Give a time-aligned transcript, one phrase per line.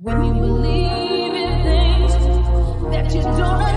[0.00, 2.12] When you believe in things
[2.92, 3.67] that you don't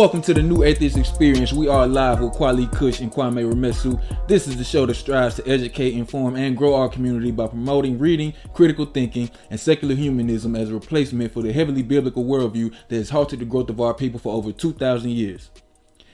[0.00, 1.52] Welcome to the New Atheist Experience.
[1.52, 4.00] We are live with Kwali Kush and Kwame Remesu.
[4.26, 7.98] This is the show that strives to educate, inform, and grow our community by promoting
[7.98, 12.96] reading, critical thinking, and secular humanism as a replacement for the heavily biblical worldview that
[12.96, 15.50] has halted the growth of our people for over 2,000 years.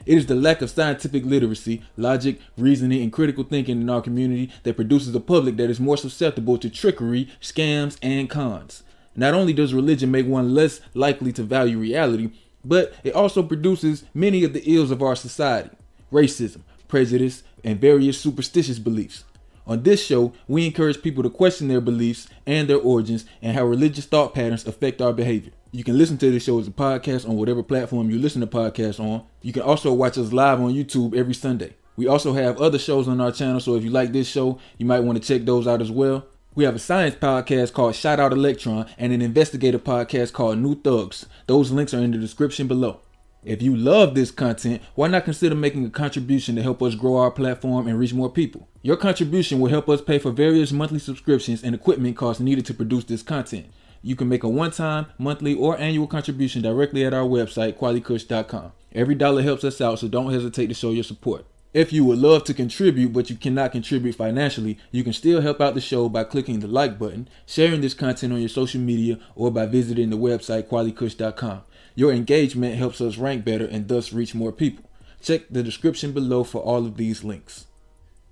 [0.04, 4.50] It is the lack of scientific literacy, logic, reasoning, and critical thinking in our community
[4.64, 8.82] that produces a public that is more susceptible to trickery, scams, and cons.
[9.14, 12.32] Not only does religion make one less likely to value reality,
[12.66, 15.70] but it also produces many of the ills of our society
[16.12, 19.24] racism, prejudice, and various superstitious beliefs.
[19.66, 23.64] On this show, we encourage people to question their beliefs and their origins and how
[23.64, 25.52] religious thought patterns affect our behavior.
[25.72, 28.46] You can listen to this show as a podcast on whatever platform you listen to
[28.46, 29.24] podcasts on.
[29.42, 31.74] You can also watch us live on YouTube every Sunday.
[31.96, 34.86] We also have other shows on our channel, so if you like this show, you
[34.86, 36.26] might want to check those out as well.
[36.56, 40.74] We have a science podcast called Shout Out Electron and an investigative podcast called New
[40.74, 41.26] Thugs.
[41.46, 43.00] Those links are in the description below.
[43.44, 47.18] If you love this content, why not consider making a contribution to help us grow
[47.18, 48.68] our platform and reach more people?
[48.80, 52.74] Your contribution will help us pay for various monthly subscriptions and equipment costs needed to
[52.74, 53.66] produce this content.
[54.00, 58.72] You can make a one time, monthly, or annual contribution directly at our website, qualitykush.com.
[58.94, 61.44] Every dollar helps us out, so don't hesitate to show your support.
[61.74, 65.60] If you would love to contribute but you cannot contribute financially, you can still help
[65.60, 69.18] out the show by clicking the like button, sharing this content on your social media,
[69.34, 71.62] or by visiting the website qualitykush.com.
[71.94, 74.88] Your engagement helps us rank better and thus reach more people.
[75.20, 77.66] Check the description below for all of these links.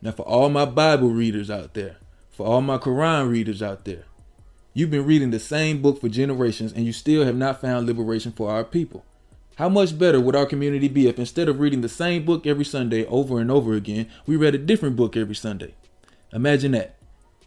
[0.01, 1.97] Now, for all my Bible readers out there,
[2.31, 4.05] for all my Quran readers out there,
[4.75, 8.33] you've been reading the same book for generations and you still have not found liberation
[8.33, 9.05] for our people.
[9.57, 12.65] How much better would our community be if instead of reading the same book every
[12.65, 15.75] Sunday over and over again, we read a different book every Sunday?
[16.33, 16.97] Imagine that.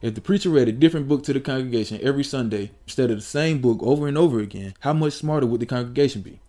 [0.01, 3.23] If the preacher read a different book to the congregation every Sunday instead of the
[3.23, 6.40] same book over and over again, how much smarter would the congregation be?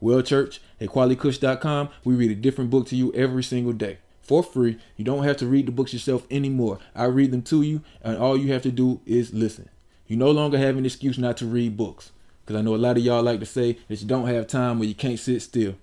[0.00, 3.98] Well, church, at qualitykush.com, we read a different book to you every single day.
[4.20, 6.78] For free, you don't have to read the books yourself anymore.
[6.94, 9.70] I read them to you, and all you have to do is listen.
[10.06, 12.12] You no longer have an excuse not to read books.
[12.48, 14.80] Because I know a lot of y'all like to say that you don't have time
[14.80, 15.74] or you can't sit still.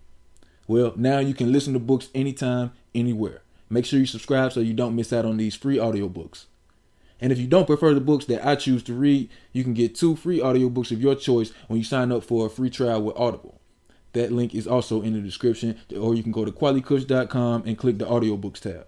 [0.67, 3.43] Well, now you can listen to books anytime, anywhere.
[3.69, 6.45] Make sure you subscribe so you don't miss out on these free audiobooks.
[7.21, 9.93] And if you don't prefer the books that I choose to read, you can get
[9.93, 13.15] two free audiobooks of your choice when you sign up for a free trial with
[13.15, 13.61] Audible.
[14.13, 17.99] That link is also in the description, or you can go to qualitykush.com and click
[17.99, 18.87] the audiobooks tab.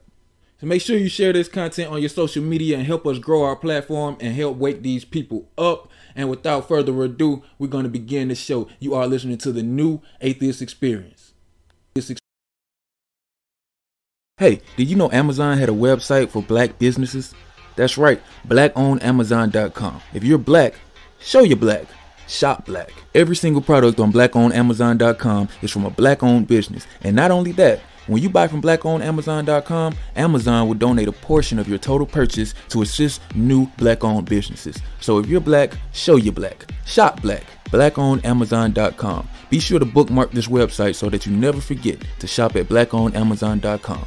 [0.59, 3.44] So make sure you share this content on your social media and help us grow
[3.44, 5.90] our platform and help wake these people up.
[6.16, 8.68] And without further ado, we're going to begin the show.
[8.79, 11.34] You are listening to the new Atheist Experience.
[14.38, 17.35] Hey, did you know Amazon had a website for black businesses?
[17.75, 20.01] That's right, blackownedamazon.com.
[20.13, 20.74] If you're black,
[21.19, 21.85] show you're black.
[22.28, 22.91] Shop black.
[23.16, 26.85] Every single product on blackownedamazon.com is from a black owned business.
[27.01, 31.68] And not only that, when you buy from blackownedamazon.com, Amazon will donate a portion of
[31.68, 34.81] your total purchase to assist new black owned businesses.
[35.00, 36.66] So if you're black, show you're black.
[36.85, 37.44] Shop black.
[37.66, 39.28] Blackownedamazon.com.
[39.50, 44.06] Be sure to bookmark this website so that you never forget to shop at blackownedamazon.com.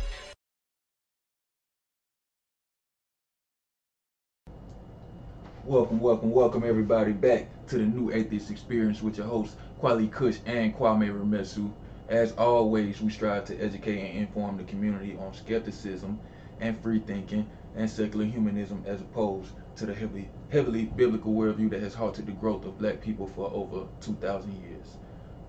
[5.64, 10.38] Welcome, welcome, welcome everybody back to the new Atheist Experience with your hosts Kwali Kush
[10.44, 11.70] and Kwame Remesu.
[12.10, 16.18] As always, we strive to educate and inform the community on skepticism
[16.58, 21.80] and free thinking and secular humanism as opposed to the heavily, heavily biblical worldview that
[21.80, 24.96] has halted the growth of black people for over 2,000 years.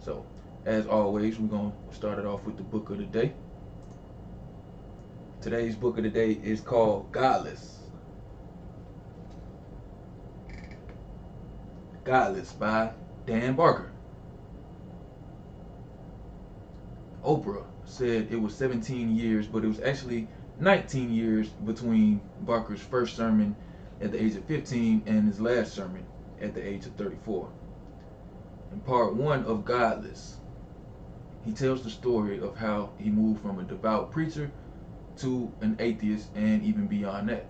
[0.06, 0.24] So,
[0.64, 3.34] as always, we're going to start it off with the book of the day.
[5.42, 7.80] Today's book of the day is called Godless.
[12.04, 12.92] Godless by
[13.26, 13.91] Dan Barker.
[17.24, 20.28] Oprah said it was 17 years, but it was actually
[20.60, 23.56] 19 years between Barker's first sermon
[24.00, 26.06] at the age of 15 and his last sermon
[26.42, 27.50] at the age of 34.
[28.72, 30.38] In part one of Godless,
[31.44, 34.52] he tells the story of how he moved from a devout preacher
[35.18, 37.48] to an atheist and even beyond that.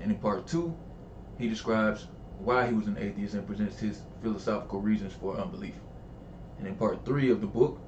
[0.00, 0.74] And in part two,
[1.38, 2.06] he describes
[2.38, 5.74] why he was an atheist and presents his philosophical reasons for unbelief.
[6.58, 7.78] And in part three of the book,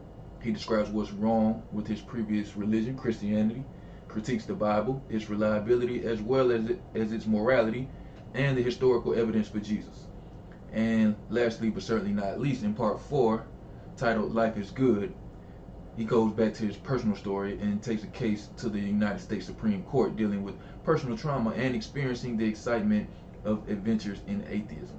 [0.42, 3.64] he describes what's wrong with his previous religion, Christianity,
[4.08, 7.88] critiques the Bible, its reliability, as well as, it, as its morality,
[8.34, 10.06] and the historical evidence for Jesus.
[10.72, 13.46] And lastly, but certainly not least, in part four,
[13.96, 15.14] titled Life is Good,
[15.96, 19.44] he goes back to his personal story and takes a case to the United States
[19.44, 20.54] Supreme Court dealing with
[20.84, 23.08] personal trauma and experiencing the excitement
[23.44, 24.98] of adventures in atheism.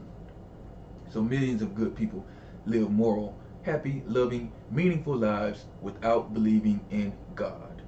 [1.11, 2.25] So millions of good people
[2.65, 7.81] live moral, happy, loving, meaningful lives without believing in God.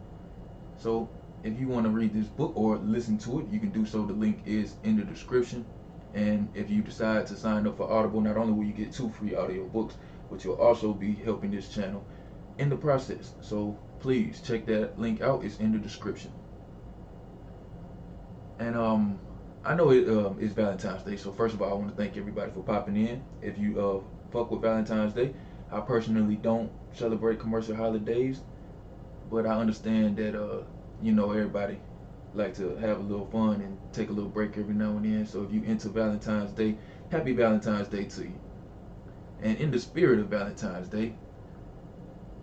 [0.78, 1.10] So
[1.44, 4.06] if you want to read this book or listen to it, you can do so.
[4.06, 5.66] The link is in the description.
[6.14, 9.10] And if you decide to sign up for Audible, not only will you get two
[9.10, 9.96] free audio books,
[10.32, 12.06] but you'll also be helping this channel
[12.58, 13.34] in the process.
[13.42, 15.44] So please check that link out.
[15.44, 16.32] It's in the description.
[18.60, 19.20] And um,
[19.66, 21.18] I know it um, is Valentine's Day.
[21.18, 23.22] So first of all, I want to thank everybody for popping in.
[23.42, 25.34] If you uh, fuck with Valentine's Day,
[25.72, 28.42] I personally don't celebrate commercial holidays,
[29.30, 30.64] but I understand that uh,
[31.02, 31.80] you know everybody
[32.34, 35.26] like to have a little fun and take a little break every now and then.
[35.26, 36.78] So if you into Valentine's Day,
[37.10, 38.40] happy Valentine's Day to you.
[39.42, 41.14] And in the spirit of Valentine's Day,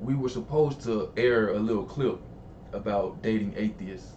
[0.00, 2.20] we were supposed to air a little clip
[2.72, 4.12] about dating atheists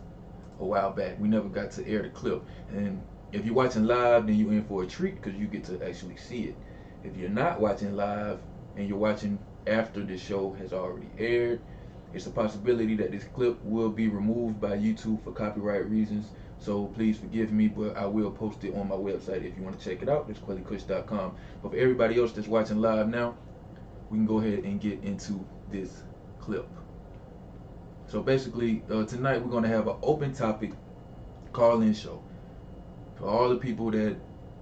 [0.60, 1.20] a while back.
[1.20, 2.44] We never got to air the clip.
[2.70, 3.02] And
[3.32, 6.18] if you're watching live, then you're in for a treat because you get to actually
[6.18, 6.56] see it.
[7.04, 8.40] If you're not watching live
[8.76, 11.62] and you're watching after the show has already aired,
[12.14, 16.28] it's a possibility that this clip will be removed by YouTube for copyright reasons.
[16.60, 19.78] So please forgive me, but I will post it on my website if you want
[19.78, 20.28] to check it out.
[20.30, 21.36] It's QuellyKush.com.
[21.62, 23.36] But for everybody else that's watching live now,
[24.10, 26.04] we can go ahead and get into this
[26.40, 26.68] clip.
[28.08, 30.72] So basically, uh, tonight we're going to have an open topic
[31.52, 32.24] call-in show.
[33.18, 34.16] For all the people that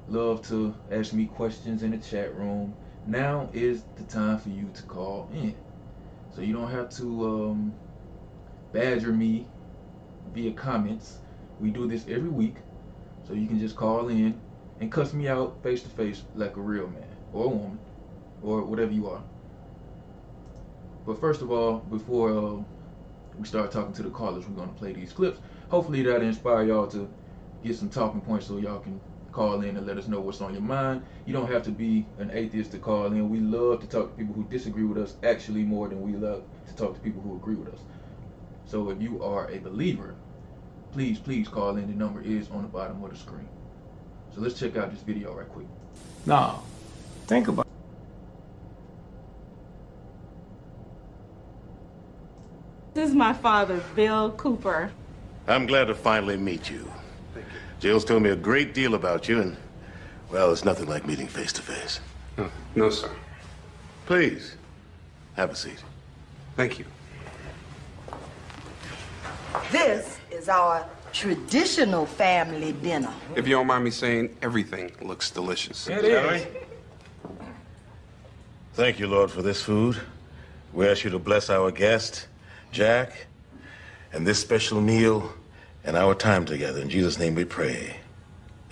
[0.08, 2.74] love to ask me questions in the chat room,
[3.08, 5.56] now is the time for you to call in.
[6.36, 7.74] So you don't have to um,
[8.72, 9.46] badger me
[10.34, 11.18] via comments.
[11.60, 12.56] We do this every week.
[13.28, 14.40] So you can just call in
[14.80, 17.80] and cuss me out face to face like a real man or a woman
[18.42, 19.22] or whatever you are.
[21.06, 22.64] But first of all, before uh,
[23.38, 25.40] we start talking to the callers, we're going to play these clips.
[25.70, 27.10] Hopefully that inspire y'all to
[27.64, 29.00] get some talking points so y'all can
[29.34, 31.04] call in and let us know what's on your mind.
[31.26, 33.30] You don't have to be an atheist to call in.
[33.30, 36.44] We love to talk to people who disagree with us actually more than we love
[36.68, 37.80] to talk to people who agree with us.
[38.66, 40.16] So if you are a believer,
[40.92, 41.88] please, please call in.
[41.88, 43.50] The number is on the bottom of the screen.
[44.34, 45.68] So let's check out this video right quick.
[46.26, 46.64] Now,
[47.28, 47.66] Think about
[52.94, 54.92] This is my father, Bill Cooper.
[55.48, 56.92] I'm glad to finally meet you.
[57.84, 59.58] Jill's told me a great deal about you, and,
[60.32, 62.00] well, it's nothing like meeting face to oh, face.
[62.38, 63.12] No, no, sir.
[64.06, 64.56] Please,
[65.36, 65.84] have a seat.
[66.56, 66.86] Thank you.
[69.70, 73.14] This is our traditional family dinner.
[73.36, 75.90] If you don't mind me saying, everything looks delicious.
[75.90, 76.48] It is.
[78.76, 80.00] Thank you, Lord, for this food.
[80.72, 82.28] We ask you to bless our guest,
[82.72, 83.28] Jack,
[84.14, 85.34] and this special meal
[85.84, 86.82] and our time together.
[86.82, 87.98] In Jesus' name we pray.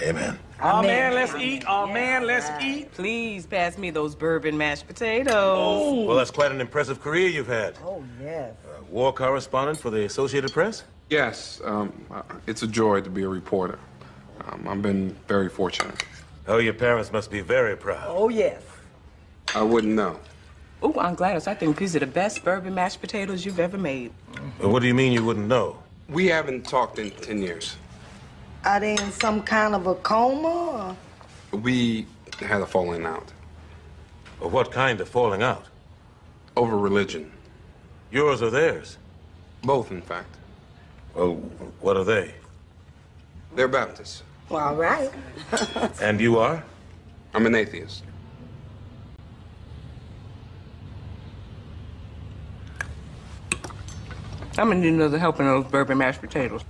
[0.01, 0.39] Amen.
[0.63, 1.63] Oh man, let's eat.
[1.67, 2.91] Oh man, let's eat.
[2.93, 6.07] Please pass me those bourbon mashed potatoes.
[6.07, 7.77] Well, that's quite an impressive career you've had.
[7.83, 8.55] Oh, yes.
[8.65, 10.83] Uh, war correspondent for the Associated Press?
[11.09, 13.79] Yes, um, uh, it's a joy to be a reporter.
[14.45, 16.03] Um, I've been very fortunate.
[16.47, 18.05] Oh, your parents must be very proud.
[18.07, 18.62] Oh, yes.
[19.53, 20.19] I wouldn't know.
[20.81, 24.12] Oh, Aunt Gladys, I think these are the best bourbon mashed potatoes you've ever made.
[24.59, 25.77] Well, what do you mean you wouldn't know?
[26.12, 27.77] We haven't talked in 10 years.
[28.65, 30.96] Are they in some kind of a coma?
[31.53, 31.58] Or?
[31.60, 32.06] We
[32.39, 33.32] had a falling out
[34.41, 35.65] Or what kind of falling out?
[36.58, 37.32] over religion.
[38.12, 38.98] Yours or theirs?
[39.63, 40.36] Both, in fact.
[41.15, 41.36] Well,
[41.80, 42.34] what are they?
[43.56, 44.24] They're Baptists.
[44.50, 45.10] Well, all right.
[46.01, 46.62] And you are?
[47.34, 48.03] I'm an atheist.
[54.58, 56.62] I'm gonna need another helping of those bourbon mashed potatoes.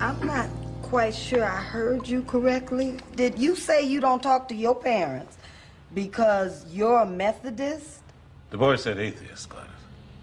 [0.00, 0.48] I'm not
[0.82, 2.98] quite sure I heard you correctly.
[3.14, 5.38] Did you say you don't talk to your parents
[5.94, 8.00] because you're a Methodist?
[8.50, 9.70] The boy said atheist, Gladys.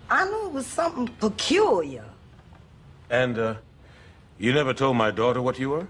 [0.10, 2.04] I knew it was something peculiar.
[3.10, 3.56] And, uh,
[4.38, 5.88] you never told my daughter what you were?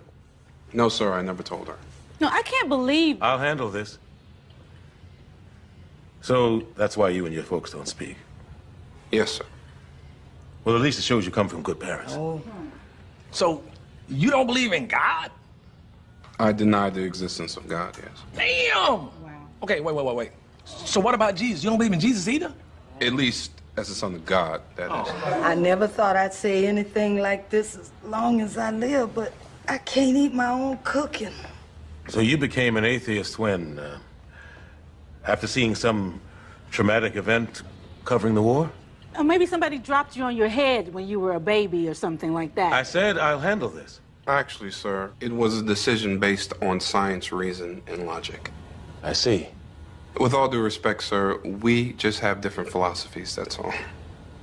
[0.71, 1.77] No, sir, I never told her.
[2.19, 3.17] No, I can't believe.
[3.21, 3.97] I'll handle this.
[6.21, 8.17] So that's why you and your folks don't speak.
[9.11, 9.45] Yes, sir.
[10.65, 12.13] Well, at least it shows you come from good parents.
[12.15, 12.41] Oh.
[13.31, 13.63] So,
[14.09, 15.31] you don't believe in God?
[16.39, 18.23] I deny the existence of God, yes.
[18.35, 18.83] Damn!
[18.83, 19.11] Wow.
[19.63, 20.31] Okay, wait, wait, wait, wait.
[20.65, 21.63] So what about Jesus?
[21.63, 22.53] You don't believe in Jesus either?
[23.01, 25.13] At least as the son of God, that is.
[25.43, 29.33] I never thought I'd say anything like this as long as I live, but
[29.67, 31.33] I can't eat my own cooking.
[32.09, 33.77] So you became an atheist when?
[33.77, 33.99] Uh,
[35.25, 36.19] after seeing some
[36.71, 37.61] traumatic event
[38.03, 38.71] covering the war?
[39.17, 42.33] Or maybe somebody dropped you on your head when you were a baby or something
[42.33, 42.73] like that.
[42.73, 44.01] I said I'll handle this.
[44.27, 48.51] Actually, sir, it was a decision based on science, reason, and logic.
[49.03, 49.47] I see.
[50.19, 53.73] With all due respect, sir, we just have different philosophies, that's all.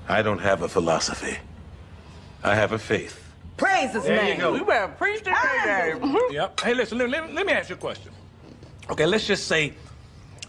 [0.09, 1.39] I don't have a philosophy.
[2.43, 3.26] I have a faith.
[3.57, 4.37] Praise his There name.
[4.37, 4.55] you go.
[4.55, 5.99] You better preach that
[6.31, 6.61] Yep.
[6.61, 8.13] Hey, listen, let, let- let me ask you a question.
[8.91, 9.73] Okay, let's just say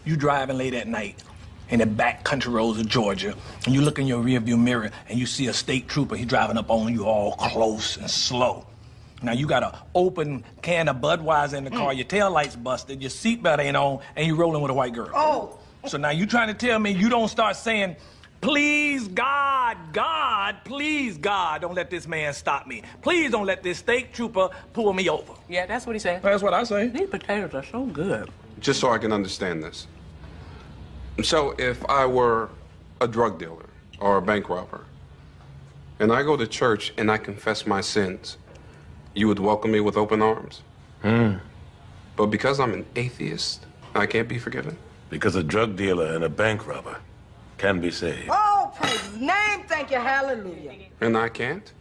[0.04, 1.22] you driving late at night
[1.70, 3.34] in the back country roads of Georgia,
[3.64, 6.16] and you look in your rearview mirror and you see a state trooper.
[6.16, 8.66] He driving up on you all close and slow.
[9.22, 11.96] Now you got an open can of Budweiser in the car, mm.
[11.96, 15.10] your tail lights busted, your seatbelt ain't on, and you rolling with a white girl.
[15.12, 15.58] Oh.
[15.88, 17.96] So now you trying to tell me you don't start saying,
[18.40, 22.82] please God, God, please God, don't let this man stop me.
[23.02, 25.34] Please don't let this state trooper pull me over.
[25.48, 26.22] Yeah, that's what he said.
[26.22, 26.88] That's what I say.
[26.88, 28.30] These potatoes are so good.
[28.60, 29.86] Just so I can understand this.
[31.22, 32.50] So, if I were
[33.00, 33.66] a drug dealer
[33.98, 34.84] or a bank robber,
[35.98, 38.36] and I go to church and I confess my sins,
[39.14, 40.62] you would welcome me with open arms?
[41.02, 41.34] Hmm.
[42.16, 44.76] But because I'm an atheist, I can't be forgiven?
[45.10, 46.98] Because a drug dealer and a bank robber
[47.58, 48.30] can be saved.
[48.30, 49.62] Oh, praise his name.
[49.66, 49.98] Thank you.
[49.98, 50.72] Hallelujah.
[51.00, 51.72] And I can't?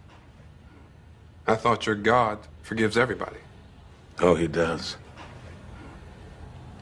[1.46, 3.38] I thought your God forgives everybody.
[4.20, 4.98] Oh, he does.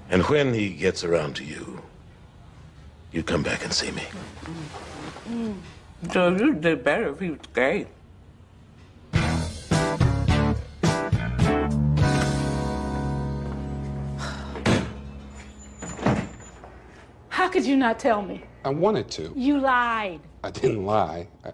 [0.10, 1.82] And when he gets around to you,
[3.12, 4.04] you come back and see me.
[6.12, 7.88] So you did better if he was gay.
[17.56, 18.44] Could you not tell me?
[18.66, 19.32] I wanted to.
[19.34, 20.20] You lied.
[20.44, 21.26] I didn't lie.
[21.46, 21.54] I,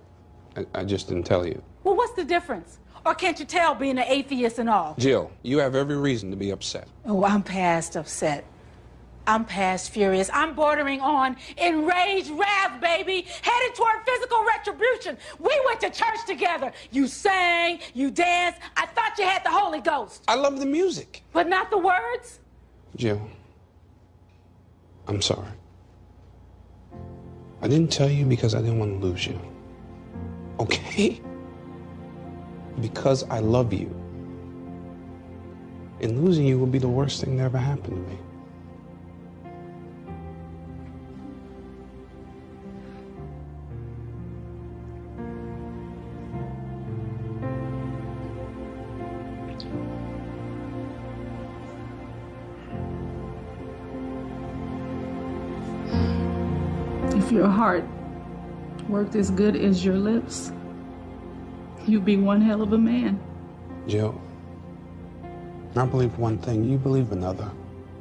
[0.57, 1.61] I, I just didn't tell you.
[1.83, 2.79] Well, what's the difference?
[3.05, 4.95] Or can't you tell being an atheist and all?
[4.97, 6.87] Jill, you have every reason to be upset.
[7.05, 8.45] Oh, I'm past upset.
[9.27, 10.27] I'm past furious.
[10.33, 15.19] I'm bordering on enraged wrath, baby, headed toward physical retribution.
[15.37, 16.71] We went to church together.
[16.89, 18.59] You sang, you danced.
[18.75, 20.23] I thought you had the Holy Ghost.
[20.27, 21.21] I love the music.
[21.31, 22.39] But not the words?
[22.95, 23.21] Jill,
[25.07, 25.60] I'm sorry.
[27.61, 29.39] I didn't tell you because I didn't want to lose you.
[30.59, 31.21] Okay?
[32.79, 33.89] Because I love you.
[36.01, 38.17] And losing you would be the worst thing that ever happened to me.
[57.61, 57.85] Heart
[58.89, 60.51] worked as good as your lips,
[61.85, 63.21] you'd be one hell of a man.
[63.85, 64.19] Jill,
[65.75, 67.51] I believe one thing, you believe another.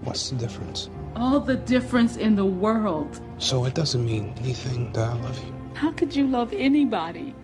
[0.00, 0.88] What's the difference?
[1.14, 3.20] All the difference in the world.
[3.36, 5.54] So it doesn't mean anything that I love you.
[5.74, 7.34] How could you love anybody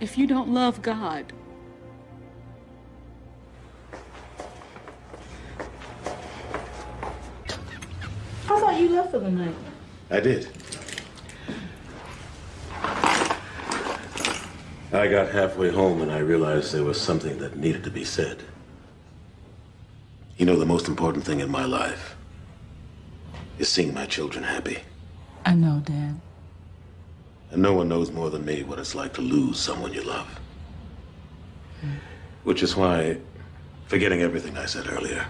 [0.00, 1.30] if you don't love God?
[8.48, 9.67] I thought you left for the night.
[10.10, 10.48] I did.
[14.90, 18.42] I got halfway home and I realized there was something that needed to be said.
[20.38, 22.16] You know, the most important thing in my life
[23.58, 24.78] is seeing my children happy.
[25.44, 26.20] I know, Dad.
[27.50, 30.40] And no one knows more than me what it's like to lose someone you love.
[31.80, 31.94] Hmm.
[32.44, 33.18] Which is why,
[33.88, 35.26] forgetting everything I said earlier,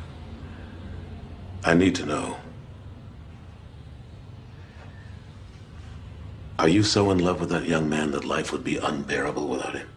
[1.65, 2.37] I need to know
[6.59, 9.77] Are you so in love with that young man that life would be unbearable without
[9.77, 9.89] him?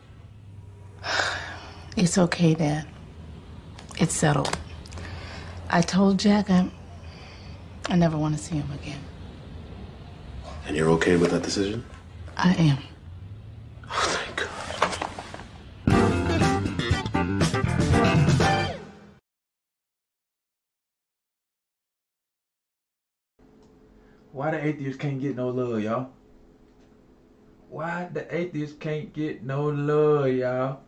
[1.97, 2.87] It's okay, Dad.
[3.99, 4.57] It's settled.
[5.69, 6.69] I told Jack I,
[7.89, 8.99] I never want to see him again.
[10.67, 11.83] And you're okay with that decision?
[12.37, 12.77] I am.
[13.89, 14.47] Oh, thank God.
[24.31, 26.11] Why the atheists can't get no love, y'all?
[27.71, 30.79] Why the atheists can't get no love, y'all?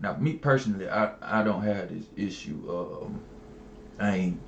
[0.00, 2.62] Now, me personally, I, I don't have this issue.
[2.68, 3.20] Um,
[4.00, 4.38] I ain't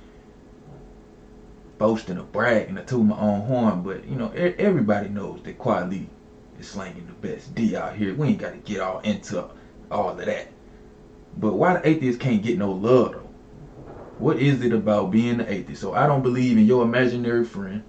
[1.79, 6.09] boasting or bragging or to my own horn, but you know, everybody knows that Quali
[6.59, 8.13] is slanging the best D out here.
[8.15, 9.45] We ain't got to get all into
[9.91, 10.47] all of that.
[11.37, 13.29] But why the atheist can't get no love though?
[14.19, 15.81] What is it about being an atheist?
[15.81, 17.81] So I don't believe in your imaginary friend,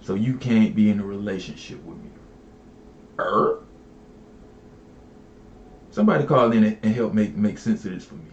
[0.00, 2.10] so you can't be in a relationship with me.
[5.90, 8.30] Somebody call in and help make make sense of this for me.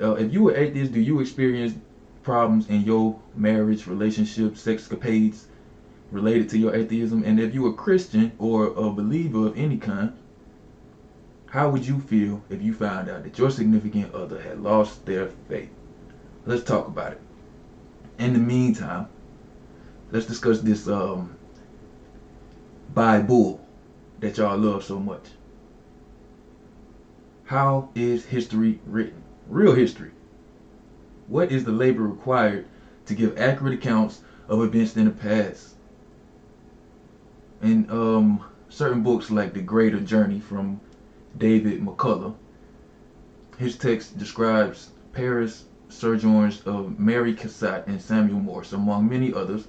[0.00, 1.74] Uh, if you were atheist, do you experience
[2.22, 5.44] problems in your marriage, relationship, sexcapades
[6.10, 7.24] related to your atheism?
[7.24, 10.12] And if you were Christian or a believer of any kind,
[11.46, 15.28] how would you feel if you found out that your significant other had lost their
[15.48, 15.70] faith?
[16.46, 17.20] Let's talk about it.
[18.18, 19.08] In the meantime,
[20.10, 21.36] let's discuss this um,
[22.94, 23.61] Bible
[24.22, 25.26] that y'all love so much.
[27.44, 29.20] How is history written?
[29.48, 30.12] Real history.
[31.26, 32.66] What is the labor required
[33.06, 35.74] to give accurate accounts of events in the past?
[37.62, 40.80] In um, certain books like The Greater Journey from
[41.36, 42.36] David McCullough,
[43.58, 49.66] his text describes Paris sojourns of Mary Cassatt and Samuel Morse, among many others.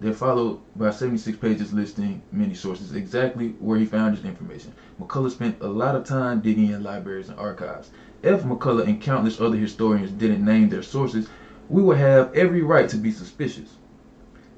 [0.00, 4.72] They're followed by 76 pages listing many sources exactly where he found his information.
[5.00, 7.90] McCullough spent a lot of time digging in libraries and archives.
[8.22, 11.28] If McCullough and countless other historians didn't name their sources,
[11.68, 13.76] we would have every right to be suspicious.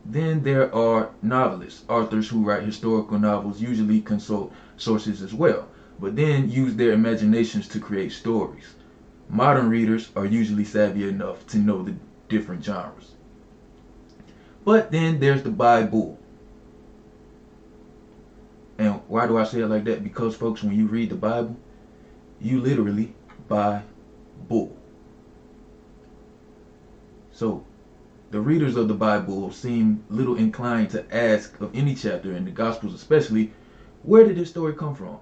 [0.06, 5.68] Then there are novelists, authors who write historical novels usually consult sources as well,
[6.00, 8.74] but then use their imaginations to create stories.
[9.28, 11.94] Modern readers are usually savvy enough to know the
[12.28, 13.15] different genres.
[14.66, 16.18] But then there's the Bible.
[18.78, 20.02] And why do I say it like that?
[20.02, 21.56] Because, folks, when you read the Bible,
[22.40, 23.14] you literally
[23.46, 23.82] buy
[24.48, 24.76] bull.
[27.30, 27.64] So,
[28.32, 32.50] the readers of the Bible seem little inclined to ask of any chapter in the
[32.50, 33.52] Gospels, especially,
[34.02, 35.18] where did this story come from?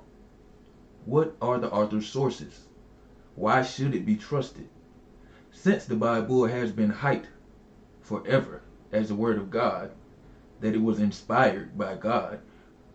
[1.05, 2.61] What are the author's sources?
[3.35, 4.71] Why should it be trusted?
[5.53, 7.27] Since the Bible has been hyped
[8.01, 8.63] forever
[8.95, 9.91] as the Word of God,
[10.61, 12.39] that it was inspired by God,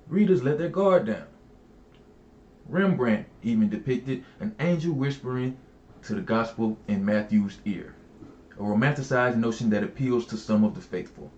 [0.08, 1.28] readers let their guard down.
[2.68, 5.58] Rembrandt even depicted an angel whispering
[6.04, 7.96] to the gospel in Matthew's ear,
[8.58, 11.32] a romanticized notion that appeals to some of the faithful.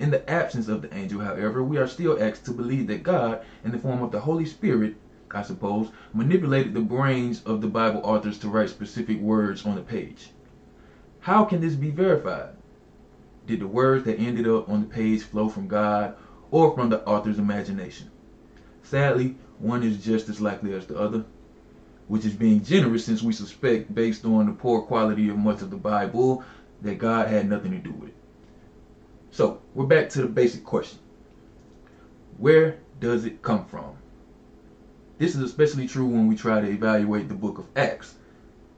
[0.00, 3.44] In the absence of the angel, however, we are still asked to believe that God,
[3.64, 4.96] in the form of the Holy Spirit,
[5.30, 9.82] I suppose, manipulated the brains of the Bible authors to write specific words on the
[9.82, 10.32] page.
[11.20, 12.56] How can this be verified?
[13.46, 16.16] Did the words that ended up on the page flow from God
[16.50, 18.10] or from the author's imagination?
[18.82, 21.24] Sadly, one is just as likely as the other,
[22.08, 25.70] which is being generous since we suspect, based on the poor quality of much of
[25.70, 26.42] the Bible,
[26.82, 28.14] that God had nothing to do with it.
[29.30, 30.98] So, we're back to the basic question
[32.38, 33.96] Where does it come from?
[35.18, 38.14] This is especially true when we try to evaluate the book of Acts,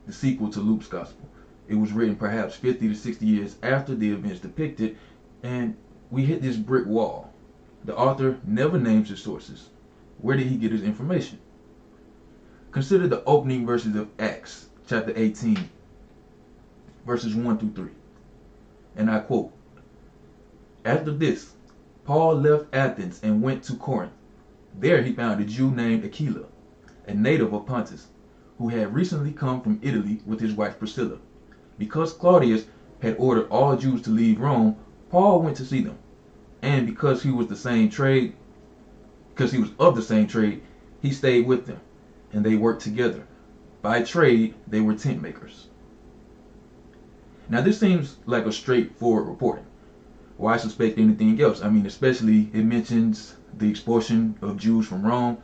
[0.07, 1.29] the sequel to Luke's Gospel.
[1.69, 4.97] It was written perhaps 50 to 60 years after the events depicted,
[5.43, 5.77] and
[6.11, 7.33] we hit this brick wall.
[7.85, 9.71] The author never names his sources.
[10.19, 11.39] Where did he get his information?
[12.71, 15.59] Consider the opening verses of Acts, chapter 18,
[17.07, 17.91] verses 1 through 3.
[18.97, 19.53] And I quote
[20.85, 21.55] After this,
[22.05, 24.13] Paul left Athens and went to Corinth.
[24.79, 26.45] There he found a Jew named Aquila,
[27.07, 28.07] a native of Pontus,
[28.59, 31.19] who had recently come from Italy with his wife Priscilla.
[31.79, 32.67] Because Claudius
[33.01, 34.77] had ordered all Jews to leave Rome,
[35.11, 35.99] Paul went to see them.
[36.63, 38.35] And because he was the same trade,
[39.35, 40.63] because he was of the same trade,
[41.03, 41.81] he stayed with them,
[42.33, 43.27] and they worked together.
[43.83, 45.69] By trade, they were tent makers.
[47.49, 49.67] Now this seems like a straightforward reporting.
[50.39, 51.63] Why suspect anything else?
[51.63, 55.39] I mean, especially it mentions the expulsion of Jews from Rome,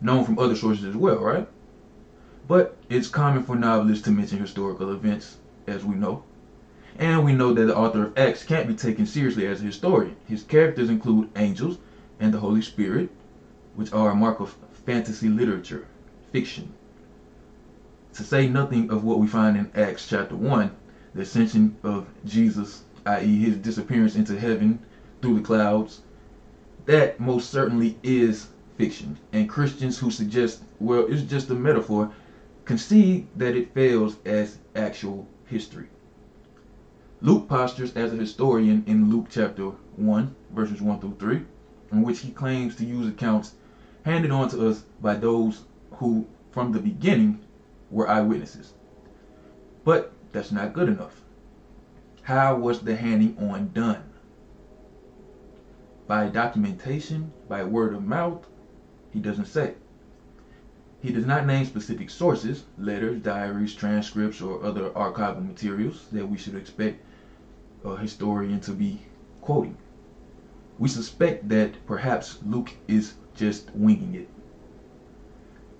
[0.00, 1.48] known from other sources as well, right?
[2.46, 5.36] But it's common for novelists to mention historical events,
[5.68, 6.24] as we know.
[6.98, 10.16] And we know that the author of Acts can't be taken seriously as a historian.
[10.26, 11.78] His characters include angels
[12.18, 13.10] and the Holy Spirit,
[13.76, 15.86] which are a mark of fantasy literature,
[16.32, 16.72] fiction.
[18.14, 20.70] To say nothing of what we find in Acts chapter 1,
[21.14, 24.80] the ascension of Jesus, i.e., his disappearance into heaven
[25.22, 26.00] through the clouds,
[26.86, 29.16] that most certainly is fiction.
[29.32, 32.10] And Christians who suggest, well, it's just a metaphor,
[32.64, 35.88] concede that it fails as actual history.
[37.20, 41.42] Luke postures as a historian in Luke chapter 1, verses 1 through 3,
[41.92, 43.54] in which he claims to use accounts
[44.04, 47.40] handed on to us by those who, from the beginning,
[47.90, 48.74] were eyewitnesses.
[49.84, 51.22] But that's not good enough.
[52.22, 54.04] How was the handing on done?
[56.08, 58.48] by documentation, by word of mouth,
[59.12, 59.74] he doesn't say.
[61.00, 66.36] He does not name specific sources, letters, diaries, transcripts, or other archival materials that we
[66.36, 67.04] should expect
[67.84, 69.02] a historian to be
[69.40, 69.76] quoting.
[70.78, 74.28] We suspect that perhaps Luke is just winging it.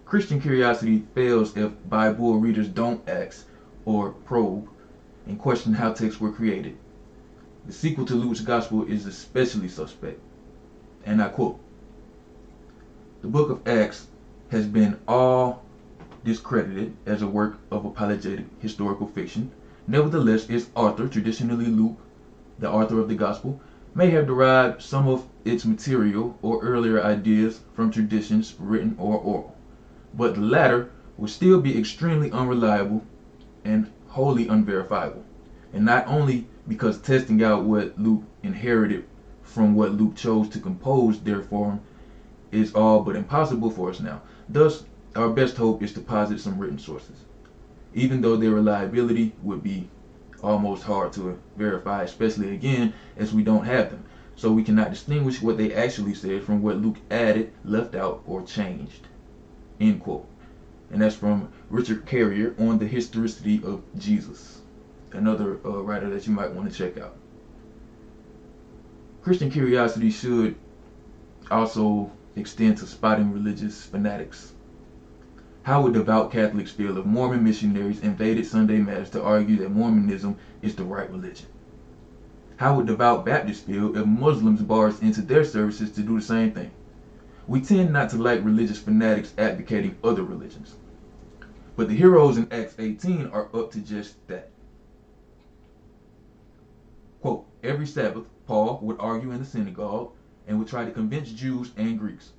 [0.04, 3.46] Christian curiosity fails if Bible readers don't ask
[3.84, 4.68] or probe
[5.26, 6.76] and question how texts were created.
[7.66, 10.20] The sequel to Luke's Gospel is especially suspect.
[11.04, 11.60] And I quote
[13.20, 14.06] The book of Acts
[14.50, 15.62] has been all
[16.24, 19.50] discredited as a work of apologetic historical fiction.
[19.86, 21.98] Nevertheless, its author, traditionally Luke,
[22.58, 23.60] the author of the Gospel,
[23.94, 29.56] may have derived some of its material or earlier ideas from traditions written or oral.
[30.14, 33.02] But the latter would still be extremely unreliable
[33.64, 35.24] and wholly unverifiable.
[35.72, 39.04] And not only because testing out what Luke inherited
[39.42, 41.80] from what Luke chose to compose their form
[42.50, 44.20] is all but impossible for us now.
[44.48, 44.84] Thus,
[45.14, 47.24] our best hope is to posit some written sources,
[47.94, 49.88] even though their reliability would be
[50.42, 54.04] almost hard to verify, especially again as we don't have them.
[54.36, 58.42] So we cannot distinguish what they actually said from what Luke added, left out, or
[58.42, 59.08] changed.
[59.80, 60.28] End quote.
[60.90, 64.62] And that's from Richard Carrier on the historicity of Jesus,
[65.12, 67.16] another uh, writer that you might want to check out.
[69.22, 70.54] Christian curiosity should
[71.50, 74.52] also extend to spotting religious fanatics.
[75.62, 80.36] How would devout Catholics feel if Mormon missionaries invaded Sunday Mass to argue that Mormonism
[80.62, 81.46] is the right religion?
[82.56, 86.52] How would devout Baptists feel if Muslims barged into their services to do the same
[86.52, 86.70] thing?
[87.46, 90.76] We tend not to like religious fanatics advocating other religions.
[91.76, 94.50] But the heroes in Acts 18 are up to just that.
[97.20, 100.12] Quote, every Sabbath, Paul would argue in the synagogue
[100.48, 102.32] and would try to convince Jews and Greeks.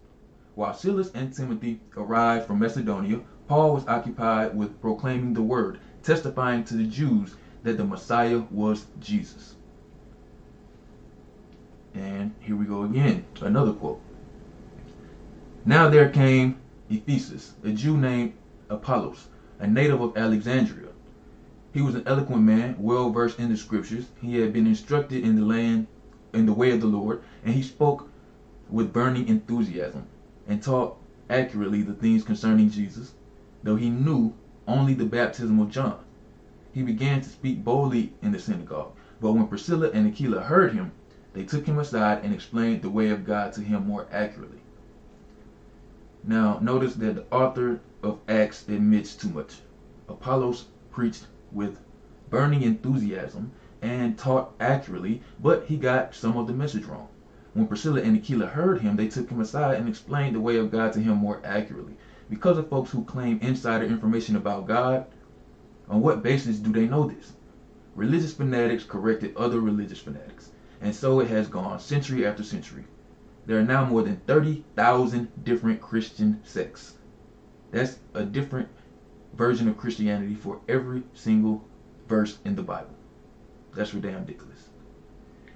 [0.55, 6.63] While Silas and Timothy arrived from Macedonia, Paul was occupied with proclaiming the word, testifying
[6.65, 9.55] to the Jews that the Messiah was Jesus.
[11.93, 14.01] And here we go again, another quote.
[15.65, 16.57] Now there came
[16.89, 18.33] Ephesus, a Jew named
[18.69, 19.27] Apollos,
[19.59, 20.89] a native of Alexandria.
[21.73, 24.05] He was an eloquent man, well versed in the scriptures.
[24.21, 25.87] He had been instructed in the land,
[26.33, 28.09] in the way of the Lord, and he spoke
[28.69, 30.05] with burning enthusiasm
[30.47, 30.97] and taught
[31.29, 33.13] accurately the things concerning Jesus,
[33.63, 34.33] though he knew
[34.67, 35.99] only the baptism of John.
[36.71, 40.91] He began to speak boldly in the synagogue, but when Priscilla and Aquila heard him,
[41.33, 44.59] they took him aside and explained the way of God to him more accurately.
[46.23, 49.61] Now, notice that the author of Acts admits too much.
[50.07, 51.79] Apollos preached with
[52.29, 57.07] burning enthusiasm and taught accurately, but he got some of the message wrong.
[57.53, 60.71] When Priscilla and Aquila heard him, they took him aside and explained the way of
[60.71, 61.93] God to him more accurately.
[62.29, 65.05] Because of folks who claim insider information about God,
[65.89, 67.33] on what basis do they know this?
[67.95, 72.85] Religious fanatics corrected other religious fanatics, and so it has gone century after century.
[73.45, 76.93] There are now more than 30,000 different Christian sects.
[77.71, 78.69] That's a different
[79.33, 81.67] version of Christianity for every single
[82.07, 82.93] verse in the Bible.
[83.75, 84.69] That's ridiculous.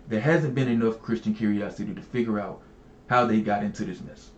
[0.08, 2.62] There hasn't been enough Christian curiosity to figure out
[3.08, 4.32] how they got into this mess.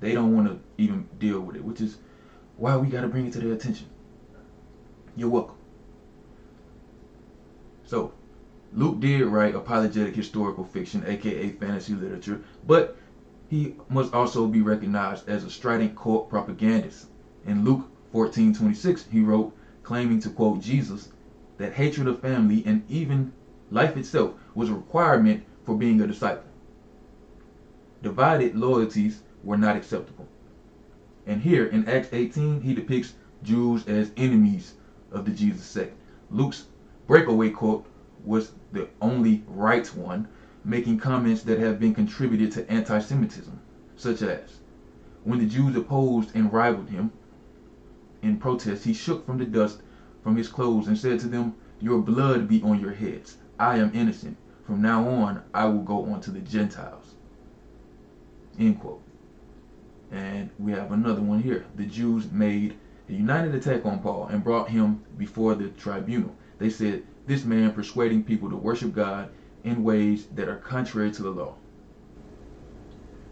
[0.00, 1.98] They don't want to even deal with it, which is
[2.56, 3.88] why we got to bring it to their attention.
[5.16, 5.56] You're welcome.
[7.84, 8.12] So,
[8.72, 12.96] Luke did write apologetic historical fiction, aka fantasy literature, but
[13.48, 17.06] he must also be recognized as a strident cult propagandist.
[17.46, 21.08] In Luke 14:26, he wrote, claiming to quote Jesus,
[21.58, 23.32] that hatred of family and even
[23.70, 26.48] life itself was a requirement for being a disciple.
[28.02, 30.26] Divided loyalties were not acceptable.
[31.26, 34.74] And here in Acts 18, he depicts Jews as enemies
[35.12, 35.94] of the Jesus sect.
[36.30, 36.66] Luke's
[37.06, 37.86] breakaway quote
[38.24, 40.28] was the only right one,
[40.64, 43.58] making comments that have been contributed to anti Semitism,
[43.96, 44.58] such as
[45.24, 47.10] when the Jews opposed and rivaled him
[48.22, 49.82] in protest, he shook from the dust
[50.28, 53.38] from his clothes and said to them, Your blood be on your heads.
[53.58, 54.36] I am innocent.
[54.66, 57.14] From now on, I will go on to the Gentiles.
[58.58, 59.00] End quote.
[60.12, 61.64] And we have another one here.
[61.76, 62.76] The Jews made
[63.08, 66.36] a united attack on Paul and brought him before the tribunal.
[66.58, 69.30] They said, This man persuading people to worship God
[69.64, 71.54] in ways that are contrary to the law.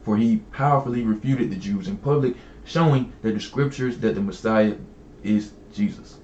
[0.00, 4.76] For he powerfully refuted the Jews in public, showing that the scriptures that the Messiah
[5.22, 6.20] is Jesus.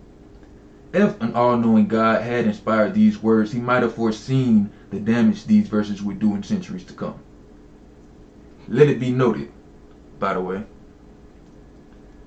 [0.93, 5.47] If an all knowing God had inspired these words, he might have foreseen the damage
[5.47, 7.19] these verses would do in centuries to come.
[8.69, 9.51] Let it be noted,
[10.19, 10.65] by the way,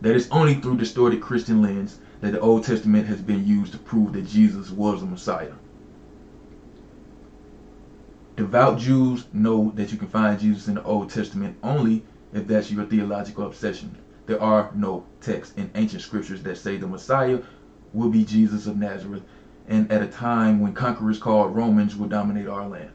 [0.02, 3.78] that it's only through distorted Christian lens that the Old Testament has been used to
[3.78, 5.54] prove that Jesus was the Messiah.
[8.36, 12.72] Devout Jews know that you can find Jesus in the Old Testament only if that's
[12.72, 13.96] your theological obsession.
[14.26, 17.40] There are no texts in ancient scriptures that say the Messiah
[17.96, 19.24] will be Jesus of Nazareth
[19.68, 22.92] and at a time when conquerors called Romans will dominate our land.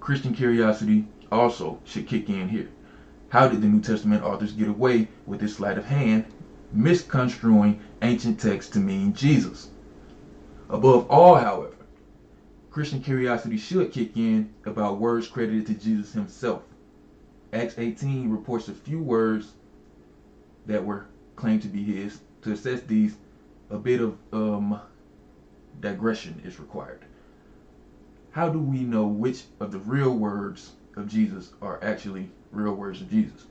[0.00, 2.68] Christian curiosity also should kick in here.
[3.28, 6.24] How did the New Testament authors get away with this sleight of hand,
[6.72, 9.68] misconstruing ancient texts to mean Jesus?
[10.70, 11.74] Above all, however,
[12.70, 16.62] Christian curiosity should kick in about words credited to Jesus himself.
[17.52, 19.52] Acts 18 reports a few words
[20.66, 21.06] that were
[21.36, 22.20] claimed to be his.
[22.42, 23.16] To assess these,
[23.70, 24.80] a bit of um,
[25.80, 27.04] digression is required.
[28.30, 33.00] How do we know which of the real words of Jesus are actually real words
[33.00, 33.46] of Jesus?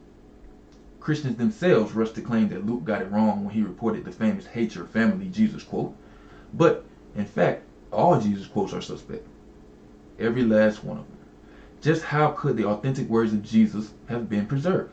[1.00, 4.46] Christians themselves rush to claim that Luke got it wrong when he reported the famous
[4.46, 5.96] hate your family Jesus quote.
[6.54, 6.84] But
[7.16, 9.26] in fact, all Jesus quotes are suspect.
[10.20, 11.18] Every last one of them.
[11.80, 14.92] Just how could the authentic words of Jesus have been preserved?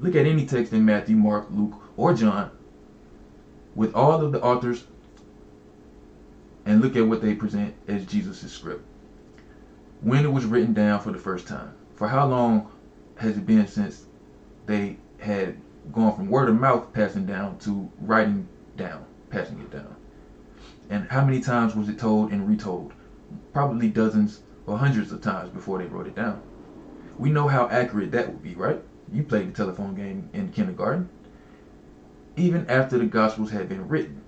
[0.00, 2.50] Look at any text in Matthew, Mark, Luke, or John
[3.74, 4.84] with all of the authors
[6.66, 8.84] and look at what they present as Jesus' script.
[10.00, 11.74] When it was written down for the first time.
[11.94, 12.70] For how long
[13.16, 14.06] has it been since
[14.66, 15.56] they had
[15.92, 19.94] gone from word of mouth passing down to writing down, passing it down?
[20.90, 22.92] And how many times was it told and retold?
[23.52, 26.42] Probably dozens or hundreds of times before they wrote it down.
[27.18, 28.82] We know how accurate that would be, right?
[29.12, 31.08] You played the telephone game in kindergarten.
[32.36, 34.20] Even after the Gospels had been written,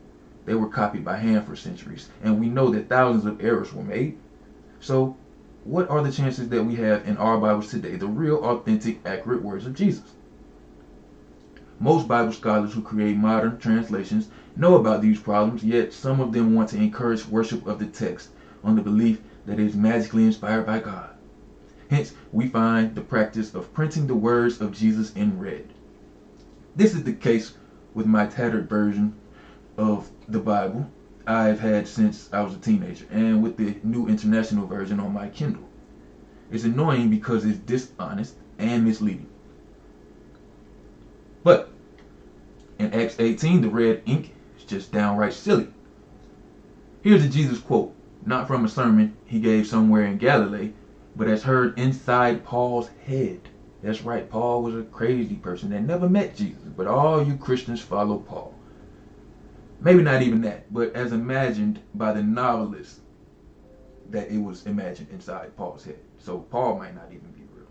[0.44, 3.82] they were copied by hand for centuries, and we know that thousands of errors were
[3.82, 4.16] made.
[4.78, 5.16] So,
[5.64, 9.42] what are the chances that we have in our Bibles today the real, authentic, accurate
[9.42, 10.14] words of Jesus?
[11.80, 16.54] Most Bible scholars who create modern translations know about these problems, yet some of them
[16.54, 18.30] want to encourage worship of the text
[18.62, 21.10] on the belief that it is magically inspired by God.
[21.90, 25.66] Hence, we find the practice of printing the words of Jesus in red.
[26.76, 27.54] This is the case
[27.96, 29.14] with my tattered version
[29.78, 30.86] of the Bible
[31.26, 35.28] I've had since I was a teenager, and with the new international version on my
[35.30, 35.66] Kindle.
[36.50, 39.26] It's annoying because it's dishonest and misleading.
[41.42, 41.70] But
[42.78, 45.68] in Acts 18, the red ink is just downright silly.
[47.00, 47.94] Here's a Jesus quote,
[48.26, 50.72] not from a sermon he gave somewhere in Galilee,
[51.16, 53.40] but as heard inside Paul's head.
[53.82, 57.80] That's right, Paul was a crazy person that never met Jesus, but all you Christians
[57.80, 58.54] follow Paul.
[59.80, 63.00] Maybe not even that, but as imagined by the novelist
[64.10, 65.98] that it was imagined inside Paul's head.
[66.18, 67.66] So Paul might not even be real.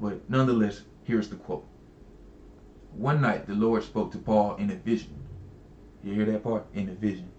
[0.00, 1.66] But nonetheless, here's the quote.
[2.92, 5.14] One night the Lord spoke to Paul in a vision.
[6.04, 6.66] You hear that part?
[6.74, 7.30] In a vision.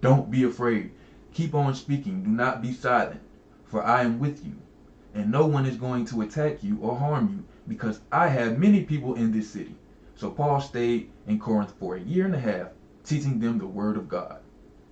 [0.00, 0.92] Don't be afraid.
[1.34, 2.22] Keep on speaking.
[2.22, 3.20] Do not be silent,
[3.66, 4.54] for I am with you.
[5.14, 8.84] And no one is going to attack you or harm you, because I have many
[8.84, 9.74] people in this city.
[10.16, 12.68] So Paul stayed in Corinth for a year and a half,
[13.04, 14.40] teaching them the word of God.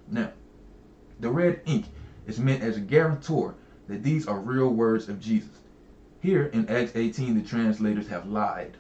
[0.09, 0.31] Now,
[1.21, 1.87] the red ink
[2.27, 3.55] is meant as a guarantor
[3.89, 5.61] that these are real words of Jesus.
[6.21, 8.77] Here in Acts 18, the translators have lied.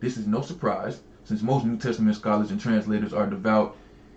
[0.00, 3.76] This is no surprise, since most New Testament scholars and translators are devout,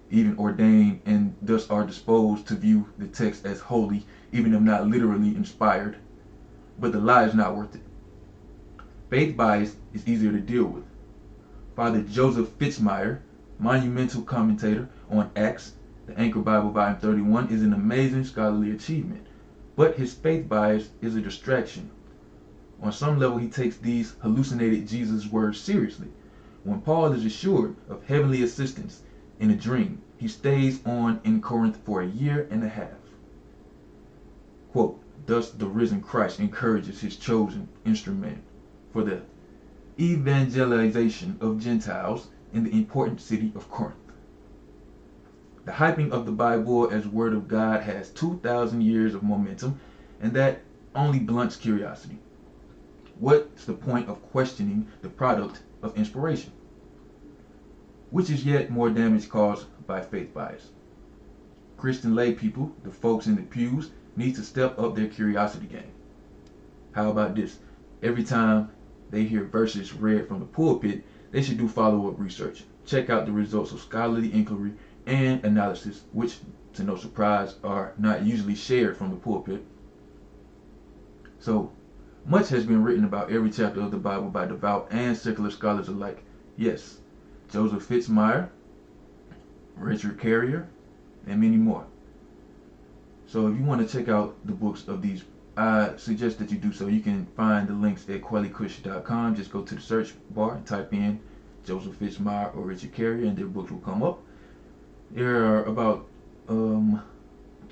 [0.09, 4.85] even ordained, and thus are disposed to view the text as holy, even if not
[4.85, 5.95] literally inspired.
[6.77, 7.81] But the lie is not worth it.
[9.09, 10.83] Faith bias is easier to deal with.
[11.73, 13.19] Father Joseph Fitzmyer,
[13.59, 19.25] monumental commentator on Acts, the Anchor Bible, Volume 31, is an amazing scholarly achievement.
[19.77, 21.89] But his faith bias is a distraction.
[22.81, 26.09] On some level, he takes these hallucinated Jesus words seriously.
[26.65, 29.01] When Paul is assured of heavenly assistance
[29.39, 33.04] in a dream, he stays on in Corinth for a year and a half.
[34.75, 38.43] Quote, Thus the risen Christ encourages his chosen instrument
[38.91, 39.21] for the
[39.97, 44.11] evangelization of Gentiles in the important city of Corinth.
[45.63, 49.79] The hyping of the Bible as Word of God has 2,000 years of momentum,
[50.19, 50.61] and that
[50.93, 52.19] only blunts curiosity.
[53.17, 56.51] What's the point of questioning the product of inspiration?
[58.09, 60.71] Which is yet more damage caused by faith bias.
[61.77, 65.91] Christian lay people, the folks in the pews, need to step up their curiosity game.
[66.93, 67.59] How about this?
[68.01, 68.69] Every time
[69.11, 72.63] they hear verses read from the pulpit, they should do follow-up research.
[72.85, 74.73] Check out the results of scholarly inquiry
[75.05, 76.37] and analysis, which,
[76.73, 79.63] to no surprise, are not usually shared from the pulpit.
[81.39, 81.71] So,
[82.27, 85.87] Much has been written about every chapter of the Bible by devout and secular scholars
[85.87, 86.23] alike.
[86.57, 86.97] Yes,
[87.51, 88.49] Joseph Fitzmyer,
[89.75, 90.67] Richard Carrier,
[91.27, 91.85] and many more.
[93.35, 95.25] So if you want to check out the books of these,
[95.57, 96.87] I suggest that you do so.
[96.87, 99.35] You can find the links at qualicush.com.
[99.35, 101.19] Just go to the search bar and type in
[101.65, 104.21] Joseph Fitzmyer or Richard Carrier, and their books will come up.
[105.11, 106.07] There are about
[106.47, 107.03] um,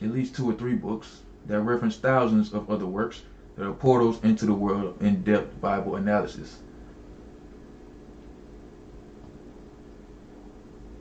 [0.02, 3.22] at least two or three books that reference thousands of other works
[3.56, 6.58] that are portals into the world of in-depth Bible analysis.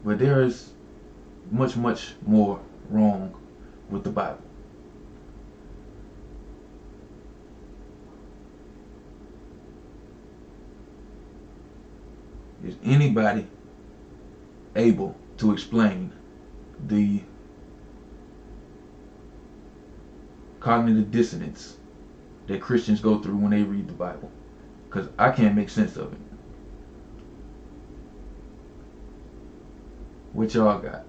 [0.04, 0.70] But there is
[1.50, 3.34] much, much more wrong
[3.90, 4.38] with the Bible.
[12.64, 13.48] Is anybody
[14.76, 16.12] able to explain
[16.88, 17.22] the
[20.60, 21.78] cognitive dissonance
[22.48, 24.30] that Christians go through when they read the Bible?
[24.88, 26.20] Because I can't make sense of it.
[30.32, 31.04] What y'all got?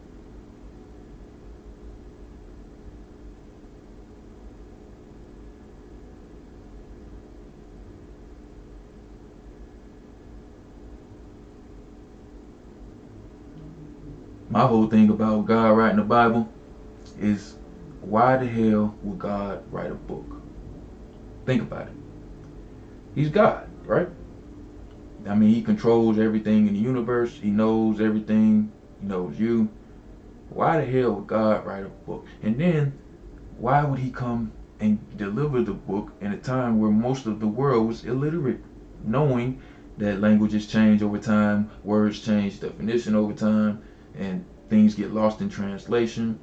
[14.53, 16.47] My whole thing about God writing the Bible
[17.19, 17.55] is
[18.01, 20.27] why the hell would God write a book?
[21.47, 21.93] Think about it.
[23.15, 24.07] He's God, right?
[25.27, 27.39] I mean, he controls everything in the universe.
[27.41, 28.71] He knows everything.
[29.01, 29.69] He knows you.
[30.49, 32.23] Why the hell would God write a book?
[32.43, 32.93] And then,
[33.57, 37.47] why would he come and deliver the book in a time where most of the
[37.47, 38.59] world was illiterate,
[39.03, 39.59] knowing
[39.97, 43.81] that languages change over time, words change definition over time,
[44.17, 46.39] and things get lost in translation.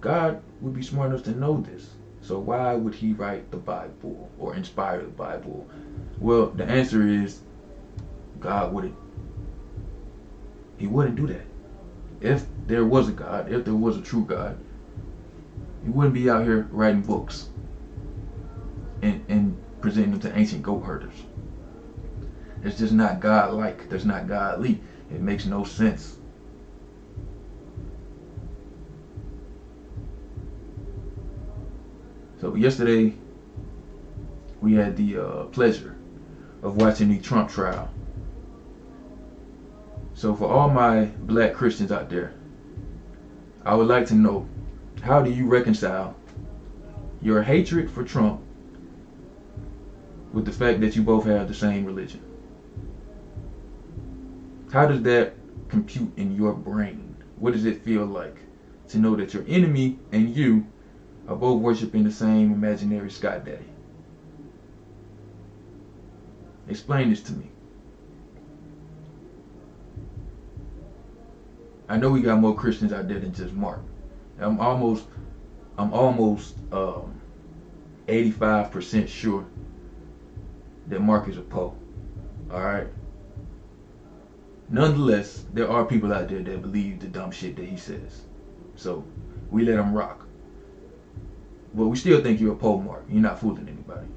[0.00, 1.90] God would be smart enough to know this.
[2.20, 5.68] So why would he write the Bible or inspire the Bible?
[6.18, 7.40] Well, the answer is
[8.40, 8.94] God wouldn't.
[10.78, 11.46] He wouldn't do that.
[12.20, 14.56] If there was a God, if there was a true God,
[15.84, 17.48] he wouldn't be out here writing books
[19.02, 21.14] and, and presenting them to ancient goat herders.
[22.64, 23.88] It's just not God-like.
[23.88, 24.80] That's not godly.
[25.10, 26.18] It makes no sense.
[32.42, 33.14] So yesterday,
[34.60, 35.94] we had the uh, pleasure
[36.64, 37.88] of watching the Trump trial.
[40.14, 42.34] So for all my black Christians out there,
[43.64, 44.48] I would like to know,
[45.02, 46.16] how do you reconcile
[47.20, 48.40] your hatred for Trump
[50.32, 52.24] with the fact that you both have the same religion?
[54.72, 55.34] How does that
[55.68, 57.14] compute in your brain?
[57.36, 58.38] What does it feel like
[58.88, 60.66] to know that your enemy and you
[61.28, 63.64] are both worshiping the same imaginary sky daddy?
[66.68, 67.50] Explain this to me.
[71.88, 73.80] I know we got more Christians out there than just Mark.
[74.38, 75.04] I'm almost,
[75.76, 77.20] I'm almost um,
[78.08, 79.44] 85% sure
[80.88, 81.76] that Mark is a Poe.
[82.50, 82.88] All right.
[84.68, 88.22] Nonetheless, there are people out there that believe the dumb shit that he says.
[88.74, 89.04] So
[89.50, 90.21] we let him rock.
[91.74, 93.04] But we still think you're a Poe, Mark.
[93.08, 94.08] You're not fooling anybody.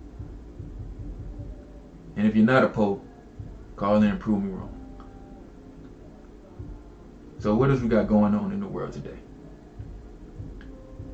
[2.17, 3.01] And if you're not a Poe,
[3.75, 4.71] call in and prove me wrong.
[7.39, 9.17] So what else we got going on in the world today?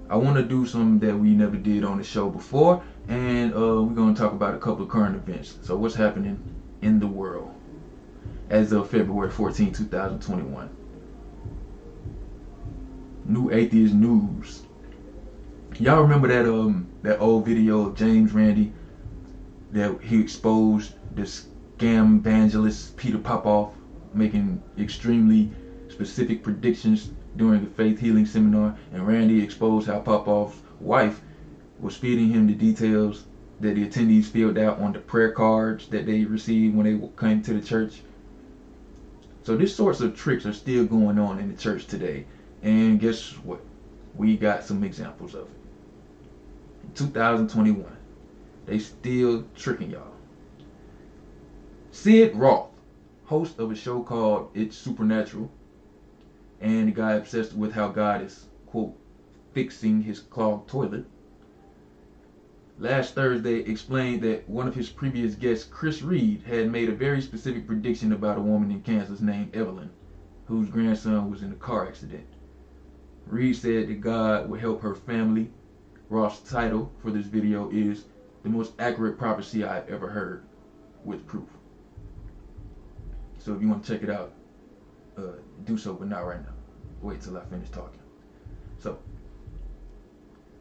[0.09, 3.81] I want to do something that we never did on the show before, and uh,
[3.81, 5.57] we're going to talk about a couple of current events.
[5.61, 6.37] So what's happening
[6.81, 7.53] in the world
[8.49, 10.69] as of February 14, 2021?
[13.25, 14.63] New Atheist News.
[15.81, 18.71] Y'all remember that um that old video of James Randi
[19.71, 23.73] that he exposed the scam evangelist Peter Popoff
[24.13, 25.49] making extremely
[25.89, 31.19] specific predictions during the faith healing seminar, and Randi exposed how Popoff's wife
[31.79, 33.23] was feeding him the details
[33.59, 37.41] that the attendees filled out on the prayer cards that they received when they came
[37.41, 38.03] to the church.
[39.41, 42.27] So these sorts of tricks are still going on in the church today.
[42.61, 43.61] And guess what?
[44.13, 45.60] We got some examples of it.
[46.91, 47.85] In 2021,
[48.65, 50.11] they still tricking y'all.
[51.89, 52.71] Sid Roth,
[53.23, 55.49] host of a show called It's Supernatural,
[56.59, 58.97] and the guy obsessed with how God is, quote,
[59.53, 61.05] fixing his clogged toilet,
[62.77, 67.21] last Thursday explained that one of his previous guests, Chris Reed, had made a very
[67.21, 69.91] specific prediction about a woman in Kansas named Evelyn,
[70.45, 72.27] whose grandson was in a car accident.
[73.25, 75.51] Reed said that God would help her family.
[76.11, 78.03] Roth's title for this video is
[78.43, 80.43] the most accurate prophecy I've ever heard
[81.05, 81.47] with proof.
[83.37, 84.33] So if you want to check it out,
[85.17, 86.51] uh, do so, but not right now.
[87.01, 88.01] Wait till I finish talking.
[88.77, 88.99] So,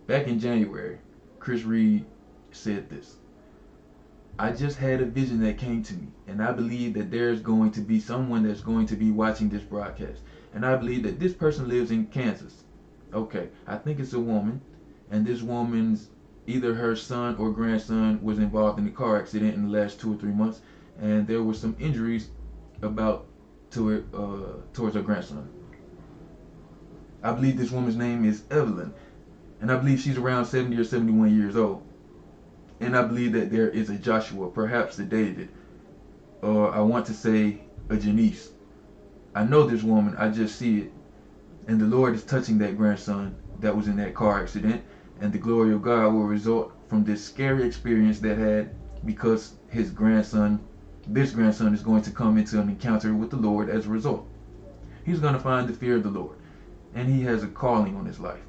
[0.06, 0.98] back in January,
[1.40, 2.06] Chris Reed
[2.52, 3.16] said this.
[4.38, 7.72] I just had a vision that came to me, and I believe that there's going
[7.72, 10.22] to be someone that's going to be watching this broadcast.
[10.54, 12.62] And I believe that this person lives in Kansas.
[13.12, 14.60] Okay, I think it's a woman,
[15.10, 16.08] and this woman's
[16.46, 20.12] either her son or grandson was involved in a car accident in the last two
[20.12, 20.60] or three months,
[21.00, 22.30] and there were some injuries
[22.82, 23.26] about
[23.70, 25.48] to her, uh, towards her grandson.
[27.22, 28.92] I believe this woman's name is Evelyn,
[29.60, 31.82] and I believe she's around 70 or 71 years old.
[32.80, 35.50] And I believe that there is a Joshua, perhaps a David,
[36.40, 38.50] or I want to say a Janice.
[39.34, 40.92] I know this woman, I just see it.
[41.68, 44.82] And the Lord is touching that grandson that was in that car accident,
[45.20, 48.70] and the glory of God will result from this scary experience that had
[49.04, 50.60] because his grandson,
[51.06, 54.26] this grandson, is going to come into an encounter with the Lord as a result.
[55.04, 56.36] He's going to find the fear of the Lord,
[56.94, 58.40] and he has a calling on his life.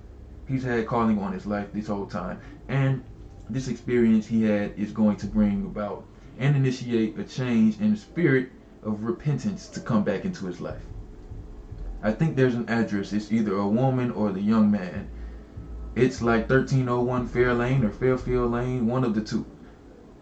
[0.48, 3.04] He's had calling on his life this whole time, and
[3.50, 6.06] this experience he had is going to bring about
[6.40, 8.50] and initiate a change in the spirit
[8.84, 10.82] of repentance to come back into his life.
[12.04, 13.14] I think there's an address.
[13.14, 15.10] It's either a woman or the young man.
[15.94, 19.46] It's like 1301 Fair Lane or Fairfield Lane, one of the two.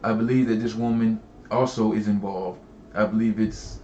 [0.01, 2.59] I believe that this woman also is involved.
[2.95, 3.79] I believe it's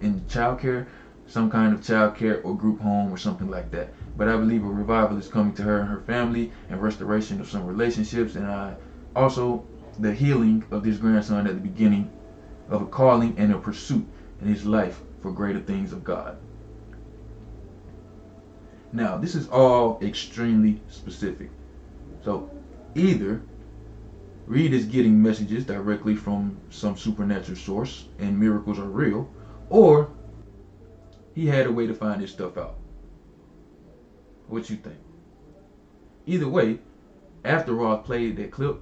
[0.00, 0.86] in childcare,
[1.28, 3.94] some kind of childcare or group home or something like that.
[4.16, 7.48] But I believe a revival is coming to her and her family and restoration of
[7.48, 8.74] some relationships and I
[9.14, 9.64] also
[10.00, 12.10] the healing of this grandson at the beginning
[12.68, 14.06] of a calling and a pursuit
[14.40, 16.36] in his life for greater things of God.
[18.92, 21.50] Now, this is all extremely specific.
[22.24, 22.50] So,
[22.94, 23.42] either
[24.46, 29.30] Reed is getting messages directly from some supernatural source and miracles are real,
[29.68, 30.10] or
[31.34, 32.76] he had a way to find his stuff out.
[34.46, 34.96] What you think?
[36.24, 36.78] Either way,
[37.44, 38.80] after Roth played that clip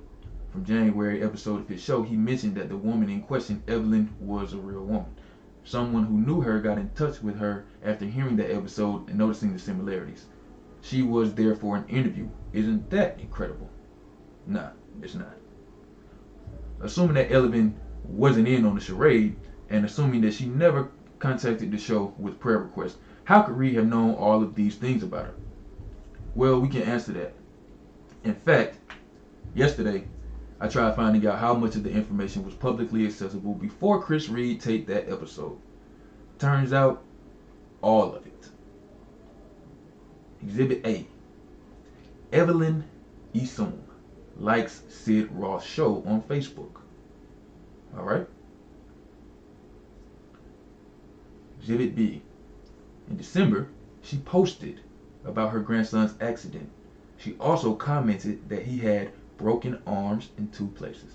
[0.52, 4.52] from January episode of his show, he mentioned that the woman in question, Evelyn, was
[4.52, 5.15] a real woman.
[5.66, 9.52] Someone who knew her got in touch with her after hearing that episode and noticing
[9.52, 10.26] the similarities.
[10.80, 12.28] She was there for an interview.
[12.52, 13.68] Isn't that incredible?
[14.46, 14.68] Nah,
[15.02, 15.34] it's not.
[16.80, 19.34] Assuming that Evelyn wasn't in on the charade,
[19.68, 20.88] and assuming that she never
[21.18, 25.02] contacted the show with prayer requests, how could Reed have known all of these things
[25.02, 25.34] about her?
[26.36, 27.34] Well, we can answer that.
[28.22, 28.78] In fact,
[29.52, 30.04] yesterday,
[30.58, 34.60] I tried finding out how much of the information was publicly accessible before Chris Reed
[34.60, 35.58] taped that episode.
[36.38, 37.02] Turns out,
[37.82, 38.48] all of it.
[40.42, 41.06] Exhibit A.
[42.32, 42.84] Evelyn
[43.34, 43.78] Esum
[44.38, 46.80] likes Sid Roth show on Facebook.
[47.96, 48.26] All right.
[51.60, 52.22] Exhibit B.
[53.10, 53.68] In December,
[54.02, 54.80] she posted
[55.24, 56.70] about her grandson's accident.
[57.18, 61.12] She also commented that he had broken arms in two places.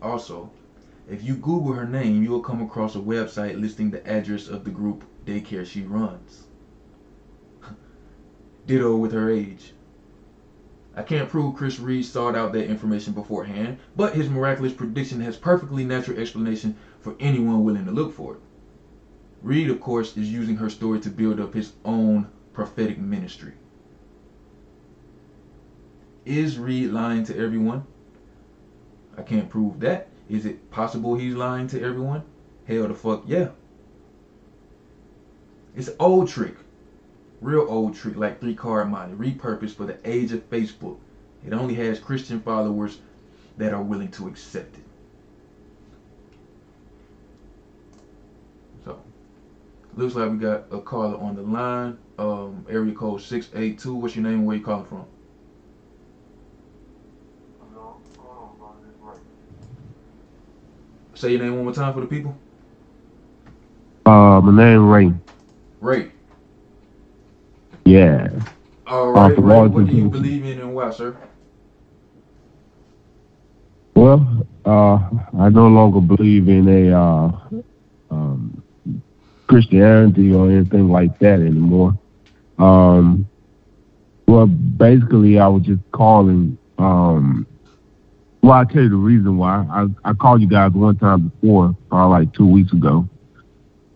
[0.00, 0.50] Also,
[1.08, 4.64] if you Google her name, you will come across a website listing the address of
[4.64, 6.44] the group daycare she runs.
[8.66, 9.74] Ditto with her age.
[10.94, 15.36] I can't prove Chris Reed sought out that information beforehand, but his miraculous prediction has
[15.36, 18.40] perfectly natural explanation for anyone willing to look for it.
[19.40, 23.52] Reed, of course, is using her story to build up his own prophetic ministry.
[26.24, 27.84] Is Reed lying to everyone?
[29.16, 30.08] I can't prove that.
[30.28, 32.22] Is it possible he's lying to everyone?
[32.66, 33.48] Hell the fuck yeah.
[35.74, 36.56] It's old trick.
[37.40, 40.98] Real old trick like three card monte, repurposed for the age of Facebook.
[41.44, 42.98] It only has Christian followers
[43.56, 44.84] that are willing to accept it.
[48.84, 49.00] So,
[49.96, 51.98] looks like we got a caller on the line.
[52.22, 53.94] Um, area code 682.
[53.96, 55.04] What's your name and where you calling from?
[61.14, 62.36] Say your name one more time for the people.
[64.06, 65.12] Uh, my name Ray.
[65.80, 66.12] Ray.
[67.84, 68.28] Yeah.
[68.86, 69.36] All right.
[69.36, 69.68] Uh, right, Ray.
[69.68, 71.16] What do you believe in and why, sir?
[73.96, 74.98] Well, uh,
[75.38, 77.32] I no longer believe in a uh,
[78.12, 78.62] um,
[79.48, 81.98] Christianity or anything like that anymore.
[82.62, 83.28] Um,
[84.28, 86.56] well, basically, I was just calling.
[86.78, 87.46] Um,
[88.40, 89.66] well, I'll tell you the reason why.
[89.68, 93.08] I, I called you guys one time before, probably like two weeks ago.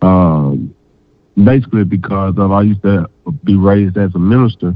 [0.01, 0.75] Um,
[1.41, 3.09] basically, because of I used to
[3.45, 4.75] be raised as a minister,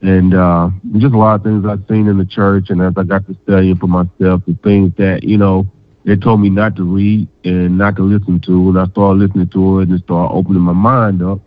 [0.00, 3.02] and uh, just a lot of things I've seen in the church, and as I
[3.02, 5.66] got to study for myself, the things that you know
[6.06, 9.50] they told me not to read and not to listen to, and I started listening
[9.50, 11.40] to it and started opening my mind up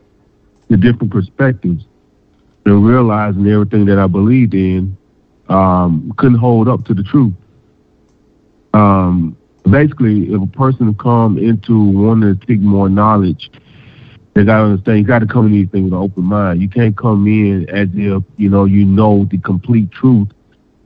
[0.74, 1.86] to different perspectives
[2.66, 4.98] and realizing everything that I believed in
[5.50, 7.34] um, couldn't hold up to the truth.
[8.74, 9.38] Um,
[9.70, 13.52] basically, if a person come into wanting to seek more knowledge,
[14.34, 16.60] they got to understand you got to come in these things with an open mind.
[16.60, 20.30] You can't come in as if you know you know the complete truth.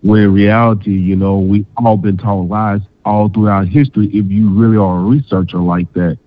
[0.02, 4.08] When in reality, you know we all been taught lies all throughout history.
[4.08, 6.18] If you really are a researcher like that,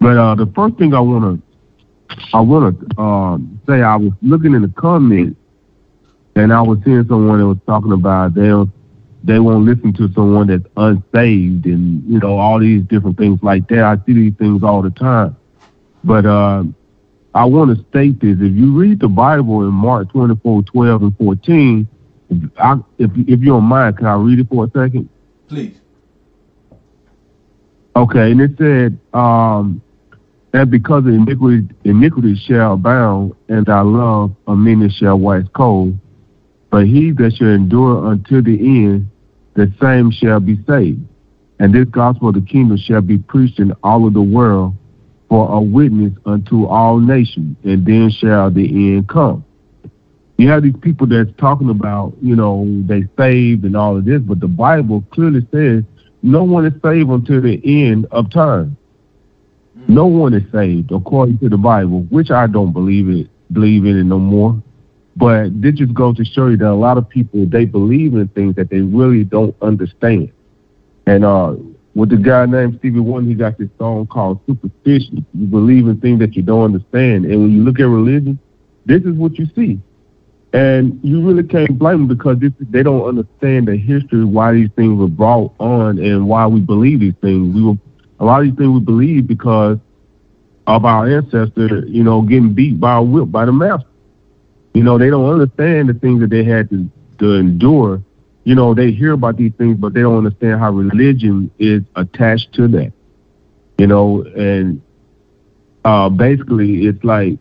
[0.00, 1.47] but uh, the first thing I want to
[2.32, 5.38] I want to um, say I was looking in the comments
[6.34, 8.52] and I was seeing someone that was talking about they
[9.24, 13.68] they won't listen to someone that's unsaved and you know all these different things like
[13.68, 13.80] that.
[13.80, 15.36] I see these things all the time,
[16.04, 16.64] but uh,
[17.34, 21.18] I want to state this: if you read the Bible in Mark 24, 12, and
[21.18, 21.88] 14,
[22.30, 25.08] if, I, if if you don't mind, can I read it for a second?
[25.48, 25.76] Please.
[27.96, 29.82] Okay, and it said, um,
[30.52, 35.98] and because of iniquity, iniquity shall abound, and thy love of many shall wax cold.
[36.70, 39.10] But he that shall endure until the end,
[39.54, 41.00] the same shall be saved.
[41.58, 44.74] And this gospel of the kingdom shall be preached in all of the world
[45.28, 49.44] for a witness unto all nations, and then shall the end come.
[50.38, 54.22] You have these people that's talking about, you know, they saved and all of this,
[54.22, 55.82] but the Bible clearly says
[56.22, 58.77] no one is saved until the end of time.
[59.88, 63.98] No one is saved according to the Bible, which I don't believe it believe in
[63.98, 64.62] it no more.
[65.16, 68.28] But this just goes to show you that a lot of people they believe in
[68.28, 70.30] things that they really don't understand.
[71.06, 71.56] And uh
[71.94, 75.26] with the guy named Stevie Wonder, he got this song called Superstition.
[75.34, 77.24] You believe in things that you don't understand.
[77.24, 78.38] And when you look at religion,
[78.84, 79.80] this is what you see.
[80.52, 84.70] And you really can't blame them because this, they don't understand the history, why these
[84.76, 87.52] things were brought on, and why we believe these things.
[87.54, 87.74] We were
[88.20, 89.78] a lot of these things we believe because
[90.66, 93.88] of our ancestors, you know, getting beat by a whip by the master.
[94.74, 96.88] You know, they don't understand the things that they had to,
[97.18, 98.02] to endure.
[98.44, 102.52] You know, they hear about these things, but they don't understand how religion is attached
[102.54, 102.92] to that.
[103.78, 104.82] You know, and
[105.84, 107.38] uh, basically it's like,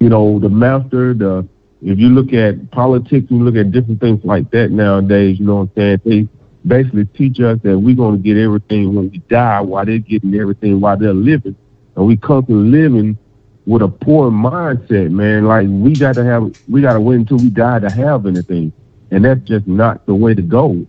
[0.00, 1.46] you know, the master, the
[1.84, 5.56] if you look at politics you look at different things like that nowadays, you know
[5.56, 6.00] what I'm saying?
[6.04, 6.28] They
[6.66, 10.80] basically teach us that we're gonna get everything when we die while they're getting everything
[10.80, 11.56] while they're living.
[11.96, 13.18] And we constantly living
[13.66, 15.46] with a poor mindset, man.
[15.46, 18.72] Like we gotta have we gotta wait until we die to have anything.
[19.10, 20.86] And that's just not the way to go.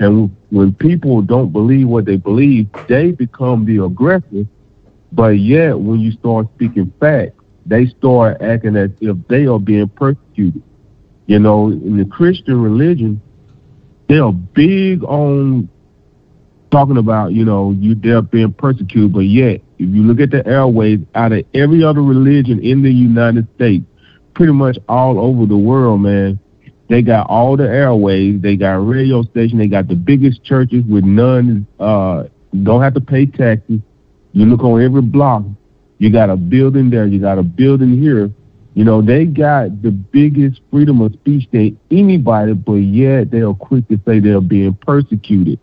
[0.00, 4.46] And when people don't believe what they believe, they become the aggressor.
[5.12, 9.88] But yet when you start speaking facts, they start acting as if they are being
[9.88, 10.62] persecuted.
[11.26, 13.22] You know, in the Christian religion,
[14.08, 15.68] they are big on
[16.70, 20.46] talking about, you know, you they're being persecuted, but yet if you look at the
[20.46, 23.84] airways out of every other religion in the United States,
[24.34, 26.38] pretty much all over the world, man,
[26.88, 31.04] they got all the airways, they got radio station, they got the biggest churches with
[31.04, 32.24] none uh
[32.62, 33.80] don't have to pay taxes.
[34.32, 35.44] You look on every block,
[35.98, 38.30] you got a building there, you got a building here.
[38.74, 43.54] You know, they got the biggest freedom of speech than anybody, but yet they are
[43.54, 45.60] quick to say they're being persecuted.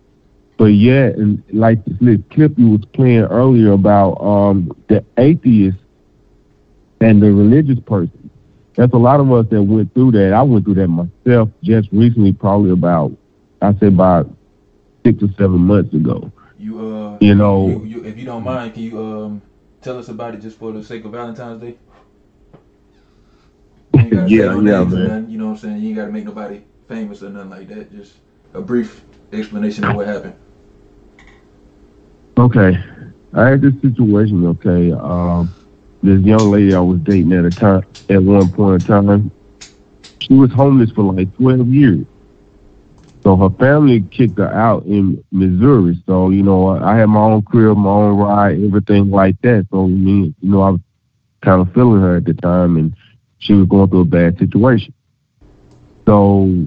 [0.58, 5.78] But yet, and like this little clip you was playing earlier about um, the atheist
[7.02, 8.30] and the religious person,
[8.78, 10.34] that's a lot of us that went through that.
[10.34, 13.12] I went through that myself just recently, probably about,
[13.62, 14.30] I say about
[15.06, 16.32] six or seven months ago.
[16.58, 19.42] You uh, You know- you, you, if you don't mind, can you um
[19.82, 21.76] tell us about it just for the sake of Valentine's Day?
[24.22, 25.30] Gotta Yeah, yeah, man.
[25.30, 25.82] you know what I'm saying?
[25.82, 27.92] You ain't gotta make nobody famous or nothing like that.
[27.92, 28.14] Just
[28.54, 30.36] a brief explanation of what happened.
[32.38, 32.78] Okay.
[33.34, 34.92] I had this situation, okay.
[34.92, 35.54] Um,
[36.02, 39.32] this young lady I was dating at a time, at one point in time,
[40.22, 42.06] she was homeless for like 12 years.
[43.24, 46.02] So her family kicked her out in Missouri.
[46.08, 49.68] So, you know, I had my own crib, my own ride, everything like that.
[49.72, 50.82] So, me, you know, I was
[51.44, 52.96] kind of feeling her at the time and
[53.42, 54.94] she was going through a bad situation.
[56.08, 56.66] So,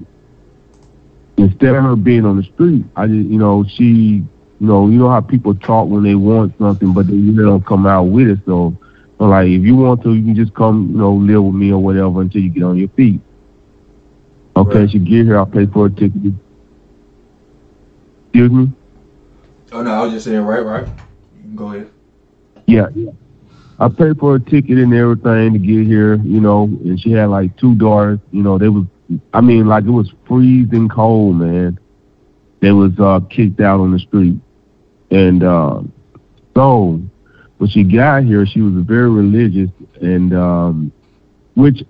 [1.37, 4.23] instead of her being on the street, I just, you know, she
[4.59, 7.65] you know, you know how people talk when they want something, but they really don't
[7.65, 8.39] come out with it.
[8.45, 8.75] So,
[9.17, 11.71] so like, if you want to, you can just come, you know, live with me
[11.71, 13.19] or whatever until you get on your feet.
[14.55, 14.89] Okay, Right.
[14.89, 16.33] she get here, I'll pay for a ticket.
[18.33, 18.71] Excuse me?
[19.73, 20.87] Oh no, I was just saying right, right.
[21.35, 21.89] You can go ahead.
[22.67, 23.11] Yeah, yeah.
[23.79, 27.25] I paid for a ticket and everything to get here, you know, and she had
[27.25, 28.85] like two daughters, you know, they was
[29.33, 31.77] I mean, like it was freezing cold, man.
[32.61, 34.37] They was uh kicked out on the street.
[35.11, 35.81] And uh
[36.55, 37.01] so
[37.57, 39.69] when she got here she was very religious
[40.01, 40.91] and um
[41.55, 41.83] which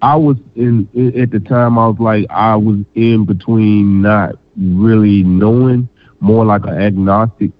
[0.00, 0.88] I was in,
[1.20, 5.88] at the time I was like I was in between not really knowing,
[6.20, 7.50] more like an agnostic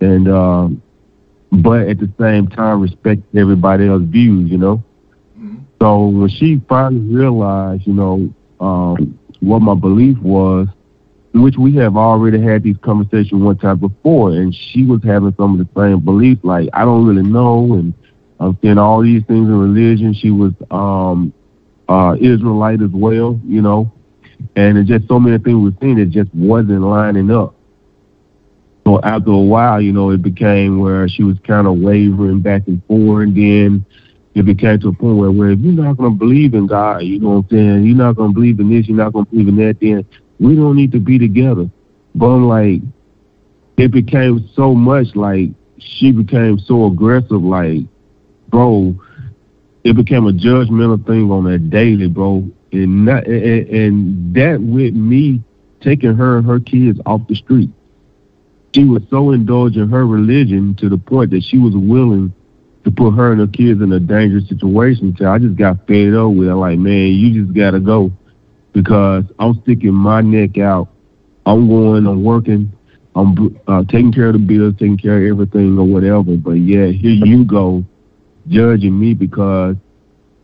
[0.00, 0.82] and um
[1.52, 4.82] but at the same time respect everybody else's views, you know.
[5.80, 10.68] So when she finally realized, you know, um, what my belief was,
[11.34, 15.58] which we have already had these conversations one time before, and she was having some
[15.58, 17.92] of the same beliefs, like I don't really know, and
[18.40, 20.14] I'm saying all these things in religion.
[20.14, 21.32] She was um,
[21.88, 23.92] uh, Israelite as well, you know,
[24.56, 27.54] and it's just so many things we're seeing that just wasn't lining up.
[28.84, 32.66] So after a while, you know, it became where she was kind of wavering back
[32.66, 33.86] and forth, and then
[34.34, 37.02] it became to a point where, where if you're not going to believe in God,
[37.02, 39.26] you know what I'm saying, you're not going to believe in this, you're not going
[39.26, 40.04] to believe in that, then
[40.40, 41.70] we don't need to be together.
[42.14, 42.82] But I'm like,
[43.76, 47.82] it became so much like she became so aggressive, like,
[48.48, 48.94] bro,
[49.84, 52.48] it became a judgmental thing on that daily, bro.
[52.72, 55.42] And, not, and, and that with me
[55.80, 57.70] taking her and her kids off the street
[58.74, 62.32] she was so indulged in her religion to the point that she was willing
[62.84, 65.14] to put her and her kids in a dangerous situation.
[65.18, 66.54] So I just got fed up with it.
[66.54, 68.10] Like, man, you just gotta go
[68.72, 70.88] because I'm sticking my neck out.
[71.44, 72.06] I'm going.
[72.06, 72.72] I'm working.
[73.14, 76.36] I'm uh, taking care of the bills, taking care of everything or whatever.
[76.36, 77.84] But yeah, here you go,
[78.48, 79.76] judging me because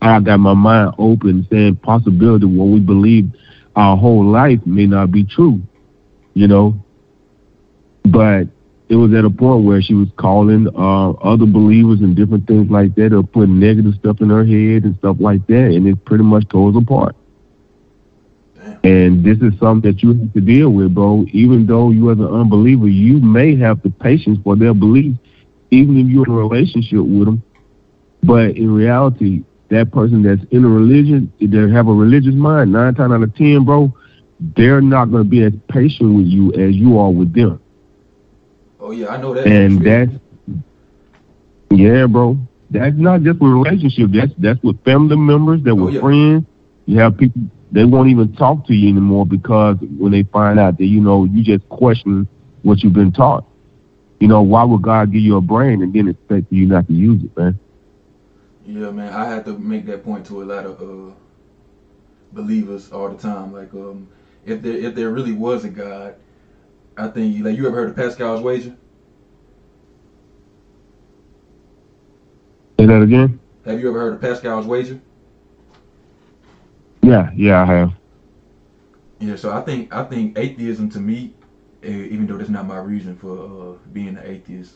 [0.02, 3.30] I got my mind open, saying possibility what we believe
[3.74, 5.62] our whole life may not be true.
[6.34, 6.84] You know,
[8.12, 8.48] but
[8.88, 12.70] it was at a point where she was calling uh, other believers and different things
[12.70, 16.04] like that, or putting negative stuff in her head and stuff like that, and it
[16.04, 17.14] pretty much tore us apart.
[18.84, 21.24] And this is something that you have to deal with, bro.
[21.32, 25.18] Even though you as an unbeliever, you may have the patience for their beliefs,
[25.70, 27.42] even if you're in a relationship with them.
[28.22, 32.94] But in reality, that person that's in a religion, they have a religious mind, nine
[32.94, 33.92] times out of ten, bro,
[34.56, 37.60] they're not going to be as patient with you as you are with them.
[38.80, 39.46] Oh yeah, I know that.
[39.46, 40.12] And that's
[41.70, 42.38] yeah, bro.
[42.70, 44.10] That's not just with relationship.
[44.12, 45.62] That's that's with family members.
[45.62, 46.00] That with yeah.
[46.00, 46.46] friends.
[46.86, 50.78] You have people they won't even talk to you anymore because when they find out
[50.78, 52.26] that you know you just question
[52.62, 53.44] what you've been taught.
[54.20, 56.92] You know why would God give you a brain and then expect you not to
[56.92, 57.58] use it, man?
[58.66, 59.12] Yeah, man.
[59.12, 61.14] I had to make that point to a lot of uh,
[62.32, 63.52] believers all the time.
[63.52, 64.08] Like, um,
[64.44, 66.16] if there if there really was a God,
[66.98, 68.76] I think like you ever heard of Pascal's wager?
[72.80, 73.38] Say that again.
[73.64, 75.00] Have you ever heard of Pascal's wager?
[77.02, 77.92] Yeah, yeah, I have.
[79.20, 81.34] Yeah, so I think I think atheism to me,
[81.82, 84.74] even though that's not my reason for uh, being an atheist,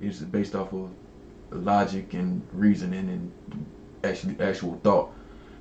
[0.00, 0.90] is based off of
[1.50, 3.32] logic and reasoning and
[4.02, 5.12] actually actual thought.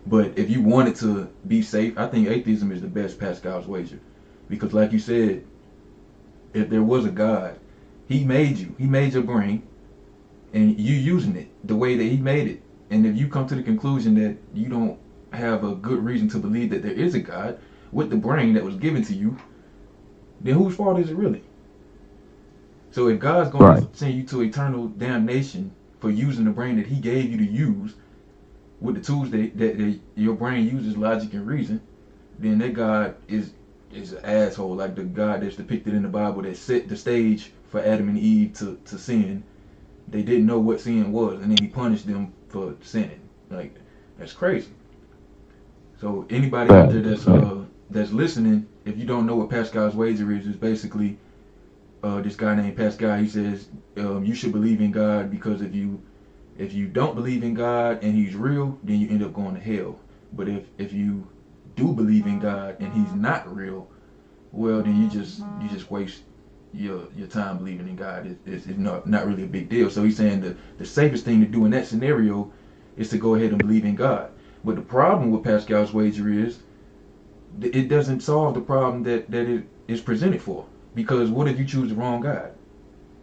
[0.07, 3.99] But if you wanted to be safe, I think atheism is the best Pascal's wager,
[4.49, 5.43] because like you said,
[6.53, 7.59] if there was a God,
[8.07, 8.75] He made you.
[8.77, 9.63] He made your brain,
[10.53, 12.63] and you using it the way that He made it.
[12.89, 14.99] And if you come to the conclusion that you don't
[15.33, 17.59] have a good reason to believe that there is a God
[17.91, 19.37] with the brain that was given to you,
[20.41, 21.43] then whose fault is it really?
[22.91, 23.91] So if God's going Right.
[23.91, 27.45] to send you to eternal damnation for using the brain that He gave you to
[27.45, 27.95] use
[28.81, 31.81] with the tools that, that, that your brain uses, logic and reason,
[32.39, 33.53] then that God is
[33.93, 37.51] is an asshole, like the God that's depicted in the Bible that set the stage
[37.69, 39.43] for Adam and Eve to, to sin.
[40.07, 43.21] They didn't know what sin was, and then He punished them for sinning.
[43.49, 43.75] Like
[44.17, 44.71] that's crazy.
[45.99, 50.31] So anybody out there that's uh that's listening, if you don't know what Pascal's wager
[50.31, 51.17] is, is basically
[52.03, 53.17] uh this guy named Pascal.
[53.19, 53.67] He says
[53.97, 56.01] um, you should believe in God because if you
[56.57, 59.61] if you don't believe in God and He's real, then you end up going to
[59.61, 59.99] hell.
[60.33, 61.27] But if if you
[61.79, 63.89] do believe in God and He's not real,
[64.51, 66.21] well then you just you just waste
[66.73, 68.27] your your time believing in God.
[68.27, 69.89] It, it's, it's not not really a big deal.
[69.89, 72.51] So he's saying the the safest thing to do in that scenario
[72.97, 74.31] is to go ahead and believe in God.
[74.63, 76.59] But the problem with Pascal's wager is
[77.61, 80.65] it doesn't solve the problem that that it is presented for.
[80.95, 82.51] Because what if you choose the wrong God?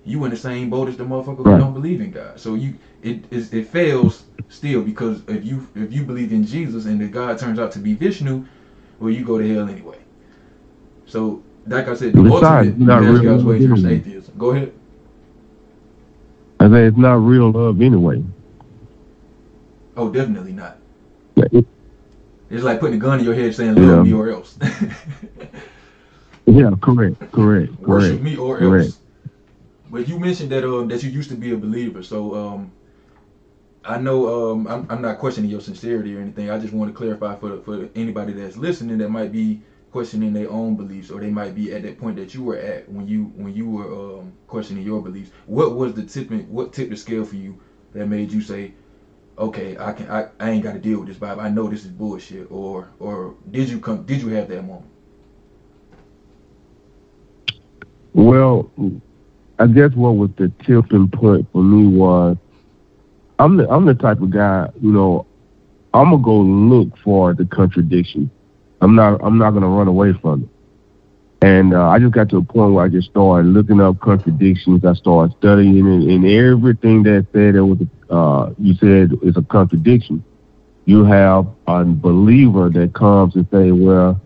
[0.04, 2.40] You in the same boat as the motherfucker who don't believe in God.
[2.40, 6.86] So you it is it fails still because if you if you believe in Jesus
[6.86, 8.44] and the God turns out to be Vishnu,
[9.00, 9.98] well you go to hell anyway.
[11.06, 14.34] So like I said, the Besides, ultimate not really wager is atheism.
[14.38, 14.72] Go ahead.
[16.60, 18.22] I say it's not real love anyway.
[19.96, 20.78] Oh, definitely not.
[22.50, 23.96] It's like putting a gun in your head saying Yeah.
[23.96, 24.56] love me or else.
[26.46, 28.22] yeah, correct, correct, Worship correct.
[28.22, 28.84] me or correct.
[28.86, 28.98] else.
[29.90, 32.72] But you mentioned that um that you used to be a believer, so um
[33.86, 36.50] I know um I'm, I'm not questioning your sincerity or anything.
[36.50, 39.62] I just want to clarify for for anybody that's listening that might be
[39.92, 42.88] questioning their own beliefs or they might be at that point that you were at
[42.90, 45.30] when you when you were um questioning your beliefs.
[45.46, 47.60] What was the tipping what tipped the scale for you
[47.94, 48.74] that made you say,
[49.38, 51.42] okay, I can I, I ain't got to deal with this Bible.
[51.42, 52.48] I know this is bullshit.
[52.50, 54.90] Or or did you come did you have that moment?
[58.14, 58.70] Well,
[59.58, 62.36] I guess what was the tipping point for me was
[63.38, 65.26] I'm the I'm the type of guy, you know,
[65.92, 68.30] I'm gonna go look for the contradiction.
[68.80, 70.48] I'm not I'm not gonna run away from it.
[71.46, 74.84] And uh, I just got to a point where I just started looking up contradictions.
[74.84, 77.78] I started studying and, and everything that said it was
[78.08, 80.24] uh, you said is a contradiction.
[80.86, 84.20] You have a believer that comes and say, well,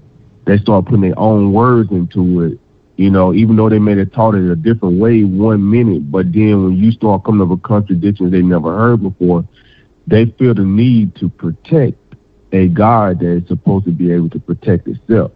[0.47, 2.60] they start putting their own words into it
[3.01, 6.31] you know, even though they may have taught it a different way one minute, but
[6.35, 9.43] then when you start coming up with contradictions they never heard before,
[10.07, 11.97] they feel the need to protect
[12.53, 15.33] a God that is supposed to be able to protect itself.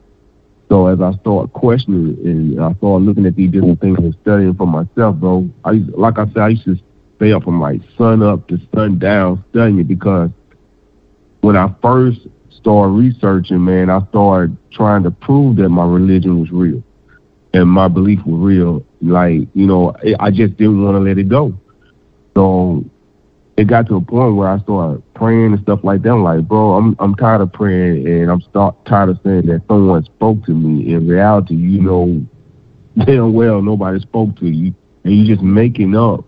[0.69, 4.55] So as I start questioning and I start looking at these different things and studying
[4.57, 6.77] for myself, bro, I used, like I said, I used to
[7.17, 10.29] stay up from like sun up to sun down studying it because
[11.41, 16.51] when I first started researching, man, I started trying to prove that my religion was
[16.51, 16.83] real
[17.55, 18.85] and my belief was real.
[19.01, 21.55] Like, you know, I- just didn't want to let it go.
[22.35, 22.85] So
[23.57, 26.11] it got to a point where I started praying and stuff like that.
[26.11, 29.63] I'm like, bro, I'm I'm tired of praying and I'm start tired of saying that
[29.69, 30.93] someone spoke to me.
[30.93, 32.27] In reality, you know
[33.07, 36.25] damn well nobody spoke to you and you're just making up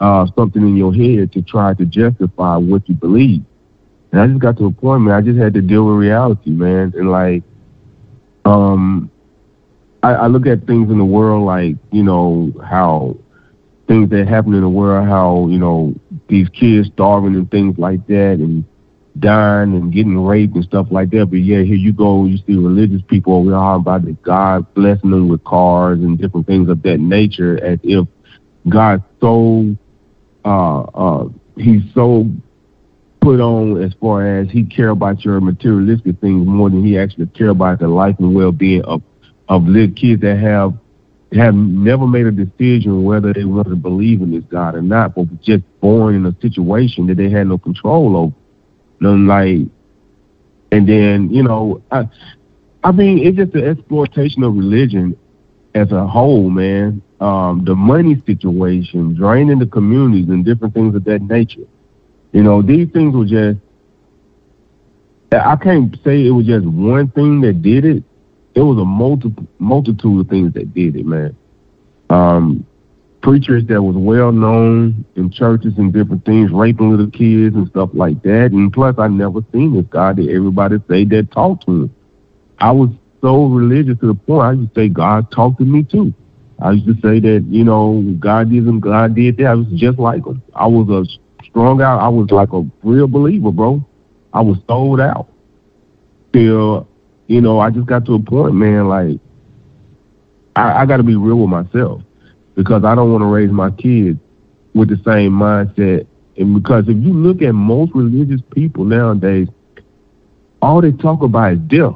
[0.00, 3.44] uh something in your head to try to justify what you believe.
[4.12, 6.50] And I just got to a point, man, I just had to deal with reality,
[6.50, 6.92] man.
[6.96, 7.44] And like
[8.44, 9.10] um
[10.06, 13.16] I, I look at things in the world like, you know, how
[13.88, 15.94] things that happen in the world, how, you know,
[16.28, 18.64] these kids starving and things like that and
[19.18, 21.26] dying and getting raped and stuff like that.
[21.26, 25.10] But yeah, here you go, you see religious people over here about that God blessing
[25.10, 28.06] them with cars and different things of that nature as if
[28.68, 29.76] God's so
[30.44, 32.28] uh uh he's so
[33.20, 37.26] put on as far as he care about your materialistic things more than he actually
[37.26, 39.02] care about the life and well being of
[39.48, 40.74] of little kids that have
[41.32, 45.14] have never made a decision whether they want to believe in this God or not,
[45.14, 48.34] but just born in a situation that they had no control over.
[49.00, 49.68] And like,
[50.72, 52.08] and then you know, I,
[52.84, 55.16] I mean, it's just the exploitation of religion
[55.74, 57.02] as a whole, man.
[57.20, 61.66] Um, the money situation, draining the communities, and different things of that nature.
[62.32, 63.58] You know, these things were just.
[65.32, 68.02] I can't say it was just one thing that did it.
[68.56, 71.36] It was a multiple multitude of things that did it, man.
[72.08, 72.66] Um,
[73.22, 77.90] preachers that was well known in churches and different things, raping little kids and stuff
[77.92, 78.52] like that.
[78.52, 81.94] And plus, I never seen this guy that everybody say that talked to him.
[82.58, 82.88] I was
[83.20, 86.14] so religious to the point I used to say God talked to me too.
[86.58, 89.46] I used to say that you know God did him, God did that.
[89.48, 90.42] I was just like him.
[90.54, 92.00] I was a strong out.
[92.00, 93.86] I was like a real believer, bro.
[94.32, 95.28] I was sold out
[96.32, 96.88] till
[97.26, 98.88] you know I just got to a point, man.
[98.88, 99.18] Like
[100.54, 102.02] I, I got to be real with myself
[102.54, 104.18] because I don't want to raise my kids
[104.74, 106.06] with the same mindset.
[106.38, 109.48] And because if you look at most religious people nowadays,
[110.60, 111.94] all they talk about is death.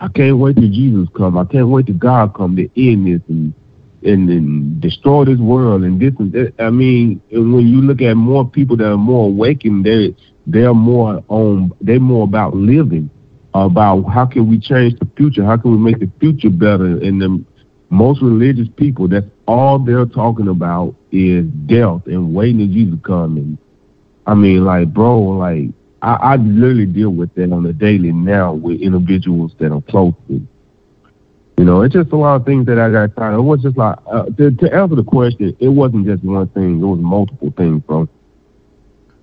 [0.00, 1.38] I can't wait till Jesus come.
[1.38, 3.54] I can't wait till God come to end this and
[4.04, 6.54] and, and destroy this world and this and that.
[6.58, 10.14] I mean, when you look at more people that are more awakened, they
[10.46, 13.10] they're more on they're more about living,
[13.54, 16.84] about how can we change the future, how can we make the future better.
[16.84, 17.44] And the
[17.90, 23.36] most religious people, that's all they're talking about is death and waiting till Jesus come.
[23.36, 23.58] And
[24.26, 25.68] I mean, like, bro, like
[26.00, 30.14] I, I literally deal with that on a daily now with individuals that I'm close
[30.28, 30.46] to.
[31.58, 33.40] You know, it's just a lot of things that I got tired of.
[33.40, 36.80] It was just like, uh, to, to answer the question, it wasn't just one thing.
[36.80, 38.08] It was multiple things, bro.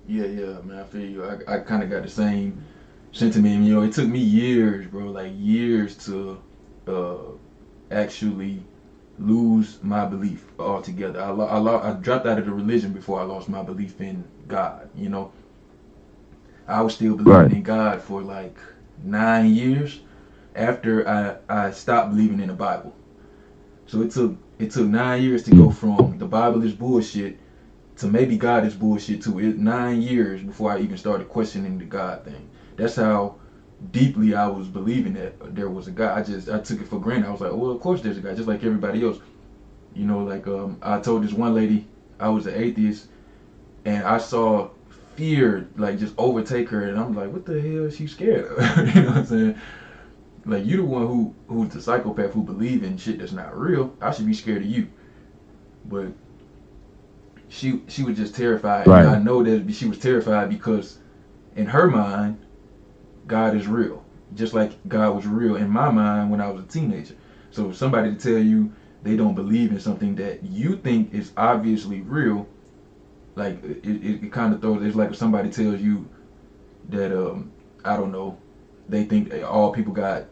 [0.06, 0.78] Yeah, yeah, man.
[0.78, 1.24] I feel you.
[1.24, 2.64] I, I kind of got the same
[3.12, 3.64] sentiment.
[3.64, 6.40] You know, it took me years, bro, like years to
[6.86, 7.16] uh,
[7.90, 8.62] actually
[9.18, 11.20] lose my belief altogether.
[11.22, 14.00] I, lo- I, lo- I dropped out of the religion before I lost my belief
[14.00, 14.88] in God.
[14.94, 15.32] You know,
[16.66, 17.52] I was still believing Right.
[17.52, 18.56] in God for like
[19.02, 20.00] nine years
[20.56, 22.94] after I, I stopped believing in the Bible.
[23.86, 27.38] So it took it took nine years to go from the Bible is bullshit
[27.96, 29.38] to maybe God is bullshit too.
[29.40, 32.48] It nine years before I even started questioning the God thing.
[32.80, 33.36] That's how
[33.92, 36.18] deeply I was believing that there was a God.
[36.18, 37.28] I just I took it for granted.
[37.28, 39.18] I was like, well, of course there's a God, just like everybody else.
[39.94, 41.86] You know, like um, I told this one lady
[42.18, 43.08] I was an atheist,
[43.84, 44.70] and I saw
[45.16, 48.94] fear like just overtake her, and I'm like, what the hell is she scared of?
[48.94, 49.58] you know what I'm saying?
[50.46, 53.94] Like you the one who who's the psychopath who believe in shit that's not real.
[54.00, 54.88] I should be scared of you.
[55.84, 56.12] But
[57.48, 58.86] she she was just terrified.
[58.86, 59.04] Right.
[59.04, 60.98] And I know that she was terrified because
[61.56, 62.38] in her mind,
[63.30, 64.04] God is real.
[64.34, 67.14] Just like God was real in my mind when I was a teenager.
[67.52, 68.72] So somebody to tell you
[69.04, 72.48] they don't believe in something that you think is obviously real,
[73.36, 74.82] like it, it, it kind of throws.
[74.84, 76.08] It's like if somebody tells you
[76.90, 77.50] that um
[77.84, 78.36] I don't know,
[78.88, 80.24] they think all people got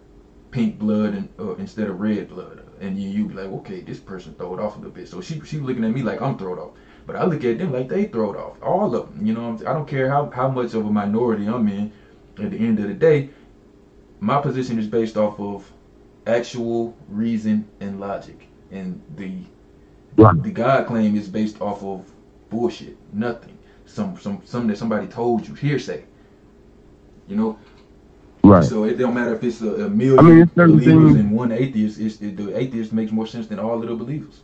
[0.51, 3.99] pink blood and uh, instead of red blood, and you you be like, okay, this
[3.99, 5.09] person throw it off a little bit.
[5.09, 6.73] So she she looking at me like I'm thrown off,
[7.07, 8.63] but I look at them like they throw it off.
[8.63, 9.59] All of them, you know.
[9.67, 11.93] I don't care how how much of a minority I'm in.
[12.41, 13.31] At the end of the day,
[14.21, 15.71] my position is based off of
[16.27, 19.33] actual reason and logic, and the
[20.17, 22.11] the God claim is based off of
[22.51, 23.57] bullshit, nothing.
[23.87, 26.05] Some some something that somebody told you, hearsay.
[27.27, 27.59] You know.
[28.45, 28.65] Right.
[28.65, 31.53] So it don't matter if it's a, a million I mean, believers things- and one
[31.53, 31.99] atheist.
[31.99, 34.41] It's, it, the atheist makes more sense than all of the believers.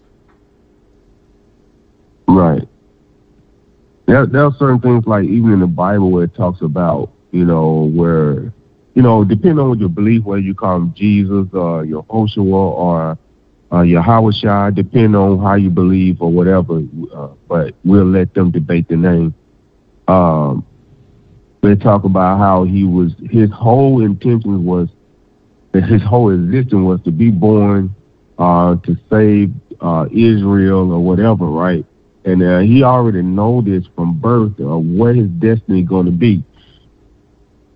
[2.26, 2.68] Right.
[4.06, 7.44] There, there are certain things like even in the Bible where it talks about, you
[7.44, 8.52] know, where,
[8.94, 12.38] you know, depending on what you believe, whether you call him Jesus or your Yehoshua
[12.46, 13.18] or
[13.72, 16.80] uh, Yahweh Shai, depending on how you believe or whatever,
[17.12, 19.34] uh, but we'll let them debate the name.
[20.06, 20.64] Um,
[21.62, 24.88] they talk about how he was, his whole intention was,
[25.72, 27.92] his whole existence was to be born
[28.38, 31.84] uh, to save uh, Israel or whatever, right?
[32.24, 36.44] And uh, he already know this from birth of what his destiny going to be.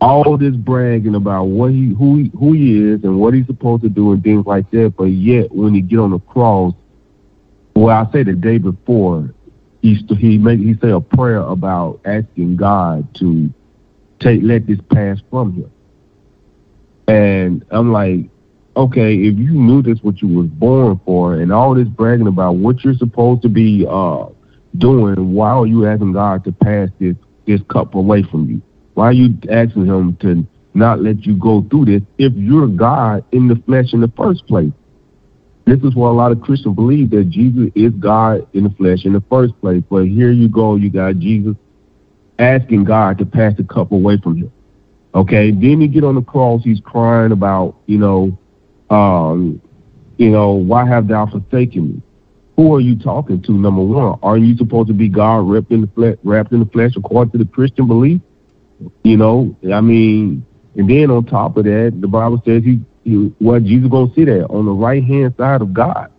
[0.01, 3.83] All this bragging about what he who he, who he is and what he's supposed
[3.83, 6.73] to do and things like that, but yet when he get on the cross,
[7.75, 9.35] well, I say the day before,
[9.83, 13.53] he he make he say a prayer about asking God to
[14.21, 15.73] take let this pass from him.
[17.09, 18.29] And I'm like,
[18.77, 22.57] okay, if you knew this what you was born for and all this bragging about
[22.57, 24.27] what you're supposed to be uh
[24.77, 28.63] doing, why are you asking God to pass this this cup away from you?
[28.99, 30.45] Why are you asking him to
[30.75, 34.45] not let you go through this if you're God in the flesh in the first
[34.49, 34.73] place?
[35.67, 39.05] This is what a lot of Christians believe that Jesus is God in the flesh
[39.05, 39.85] in the first place.
[39.89, 41.55] But here you go, you got Jesus
[42.41, 44.51] asking God to pass the cup away from him.
[45.15, 48.37] Okay, then you get on the cross, he's crying about, you know,
[48.91, 49.63] um,
[50.17, 52.03] you know, why have thou forsaken me?
[52.57, 53.53] Who are you talking to?
[53.53, 56.67] Number one, are you supposed to be God wrapped in the flesh, wrapped in the
[56.67, 58.21] flesh according to the Christian belief?
[59.03, 63.33] You know, I mean, and then on top of that, the Bible says he, he
[63.41, 66.11] well, Jesus gonna sit there on the right hand side of God.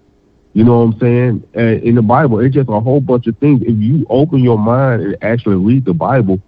[0.54, 1.44] You know what I'm saying?
[1.56, 3.62] Uh, in the Bible, it's just a whole bunch of things.
[3.62, 6.42] If you open your mind and actually read the Bible,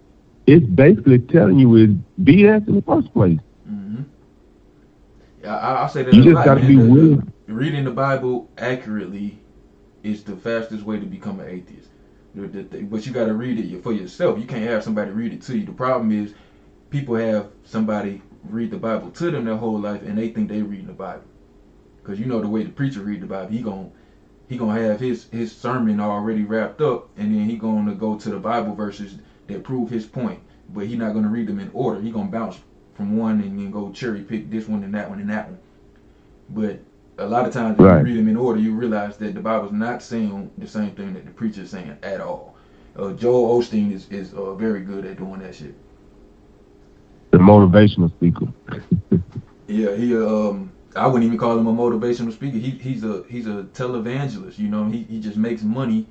[0.46, 1.90] it's basically telling you is
[2.22, 3.38] BS in the first place.
[5.42, 6.68] Yeah, I, I say that You just gotta man.
[6.68, 7.32] be willing.
[7.48, 9.38] reading the Bible accurately
[10.02, 11.91] is the fastest way to become an atheist.
[12.34, 14.38] But you got to read it for yourself.
[14.38, 15.66] You can't have somebody read it to you.
[15.66, 16.34] The problem is
[16.90, 20.62] people have somebody read the Bible to them their whole life, and they think they
[20.62, 21.24] reading the Bible.
[22.02, 23.90] Because you know the way the preacher read the Bible, he gon'
[24.48, 28.30] he gonna have his his sermon already wrapped up, and then he gonna go to
[28.30, 29.16] the Bible verses
[29.46, 30.40] that prove his point.
[30.72, 32.00] But he not gonna read them in order.
[32.00, 32.58] He gonna bounce
[32.94, 35.58] from one and then go cherry pick this one and that one and that one.
[36.50, 36.80] But
[37.22, 37.98] a lot of times, if Right.
[37.98, 41.14] you read them in order, you realize that the Bible's not saying the same thing
[41.14, 42.54] that the preacher's saying at all.
[42.98, 45.74] Uh, Joel Osteen is is uh, very good at doing that shit.
[47.30, 48.46] The motivational speaker.
[49.68, 52.58] Yeah, he um I wouldn't even call him a motivational speaker.
[52.58, 54.84] He he's a he's a televangelist, you know.
[54.86, 56.06] He he just makes money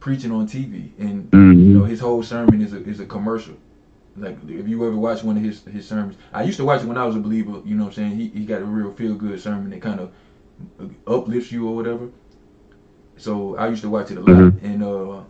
[0.00, 1.58] preaching on TV and Mhm.
[1.58, 3.54] you know his whole sermon is a is a commercial.
[4.16, 6.16] Like if you ever watch one of his his sermons.
[6.32, 8.16] I used to watch it when I was a believer, you know what I'm saying?
[8.16, 10.10] He he got a real feel good sermon that kind of
[11.06, 12.08] uplifts you or whatever.
[13.16, 14.62] So I used to watch it a lot Mhm.
[14.62, 15.22] and uh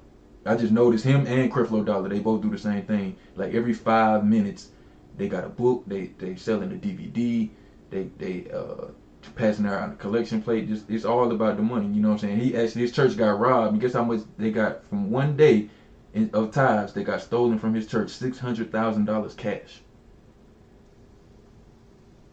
[0.47, 3.17] I just noticed him and Creflo Dollar, they both do the same thing.
[3.37, 4.71] Like every 5 minutes
[5.17, 7.51] they got a book, they they selling a DVD,
[7.91, 8.89] they they uh
[9.37, 10.69] passing out a collection plate.
[10.69, 11.87] Just it's all about the money.
[11.89, 12.39] You know what I'm saying?
[12.41, 13.73] He actually his church got robbed.
[13.73, 15.69] And guess how much they got from one day
[16.15, 16.93] in, of tithes?
[16.93, 19.83] They got stolen from his church six hundred thousand dollars cash.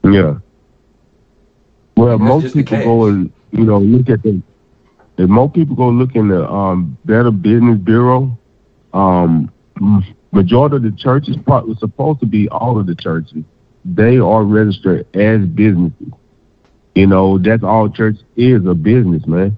[0.04, 0.36] Yeah.
[1.96, 4.42] Well, That's most people go and you know look at the
[5.18, 8.38] if more people go look in the um, Better Business Bureau,
[8.94, 9.52] um,
[10.32, 13.44] majority of the churches, probably supposed to be all of the churches,
[13.86, 16.12] they are registered as businesses.
[16.96, 19.58] You know, that's all church is a business, man.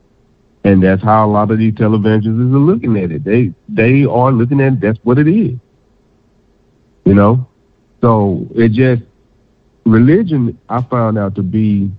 [0.63, 3.23] And that's how a lot of these televangelists are looking at it.
[3.23, 5.57] They they are looking at it, that's what it is.
[7.05, 7.47] You know?
[8.01, 9.03] So it just
[9.85, 11.91] religion I found out to be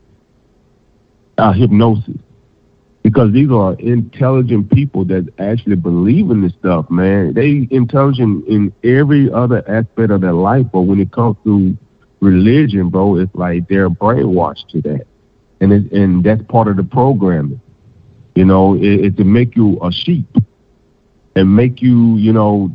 [1.38, 2.16] uh, hypnosis
[3.02, 7.32] because these are intelligent people that actually believe in this stuff, man.
[7.32, 11.76] They intelligent in every other aspect of their life, but when it comes to
[12.20, 15.06] religion, bro, it's like they're brainwashed to that,
[15.60, 17.60] and it, and that's part of the programming.
[18.34, 20.26] You know, it, it to make you a sheep
[21.34, 22.70] and make you, you know,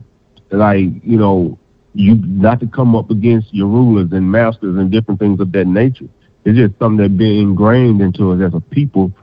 [0.52, 1.60] like you know,
[1.94, 5.68] you not to come up against your rulers and masters and different things of that
[5.68, 6.08] nature.
[6.46, 9.14] It's just something that's been ingrained into us as a people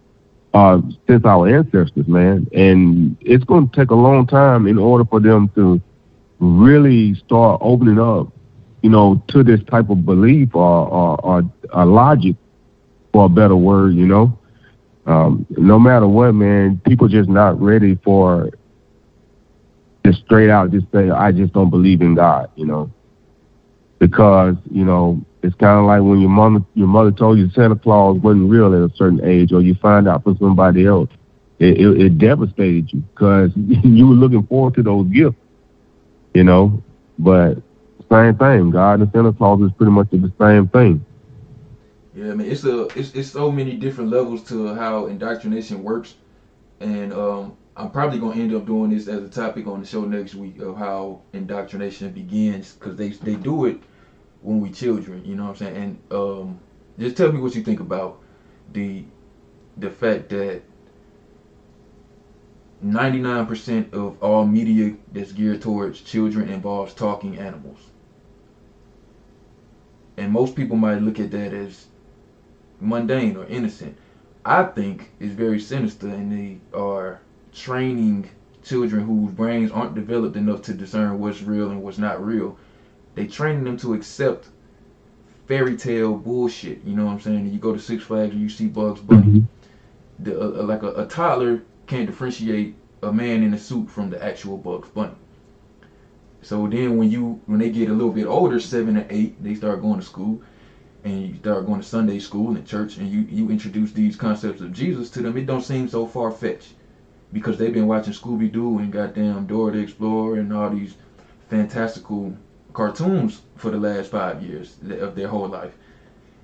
[0.55, 2.49] uh, since our ancestors, man.
[2.53, 5.81] And it's going to take a long time in order for them to
[6.39, 8.29] really start opening up,
[8.83, 11.43] you know, to this type of belief or, or, or,
[11.73, 12.37] or logic,
[13.13, 14.39] for a better word, you know.
[15.07, 18.51] Um, no matter what, man, people just not ready for
[20.05, 22.91] just straight out just say, I just don't believe in God, you know.
[23.99, 27.77] Because, you know, it's kind of like when your mother your mother told you Santa
[27.77, 31.09] Claus wasn't real at a certain age, or you find out from somebody else.
[31.59, 35.39] It, it, it devastated you because you were looking forward to those gifts,
[36.35, 36.83] you know.
[37.19, 37.59] But
[38.11, 41.05] same thing, God and Santa Claus is pretty much the same thing.
[42.15, 46.15] Yeah, I mean, it's a it's it's so many different levels to how indoctrination works,
[46.81, 50.05] and um, I'm probably gonna end up doing this as a topic on the show
[50.05, 53.81] next week of how indoctrination begins because they they do it
[54.43, 55.77] when we children, you know what I'm saying?
[55.77, 56.61] And um,
[56.99, 58.21] just tell me what you think about
[58.73, 59.05] the
[59.77, 60.63] the fact that
[62.85, 67.91] 99% of all media that's geared towards children involves talking animals.
[70.17, 71.87] And most people might look at that as
[72.81, 73.97] mundane or innocent.
[74.45, 77.21] I think it's very sinister and they are
[77.53, 78.31] training
[78.63, 82.57] children whose brains aren't developed enough to discern what's real and what's not real.
[83.15, 84.49] They training them to accept
[85.47, 86.85] fairy tale bullshit.
[86.85, 87.39] You know what I'm saying?
[87.39, 89.47] And you go to Six Flags and you see Bugs Bunny.
[90.21, 94.23] The, uh, like a, a toddler can't differentiate a man in a suit from the
[94.23, 95.15] actual Bugs Bunny.
[96.43, 99.55] So then when you when they get a little bit older, seven or eight, they
[99.55, 100.43] start going to school
[101.05, 104.61] and you start going to Sunday school and church and you, you introduce these concepts
[104.61, 106.75] of Jesus to them, it don't seem so far fetched.
[107.33, 110.95] Because they've been watching Scooby Doo and goddamn Dora the Explorer and all these
[111.49, 112.37] fantastical
[112.73, 115.73] cartoons for the last five years of their whole life.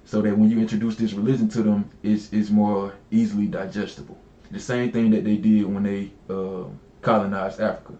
[0.04, 4.16] So that when you introduce this religion to them, it's, it's more easily digestible.
[4.52, 6.64] The same thing that they did when they uh,
[7.02, 7.94] colonized Africa.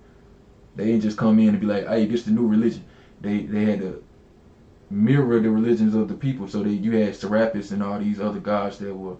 [0.76, 2.84] They didn't just come in and be like, hey, this the new religion.
[3.20, 4.04] They they had to
[4.90, 6.46] mirror the religions of the people.
[6.46, 9.16] So that you had Serapis and all these other gods that were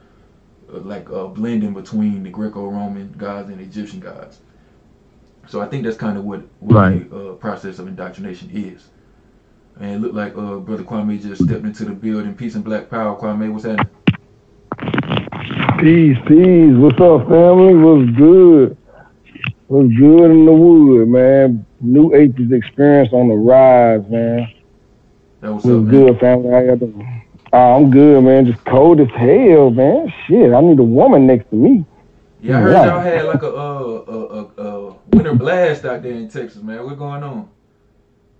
[0.73, 4.39] uh, like uh, blending between the Greco-Roman gods and Egyptian gods.
[5.49, 7.11] So I think that's kind of what, what Right.
[7.11, 8.89] the uh, process of indoctrination is.
[9.79, 12.35] And it looked like uh, Brother Kwame just stepped into the building.
[12.35, 13.19] Peace and Black Power.
[13.21, 13.93] Kwame, what's happening?
[15.79, 16.75] Peace, peace.
[16.75, 17.75] What's up, family?
[17.75, 18.77] What's good?
[19.67, 21.67] What's good in the wood, man?
[21.81, 24.51] New atheist experience on the rise, man.
[25.43, 26.51] That was good, family?
[26.51, 27.25] How y'all doing?
[27.53, 28.47] Uh, I'm good, man.
[28.47, 30.11] Just cold as hell, man.
[30.27, 31.85] Shit, I need a woman next to me.
[32.41, 36.13] Yeah, I heard y'all had like a uh, a, a, a winter blast out there
[36.13, 36.83] in Texas, man.
[36.83, 37.51] What's going on?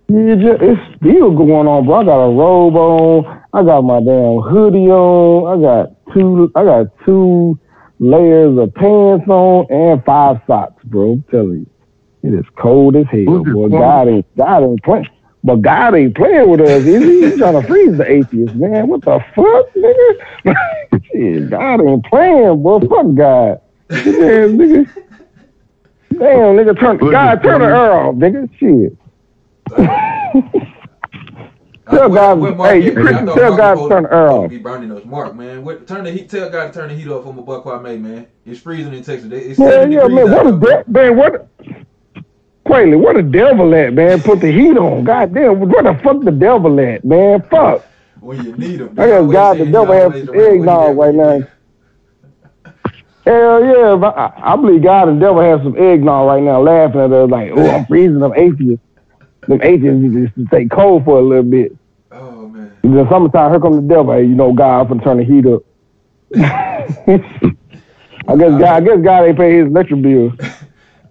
[0.09, 1.95] Yeah, ju- it's still going on, bro.
[2.01, 3.43] I got a robe on.
[3.53, 5.47] I got my damn hoodie on.
[5.51, 6.51] I got two.
[6.55, 7.59] I got two
[7.99, 11.13] layers of pants on and five socks, bro.
[11.13, 11.65] I'm telling
[12.23, 13.69] you, it is cold as hell, boy.
[13.69, 15.07] God ain't God ain't playing.
[15.43, 17.25] But God ain't playing with us, is he?
[17.25, 18.87] He's trying to freeze the atheists, man.
[18.87, 20.55] What the fuck, nigga?
[21.11, 22.79] Shit, God ain't playing, boy.
[22.81, 23.57] Fuck God.
[24.03, 24.87] Damn, nigga.
[26.19, 28.49] Damn, nigga, turn God, turn the air off, nigga.
[28.57, 28.97] Shit.
[31.89, 32.93] Tell God, What hey, you?
[32.93, 34.49] Christian, tell God to turn the air off.
[34.49, 35.63] Be burning those, Mark, man.
[35.63, 36.29] What, turn the heat.
[36.29, 38.27] Tell God to turn the heat off for my buck Kwame, man.
[38.45, 39.31] It's freezing in Texas.
[39.31, 40.83] It's Man, 70 yeah, degrees man, what a there.
[40.83, 41.49] de- man, what?
[42.65, 44.21] Quayle, where the devil at, man?
[44.21, 45.03] Put the heat on.
[45.05, 47.41] God damn, where the fuck the devil at, man?
[47.49, 47.85] Fuck.
[48.19, 48.95] When you need them.
[48.99, 51.39] I got God, the devil has some eggnog right now.
[53.25, 57.11] Hell yeah, I, I believe God and devil have some eggnog right now, laughing at
[57.13, 58.86] us like, oh, I'm freezing I'm atheists.
[59.47, 61.71] Them atheists need to stay cold for a little bit.
[62.11, 62.73] Oh man.
[62.83, 64.13] In the summertime, here come the devil.
[64.13, 65.61] Hey, you know, God, I'm gonna turn the heat up.
[68.29, 70.31] I guess God, I guess God ain't pay his electric bill.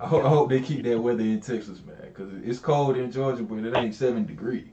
[0.00, 3.10] I, ho- I hope they keep that weather in Texas, man, because it's cold in
[3.10, 4.68] Georgia, but it ain't seven degrees.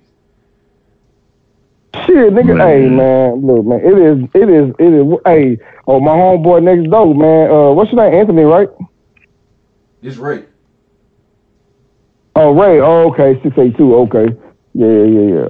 [2.06, 5.20] Shit, nigga, hey man, look man, it is, it is, it is.
[5.26, 5.58] Hey,
[5.88, 7.52] oh my homeboy next door, man.
[7.52, 8.20] Uh, what's your name?
[8.20, 8.68] Anthony, right?
[10.02, 10.50] It's right.
[12.44, 12.82] Oh Ray.
[12.82, 13.96] Oh okay, six eight two.
[13.96, 14.26] Okay,
[14.74, 15.48] yeah, yeah, yeah, yeah.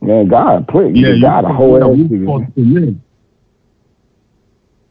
[0.00, 2.24] Man, God, please, Yeah, you God, a whole ass you nigga.
[2.24, 2.96] supposed to live.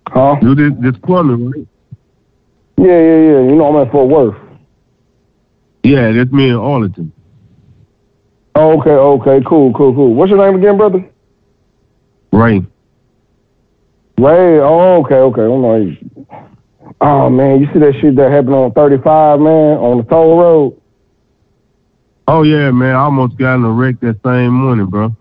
[0.07, 0.35] Huh?
[0.41, 1.67] You this this Kwame, right?
[2.77, 3.49] Yeah, yeah, yeah.
[3.49, 4.37] You know I'm at Fort Worth.
[5.83, 7.11] Yeah, that's me in Arlington.
[8.55, 10.13] Oh, okay, okay, cool, cool, cool.
[10.13, 11.05] What's your name again, brother?
[12.31, 12.59] Ray.
[14.17, 14.59] Ray.
[14.59, 15.41] Oh, okay, okay.
[15.41, 16.47] Oh, I'm like,
[17.01, 20.80] oh man, you see that shit that happened on 35, man, on the toll road.
[22.27, 22.95] Oh yeah, man.
[22.95, 25.15] I almost got in a wreck that same morning, bro.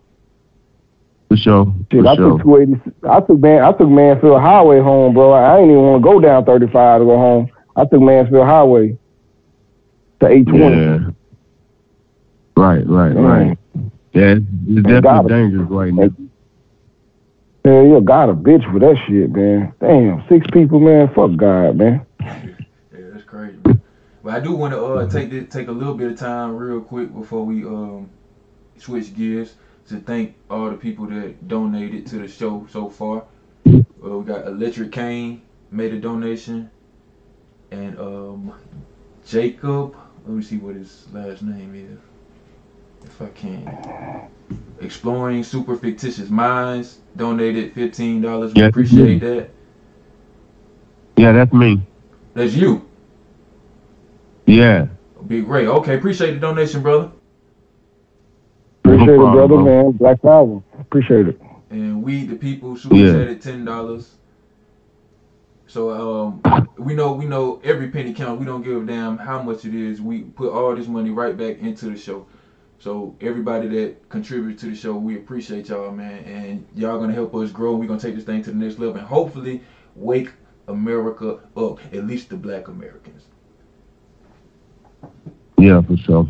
[1.28, 1.74] For sure.
[1.90, 2.38] For I sure.
[2.38, 2.92] took 280.
[3.08, 5.32] I took man, I took Mansfield Highway home, bro.
[5.32, 7.50] I ain't even want to go down 35 to go home.
[7.76, 8.98] I took Mansfield Highway
[10.20, 10.76] to 820.
[10.76, 11.10] Yeah.
[12.56, 13.28] Right, right, Mm.
[13.28, 13.58] right.
[14.12, 16.10] Yeah, it's, Man, definitely dangerous right now.
[17.64, 19.72] Man, you got a bitch for that shit, man.
[19.80, 21.08] Damn, six people, man.
[21.14, 22.04] Fuck God, man.
[22.20, 22.34] Yeah,
[23.12, 23.56] that's crazy.
[23.64, 23.80] Man.
[24.22, 26.80] But I do want to uh, take this, take a little bit of time, real
[26.80, 28.10] quick, before we um,
[28.76, 29.54] switch gears,
[29.88, 33.24] to thank all the people that donated to the show so far.
[33.66, 33.78] Uh,
[34.18, 36.70] we got Electric Kane made a donation,
[37.70, 38.52] and um,
[39.26, 39.96] Jacob.
[40.26, 41.98] Let me see what his last name is,
[43.06, 44.28] if I can.
[44.80, 48.52] Exploring Super Fictitious Minds donated fifteen dollars.
[48.52, 49.50] We appreciate that.
[51.16, 51.80] Yeah, that's me.
[52.34, 52.86] That's you.
[54.46, 54.86] Yeah.
[55.26, 55.66] Be great.
[55.68, 57.10] Okay, appreciate the donation, brother.
[58.84, 59.64] Appreciate No it, brother, bro.
[59.64, 59.92] man.
[59.92, 60.62] Black Power.
[60.80, 61.40] Appreciate it.
[61.70, 63.12] And we the people super Yeah.
[63.12, 64.16] chatted ten dollars.
[65.66, 66.42] So um
[66.78, 68.40] we know we know every penny counts.
[68.40, 70.00] We don't give a damn how much it is.
[70.00, 72.26] We put all this money right back into the show.
[72.78, 76.24] So everybody that contributed to the show, we appreciate y'all, man.
[76.24, 77.76] And y'all gonna help us grow.
[77.76, 79.62] We're gonna take this thing to the next level and hopefully
[79.94, 80.32] wake
[80.66, 83.26] America up, at least the black Americans.
[85.58, 86.28] Yeah, for sure.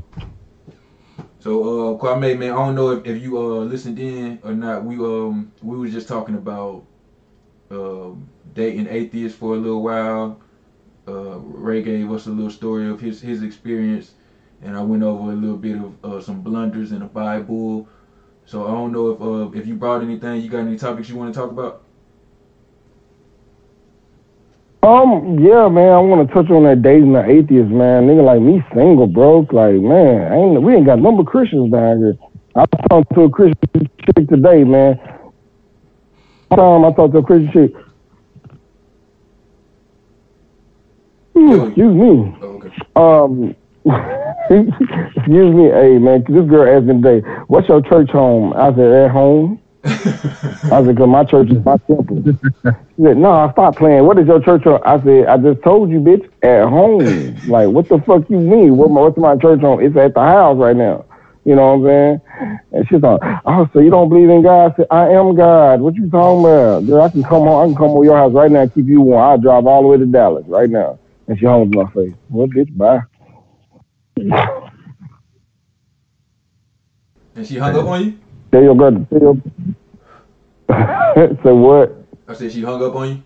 [1.38, 4.84] So uh Kwame man, I don't know if, if you uh listened in or not.
[4.84, 6.84] We um we was just talking about
[7.70, 10.40] um dating atheists for a little while.
[11.08, 14.14] Uh Ray gave us a little story of his his experience
[14.62, 17.88] and I went over a little bit of uh, some blunders in the Bible.
[18.46, 21.16] So I don't know if uh if you brought anything, you got any topics you
[21.16, 21.82] want to talk about?
[24.82, 28.06] Um, yeah, man, I want to touch on that dating the atheist, man.
[28.06, 29.52] Nigga like me single, broke.
[29.52, 32.14] Like, man, I ain't we ain't got number Christians down here.
[32.56, 34.96] I talked to a Christian chick today, man.
[36.56, 37.72] Time I talked to a Christian chick.
[41.36, 42.34] Hmm, excuse me.
[42.96, 43.54] Um,
[45.14, 48.92] excuse me, hey man, this girl asked me today, "What's your church home?" I said,
[48.92, 53.76] "At home." I said, "Cause my church is my temple." She said, "No, I stop
[53.76, 54.04] playing.
[54.04, 57.68] What is your church home?" I said, "I just told you, bitch, at home." like,
[57.68, 58.76] what the fuck you mean?
[58.76, 59.80] What my, what's my church home?
[59.80, 61.06] It's at the house right now.
[61.44, 62.60] You know what I'm saying?
[62.72, 65.80] And she's like, "Oh, so you don't believe in God?" I said, "I am God.
[65.80, 66.86] What you talking about?
[66.86, 67.62] Girl, I can come home.
[67.62, 69.24] I can come over your house right now and keep you warm.
[69.24, 72.14] I'll drive all the way to Dallas right now." And she hung with my face.
[72.28, 72.76] What, bitch?
[72.76, 73.00] Bye.
[77.34, 78.18] And she hung up on you?
[78.52, 79.06] Tell your brother.
[79.10, 79.36] Tell your.
[81.44, 81.96] Say what?
[82.28, 83.22] I said she hung up on you?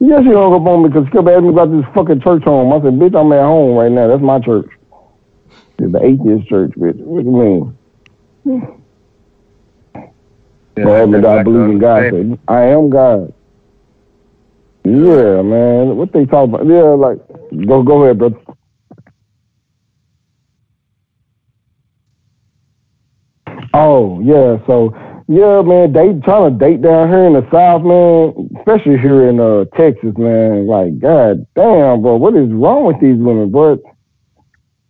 [0.00, 2.44] Yeah, she hung up on me because she kept asking me about this fucking church
[2.44, 2.72] home.
[2.72, 4.08] I said, bitch, I'm at home right now.
[4.08, 4.68] That's my church.
[5.78, 6.96] It's the atheist church, bitch.
[6.98, 7.78] What do you mean?
[10.76, 12.06] Yeah, I I believe in God.
[12.06, 13.32] I said, I am God.
[14.84, 15.96] Yeah, man.
[15.96, 16.66] What they talk about?
[16.66, 17.18] Yeah, like,
[17.66, 18.38] go go ahead, brother.
[23.78, 24.94] Oh yeah, so
[25.28, 29.38] yeah, man, date trying to date down here in the South, man, especially here in
[29.38, 30.66] uh Texas, man.
[30.66, 33.50] Like, god damn, bro, what is wrong with these women?
[33.50, 33.80] But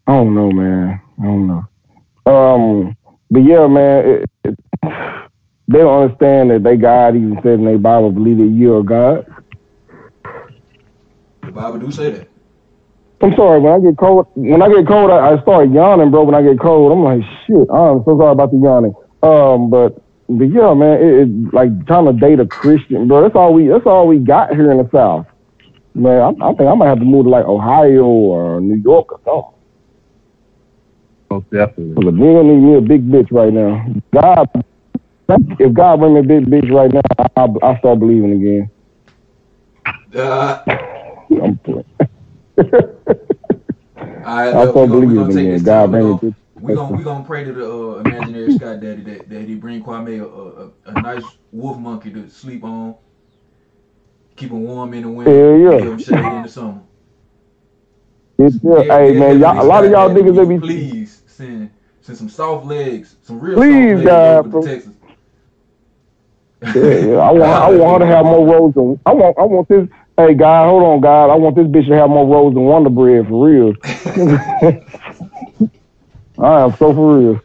[0.06, 1.00] I don't know, man.
[1.18, 2.32] I don't know.
[2.32, 2.96] Um,
[3.28, 4.58] but yeah, man, it, it,
[5.66, 9.26] they don't understand that they God even said in their Bible, believe that you're God.
[11.42, 12.35] The Bible do say that.
[13.22, 16.24] I'm sorry, when I get cold, when I get cold, I, I start yawning, bro.
[16.24, 17.66] When I get cold, I'm like, shit.
[17.72, 18.94] I'm so sorry about the yawning.
[19.22, 19.97] Um, but
[20.28, 23.22] but yeah, man, it, it like trying to date a Christian, bro.
[23.22, 25.26] That's all we that's all we got here in the South.
[25.94, 29.10] Man, I, I think I might have to move to like Ohio or New York
[29.10, 29.52] or something.
[31.30, 31.94] Most definitely.
[31.94, 33.86] Cause we don't need me a big bitch right now.
[34.14, 34.47] God,
[35.59, 38.70] if God bring me a big bitch right now, I I start believing again.
[40.14, 40.62] Uh,
[41.30, 41.84] I'm playing.
[42.58, 45.52] I, I look, so we gonna, we believe it take again.
[45.52, 46.34] this God time.
[46.54, 49.54] We bring gonna, we gonna, pray to the uh, imaginary Scott Daddy that, that he
[49.54, 52.94] bring Kwame a, a, a nice wolf monkey to sleep on,
[54.36, 55.78] keep him warm in the winter, Hell yeah.
[55.80, 56.80] give him shade in the summer.
[58.38, 61.70] It's still, hey man, y'all, a lot of y'all niggas that be Please send
[62.00, 64.92] send some soft legs, some real Please, soft legs to Texas.
[66.62, 67.16] Yeah, yeah.
[67.18, 69.38] I want, I want her to have more than I want.
[69.38, 69.88] I want this.
[70.18, 71.30] Hey, God, hold on, God.
[71.30, 73.74] I want this bitch to have more rolls than Wonder Bread for real.
[76.38, 77.40] I am so for real.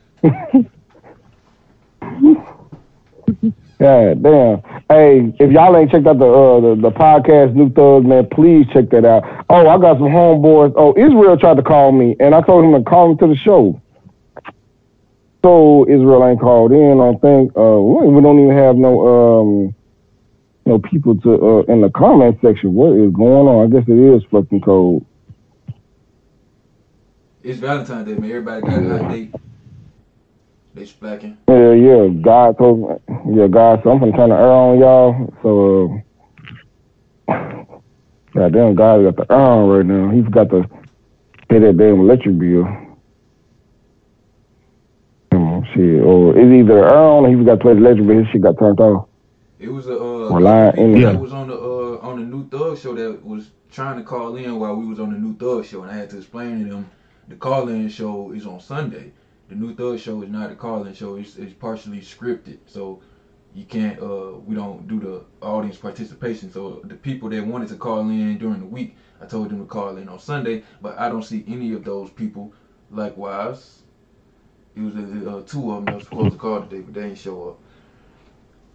[3.79, 4.61] God damn.
[4.89, 8.67] Hey, if y'all ain't checked out the, uh, the the podcast New Thugs, man, please
[8.71, 9.23] check that out.
[9.49, 10.73] Oh, I got some homeboys.
[10.77, 13.35] Oh, Israel tried to call me, and I told him to call him to the
[13.35, 13.81] show.
[15.43, 17.01] So Israel ain't called in.
[17.01, 17.57] I don't think.
[17.57, 19.75] Uh, we we don't even have no um,
[20.71, 22.73] no people to uh, in the comment section.
[22.73, 23.67] What is going on?
[23.67, 25.05] I guess it is fucking cold.
[27.43, 28.29] It's Valentine's Day, man.
[28.29, 29.35] Everybody got a date.
[30.73, 31.37] They splacking.
[31.49, 32.07] Yeah, yeah.
[32.07, 33.35] God told me.
[33.35, 33.81] Yeah, God.
[33.83, 35.33] So I'm gonna turn the air on, y'all.
[35.43, 36.03] So,
[37.27, 37.63] uh,
[38.33, 40.09] goddamn, God got the air on right now.
[40.11, 40.63] He forgot to
[41.49, 42.65] pay that damn electric bill.
[45.33, 48.07] Oh, shit, or it's either the air on or he forgot to pay the electric
[48.07, 48.19] bill.
[48.19, 49.10] His shit got turned off.
[49.61, 52.49] It was a uh, Or line people that was on the uh, on the new
[52.49, 55.63] Thug show that was trying to call in while we was on the new Thug
[55.65, 56.89] show, and I had to explain to them
[57.27, 59.13] the call in show is on Sunday.
[59.49, 63.03] The new Thug show is not a call in show; it's, it's partially scripted, so
[63.53, 64.01] you can't.
[64.01, 66.51] Uh, we don't do the audience participation.
[66.51, 69.65] So the people that wanted to call in during the week, I told them to
[69.65, 72.51] call in on Sunday, but I don't see any of those people.
[72.89, 73.83] Likewise,
[74.75, 77.01] it was uh, uh, two of them that was supposed to call today, but they
[77.01, 77.59] didn't show up.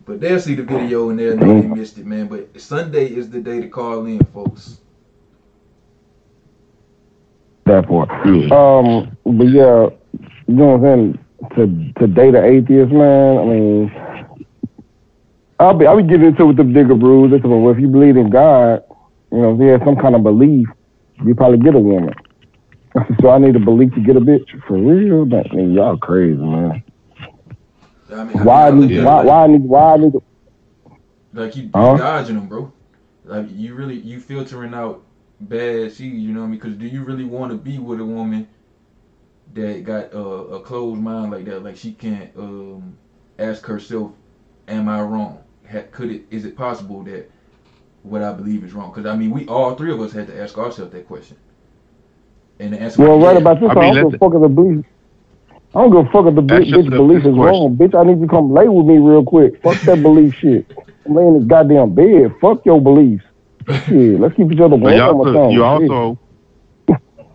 [0.06, 2.28] But they'll see the video and they'll know they missed it, man.
[2.28, 4.78] But Sunday is the day to call in, folks.
[7.64, 8.08] That part.
[8.52, 9.88] Um, but yeah,
[10.46, 11.18] you know what I'm
[11.52, 11.92] saying?
[11.94, 13.38] To to date an atheist, man.
[13.38, 14.36] I mean,
[15.58, 17.32] I'll be I'll be getting into it with the bigger brews.
[17.32, 18.84] It's well, if you believe in God,
[19.32, 20.68] you know, if you have some kind of belief,
[21.24, 22.14] you probably get a woman.
[23.20, 25.26] so I need a belief to get a bitch for real.
[25.26, 26.84] That, I mean, y'all crazy, man.
[28.12, 30.12] I mean, Why I I look need at why like- why need why I need
[30.12, 30.22] to,
[31.32, 31.96] Like you, you Huh?
[31.96, 32.72] dodging them, bro.
[33.24, 35.02] Like you really you filtering out
[35.40, 36.16] bad seeds.
[36.18, 36.60] You know what I mean?
[36.60, 38.46] Because do you really want to be with a woman
[39.54, 40.18] that got uh,
[40.56, 41.62] a closed mind like that?
[41.64, 42.96] Like she can't um,
[43.38, 44.12] ask herself,
[44.68, 45.38] "Am I wrong?
[45.70, 46.26] Ha- could it?
[46.30, 47.28] Is it possible that
[48.04, 50.40] what I believe is wrong?" Because I mean, we all three of us had to
[50.40, 51.36] ask ourselves that question.
[52.60, 53.40] And the answer Well, was right yeah.
[53.40, 54.86] about this, I, don't give a fuck the belief.
[55.74, 57.76] I don't give a fuck if the bi- Ask bitch belief is wrong.
[57.76, 59.60] Bitch, I need you to come lay with me real quick.
[59.62, 60.66] Fuck that belief shit.
[61.06, 62.32] I'm laying in this goddamn bed.
[62.40, 63.24] Fuck your beliefs.
[63.88, 66.18] Shit, let's keep each other warm also, you also,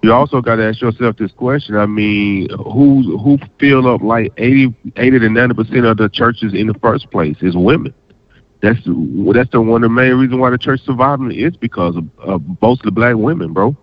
[0.01, 1.75] you also got to ask yourself this question.
[1.75, 6.53] I mean, who who fill up like 80, 80 to ninety percent of the churches
[6.53, 7.93] in the first place is women.
[8.61, 12.05] That's that's the one of the main reason why the church surviving is because of,
[12.19, 13.75] of mostly black women, bro.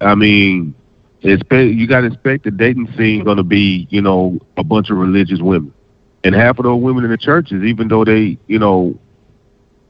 [0.00, 0.74] I mean,
[1.22, 4.96] you got to expect the dating scene going to be, you know, a bunch of
[4.96, 5.72] religious women,
[6.24, 8.98] and half of those women in the churches, even though they, you know,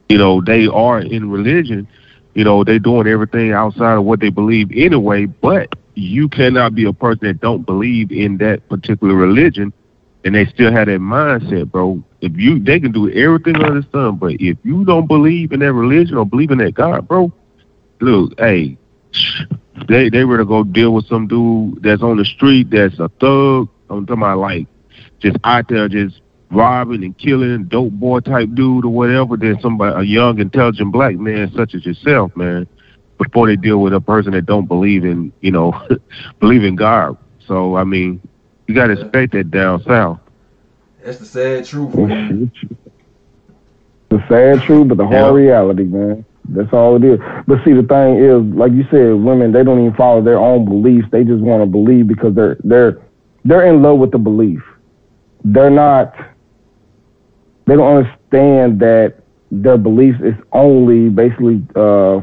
[0.09, 1.87] you know, they are in religion,
[2.33, 6.85] you know, they're doing everything outside of what they believe anyway, but you cannot be
[6.85, 9.71] a person that don't believe in that particular religion
[10.23, 12.03] and they still have that mindset, bro.
[12.21, 15.59] If you they can do everything under the sun, but if you don't believe in
[15.59, 17.31] that religion or believe in that God, bro,
[17.99, 18.77] look, hey,
[19.87, 23.09] they they were to go deal with some dude that's on the street that's a
[23.19, 23.69] thug.
[23.89, 24.67] I'm talking about like
[25.19, 26.21] just out there just
[26.51, 31.15] robbing and killing, dope boy type dude or whatever, Then somebody a young, intelligent black
[31.15, 32.67] man such as yourself, man,
[33.17, 35.73] before they deal with a person that don't believe in, you know,
[36.39, 37.17] believe in God.
[37.47, 38.21] So I mean,
[38.67, 40.19] you gotta expect that down south.
[41.03, 42.51] That's the sad truth, man.
[44.09, 46.23] The sad truth, but the hard reality, man.
[46.49, 47.19] That's all it is.
[47.47, 50.65] But see, the thing is, like you said, women they don't even follow their own
[50.65, 51.07] beliefs.
[51.11, 53.01] They just want to believe because they're they're
[53.45, 54.61] they're in love with the belief.
[55.43, 56.13] They're not.
[57.65, 62.21] They don't understand that their beliefs is only basically uh,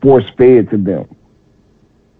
[0.00, 1.08] force fed to them.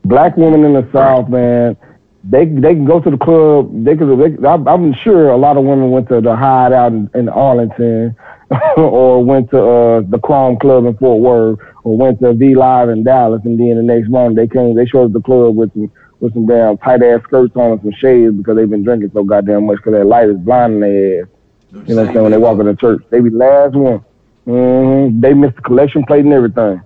[0.05, 1.77] Black women in the South, man,
[2.25, 3.85] they they can go to the club.
[3.85, 4.45] They could.
[4.45, 8.17] I'm sure a lot of women went to the hideout in, in Arlington,
[8.77, 12.89] or went to uh, the Chrome Club in Fort Worth, or went to V Live
[12.89, 14.75] in Dallas, and then the next morning they came.
[14.75, 15.91] They showed up the club with some
[16.21, 19.25] with some damn tight ass skirts on and some shades because they've been drinking so
[19.25, 21.29] goddamn much because that light is blinding their ass.
[21.73, 22.23] You know what I'm saying?
[22.23, 24.05] When they walk into church, they be last one.
[24.45, 26.81] hmm They miss the collection plate and everything.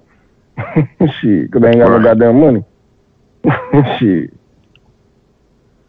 [1.21, 2.65] Shit, cause they ain't got no goddamn money.
[3.99, 4.33] Shit.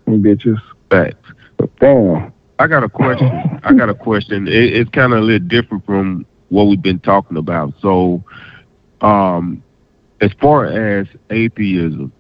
[0.06, 0.62] Them bitches.
[0.90, 1.32] Facts.
[1.58, 2.34] But damn.
[2.62, 3.28] I got a question.
[3.64, 4.48] I got a question.
[4.48, 7.74] It, it's kind of a little different from what we've been talking about.
[7.82, 8.24] So,
[9.02, 9.64] um,
[10.22, 12.14] as far as atheism,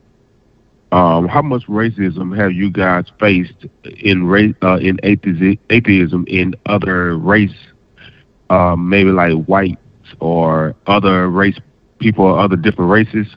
[0.91, 3.67] um, how much racism have you guys faced
[3.99, 7.55] in uh, in atheism, atheism in other race,
[8.49, 9.77] uh, maybe like whites
[10.19, 11.59] or other race
[11.99, 13.27] people or other different races?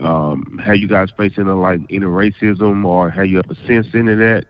[0.00, 4.12] Um, have you guys faced any like any racism or have you ever sensed any
[4.12, 4.46] of that?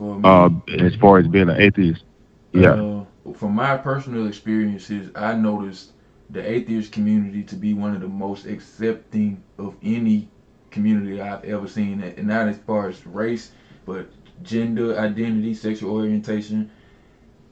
[0.00, 2.04] Uh, as far as being an atheist,
[2.52, 2.70] yeah.
[2.70, 3.04] Uh,
[3.34, 5.92] from my personal experiences, I noticed
[6.30, 10.28] the atheist community to be one of the most accepting of any
[10.70, 13.52] community I've ever seen, and not as far as race,
[13.84, 14.08] but
[14.42, 16.70] gender identity, sexual orientation.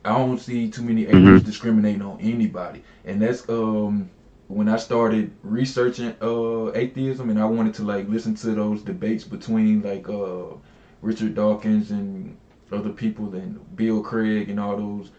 [0.05, 4.11] I don't see too many atheists discriminating on anybody, and that's um
[4.49, 9.25] when I started researching uh atheism, and I wanted to like listen to those debates
[9.25, 10.57] between like uh
[11.05, 12.37] Richard Dawkins and
[12.73, 15.11] other people, and Bill Craig and all those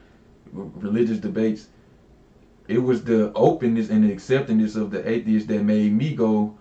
[0.53, 1.67] religious debates.
[2.67, 6.55] It was the openness and the acceptance of the atheists that made me go,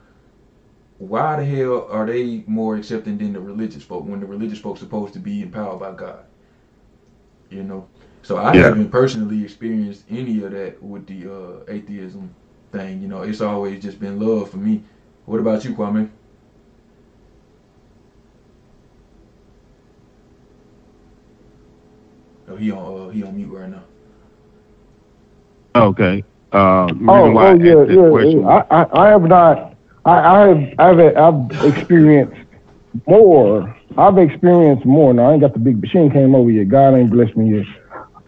[0.98, 4.80] why the hell are they more accepting than the religious folk when the religious folks
[4.80, 6.24] are supposed to be empowered by God?
[7.50, 7.88] You know,
[8.22, 8.64] so I Yeah.
[8.64, 12.34] haven't personally experienced any of that with the uh, atheism
[12.72, 13.02] thing.
[13.02, 14.82] You know, it's always just been love for me.
[15.26, 16.10] What about you, Kwame?
[22.48, 23.84] Oh, he on uh, he on mute right now.
[25.76, 26.22] Okay.
[26.52, 28.30] Uh, Oh, oh yeah, yeah.
[28.30, 28.46] yeah.
[28.46, 29.74] I, I, I have not.
[30.04, 32.36] I, I have, I've, I've experienced
[33.06, 33.74] more.
[33.96, 35.14] I've experienced more.
[35.14, 36.68] Now I ain't got the big machine came over yet.
[36.68, 37.66] God ain't blessed me yet.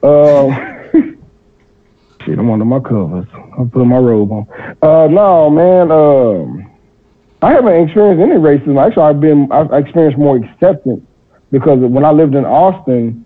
[0.02, 0.50] Um,
[2.24, 3.26] shit, I'm under my covers.
[3.58, 4.46] I'm putting my robe on.
[4.82, 5.92] Uh, no, man.
[5.92, 6.72] Um,
[7.42, 8.84] I haven't experienced any racism.
[8.84, 9.48] Actually, I've been.
[9.52, 11.04] I've experienced more acceptance
[11.52, 13.25] because when I lived in Austin,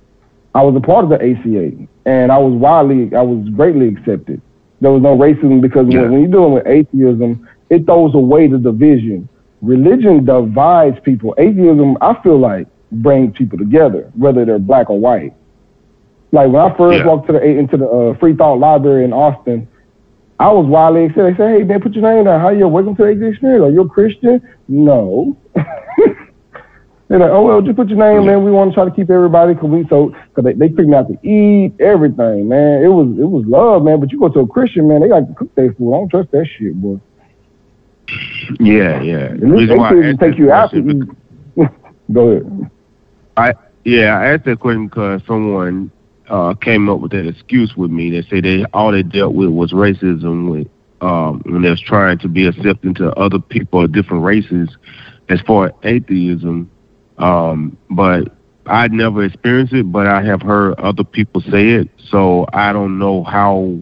[0.55, 1.72] I was a part of the ACA,
[2.06, 4.40] and I was widely, I was greatly accepted.
[4.81, 8.59] There was no racism because when, when you're dealing with atheism, it throws away the
[8.59, 9.28] division.
[9.62, 11.35] Religion divides people.
[11.39, 15.35] Atheism, I feel like, brings people together, whether they're black or white.
[16.32, 17.06] Like when I first Yeah.
[17.06, 19.68] walked to the into the uh, Free Thought Library in Austin,
[20.39, 21.35] I was wildly excited.
[21.35, 22.40] They said, "Hey man, put your name down.
[22.40, 22.66] How you?
[22.66, 23.62] Welcome to the experience.
[23.62, 24.40] Are you a Christian?
[24.68, 25.36] No."
[27.10, 28.44] They're like, oh well, just put your name, man.
[28.44, 31.08] We want to try to keep everybody, cause we so, cause they, they me out
[31.08, 32.84] to eat everything, man.
[32.84, 33.98] It was it was love, man.
[33.98, 35.92] But you go to a Christian, man, they got to cook their food.
[35.92, 37.00] I don't trust that shit, boy.
[38.60, 39.26] Yeah, yeah.
[39.26, 41.66] The And this reason why I take you out to eat.
[42.12, 42.70] go ahead.
[43.36, 43.54] I
[43.84, 45.90] yeah, I asked that question because someone
[46.28, 48.10] uh, came up with that excuse with me.
[48.10, 50.68] They say they all they dealt with was racism with
[51.00, 54.68] um, when they was trying to be accepting to other people of different races
[55.28, 56.70] as far as atheism.
[57.20, 58.28] Um, but
[58.66, 61.88] I never experienced it, but I have heard other people say it.
[62.10, 63.78] So I don't know how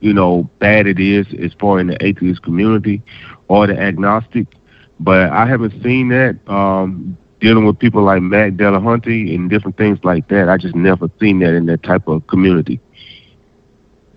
[0.00, 3.02] you know bad it is as far in the atheist community
[3.48, 4.48] or the agnostic.
[5.00, 6.38] But I haven't seen that.
[6.48, 10.48] Um, dealing with people like Matt Dillahunty and different things like that.
[10.48, 12.80] I just never seen that in that type of community.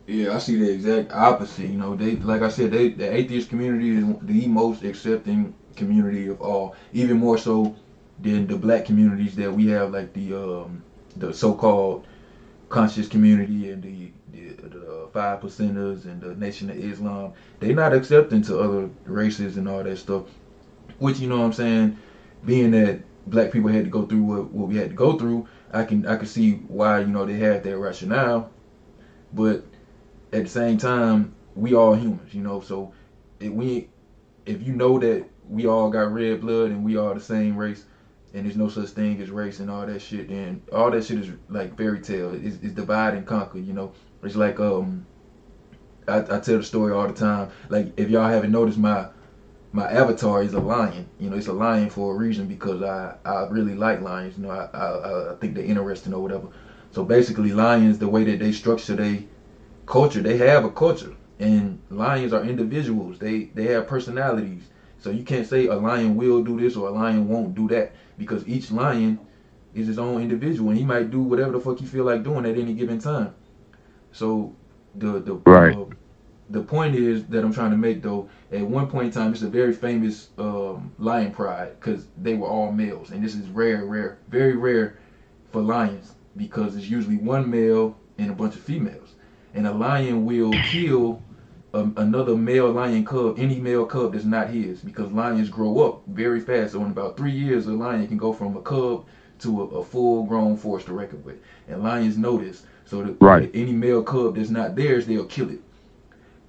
[0.07, 1.67] Yeah, I see the exact opposite.
[1.69, 6.27] You know, they like I said, they the atheist community is the most accepting community
[6.27, 7.75] of all, even more so
[8.21, 10.83] than the black communities that we have, like the um
[11.15, 12.05] the so-called
[12.69, 17.33] conscious community and the the, five percenters and the Nation of Islam.
[17.59, 20.23] They're not accepting to other races and all that stuff.
[20.99, 21.97] Which you know what I'm saying,
[22.45, 25.47] being that black people had to go through what, what we had to go through,
[25.71, 28.49] I can I can see why you know they had that rationale,
[29.33, 29.63] but
[30.33, 32.61] at the same time, we all humans, you know.
[32.61, 32.93] So
[33.39, 33.89] if we,
[34.45, 37.85] if you know that we all got red blood and we all the same race,
[38.37, 41.17] and there's no such thing as race and all that shit, then all that shit
[41.17, 42.35] is like fairy tale.
[42.35, 43.93] It's, it's divide and conquer, you know.
[44.21, 45.07] It's like um,
[46.07, 47.49] I, I tell the story all the time.
[47.69, 49.07] Like if y'all haven't noticed, my
[49.71, 51.09] my avatar is a lion.
[51.19, 54.37] You know, it's a lion for a reason because I I really like lions.
[54.37, 56.49] You know, I I, I think they're interesting or whatever.
[56.91, 59.21] So basically, lions, the way that they structure their
[59.87, 63.17] culture, they have a culture, and lions are individuals.
[63.17, 64.61] They they have personalities.
[64.99, 67.93] So you can't say a lion will do this or a lion won't do that
[68.17, 69.19] because each lion
[69.73, 72.45] is his own individual, and he might do whatever the fuck he feel like doing
[72.45, 73.33] at any given time.
[74.11, 74.55] So
[74.95, 75.77] the the Right.
[75.77, 75.85] uh,
[76.49, 78.29] the point is that I'm trying to make though.
[78.51, 82.47] At one point in time, it's a very famous um, lion pride because they were
[82.47, 84.97] all males, and this is rare, rare, very rare
[85.51, 89.15] for lions because it's usually one male and a bunch of females.
[89.53, 91.21] And a lion will kill
[91.77, 96.01] a, another male lion cub, any male cub that's not his, because lions grow up
[96.07, 96.73] very fast.
[96.73, 99.05] So in about three years, a lion can go from a cub
[99.39, 101.37] to a, a full-grown force to reckon with,
[101.67, 102.65] and lions know this.
[102.85, 103.51] So that Right.
[103.53, 105.61] any male cub that's not theirs, they'll kill it.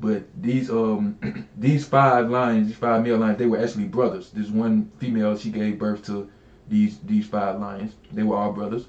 [0.01, 1.19] But these um
[1.59, 4.31] these five lions, these five male lions, they were actually brothers.
[4.31, 6.31] This one female, she gave birth to
[6.69, 7.95] these these five lions.
[8.13, 8.87] They were all brothers,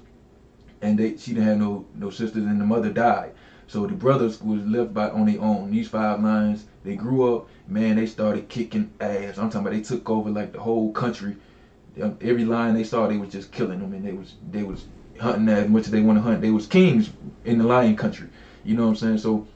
[0.82, 3.32] and they she didn't have no no sisters, and the mother died.
[3.70, 5.70] So the brothers was left by on their own.
[5.70, 7.48] These five lions, they grew up.
[7.68, 9.38] Man, they started kicking ass.
[9.38, 11.36] I'm talking about they took over like the whole country.
[12.02, 14.86] Um, Every lion they saw, they was just killing them, and they was they was
[15.20, 16.40] hunting as much as they want to hunt.
[16.40, 17.10] They was kings
[17.44, 18.28] in the lion country.
[18.64, 19.18] You know what I'm saying?
[19.18, 19.46] So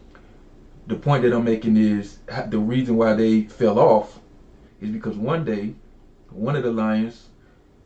[0.87, 4.21] the point that I'm making is the reason why they fell off
[4.81, 5.75] is because one day
[6.31, 7.31] one of the lions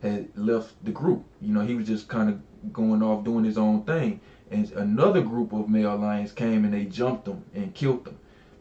[0.02, 1.24] had left the group.
[1.40, 4.20] You know, he was just kind of going off doing his own thing,
[4.51, 8.16] and another group of male lions came and they jumped him and killed him.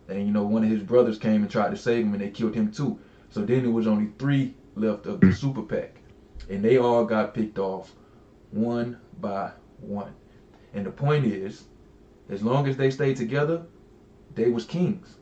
[0.09, 2.29] And you know, one of his brothers came and tried to save him, and they
[2.29, 2.97] killed him too.
[3.29, 5.95] So then there was only three left of the super pack,
[6.49, 7.93] and they all got picked off
[8.51, 9.51] one by
[9.81, 10.13] one.
[10.73, 11.65] And the point is,
[12.29, 13.61] as long as they stayed together,
[14.35, 15.15] they was kings.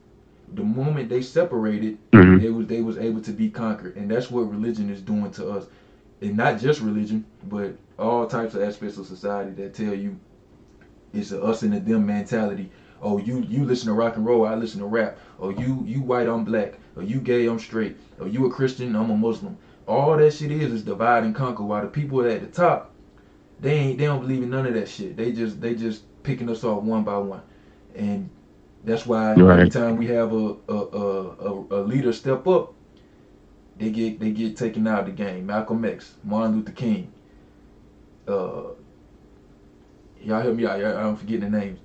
[0.54, 2.42] The moment they separated, Mhm.
[2.42, 5.50] they was they was able to be conquered, and that's what religion is doing to
[5.50, 5.66] us,
[6.22, 10.16] and not just religion, but all types of aspects of society that tell you
[11.16, 12.70] it's a us and a them mentality.
[13.02, 15.18] Oh, you you listen to rock and roll, I listen to rap.
[15.38, 16.80] Or you you white, I'm black.
[16.96, 17.98] Or you gay, I'm straight.
[18.20, 19.58] Or you a Christian, I'm a Muslim.
[19.88, 21.64] All that shit is is divide and conquer.
[21.64, 22.92] While the people at the top,
[23.60, 25.16] they ain't they don't believe in none of that shit.
[25.16, 27.42] They just they just picking us off one by one,
[27.96, 28.30] and
[28.84, 32.74] that's why every time we have a a, a, a a leader step up,
[33.78, 35.46] they get they get taken out of the game.
[35.46, 37.12] Malcolm X, Martin Luther King.
[38.28, 38.70] Uh,
[40.26, 40.80] y'all help me out.
[40.80, 41.80] Y'all, I'm forgetting the names.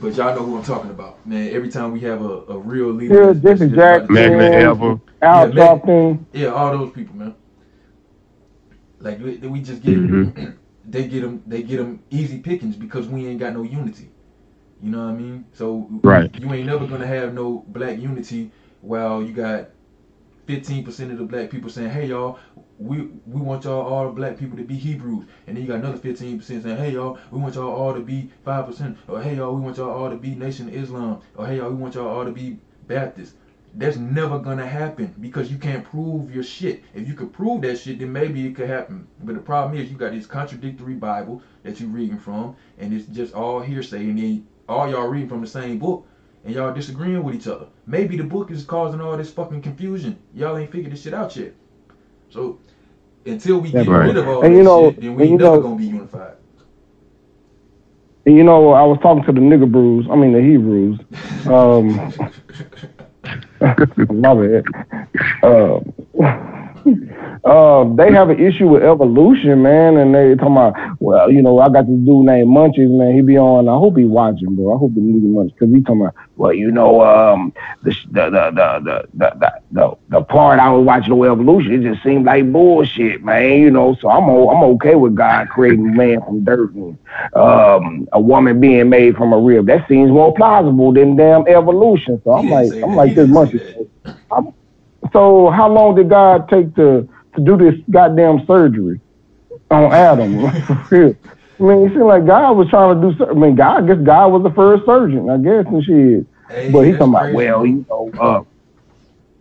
[0.00, 1.50] But y'all know who I'm talking about, man.
[1.54, 4.38] Every time we have a, a real leader, Yeah, that's- that's Jesse just about Magna
[4.50, 7.34] Jackson, Al Yeah, Mag- Yeah, all those people, man.
[8.98, 10.56] Like we, we just get Mhm.
[10.88, 14.10] they get them they get them easy pickings because we ain't got no unity.
[14.82, 15.44] You know what I mean?
[15.52, 16.30] So Right.
[16.38, 18.50] you ain't never gonna have no black unity
[18.80, 19.70] while you got
[20.46, 22.38] 15% of the black people saying, "Hey y'all,
[22.78, 25.98] we we want y'all all black people to be Hebrews," and then you got another
[25.98, 29.54] 15% saying, "Hey y'all, we want y'all all to be five percent," or "Hey y'all,
[29.54, 32.24] we want y'all all to be Nation Islam," or "Hey y'all, we want y'all all
[32.24, 33.34] to be Baptist."
[33.78, 36.82] That's never gonna happen because you can't prove your shit.
[36.94, 39.06] If you could prove that shit, then maybe it could happen.
[39.22, 43.06] But the problem is you got this contradictory Bible that you're reading from, and it's
[43.06, 46.06] just all hearsay, and then all y'all reading from the same book,
[46.46, 47.66] and y'all disagreeing with each other.
[47.86, 50.16] Maybe the book is causing all this fucking confusion.
[50.32, 51.52] Y'all ain't figured this shit out yet.
[52.30, 52.58] So
[53.26, 54.06] until we get Right.
[54.06, 55.84] rid of all And this you know- shit, then we ain't never know- gonna be
[55.86, 56.34] unified.
[58.26, 60.06] And you know, I was talking to the nigger brews.
[60.10, 60.98] I mean the Hebrews.
[61.48, 62.12] Um,
[64.20, 64.64] my bad.
[65.42, 66.65] Um,
[67.44, 71.58] uh, they have an issue with evolution, man, and they talking about, well, you know,
[71.58, 73.14] I got this dude named Munchies, man.
[73.14, 73.68] He be on.
[73.68, 74.74] I hope he watching, bro.
[74.74, 77.52] I hope the nigga Munchies, because he talking about, well, you know, um,
[77.82, 81.88] the the the the the the, the, the, part I was watching with evolution, it
[81.90, 83.60] just seemed like bullshit, man.
[83.60, 86.98] You know, so I'm I'm okay with God creating man from dirt and
[87.34, 89.66] um, a woman being made from a rib.
[89.66, 92.20] That seems more plausible than damn evolution.
[92.24, 93.88] So I'm like, I'm like this Munchies.
[94.30, 94.52] I'm-
[95.16, 99.00] So how long did God take to to do this goddamn surgery
[99.70, 100.44] on Adam?
[100.44, 101.16] I
[101.58, 103.24] mean, it seemed like God was trying to do.
[103.24, 106.26] I mean, God, I guess God was the first surgeon, I guess, and shit.
[106.50, 108.42] Hey, but he's talking about, well, you know, uh,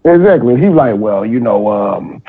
[0.06, 0.56] exactly.
[0.56, 2.22] He's like, well, you know, um,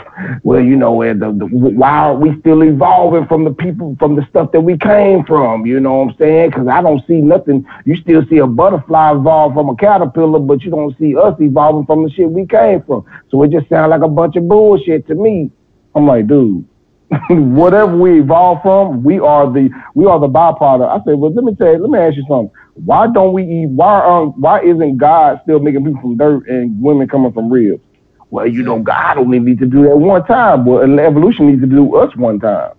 [0.42, 4.26] well, you know, the, the, why are we still evolving from the people, from the
[4.30, 5.66] stuff that we came from?
[5.66, 6.50] You know what I'm saying?
[6.50, 7.66] Because I don't see nothing.
[7.84, 11.86] You still see a butterfly evolve from a caterpillar, but you don't see us evolving
[11.86, 13.04] from the shit we came from.
[13.30, 15.50] So it just sounds like a bunch of bullshit to me.
[15.94, 16.66] I'm like, dude.
[17.30, 20.88] Whatever we evolve from, we are the we are the byproduct.
[20.88, 22.50] I said, well, let me tell you, let me ask you something.
[22.84, 23.68] Why don't we eat?
[23.70, 27.82] Why um why isn't God still making people from dirt and women coming from ribs?
[28.30, 31.66] Well, you know, God only needs to do that one time, but evolution needs to
[31.66, 32.72] do us one time.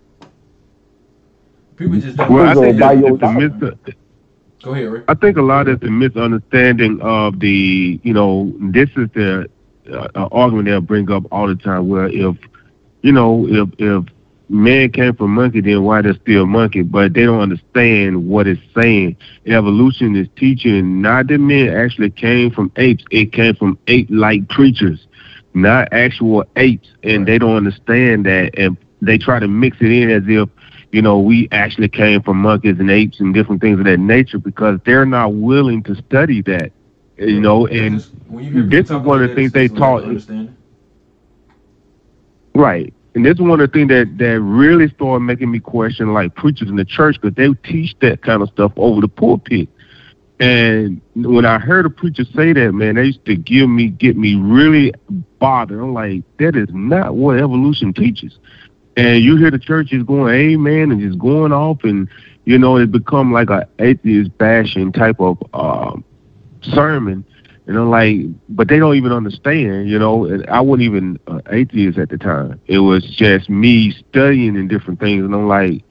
[1.78, 2.32] People just don't.
[2.32, 3.74] Well, I Go think buy it's, a mis-
[4.64, 5.04] Go ahead, Rick.
[5.08, 9.48] I think a lot of the misunderstanding of the, you know, this is the
[9.92, 11.88] uh, uh, argument they'll bring up all the time.
[11.88, 12.36] Where if,
[13.04, 14.06] you know, if if
[14.50, 16.82] man came from monkey, then why they're still monkey?
[16.82, 19.18] But they don't understand what it's saying.
[19.46, 25.08] Evolution is teaching not that men actually came from apes; it came from ape-like creatures,
[25.54, 30.10] not actual apes, and they don't understand that, and they try to mix it in
[30.10, 30.50] as if
[30.92, 34.40] you know, we actually came from monkeys and apes and different things of that nature
[34.40, 36.72] because they're not willing to study that.
[37.18, 38.06] You know, and
[38.70, 40.04] this is one of the things they just a lack of taught.
[42.56, 42.94] Right.
[43.18, 46.36] And this is one of the things that, that really started making me question like
[46.36, 49.70] preachers in the church because they teach that kind of stuff over the pulpit.
[50.40, 54.18] And when I heard a preacher say that, man, they used to give me get
[54.18, 54.94] me really
[55.40, 55.80] bothered.
[55.80, 58.38] I'm like, that is not what evolution teaches.
[58.98, 62.08] And you hear the churches going amen and just going off and
[62.46, 66.06] you know, it become like a atheist bashing type of um
[66.62, 67.26] sermon.
[67.68, 68.18] And I'm like,
[68.50, 70.26] but they don't even understand, you know.
[70.26, 72.62] And I wasn't even uh, atheist at the time.
[72.68, 75.84] It was just me studying in different things, and I'm like,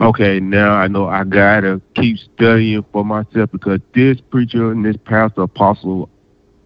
[0.00, 4.96] okay, now I know I gotta keep studying for myself because this preacher and this
[5.04, 6.08] pastor apostle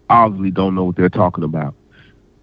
[0.09, 1.75] obviously don't know what they're talking about,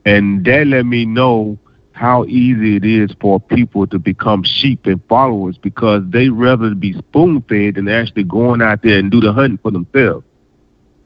[0.04, 1.58] and that let me know
[1.92, 6.92] how easy it is for people to become sheep and followers because they rather be
[6.92, 10.24] spoon fed than actually going out there and do the hunting for themselves.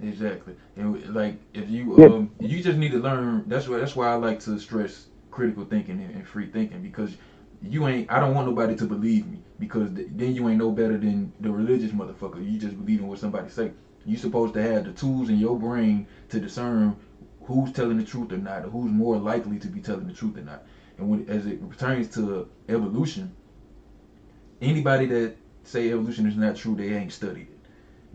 [0.03, 0.55] Exactly.
[0.77, 4.15] And like if you um you just need to learn that's why that's why I
[4.15, 7.17] like to stress critical thinking and, and free thinking because
[7.63, 10.71] you ain't I don't want nobody to believe me because th- then you ain't no
[10.71, 12.45] better than the religious motherfucker.
[12.45, 13.73] You just believe in what somebody say.
[14.05, 16.97] You supposed to have the tools in your brain to discern
[17.43, 20.37] who's telling the truth or not, or who's more likely to be telling the truth
[20.37, 20.65] or not.
[20.99, 23.35] And when as it pertains to evolution,
[24.61, 27.56] anybody that say evolution is not true, they ain't studied it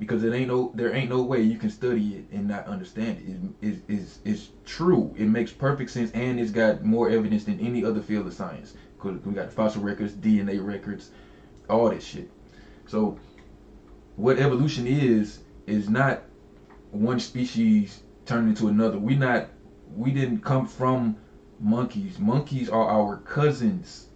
[0.02, 3.54] because it ain't no there ain't no way you can study it and not understand
[3.62, 3.68] it.
[3.68, 5.14] It is it's true.
[5.16, 8.74] It makes perfect sense and it's got more evidence than any other field of science.
[8.98, 11.12] Cause we got fossil records, DNA records,
[11.70, 12.32] all this shit.
[12.88, 13.20] So
[14.16, 16.24] what evolution is is not
[16.90, 18.98] one species turned into another.
[18.98, 19.50] We not
[19.96, 21.16] we didn't come from
[21.60, 22.18] monkeys.
[22.18, 24.08] Monkeys are our cousins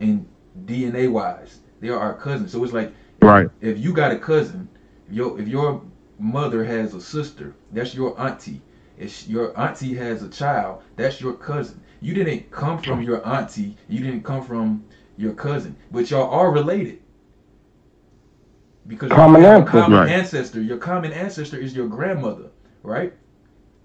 [0.00, 0.28] in
[0.64, 1.60] DNA wise.
[1.78, 2.50] They are our cousins.
[2.50, 2.92] So it's like
[3.22, 3.50] Right.
[3.60, 4.68] if you got a cousin,
[5.10, 5.82] your if your
[6.18, 8.62] mother has a sister, that's your auntie.
[8.98, 11.80] If your auntie has a child, that's your cousin.
[12.00, 13.76] You didn't come from your auntie.
[13.88, 14.84] You didn't come from
[15.16, 16.98] your cousin, but y'all are related.
[18.86, 19.78] Because Common you have a ancestor.
[19.80, 20.08] common Right.
[20.10, 20.60] ancestor.
[20.60, 22.50] Your common ancestor is your grandmother,
[22.82, 23.12] right?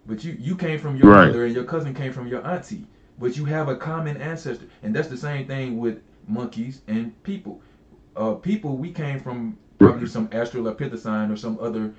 [0.08, 1.28] But you you came from your Right.
[1.28, 2.88] mother and your cousin came from your auntie.
[3.20, 7.62] But you have a common ancestor, and that's the same thing with monkeys and people.
[8.16, 11.92] Uh, people we came from probably some Australopithecine or some other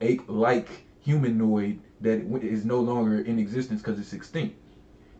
[0.00, 4.56] ape-like humanoid that is no longer in existence because it's extinct.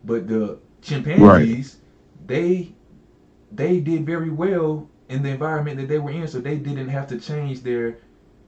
[0.04, 1.78] But the chimpanzees,
[2.26, 2.74] they
[3.52, 7.06] they did very well in the environment that they were in, so they didn't have
[7.08, 7.96] to change their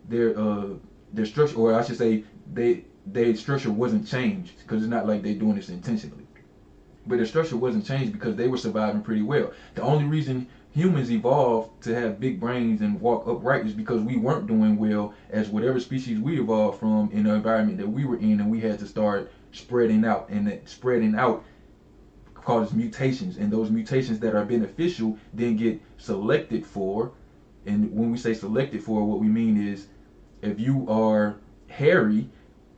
[0.08, 0.68] their uh
[1.12, 5.22] their structure, or I should say, they their structure wasn't changed because it's not like
[5.22, 6.26] they're doing this intentionally.
[7.06, 9.52] But their structure wasn't changed because they were surviving pretty well.
[9.74, 14.16] The only reason humans evolved to have big brains and walk upright is because we
[14.16, 18.16] weren't doing well as whatever species we evolved from in the environment that we were
[18.16, 21.44] in, and we had to start spreading out, and that spreading out
[22.34, 27.12] causes mutations, and those mutations that are beneficial then get selected for.
[27.66, 29.86] And when we say selected for, what we mean is
[30.40, 31.36] if you are
[31.68, 32.28] hairy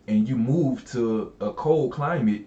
[0.09, 2.47] and you move to a cold climate,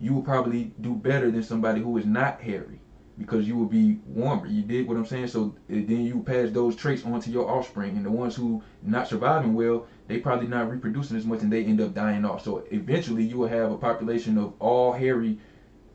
[0.00, 2.80] you will probably do better than somebody who is not hairy
[3.18, 4.46] because you will be warmer.
[4.46, 5.28] You did what I'm saying?
[5.28, 8.62] So uh, then you pass those traits on to your offspring, and the ones who
[8.82, 12.44] not surviving well, they probably not reproducing as much, and they end up dying off.
[12.44, 15.38] So eventually, you will have a population of all hairy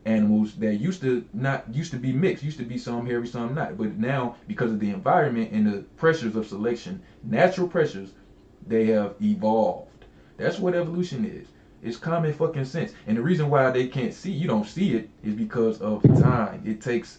[0.04, 3.54] animals that used to not used to be mixed, used to be some hairy, some
[3.54, 3.76] not.
[3.76, 8.12] But now, because of the environment and the pressures of selection, natural pressures,
[8.66, 10.06] they have evolved.
[10.36, 11.46] That's what evolution is.
[11.82, 12.92] It's common fucking sense.
[13.06, 16.62] And the reason why they can't see, you don't see it, is because of time.
[16.64, 17.18] It takes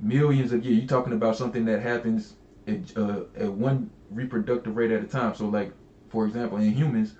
[0.00, 0.78] millions of years.
[0.78, 2.34] You're talking about something that happens
[2.66, 5.34] at, uh, at one reproductive rate at a time.
[5.34, 5.72] So, like,
[6.08, 7.14] for example, in humans,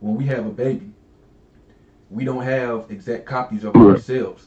[0.00, 0.90] when we have a baby,
[2.10, 4.46] we don't have exact copies of ourselves.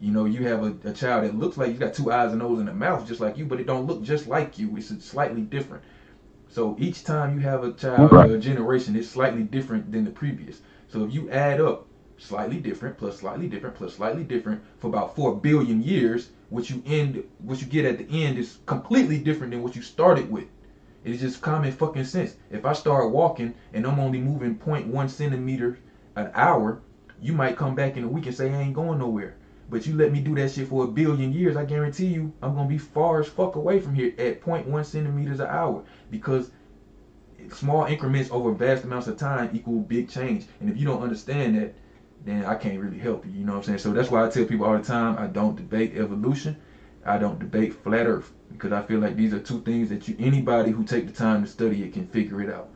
[0.00, 2.40] You know, you have a, a child that looks like he's got two eyes, and
[2.40, 4.76] nose, and a mouth just like you, but it don't look just like you.
[4.76, 5.84] It's slightly different.
[6.48, 8.30] So each time you have a child Right.
[8.30, 10.60] a generation, it's slightly different than the previous.
[10.96, 11.86] So if you add up
[12.16, 16.82] slightly different plus slightly different plus slightly different for about four billion years, what you
[16.86, 20.46] end, what you get at the end is completely different than what you started with.
[21.04, 22.36] It's just common fucking sense.
[22.50, 25.78] If I start walking and I'm only moving 0.1 centimeter
[26.14, 26.80] an hour,
[27.20, 29.34] you might come back in a week and say I ain't going nowhere.
[29.68, 32.54] But you let me do that shit for a billion years, I guarantee you I'm
[32.54, 36.52] gonna be far as fuck away from here at 0.1 centimeters an hour because
[37.54, 40.46] small increments over vast amounts of time equal big change.
[40.60, 41.74] And if you don't understand that,
[42.24, 43.32] then I can't really help you.
[43.32, 43.78] You know what I'm saying?
[43.78, 46.56] So that's why I tell people all the time I don't debate evolution.
[47.04, 50.16] I don't debate flat earth because I feel like these are two things that you
[50.18, 52.68] anybody who take the time to study it can figure it out.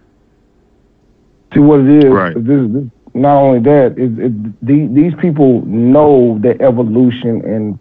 [1.52, 2.10] See what it is.
[2.10, 2.34] Right.
[2.34, 7.78] This, this, not only that, it, it, the, these people know that evolution and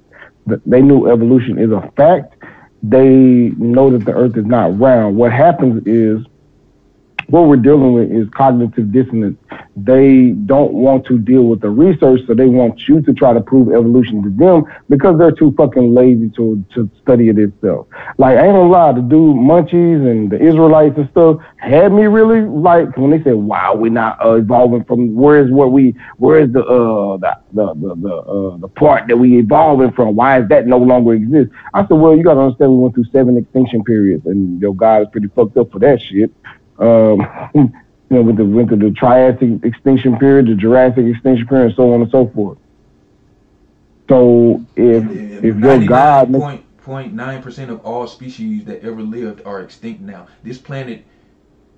[0.47, 2.35] the, they knew evolution is a fact.
[2.81, 5.17] They know that the Earth is not round.
[5.17, 6.25] What happens is
[7.29, 9.37] what we're dealing with is cognitive dissonance.
[9.75, 13.39] They don't want to deal with the research, so they want you to try to
[13.39, 17.87] prove evolution to them because they're too fucking lazy to, to study it itself.
[18.17, 22.03] Like, I ain't gonna lie, the dude Munchies and the Israelites and stuff had me
[22.07, 26.51] really like when they said, wow, we're not uh, evolving from where's what we, where's
[26.51, 30.15] the, uh, the, the, the, the, uh, the part that we evolving from?
[30.15, 31.51] Why is that no longer exist?
[31.73, 35.03] I said, well, you gotta understand we went through seven extinction periods and your God
[35.03, 36.31] is pretty fucked up for that shit
[36.79, 37.19] um,
[37.53, 37.71] you
[38.09, 41.93] know, with the went through the Triassic extinction period, the Jurassic extinction period, and so
[41.93, 42.57] on and so forth.
[44.09, 45.03] So if
[45.43, 50.01] if your God point point nine percent of all species that ever lived are extinct
[50.01, 50.27] now.
[50.43, 51.05] This planet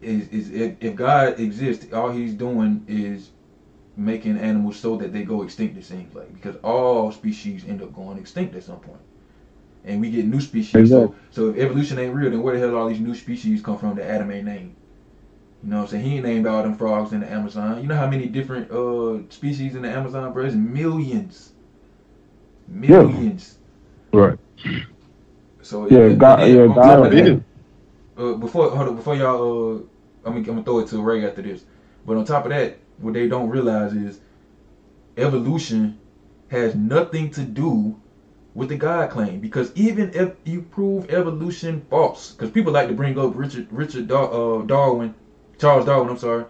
[0.02, 3.32] is is if, if God exists, all He's doing is
[3.98, 5.78] making animals so that they go extinct.
[5.78, 9.02] It seems like because all species end up going extinct at some point
[9.84, 10.76] and we get new species.
[10.76, 11.16] Exactly.
[11.32, 13.78] So, so if evolution ain't real, then where the hell all these new species come
[13.78, 14.76] from that Adam ain't named?
[15.64, 16.06] You know what I'm saying?
[16.06, 17.82] He ain't named all them frogs in the Amazon.
[17.82, 20.46] You know how many different uh species in the Amazon, bro?
[20.46, 21.54] It's millions.
[22.68, 23.58] Millions.
[24.14, 24.20] Yeah.
[24.22, 24.40] Right.
[25.62, 27.42] So yeah, yeah, God, yeah, God, that,
[28.18, 29.80] uh, before hold on, before y'all, uh,
[30.26, 31.64] I'm gonna, I'm gonna throw it to Ray after this.
[32.06, 34.20] But on top of that, what they don't realize is
[35.18, 36.00] evolution
[36.50, 38.02] has nothing to do
[38.56, 42.94] with the God claim because even if you prove evolution false, because people like to
[42.96, 45.16] bring up Richard Richard Dar- uh, Darwin
[45.62, 46.46] Charles Darwin, I'm sorry,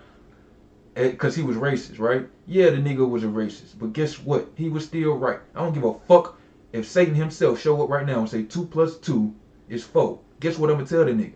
[0.95, 2.29] because he was racist, right?
[2.47, 4.47] Yeah, the nigga was a racist, but guess what?
[4.55, 5.39] He was still right.
[5.53, 6.39] I don't give a fuck
[6.71, 9.35] if Satan himself show up right now and say two plus two
[9.67, 10.21] is four.
[10.39, 11.33] Guess what I'm gonna tell the nigga?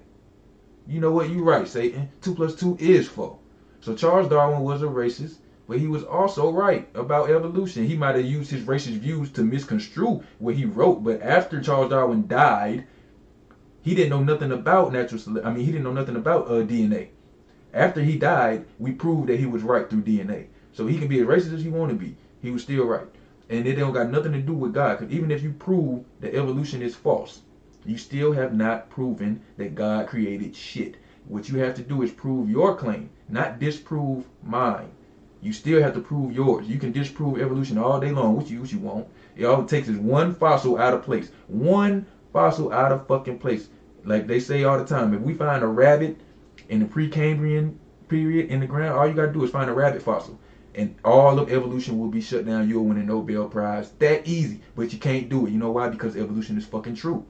[0.87, 1.29] You know what?
[1.29, 2.07] You right, Satan.
[2.21, 3.39] Two plus two is four.
[3.81, 7.85] So Charles Darwin was a racist, but he was also right about evolution.
[7.85, 11.89] He might have used his racist views to misconstrue what he wrote, but after Charles
[11.89, 12.87] Darwin died,
[13.81, 15.45] he didn't know nothing about natural.
[15.45, 17.09] I mean, he didn't know nothing about uh, DNA.
[17.75, 20.45] After he died, we proved that he was right through DNA.
[20.71, 22.15] So he can be as racist as he want to be.
[22.41, 23.07] He was still right.
[23.49, 24.97] And it don't got nothing to do with God.
[24.97, 27.41] Because even if you prove that evolution is false,
[27.85, 30.95] you still have not proven that God created shit.
[31.27, 34.89] What you have to do is prove your claim, not disprove mine.
[35.41, 36.67] You still have to prove yours.
[36.67, 39.07] You can disprove evolution all day long, which you, which you won't.
[39.35, 41.29] It all it takes is one fossil out of place.
[41.47, 43.67] One fossil out of fucking place.
[44.05, 46.17] Like they say all the time, if we find a rabbit
[46.69, 47.77] in the Precambrian
[48.07, 50.39] period in the ground, all you gotta do is find a rabbit fossil.
[50.73, 52.67] And all of evolution will be shut down.
[52.67, 53.91] You'll win a Nobel Prize.
[53.99, 54.59] That easy.
[54.75, 55.51] But you can't do it.
[55.51, 55.87] You know why?
[55.87, 57.25] Because evolution is fucking true.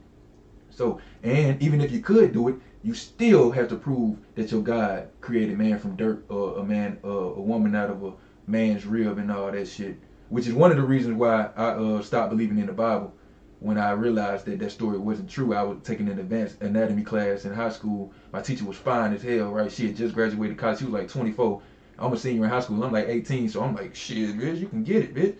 [0.70, 4.62] So, and even if you could do it, you still have to prove that your
[4.62, 8.12] God created man from dirt or a man, uh, a woman out of a
[8.46, 9.96] man's rib and all that shit.
[10.28, 13.14] Which is one of the reasons why I uh, stopped believing in the Bible
[13.60, 17.44] when I realized that that story wasn't true, I was taking an advanced anatomy class
[17.44, 18.12] in high school.
[18.32, 19.72] My teacher was fine as hell, right?
[19.72, 20.78] She had just graduated college.
[20.78, 21.62] She was like 24.
[21.98, 22.82] I'm a senior in high school.
[22.84, 25.36] I'm like 18, so I'm like, shit, bitch, you can get it, bitch.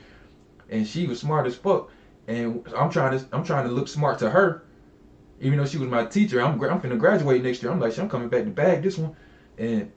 [0.70, 1.90] And she was smart as fuck.
[2.26, 4.64] And I'm trying to, I'm trying to look smart to her,
[5.40, 6.40] even though she was my teacher.
[6.40, 7.70] I'm, I'm gonna graduate next year.
[7.70, 9.14] I'm like, "Shit, I'm coming back to bag this one,
[9.58, 9.92] and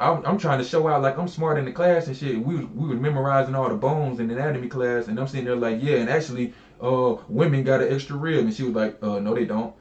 [0.00, 2.42] I'm, I'm trying to show out like I'm smart in the class and shit.
[2.42, 5.82] We we was memorizing all the bones in anatomy class, and I'm sitting there like,
[5.82, 8.44] yeah, and actually uh, women got an extra rib.
[8.44, 9.74] And she was like, uh, no, they don't.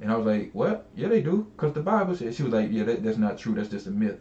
[0.00, 0.88] And I was like, what?
[0.94, 1.46] Yeah, they do.
[1.56, 2.36] Because the Bible says.
[2.36, 3.54] She was like, yeah, that, that's not true.
[3.54, 4.20] That's just a myth.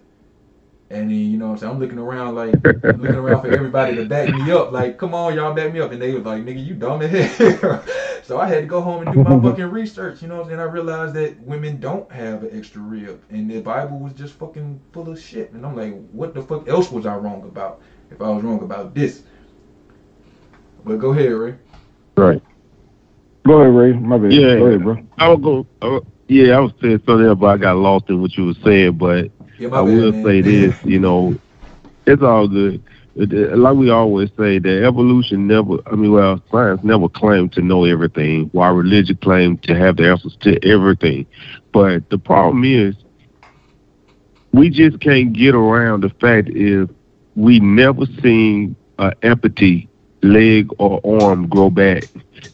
[0.89, 1.73] And then, you know what I'm saying?
[1.73, 4.71] I'm looking around like, looking around for everybody to back me up.
[4.71, 5.91] Like, come on, y'all back me up.
[5.91, 7.83] And they was like, nigga, you dumb as hell.
[8.23, 10.51] so I had to go home and do my fucking research, you know what?
[10.51, 13.21] And I realized that women don't have an extra rib.
[13.29, 15.51] And the Bible was just fucking full of shit.
[15.51, 18.63] And I'm like, what the fuck else was I wrong about if I was wrong
[18.63, 19.23] about this?
[20.85, 21.55] But go ahead, Ray.
[22.17, 22.41] Right.
[23.45, 23.93] Go ahead, Ray.
[23.93, 24.33] My bad.
[24.33, 24.57] Yeah.
[24.57, 24.97] Go ahead, bro.
[25.19, 25.67] I will go.
[25.81, 28.97] Uh, yeah, I was saying something, but I got lost in what you were saying.
[28.97, 31.39] But yeah, I will bad, say this, you know,
[32.05, 32.83] it's all good.
[33.15, 37.85] Like we always say, that evolution never, I mean, well, science never claimed to know
[37.85, 41.25] everything, while religion claimed to have the answers to everything.
[41.71, 42.95] But the problem is,
[44.53, 46.89] we just can't get around the fact is
[47.35, 49.87] we never seen an empathy
[50.21, 52.03] leg or arm grow back.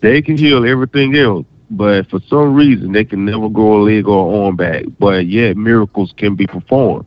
[0.02, 4.08] They can heal everything else, but for some reason they can never grow a leg
[4.08, 4.86] or arm back.
[5.00, 7.06] But yet miracles can be performed.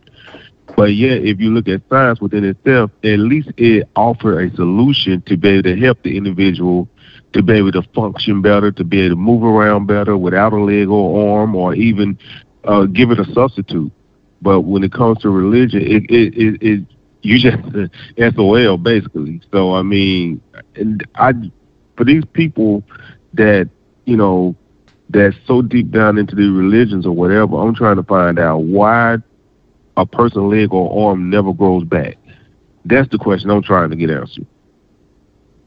[0.76, 5.22] But yet, if you look at science within itself, at least it offers a solution
[5.22, 6.88] to be able to help the individual
[7.32, 10.60] to be able to function better, to be able to move around better without a
[10.60, 12.18] leg or arm, or even
[12.64, 13.92] uh, give it a substitute.
[14.42, 16.86] But when it comes to religion, it it it, it
[17.34, 19.40] you just SOL basically.
[19.52, 20.40] So I mean,
[20.74, 21.32] and I
[21.96, 22.82] for these people
[23.34, 23.68] that
[24.04, 24.56] you know
[25.10, 29.18] that's so deep down into the religions or whatever, I'm trying to find out why
[29.96, 32.18] a person's leg or arm never grows back.
[32.84, 34.46] That's the question I'm trying to get answered.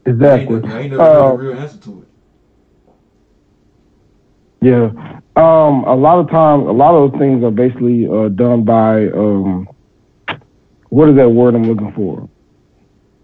[0.06, 0.56] Exactly.
[0.56, 2.08] Ain't, ain't never Uh, a real answer to it.
[4.62, 4.90] Yeah.
[5.36, 9.08] Um, a lot of times, a lot of those things are basically uh, done by
[9.08, 9.68] um,
[10.90, 12.28] what is that word I'm looking for?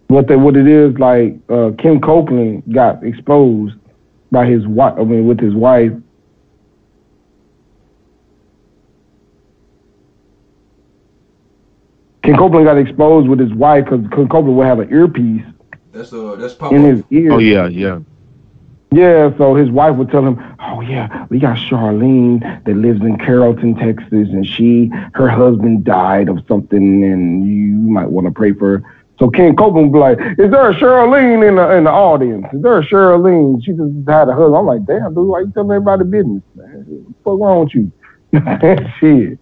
[0.09, 1.37] What they, what it is like?
[1.49, 3.75] Uh, Ken Copeland got exposed
[4.31, 4.95] by his wife.
[4.99, 5.93] I mean, with his wife.
[12.23, 15.45] Ken Copeland got exposed with his wife because Ken Copeland would have an earpiece
[15.93, 17.33] That's uh that's pop in his ear.
[17.33, 18.01] Oh yeah, yeah.
[18.93, 23.19] Yeah, so his wife would tell him, "Oh yeah, we got Charlene that lives in
[23.19, 28.53] Carrollton, Texas, and she, her husband died of something, and you might want to pray
[28.53, 28.85] for her."
[29.19, 32.47] So Ken Copeland would be like, "Is there a Charlene in the in the audience?
[32.53, 33.63] Is there a Charlene?
[33.65, 37.15] She just had a husband." I'm like, "Damn, dude, why you telling everybody business, man?
[37.25, 37.93] What's wrong with you?"
[39.01, 39.39] Shit.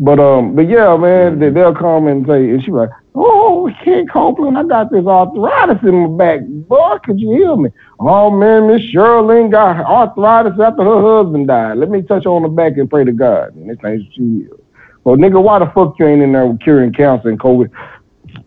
[0.00, 4.06] But um, but yeah, man, they, they'll come and say, and she like, "Oh, Ken
[4.06, 6.98] Copeland, I got this arthritis in my back, boy.
[7.04, 11.78] Could you heal me?" Oh man, Miss Shirley got arthritis after her husband died.
[11.78, 13.54] Let me touch her on the back and pray to God.
[13.54, 14.62] And this thing she healed.
[15.04, 17.70] Well, nigga, why the fuck you ain't in there with curing cancer and COVID?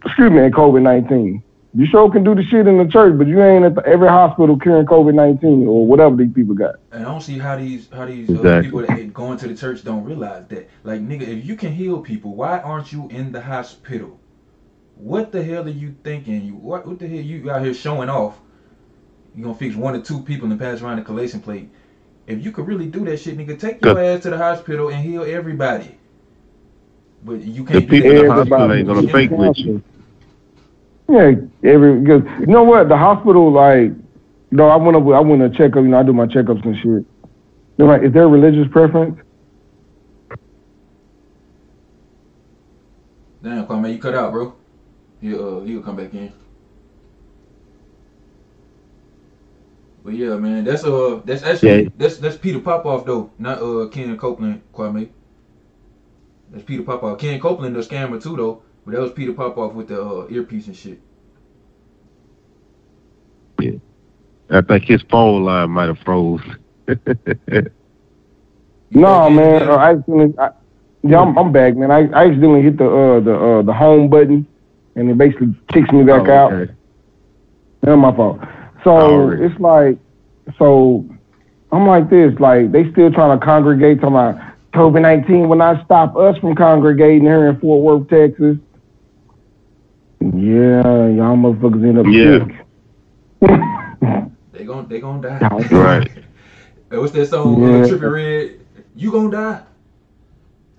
[0.06, 1.44] Excuse me, and COVID nineteen.
[1.76, 4.08] You sure can do the shit in the church, but you ain't at the, every
[4.08, 6.76] hospital curing COVID nineteen or whatever these people got.
[6.92, 8.64] And I don't see how these how these uh, Exactly.
[8.64, 10.70] people that go into the church don't realize that.
[10.84, 14.20] Like nigga, if you can heal people, why aren't you in the hospital?
[14.96, 16.44] What the hell are you thinking?
[16.46, 18.40] You what what the hell you out here showing off?
[19.36, 21.70] You gonna fix one or two people and pass around the collation plate.
[22.28, 25.04] If you could really do that shit, nigga, take your ass to the hospital and
[25.04, 25.98] heal everybody.
[27.24, 28.18] But you The can't do people that.
[28.20, 29.84] in the hospital ain't gonna fake with you.
[31.10, 31.32] Yeah,
[31.64, 33.92] every because you know what the hospital like.
[34.52, 35.04] You know, I went up.
[35.08, 35.84] I went to check up.
[35.84, 37.06] You know, I do my checkups and shit.
[37.78, 39.20] They're like, is there a religious preference?
[43.44, 44.56] Damn, Kwame, you cut out, bro.
[45.24, 46.34] He'll uh, he'll come back in.
[50.04, 51.90] But yeah, man, that's uh that's actually Yeah.
[51.98, 55.10] that's that's Peter Popoff though, not uh Ken Copeland, Kwame.
[56.52, 57.20] That's Peter Popoff.
[57.20, 60.68] Ken Copeland the scammer too though, but that was Peter Popoff with the uh, earpiece
[60.68, 61.02] and shit.
[63.60, 63.74] Yeah,
[64.52, 66.42] I think his phone line might have froze.
[68.92, 69.64] No, man.
[69.70, 69.92] Uh, I
[70.44, 70.52] I,
[71.04, 71.92] yeah, I'm, I'm back, man.
[71.92, 74.48] I, I accidentally hit the uh the uh the home button,
[74.96, 76.54] and it basically kicks me back Oh, out.
[76.54, 76.72] okay.
[77.82, 78.40] That's my fault.
[78.84, 79.40] So Alright.
[79.40, 79.98] it's like,
[80.58, 81.06] so
[81.72, 84.00] I'm like this, like they still trying to congregate.
[84.02, 88.58] Talking about COVID nineteen will not stop us from congregating here in Fort Worth, Texas.
[90.22, 92.46] Yeah, y'all motherfuckers end up Yeah.
[92.46, 94.32] sick.
[94.54, 95.40] They gon' they gon' die.
[95.72, 96.10] Right.
[96.90, 97.62] Hey, what's that song?
[97.62, 97.68] Yeah.
[97.80, 98.60] Uh, Trippie Redd.
[98.96, 99.62] You gon' die.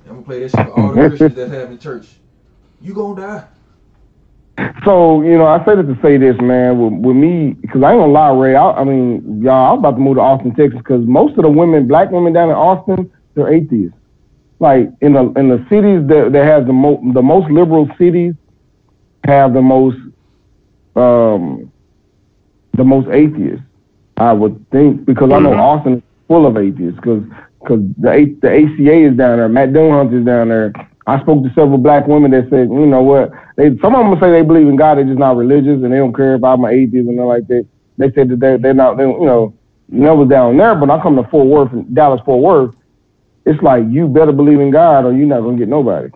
[0.06, 2.06] I'm gonna play that shit for all the Christians that have in church.
[2.80, 3.44] You gon' die.
[4.84, 6.78] So you know, I say that to say this, man.
[6.78, 8.54] With, with me, because I ain't gonna lie, Ray.
[8.54, 11.50] I, I mean, y'all, I'm about to move to Austin, Texas, because most of the
[11.50, 13.98] women, black women down in Austin, they're atheists.
[14.60, 18.34] Like in the in the cities that that have the most the most liberal cities
[19.26, 19.96] have the most
[20.96, 21.72] um
[22.74, 23.64] the most atheists.
[24.16, 25.58] I would think because I know Mhm.
[25.60, 27.24] Austin is full of atheists because
[27.60, 30.72] because the A- the ACA is down there, Matt Dillahunty is down there.
[31.06, 34.18] I spoke to several black women that said, you know what, they some of them
[34.20, 36.64] say they believe in God, they're just not religious and they don't care if I'm
[36.64, 37.68] an atheist and nothing like that.
[37.98, 39.58] They said that they they're not, they, you know,
[39.88, 40.74] never down there.
[40.74, 42.74] But I come to Fort Worth, Dallas Fort Worth.
[43.46, 46.08] It's like you better believe in God or you're not gonna get nobody.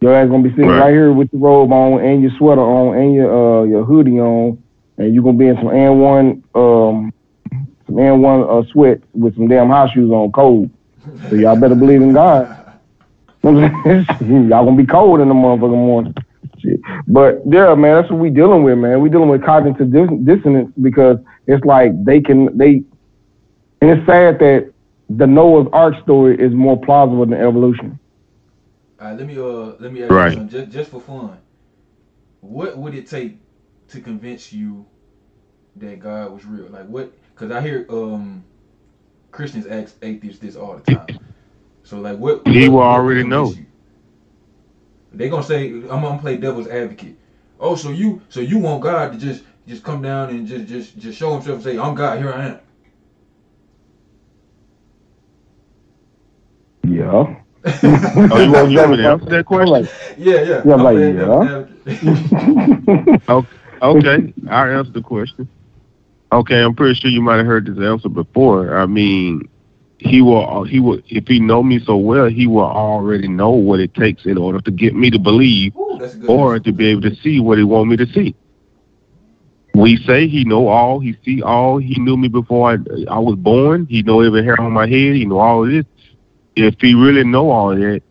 [0.00, 0.80] Your ass gonna be sitting Right.
[0.84, 4.20] right, here with your robe on and your sweater on and your uh your hoodie
[4.20, 4.62] on,
[4.98, 7.12] and you're gonna be in some N one um
[7.86, 10.70] some N one uh sweat with some damn high shoes on, cold.
[11.30, 12.55] So y'all better believe in God.
[14.20, 16.14] y'all gonna be cold in the motherfucking morning.
[16.58, 16.80] Shit.
[17.08, 19.00] But yeah, man, that's what we dealing with, man.
[19.00, 22.82] We dealing with cognitive dis- dissonance because it's like they can they,
[23.80, 24.72] and it's sad that
[25.08, 27.98] the Noah's Ark story is more plausible than evolution.
[29.00, 30.24] All right, let me uh let me ask Right.
[30.24, 31.38] you something just just for fun.
[32.40, 33.38] What would it take
[33.88, 34.86] to convince you
[35.76, 36.68] that God was real?
[36.70, 37.12] Like what?
[37.34, 38.44] Because I hear um
[39.32, 41.08] Christians ask atheists this all the time.
[41.86, 42.46] So like what?
[42.48, 43.60] He what- will what already convince know.
[43.60, 43.66] you?
[45.12, 47.16] They gonna say I'm gonna play devil's advocate.
[47.60, 50.98] Oh, so you so you want God to just just come down and just just
[50.98, 52.60] just show himself and say I'm God here I am.
[56.88, 57.36] Yeah.
[57.82, 59.88] oh, you want, you me to answer that question?
[60.18, 60.62] Yeah, yeah.
[60.64, 61.66] Yeah, I'm I'm like, playing yeah.
[63.28, 63.48] okay,
[63.82, 65.48] okay, I'll answer the question.
[66.32, 68.76] Okay, I'm pretty sure you might have heard this answer before.
[68.76, 69.48] I mean,
[69.98, 73.80] he will, he will, if he know me so well, he will already know what
[73.80, 75.74] it takes in order to get me to believe,
[76.28, 78.34] or to be able to see what he want me to see.
[79.74, 81.78] We say he know all, he see all.
[81.78, 82.74] He knew me before I,
[83.10, 83.86] I was born.
[83.86, 85.16] He know every hair on my head.
[85.16, 85.84] He know all of this.
[86.56, 88.02] If he really know all that,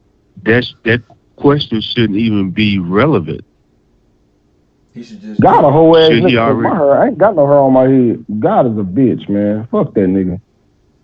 [0.43, 1.01] that's that
[1.37, 3.43] question shouldn't even be relevant.
[4.93, 6.61] He should just God a whole ass Shit, he nigga.
[6.61, 8.25] My hair, I ain't got no hair on my head.
[8.39, 9.67] God is a bitch, man.
[9.71, 10.39] Fuck that nigga.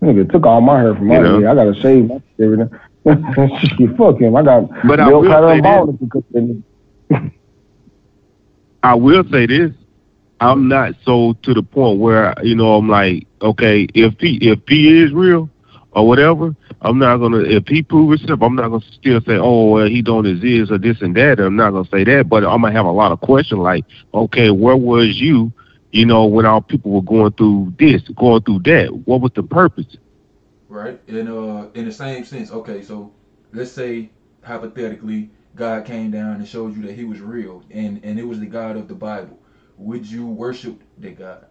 [0.04, 1.40] Nigga took all my hair from my You know.
[1.42, 1.46] head.
[1.50, 2.66] I gotta shave my shit every day.
[3.78, 4.36] Shit, Fuck him.
[4.36, 5.62] I got But I will say
[7.10, 7.22] this.
[8.84, 9.72] I will say this.
[10.40, 14.60] I'm not so to the point where you know I'm like, okay, if he if
[14.68, 15.50] he is real
[15.92, 19.70] or whatever, I'm not gonna if he prove himself, I'm not gonna still say, oh,
[19.70, 21.40] well, he don't exist or this and that.
[21.40, 24.50] I'm not gonna say that, but I'm gonna have a lot of questions like, okay,
[24.50, 25.52] where was you,
[25.92, 28.90] you know, when our people were going through this, going through that?
[29.06, 29.98] What was the purpose?
[30.70, 31.02] right?
[31.08, 32.82] In uh, in the same sense, okay.
[32.82, 33.14] So
[33.54, 34.12] let's say
[34.44, 38.40] hypothetically, God came down and showed you that He was real, and and it was
[38.40, 39.40] the God of the Bible.
[39.78, 41.48] Would you worship that God?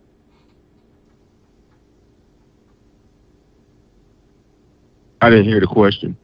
[5.21, 6.17] I didn't hear the question.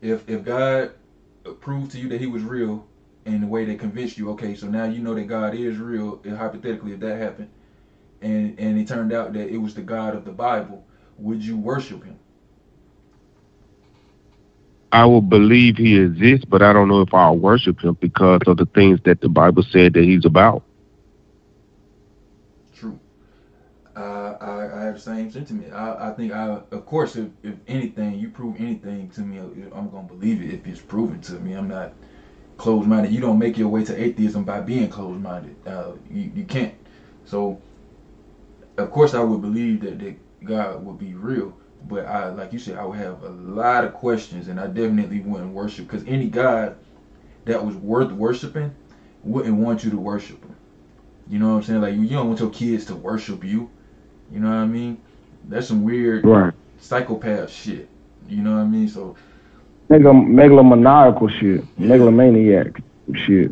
[0.00, 0.92] If if God
[1.60, 2.87] proved to you that He was real
[3.28, 6.20] in the way that convinced you, okay, so now you know that God is real.
[6.24, 7.50] Hypothetically, if that happened,
[8.22, 10.84] and and it turned out that it was the God of the Bible,
[11.18, 12.18] would you worship Him?
[14.92, 18.56] I will believe he exists, but I don't know if I'll worship him because of
[18.56, 20.62] the things that the Bible said that he's about.
[22.74, 22.98] True.
[23.94, 25.72] Uh, I, I have the same sentiment.
[25.74, 29.90] I, I think I, of course, if, if anything, you prove anything to me, I'm
[29.90, 31.52] gonna believe it if it's proven to me.
[31.54, 31.92] I'm not
[32.58, 33.12] closed-minded.
[33.12, 35.56] You don't make your way to atheism by being closed-minded.
[35.66, 36.74] Uh, you, you can't.
[37.24, 37.60] So,
[38.76, 41.56] of course, I would believe that, that God would be real.
[41.88, 45.20] But I, like you said, I would have a lot of questions, and I definitely
[45.20, 46.76] wouldn't worship because any God
[47.46, 48.74] that was worth worshiping
[49.22, 50.54] wouldn't want you to worship him.
[51.28, 51.80] You know what I'm saying?
[51.80, 53.70] Like you, you don't want your kids to worship you.
[54.32, 54.98] You know what I mean?
[55.48, 56.52] That's some weird Right.
[56.78, 57.88] psychopath shit.
[58.28, 58.88] You know what I mean?
[58.88, 59.16] So
[59.90, 62.80] Nigga, megalomaniacal shit, megalomaniac
[63.14, 63.50] shit.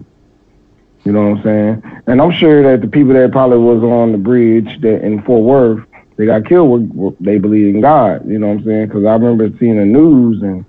[1.05, 2.03] You know what I'm saying?
[2.09, 5.45] And I'm sure that the people that probably was on the bridge that in Fort
[5.45, 5.87] Worth,
[6.17, 6.69] they got killed.
[6.69, 8.29] Were, were, they believe in God.
[8.29, 8.87] You know what I'm saying?
[8.89, 10.65] Because I remember seeing the news and,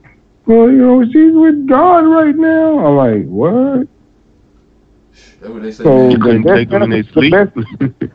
[0.45, 2.85] well, you know, she's with God right now.
[2.85, 3.87] I'm like, what?
[5.41, 5.83] that's what they say.
[5.83, 6.11] So man.
[6.11, 7.31] You couldn't the take them in their best- the sleep.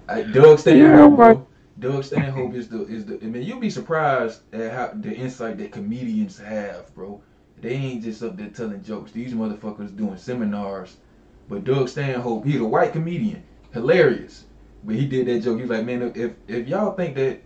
[0.06, 1.46] best- Doug Stanhope, Yeah, bro.
[1.78, 3.18] Doug Stanhope is the is the.
[3.22, 7.20] I mean, you'd be surprised at how the insight that comedians have, bro.
[7.62, 9.12] They ain't just up there telling jokes.
[9.12, 10.97] These motherfuckers doing seminars.
[11.48, 14.44] But Doug Stanhope, he's a white comedian, hilarious.
[14.84, 15.60] But he did that joke.
[15.60, 17.40] He's like, man, if if y'all think that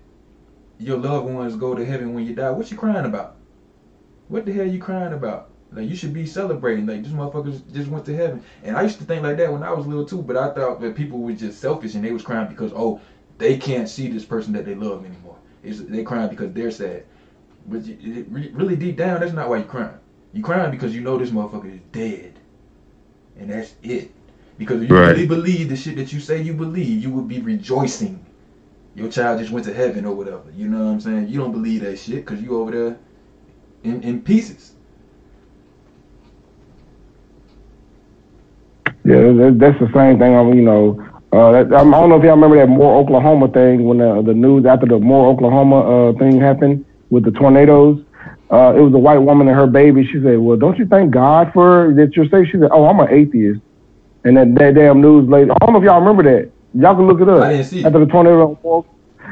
[0.79, 3.37] your loved ones go to heaven when you die, what you crying about?
[4.29, 5.51] What the hell you crying about?
[5.71, 6.87] Like you should be celebrating.
[6.87, 8.43] Like these motherfuckers just went to heaven.
[8.63, 10.23] And I used to think like that when I was little too.
[10.23, 13.03] But I thought that people were just selfish and they was crying because oh
[13.37, 15.37] they can't see this person that they love anymore.
[15.63, 17.05] It's, they crying because they're sad.
[17.67, 19.99] But you, it, really deep down, that's not why you're crying.
[20.37, 22.35] You crying because you know this motherfucker is dead,
[23.39, 24.11] and that's it.
[24.59, 25.09] Because if you Right.
[25.09, 28.25] really believe the shit that you say you believe, you would be rejoicing.
[28.95, 30.45] Your child just went to heaven or whatever.
[30.57, 31.29] You know what I'm saying?
[31.29, 32.99] You don't believe that shit because you over there
[33.85, 34.75] in, in pieces.
[39.05, 40.37] Yeah, that's the same thing.
[40.37, 40.99] I'm, you know,
[41.33, 44.35] uh, that, I don't know if y'all remember that Moore, Oklahoma thing when the, the
[44.35, 48.01] news after the Moore, Oklahoma uh, thing happened with the tornadoes.
[48.51, 50.07] Uh, it was a white woman and her baby.
[50.07, 53.01] She said, "Well, don't you thank God for that you're safe?" She said, "Oh, I'm
[53.01, 53.61] an atheist."
[54.25, 55.51] And that, that damn news lady.
[55.51, 56.51] I don't know if y'all remember that.
[56.75, 57.43] Y'all can look it up.
[57.43, 57.85] I didn't see.
[57.85, 58.59] After the tornado.
[58.63, 58.85] Moore-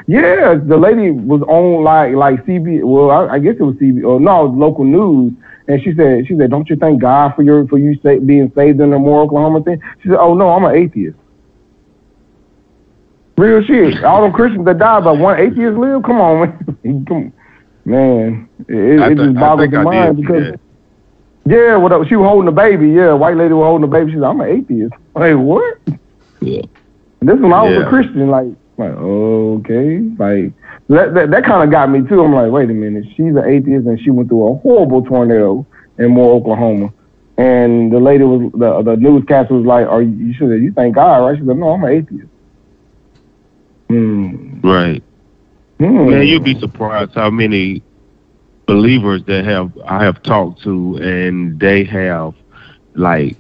[0.09, 2.83] Yeah, the lady was on like like CB.
[2.85, 5.33] Well, I, I guess it was CB or no, it was local news.
[5.67, 8.53] And she said, she said, don't you thank God for your for you sa- being
[8.55, 9.81] saved in the Moore, Oklahoma thing?
[10.03, 11.17] She said, oh no, I'm an atheist.
[13.37, 14.05] Real shit.
[14.05, 16.03] All them Christians that died, but one atheist live.
[16.05, 16.41] Come on,
[16.85, 17.05] man.
[17.09, 17.33] Come,
[17.85, 20.51] man, it, I it thi- just I boggles the I did mind see because.
[20.53, 20.61] that.
[21.47, 22.89] Yeah, what she was holding the baby.
[22.89, 24.13] Yeah, white lady was holding the baby.
[24.13, 25.79] She's said, "I'm an atheist." Like what?
[26.41, 26.63] Yeah.
[27.21, 27.87] And this one I was Yeah.
[27.87, 28.29] a Christian.
[28.31, 28.47] Like,
[28.79, 30.53] like okay, like
[30.89, 32.25] that that, that kind of got me too.
[32.25, 35.67] I'm like, wait a minute, she's an atheist and she went through a horrible tornado
[35.99, 36.93] in Moore, Oklahoma.
[37.37, 40.95] And the lady was the the newscaster was like, "Are you, you should you thank
[40.95, 42.29] God, right?" She said, "No, I'm an atheist."
[43.89, 44.61] Hmm.
[44.63, 45.03] Right.
[45.79, 46.11] Hmm.
[46.11, 47.83] Man, you'd be surprised how many
[48.67, 52.35] believers that have I have talked to, and they have
[52.95, 53.37] like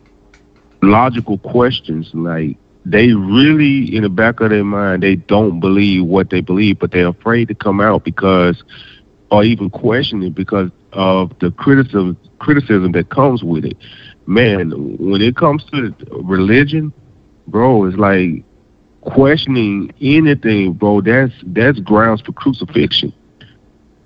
[0.82, 2.10] logical questions.
[2.12, 6.78] Like they really, in the back of their mind, they don't believe what they believe,
[6.78, 8.62] but they're afraid to come out because,
[9.30, 13.76] or even question it because of the criticism criticism that comes with it.
[14.26, 16.92] Man, when it comes to religion,
[17.46, 18.44] bro, it's like
[19.04, 21.00] questioning anything, bro.
[21.00, 23.12] That's that's grounds for crucifixion.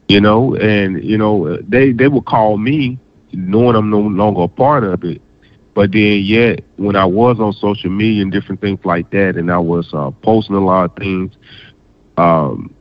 [0.08, 2.98] You know, and you know they they will call me
[3.32, 5.20] knowing I'm no longer a part of it.
[5.74, 9.50] But then, yet, when I was on social media and different things like that, and
[9.50, 11.36] I was uh, posting a lot of things,
[12.16, 12.74] um,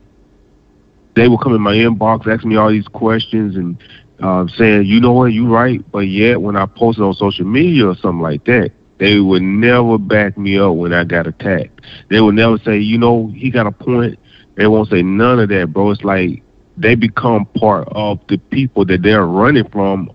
[1.14, 3.80] they would come in my inbox, asking me all these questions, and
[4.20, 5.32] uh, saying, "You know what?
[5.32, 9.20] You right." But yet, when I posted on social media or something like that, they
[9.20, 11.80] would never back me up when I got attacked.
[12.10, 14.18] They would never say, "You know, he got a point."
[14.56, 15.90] They won't say none of that, bro.
[15.90, 16.42] It's like
[16.76, 20.10] they become part of the people that they're running from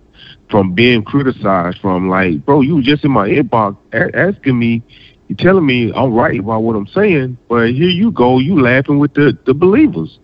[0.50, 3.76] from being criticized from like, bro, you just in my inbox
[4.14, 4.84] asking me,
[5.28, 9.00] you telling me I'm right about what I'm saying, but here you go, you laughing
[9.00, 10.20] with the the believers.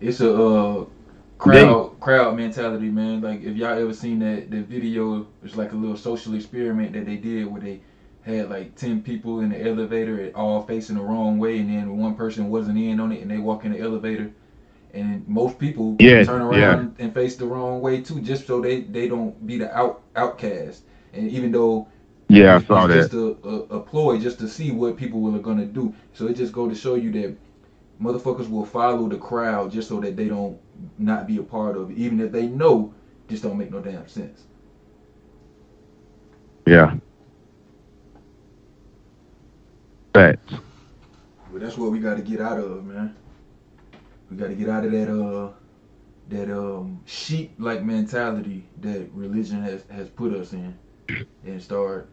[0.00, 0.84] It's a uh,
[1.38, 3.20] crowd crowd mentality, man.
[3.20, 7.06] Like if y'all ever seen that that video, it's like a little social experiment that
[7.06, 7.80] they did where they
[8.22, 12.14] had like ten people in the elevator, all facing the wrong way, and then one
[12.14, 14.30] person wasn't in on it, and they walk in the elevator,
[14.92, 16.86] and most people Yeah, turn around yeah.
[16.98, 20.84] and face the wrong way too, just so they they don't be the out outcast.
[21.12, 21.88] And even though
[22.28, 23.12] Yeah, I it's saw just that.
[23.14, 25.94] a, a, a ploy just to see what people are gonna do.
[26.12, 27.36] So it just go to show you that
[28.00, 30.58] motherfuckers will follow the crowd just so that they don't
[30.98, 32.94] not be a part of it, even if they know
[33.28, 34.44] just don't make no damn sense.
[36.66, 36.96] Yeah.
[40.14, 40.54] Facts.
[41.52, 43.14] But that's what we got to get out of, man.
[44.30, 45.52] We got to get out of that uh
[46.28, 50.76] that um sheep like mentality that religion has has put us in,
[51.44, 52.08] and start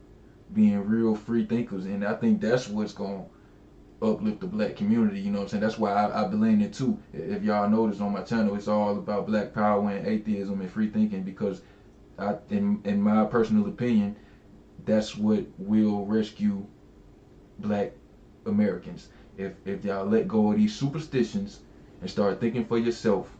[0.53, 1.85] being real free thinkers.
[1.85, 3.25] And I think that's what's gonna
[4.03, 5.19] uplift the black community.
[5.21, 5.61] You know what I'm saying?
[5.61, 6.99] That's why I, I blend it too.
[7.13, 10.89] If y'all notice on my channel, it's all about black power and atheism and free
[10.89, 11.61] thinking because
[12.19, 14.17] I, in in my personal opinion,
[14.85, 16.65] that's what will rescue
[17.59, 17.93] black
[18.45, 19.09] Americans.
[19.37, 21.61] If if y'all let go of these superstitions
[22.01, 23.37] and start thinking for yourself,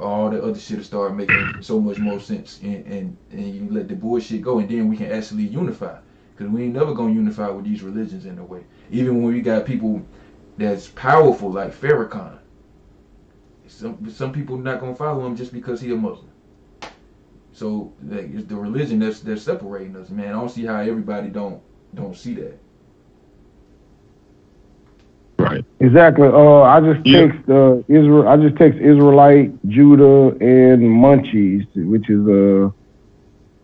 [0.00, 2.60] all the other shit will start making so much more sense.
[2.62, 5.98] And and, and you let the bullshit go, and then we can actually unify.
[6.36, 8.64] Cause we ain't never gonna unify with these religions in a way.
[8.92, 10.06] Even when we got people
[10.58, 12.38] that's powerful like Farrakhan.
[13.68, 16.30] Some some people not gonna follow him just because he a Muslim.
[17.52, 20.28] So like, it's the religion that's that's separating us, man.
[20.28, 21.62] I don't see how everybody don't
[21.94, 22.60] don't see that.
[25.38, 25.64] Right.
[25.80, 26.28] Exactly.
[26.28, 27.12] Uh, I just Yeah.
[27.12, 28.28] text uh, Israel.
[28.28, 32.70] I just text Israelite, Judah, and Munchies, which is uh,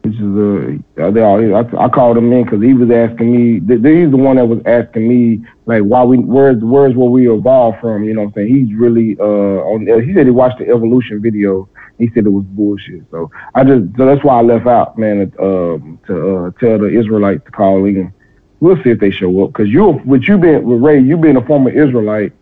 [0.03, 1.81] which is all.
[1.81, 3.61] I, called him in because he was asking me.
[3.61, 7.31] th- He's the one that was asking me like, why we, where's, where's where we
[7.31, 8.05] evolved from?
[8.05, 8.55] You know what I'm saying?
[8.55, 9.87] He's really uh, on.
[10.05, 11.69] He said he watched the evolution video.
[11.99, 13.03] He said it was bullshit.
[13.11, 16.87] So I just, so that's why I left out, man, um, to uh, tell the
[16.97, 18.13] Israelites to call in.
[18.61, 19.53] We'll see if they show up.
[19.53, 22.33] Cause you, with you being, with Ray, you being a former Israelite,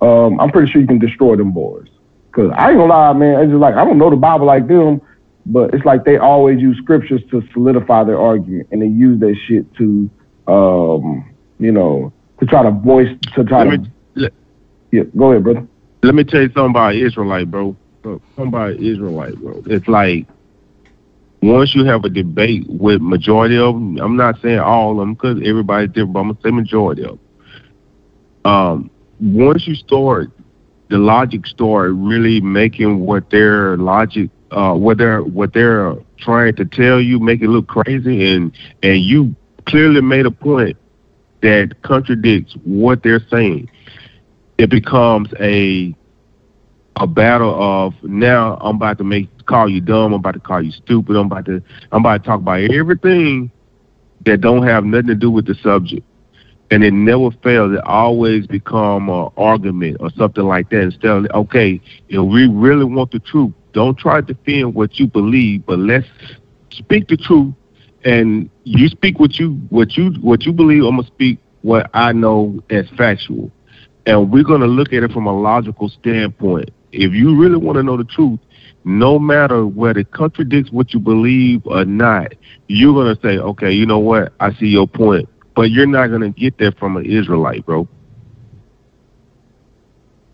[0.00, 1.86] um, I'm pretty sure you can destroy them boys.
[2.32, 3.40] Cause I ain't gonna lie, man.
[3.40, 5.00] It's just like I don't know the Bible like them,
[5.46, 9.36] but it's like they always use scriptures to solidify their argument, and they use that
[9.46, 10.10] shit to,
[10.46, 13.78] um, you know, to try to voice, to try Let to.
[13.78, 14.32] me let,
[14.90, 15.66] Yeah, go ahead, brother.
[16.02, 17.76] let me tell you something about Israelite, bro.
[18.02, 19.62] Something about Israelite, bro.
[19.66, 20.26] It's like
[21.42, 25.14] once you have a debate with majority of them, I'm not saying all of them
[25.14, 28.50] because everybody's different, but I'm gonna say majority of them.
[28.50, 28.90] Um,
[29.20, 30.30] once you start,
[30.88, 36.64] the logic start really making what their logic, uh, what they're what they're trying to
[36.64, 38.52] tell you, make it look crazy, and
[38.82, 39.34] and you
[39.66, 40.76] clearly made a point
[41.42, 43.68] that contradicts what they're saying.
[44.58, 45.94] It becomes a
[46.96, 50.62] a battle of now I'm about to make call you dumb, I'm about to call
[50.62, 51.62] you stupid, I'm about to
[51.92, 53.50] I'm about to talk about everything
[54.24, 56.06] that don't have nothing to do with the subject.
[56.70, 57.72] And it never fails.
[57.74, 60.80] It always become an argument or something like that.
[60.80, 65.06] Instead of okay, if we really want the truth, don't try to defend what you
[65.06, 66.06] believe, but let's
[66.70, 67.54] speak the truth.
[68.04, 70.84] And you speak what you what you what you believe.
[70.84, 73.50] I'm gonna speak what I know as factual
[74.06, 76.70] and we're to look at it from a logical standpoint.
[76.92, 78.38] If you really want to know the truth,
[78.84, 82.34] no matter whether it contradicts what you believe or not,
[82.68, 84.32] you're to say, okay, you know what?
[84.40, 85.28] I see your point.
[85.54, 87.88] But you're not to get that from an Israelite, bro.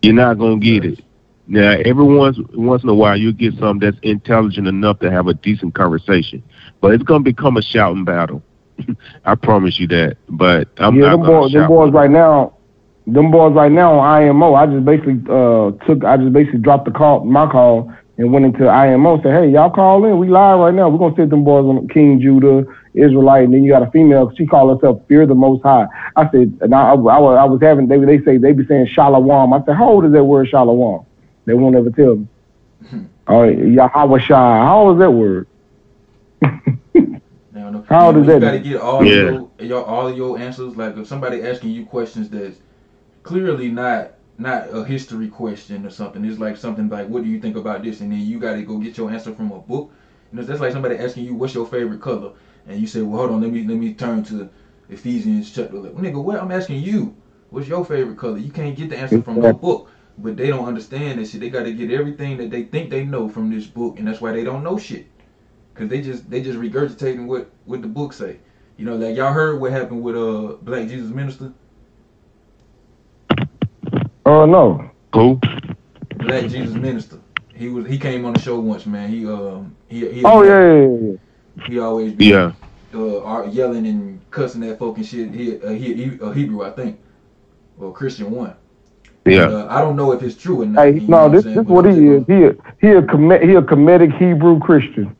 [0.01, 1.03] You're not to get it.
[1.51, 5.27] Now, every once once in a while, you get some that's intelligent enough to have
[5.27, 6.41] a decent conversation,
[6.79, 8.41] but it's gonna become a shouting battle.
[9.25, 10.15] I promise you that.
[10.29, 12.57] But I'm yeah, not them boys, them boys right now,
[13.05, 14.53] them boys right now on IMO.
[14.53, 18.45] I just basically uh took, I just basically dropped the call, my call, and went
[18.45, 19.15] into IMO.
[19.15, 20.19] and Said, hey, y'all call in.
[20.19, 20.87] We live right now.
[20.87, 22.63] We're gonna sit them boys on King Judah,
[22.93, 24.31] Israelite, and then you got a female.
[24.37, 25.87] She called herself Fear the Most High.
[26.15, 27.89] I said, and I, I, I was, I was having.
[27.89, 29.51] They they say they be saying Shalom.
[29.51, 31.07] I said, how old is that word Shalom?
[31.45, 32.27] They won't ever tell me.
[33.27, 34.57] Oh, all right, Yahweh Shai.
[34.57, 35.47] How old is that word?
[37.53, 39.13] Now, How you, does you that- gotta get all Yeah.
[39.23, 40.75] of your, your all your answers.
[40.75, 42.57] Like if somebody asking you questions that's
[43.23, 46.25] clearly not not a history question or something.
[46.25, 48.77] It's like something like, "What do you think about this?" And then you gotta go
[48.79, 49.91] get your answer from a book.
[50.31, 52.31] You know, that's like somebody asking you, "What's your favorite color?"
[52.67, 54.49] And you say, "Well, hold on, let me let me turn to
[54.89, 56.41] Ephesians chapter 11." Nigga, what?
[56.41, 57.13] I'm asking you,
[57.51, 58.37] what's your favorite color?
[58.37, 59.89] You can't get the answer from no book.
[60.21, 61.41] But they don't understand that shit.
[61.41, 64.21] They got to get everything that they think they know from this book, and that's
[64.21, 65.07] why they don't know shit.
[65.75, 68.39] Cause they just they just regurgitating what what the book say.
[68.77, 71.53] You know, like y'all heard what happened with uh Black Jesus Minister.
[74.25, 74.91] Oh no.
[75.15, 75.39] Who?
[76.15, 77.19] Black Jesus Minister.
[77.53, 79.09] He was he came on the show once, man.
[79.09, 81.17] He um he he Oh yeah, yeah, yeah.
[81.65, 82.53] he always be Yeah.
[82.93, 85.31] uh are yelling and cussing that fucking shit.
[85.33, 87.01] He uh, he, he a Hebrew, I think,
[87.77, 88.55] or Christian one.
[89.25, 89.45] Yeah.
[89.45, 90.85] Uh, I don't know if it's true or not.
[90.85, 91.55] Hey, you know no, this saying?
[91.55, 92.25] this But what I'm he just is.
[92.27, 95.15] He a, he a com- he a comedic Hebrew Christian.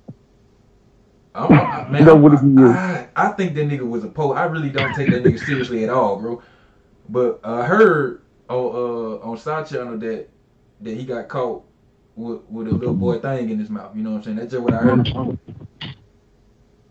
[1.36, 2.78] I'm, I, man, That's I'm- what he is.
[2.78, 4.36] I, I think that nigga was a poet.
[4.36, 6.42] I really don't take that nigga seriously at all, bro.
[7.10, 10.30] But I heard on uh on Side Channel that
[10.82, 11.64] that he got caught
[12.16, 13.96] with with a little boy thing in his mouth.
[13.96, 14.38] You know what I'm saying?
[14.38, 15.02] That's just what I heard.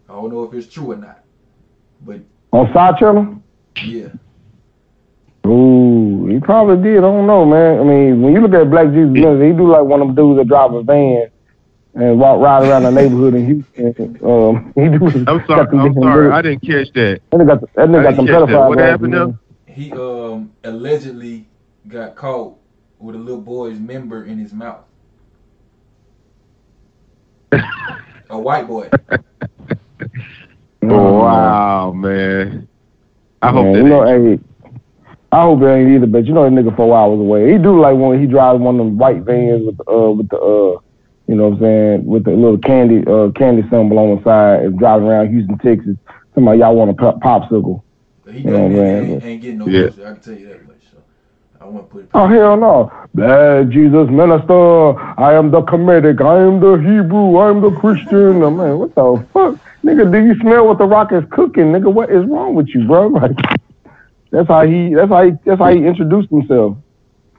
[0.09, 1.25] I don't know if it's true or not.
[2.01, 2.21] But
[2.53, 3.43] On side channel?
[3.81, 4.09] yeah,
[5.47, 5.80] Ooh,
[6.31, 6.99] he probably did.
[6.99, 7.81] I don't know, man.
[7.81, 10.17] I mean, when you look at Black Jesus Minister, he do like one of them
[10.17, 11.31] dudes that drive a van
[11.95, 14.19] and walk right around the neighborhood in Houston.
[14.25, 15.25] Um, he do.
[15.27, 15.79] I'm sorry.
[15.79, 16.31] I'm sorry.
[16.31, 17.21] I didn't catch that.
[17.31, 18.49] That nigga got, that nigga got some catch that.
[18.49, 19.39] pedophile What happened man.
[19.67, 21.49] he um allegedly
[21.89, 22.59] got caught
[22.99, 24.85] with a little boy's member in his mouth.
[28.31, 28.91] a white boy.
[30.83, 32.69] Oh, wow, man.
[33.43, 34.45] I hope Man, that you know, ain't hey,
[35.33, 37.53] I hope it ain't either, but you know that nigga four hours away.
[37.53, 40.29] He do like when he drives one of them white vans with the uh with
[40.29, 40.79] the uh
[41.29, 44.65] you know what I'm saying, with the little candy uh candy symbol on the side
[44.65, 45.97] and driving around Houston, Texas.
[46.35, 47.83] Somebody y'all want a pop- popsicle.
[48.31, 49.13] He You know what I'm saying?
[49.13, 49.87] ain't, ain't getting no Yeah.
[49.89, 50.05] pussy.
[50.05, 50.83] I can tell you that much.
[50.91, 50.99] So
[51.61, 52.11] I won't put it.
[52.15, 52.91] Oh hell no.
[53.15, 54.99] Bad Jesus minister.
[55.21, 56.21] I am the comedic.
[56.21, 57.37] I am the Hebrew.
[57.37, 58.43] I am the Christian.
[58.43, 59.55] Oh, man, what the fuck?
[59.85, 61.67] Nigga, do you smell what the rock is cooking?
[61.73, 63.09] Nigga, what is wrong with you, bro?
[63.21, 63.33] Like
[64.31, 66.77] that's how he that's how he that's how he introduced himself.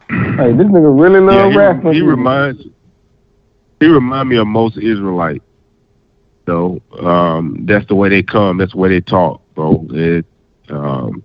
[0.10, 1.94] Hey, this nigga really Yeah, love he, rapping.
[1.94, 2.64] he reminds
[3.80, 5.44] he remind me of most Israelites.
[6.48, 8.58] So um, that's the way they come.
[8.58, 9.86] That's the way they talk, bro.
[9.92, 10.26] It,
[10.70, 11.24] um,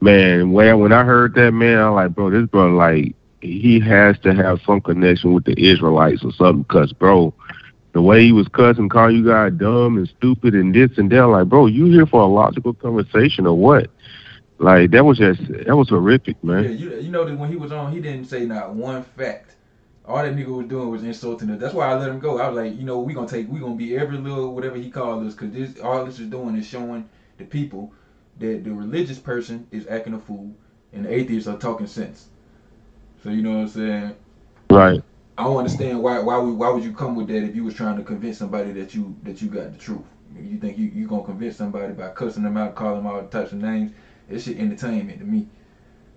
[0.00, 4.18] man, when when I heard that, man, I'm like, bro, this bro, like, he has
[4.20, 7.34] to have some connection with the Israelites or something, cause, bro,
[7.92, 11.26] the way he was cussing, calling you guys dumb and stupid and this and that,
[11.26, 13.88] like, bro, you here for a logical conversation or what?
[14.58, 16.64] Like, that was just that was horrific, man.
[16.64, 19.56] Yeah, you, you know that when he was on, he didn't say not one fact.
[20.06, 21.60] All that nigga was doing was insulting us.
[21.60, 22.38] That's why I let him go.
[22.38, 24.90] I was like, you know, we gonna take, we gonna be every little whatever he
[24.90, 27.08] called us, cause this all this is doing is showing
[27.38, 27.92] the people
[28.38, 30.54] that the religious person is acting a fool
[30.92, 32.28] and the atheists are talking sense.
[33.22, 34.16] So you know what I'm saying?
[34.70, 35.02] Right.
[35.36, 37.74] I don't understand why why would why would you come with that if you was
[37.74, 40.04] trying to convince somebody that you that you got the truth?
[40.38, 43.52] You think you you gonna convince somebody by cussing them out, calling them all types
[43.52, 43.92] of names?
[44.28, 45.48] It's shit entertainment to me.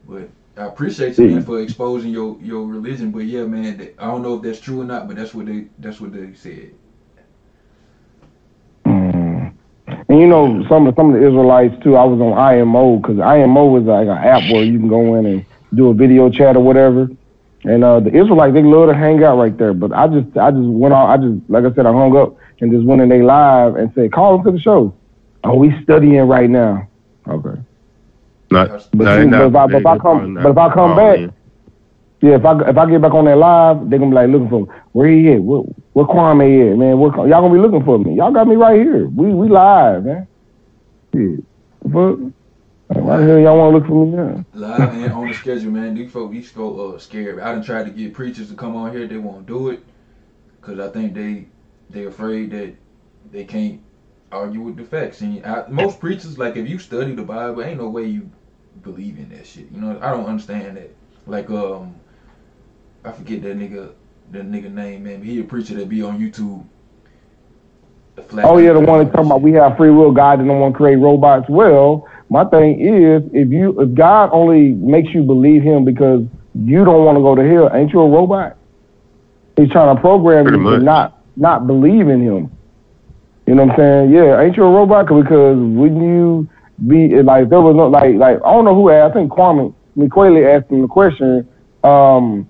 [0.08, 3.12] But I appreciate you man for exposing your your religion.
[3.12, 5.48] But yeah, man, that- I don't know if that's true or not, but that's what
[5.48, 6.72] they that's what they said.
[8.88, 9.54] Mm.
[10.10, 11.96] And you know, some of some of the Israelites too.
[11.96, 15.26] I was on IMO because IMO is like an app where you can go in
[15.26, 17.10] and do a video chat or whatever.
[17.66, 19.74] And uh, the Israelites they love to hang out right there.
[19.74, 21.10] But I just I just went on.
[21.10, 23.92] I just like I said I hung up and just went in they live and
[23.96, 24.98] said call them to the show.
[25.44, 26.90] Oh, we studying right now.
[27.28, 27.62] Okay.
[28.50, 30.96] Not, But, no, you- but if I, but if I come, but if I come
[30.96, 31.34] back, calling.
[32.22, 34.50] yeah, if I if I get back on that live, they're gonna be like looking
[34.50, 34.68] for me.
[34.94, 35.42] Where he at?
[35.42, 36.98] What what Kwame at, man?
[36.98, 38.16] What, y'all gonna be looking for me?
[38.16, 39.08] Y'all got me right here.
[39.08, 40.28] We we live, man.
[41.14, 41.38] Yeah.
[41.92, 42.20] Fuck.
[42.90, 44.46] Why the hell y'all wanna look for me now?
[44.54, 45.94] Live and on the schedule, man.
[45.94, 47.40] These folks, these folks uh, scared.
[47.40, 49.06] I done tried to get preachers to come on here.
[49.08, 49.82] They won't do it
[50.62, 51.48] because I think they
[51.90, 52.74] they afraid that
[53.30, 53.82] they can't
[54.32, 55.22] argue with the facts.
[55.22, 58.30] And I, most preachers, like if you study the Bible, ain't no way you
[58.84, 59.72] believe in that shit.
[59.72, 60.92] You know, I don't understand that.
[61.26, 61.96] Like um,
[63.04, 63.92] I forget that nigga
[64.32, 65.20] that nigga name, man.
[65.20, 66.66] But he a preacher that be on YouTube.
[68.30, 70.12] Flat Oh yeah, the one that talking about we have free will.
[70.12, 71.48] God didn't want to create robots.
[71.50, 76.24] Well, my thing is, if you if God only makes you believe Him because
[76.56, 78.58] you don't want to go to hell, ain't you a robot?
[79.56, 80.80] He's trying to program Pretty you much.
[80.80, 82.52] to not not believe in Him.
[83.46, 84.12] You know what I'm saying?
[84.12, 85.06] Yeah, ain't you a robot?
[85.08, 86.50] Because wouldn't you
[86.86, 89.12] be like there was no like like I don't know who asked.
[89.12, 91.50] I think Kwame McQuayle asked him the question.
[91.84, 92.50] Um,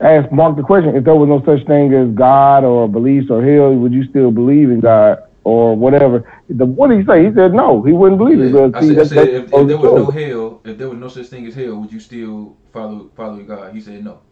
[0.00, 3.44] asked Mark the question: If there was no such thing as God or beliefs or
[3.44, 6.24] hell, would you still believe in God or whatever?
[6.48, 7.26] The, what did he say?
[7.26, 7.82] He said no.
[7.82, 8.52] He wouldn't believe it.
[8.54, 11.08] Yeah, I said, I said if, if there was no hell, if there was no
[11.08, 13.74] such thing as hell, would you still follow follow God?
[13.74, 14.22] He said no.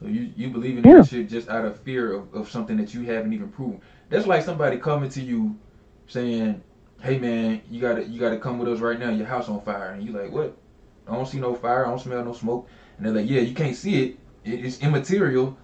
[0.00, 1.02] So you you believe in Yeah.
[1.02, 3.80] that shit just out of fear of, of something that you haven't even proven.
[4.10, 5.58] That's like somebody coming to you
[6.06, 6.62] saying,
[7.02, 9.10] "Hey man, you gotta you gotta come with us right now.
[9.10, 10.56] Your house on fire." And you like, "What?
[11.08, 11.84] I don't see no fire.
[11.86, 14.18] I don't smell no smoke." And they're like, "Yeah, you can't see it.
[14.44, 15.56] it it's immaterial,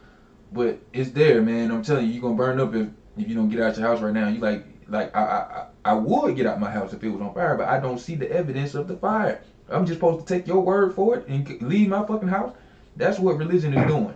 [0.52, 1.70] but it's there, man.
[1.70, 4.00] I'm telling you, you're gonna burn up if if you don't get out your house
[4.00, 7.02] right now." You like like I I I I would get out my house if
[7.04, 9.40] it was on fire, but I don't see the evidence of the fire.
[9.70, 12.52] I'm just supposed to take your word for it and leave my fucking house.
[12.96, 14.14] That's what religion is doing.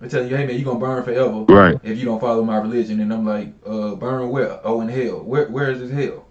[0.00, 1.78] They're telling you, hey man, you're gonna burn forever Right.
[1.82, 3.00] if you don't follow my religion.
[3.00, 4.58] And I'm like, uh, burn where?
[4.64, 5.22] Oh, in hell.
[5.22, 6.24] Where Where is this hell?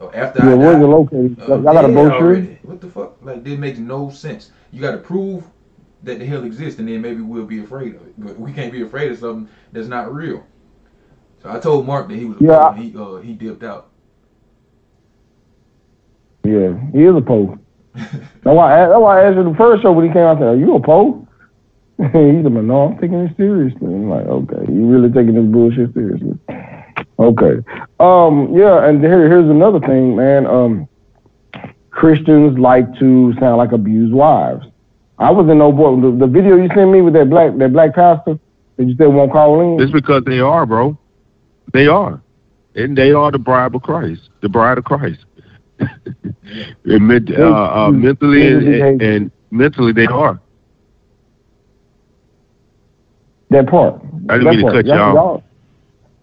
[0.00, 1.40] Oh, after Yeah, I where's it located?
[1.40, 2.12] Uh, Y'all got a brochure?
[2.14, 2.58] already.
[2.62, 3.16] What the fuck?
[3.22, 4.50] Like, this makes no sense.
[4.72, 5.44] You got to prove
[6.04, 8.14] that the hell exists, and then maybe we'll be afraid of it.
[8.18, 10.46] But we can't be afraid of something that's not real.
[11.42, 13.62] So I told Mark that he was a Yeah, I- and he uh he dipped
[13.62, 13.88] out.
[16.44, 17.58] Yeah, he is a Poe.
[17.94, 18.08] that's
[18.42, 18.82] why.
[18.82, 20.38] I, that's why I asked him the first show when he came out.
[20.38, 21.26] Said, "Are you a Poe?"
[21.98, 25.92] he said, "No, I'm taking it seriously." I'm like, "Okay, you really taking this bullshit
[25.92, 26.38] seriously?"
[27.20, 27.58] Okay.
[28.00, 28.52] Um.
[28.56, 30.46] Yeah, and here, here's another thing, man.
[30.46, 30.88] Um,
[31.90, 34.64] Christians like to sound like abused wives.
[35.18, 36.00] I was in no boy.
[36.00, 38.38] The, the video you sent me with that black that black pastor
[38.78, 39.82] that you said won't call in.
[39.82, 40.96] It's because they are, bro.
[41.74, 42.22] They are.
[42.74, 45.24] And they are the bride of Christ, the bride of Christ.
[45.80, 50.40] and men- uh, uh, mentally and, and, mentally they are.
[53.50, 53.94] That part.
[54.28, 54.74] I didn't That mean to part.
[54.76, 55.42] cut you Y'all- off.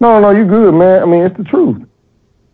[0.00, 1.02] No, no, you good, man.
[1.02, 1.82] I mean, it's the truth.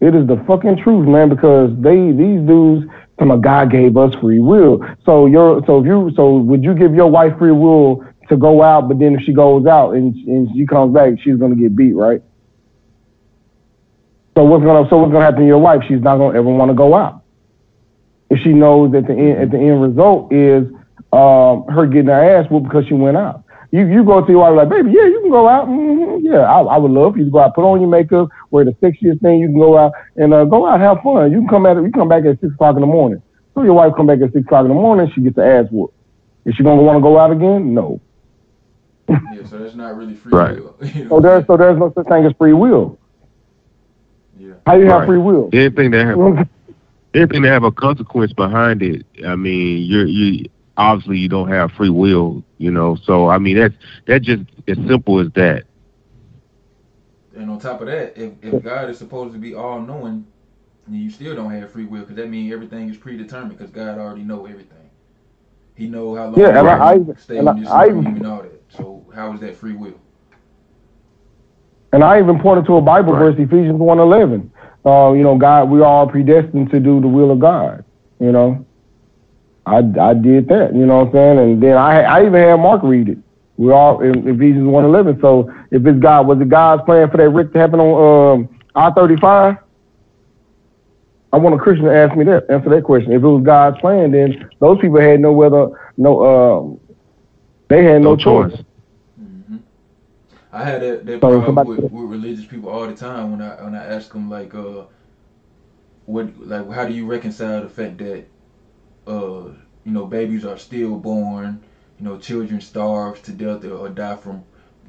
[0.00, 1.28] It is the fucking truth, man.
[1.28, 2.86] Because they these dudes,
[3.18, 4.84] some of God gave us free will.
[5.04, 8.62] So you're so if you so would you give your wife free will to go
[8.62, 11.76] out, but then if she goes out and and she comes back, she's gonna get
[11.76, 12.22] beat, right?
[14.36, 15.82] So what's gonna so what's gonna happen to your wife?
[15.86, 17.24] She's not gonna ever want to go out
[18.30, 20.66] if she knows that the end at the end result is
[21.12, 23.43] um, her getting her ass whooped because she went out.
[23.74, 25.66] You you go to your wife like, baby, yeah, you can go out.
[25.66, 28.28] hmm yeah, I, I would love for you to go out, put on your makeup,
[28.52, 29.40] wear the sexiest thing.
[29.40, 31.32] You can go out and uh, go out, have fun.
[31.32, 31.82] You can come at it.
[31.82, 33.20] you come back at six o'clock in the morning.
[33.55, 35.66] So your wife come back at six o'clock in the morning, she gets her ass
[35.72, 35.94] whooped.
[36.46, 37.74] Is she gonna want to go out again?
[37.74, 38.01] No.
[39.09, 40.56] Yeah, so that's not really free Right.
[40.56, 40.76] will.
[40.94, 42.98] You know So there's so there's no such thing as free will.
[44.38, 44.55] Yeah.
[44.66, 45.51] How do you have free will?
[45.52, 46.48] Anything that have
[47.14, 50.44] anything that have a consequence behind it, I mean, you're you
[50.76, 52.96] obviously you don't have free will, you know.
[53.05, 53.74] So I mean that's
[54.06, 55.64] that's just as simple as that.
[57.36, 60.24] And on top of that, if, if God is supposed to be all knowing,
[60.86, 63.98] then you still don't have free will because that means everything is predetermined because God
[63.98, 64.70] already know everything.
[65.74, 67.70] He know how long Yeah, and you I- I- can stay and on I- this
[67.70, 68.62] I- stream and all that.
[68.68, 69.94] So how is that free will?
[71.92, 74.51] And I even pointed to a Bible verse, Ephesians 1.11.
[74.84, 77.84] Uh, you know, God, we are all predestined to do the will of God.
[78.20, 78.64] You know,
[79.66, 80.74] I, I did that.
[80.74, 81.39] You know what I'm saying?
[81.39, 83.19] And then I I even had Mark read it.
[83.57, 85.20] We're all in Ephesians 1.11.
[85.20, 88.49] So if it's God, was it God's plan for that Rick to happen on um,
[88.74, 89.59] I-35?
[91.32, 93.12] I want a Christian to ask me that, answer that question.
[93.12, 96.81] If it was God's plan, then those people had no whether no um,
[97.69, 98.51] they had no, No choice.
[98.51, 98.62] choice.
[100.53, 103.62] I had that, that So problem with, with religious people all the time when I
[103.62, 104.85] when I ask them like uh
[106.07, 108.27] what like how do you reconcile the fact that
[109.06, 109.51] uh
[109.85, 111.62] you know babies are stillborn
[111.98, 114.44] you know children starve to death or, die from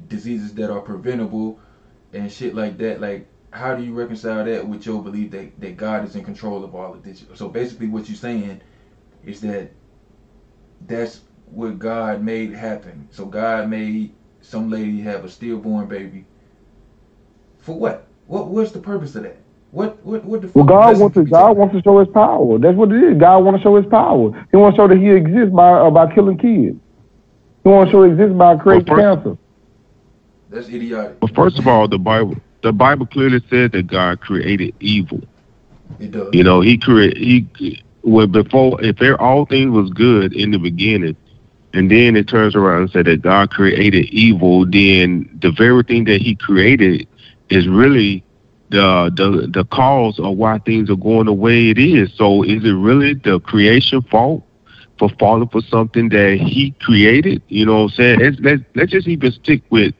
[0.08, 1.58] diseases that are preventable
[2.12, 5.76] and shit like that like how do you reconcile that with your belief that, that
[5.76, 8.60] God is in control of all of this so basically what you're saying
[9.24, 9.70] is that
[10.86, 14.14] that's what God made happen so God made
[14.46, 16.24] some lady have a stillborn baby.
[17.58, 18.06] For what?
[18.26, 19.38] What what's the purpose of that?
[19.70, 20.56] What what what the fuck?
[20.56, 22.58] Well, God wants to God wants to show His power.
[22.58, 23.18] That's what it is.
[23.18, 24.46] God wants to show His power.
[24.50, 26.78] He wants to show that He exists by uh, by killing kids.
[27.62, 29.38] He wants to show He exists by creating Well, cancer.
[30.48, 31.20] That's idiotic.
[31.20, 35.20] But first of all, the Bible the Bible clearly says that God created evil.
[36.00, 36.30] It does.
[36.32, 40.58] You know, he create he when before if there, all things was good in the
[40.58, 41.16] beginning,
[41.72, 46.04] and then it turns around and said that God created evil, then the very thing
[46.04, 47.06] that He created
[47.50, 48.24] is really
[48.70, 52.12] the the the cause of why things are going the way it is.
[52.14, 54.42] So is it really the creation fault
[54.98, 57.42] for falling for something that He created?
[57.48, 58.20] You know what I'm saying?
[58.20, 59.94] It's, let's let's just even stick with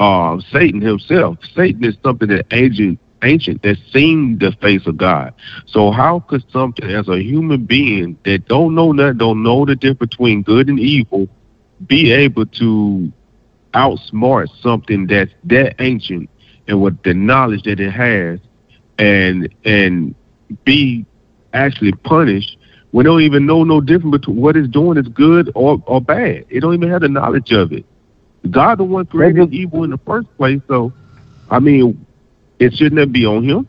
[0.00, 1.38] uh, Satan himself.
[1.54, 5.32] Satan is something that ancient ancient that's seen the face of God.
[5.66, 9.76] So how could something as a human being that don't know nothing, don't know the
[9.76, 11.28] difference between good and evil,
[11.86, 13.12] be able to
[13.74, 16.28] outsmart something that's that ancient
[16.68, 18.38] and with the knowledge that it has
[18.98, 20.14] and and
[20.64, 21.04] be
[21.52, 22.56] actually punished
[22.92, 26.44] we don't even know no difference between what it's doing is good or, or bad.
[26.50, 27.86] It don't even have the knowledge of it.
[28.50, 30.92] God the one created evil in the first place, so
[31.50, 32.06] I mean
[32.58, 33.68] it shouldn't be on him.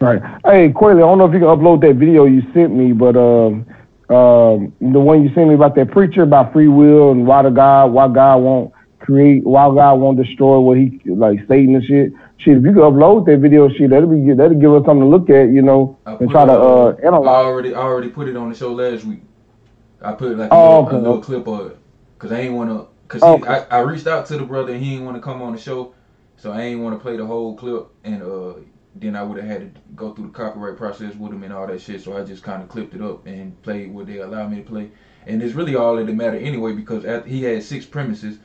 [0.00, 0.20] Right.
[0.44, 3.16] Hey, Kwame, I don't know if you can upload that video you sent me, but
[3.16, 3.66] um,
[4.08, 7.50] um, the one you sent me about that preacher about free will and why the
[7.50, 8.72] God, why God won't
[9.06, 12.12] create, why God won't destroy what he like Satan and shit.
[12.38, 15.00] Shit, if you could upload that video, shit, that'll be good that'll give us something
[15.00, 17.28] to look at, you know, and try to uh analyze.
[17.28, 19.22] I already, I already put it on the show last week.
[20.02, 20.96] I put like a, Oh, little, okay.
[20.96, 21.78] a little clip of it
[22.18, 22.88] because I ain't want to.
[23.08, 25.40] Cause he, I, I reached out to the brother and he didn't want to come
[25.40, 25.94] on the show,
[26.36, 28.54] so I ain't want to play the whole clip and uh
[28.98, 31.66] then I would have had to go through the copyright process with him and all
[31.66, 32.02] that shit.
[32.02, 34.62] So I just kind of clipped it up and played what they allowed me to
[34.62, 34.90] play.
[35.26, 38.38] And it's really all that matter anyway because after he had six premises,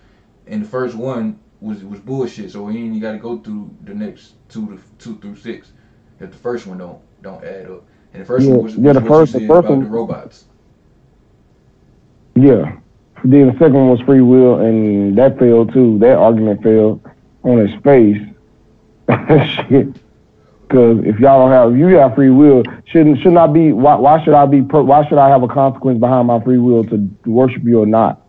[0.48, 2.52] and the first one was was bullshit.
[2.52, 5.72] So he ain't got to go through the next two to two through six.
[6.20, 8.94] If the first one don't don't add up, and the first Yeah, one was, yeah,
[8.94, 10.46] the first- you the first about one- the robots.
[12.36, 12.78] Yeah.
[13.24, 16.00] Then the second one was free will, and that failed too.
[16.00, 17.02] That argument failed
[17.44, 18.18] on its face.
[19.68, 19.94] Shit.
[20.68, 23.74] Because if y'all don't have, if you have free will, shouldn't shouldn't I be?
[23.74, 24.62] Why, why should I be?
[24.62, 28.22] Why should I have a consequence behind my free will to worship you or not?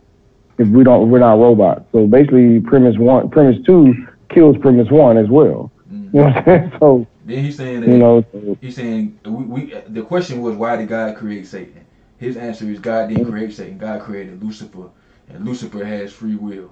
[0.57, 1.85] If we don't, if we're not robots.
[1.91, 3.93] So basically, premise one, premise two
[4.29, 5.71] kills premise one as well.
[5.91, 6.17] Mm-hmm.
[6.17, 6.71] You know what I'm saying?
[6.79, 10.75] So Then he's saying that you know, he's saying we, we the question was why
[10.75, 11.85] did God create Satan?
[12.17, 13.77] His answer is God didn't create Satan.
[13.77, 14.89] God created Lucifer,
[15.29, 16.71] and Lucifer has free will.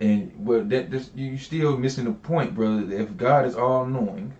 [0.00, 2.92] And well, that this, you still missing the point, brother.
[2.92, 4.34] If God is all knowing,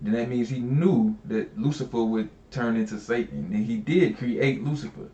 [0.00, 4.62] then that means He knew that Lucifer would turn into Satan, and He did create
[4.62, 5.08] Lucifer.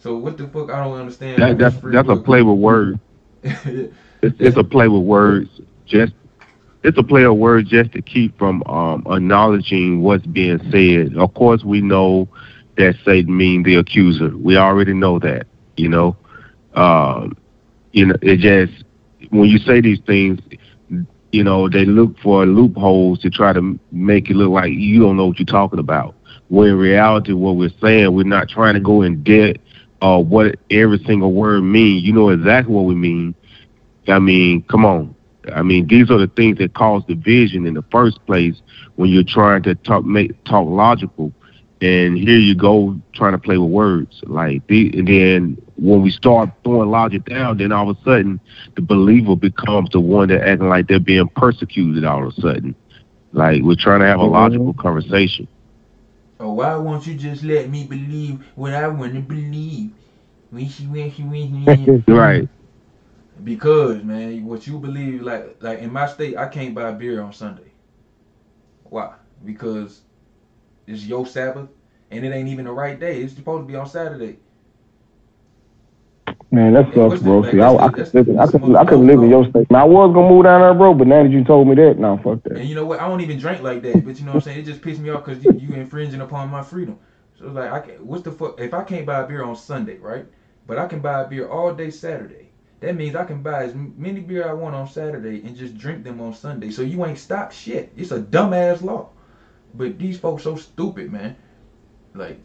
[0.00, 0.70] So what the fuck?
[0.70, 1.40] I don't understand.
[1.40, 2.98] That, that's that's a play with words.
[4.22, 5.48] It's, it's a play with words.
[5.86, 6.12] Just
[6.82, 11.16] it's a play of words just to keep from um, acknowledging what's being said.
[11.16, 12.28] Of course, we know
[12.76, 14.36] that Satan means the accuser.
[14.36, 15.46] We already know that.
[15.76, 16.16] You know,
[16.74, 17.36] um,
[17.92, 18.84] you know, it just
[19.30, 20.38] when you say these things,
[21.32, 25.16] you know, they look for loopholes to try to make it look like you don't
[25.16, 26.14] know what you're talking about.
[26.48, 29.60] When in reality, what we're saying, we're not trying to go in depth
[30.02, 32.02] uh, what every single word means.
[32.04, 33.34] You know exactly what we mean.
[34.08, 35.14] I mean, come on.
[35.54, 38.60] I mean, these are the things that cause division in the first place
[38.96, 41.32] when you're trying to talk make talk logical.
[41.82, 44.22] And here you go trying to play with words.
[44.26, 48.38] Like the, and then when we start throwing logic down, then all of a sudden
[48.76, 52.74] the believer becomes the one that acting like they're being persecuted all of a sudden.
[53.32, 55.48] Like we're trying to have a logical conversation.
[56.40, 59.92] Oh, why won't you just let me believe what I want to believe?
[62.08, 62.48] Right.
[63.44, 67.32] Because man, what you believe, like like in my state, I can't buy beer on
[67.32, 67.72] Sunday.
[68.84, 69.14] Why?
[69.44, 70.02] Because
[70.86, 71.68] it's your Sabbath,
[72.10, 73.22] and it ain't even the right day.
[73.22, 74.40] It's supposed to be on Saturday.
[76.50, 77.42] Man, that sucks, bro.
[77.50, 79.70] See, I, I could live, I could, I could live in your state.
[79.70, 81.98] Now I was gonna move down there, bro, but now that you told me that,
[81.98, 82.56] now fuck that.
[82.56, 83.00] And you know what?
[83.00, 84.04] I don't even drink like that.
[84.04, 84.60] But you know what I'm saying?
[84.60, 86.98] It just pissed me off because you, you infringing upon my freedom.
[87.38, 88.60] So it's like, I can, what's the fuck?
[88.60, 90.26] If I can't buy a beer on Sunday, right?
[90.66, 92.50] But I can buy a beer all day Saturday.
[92.80, 96.02] That means I can buy as many beer I want on Saturday and just drink
[96.02, 96.70] them on Sunday.
[96.70, 97.92] So you ain't stopped shit.
[97.96, 99.10] It's a dumbass law.
[99.74, 101.36] But these folks so stupid, man.
[102.14, 102.40] Like,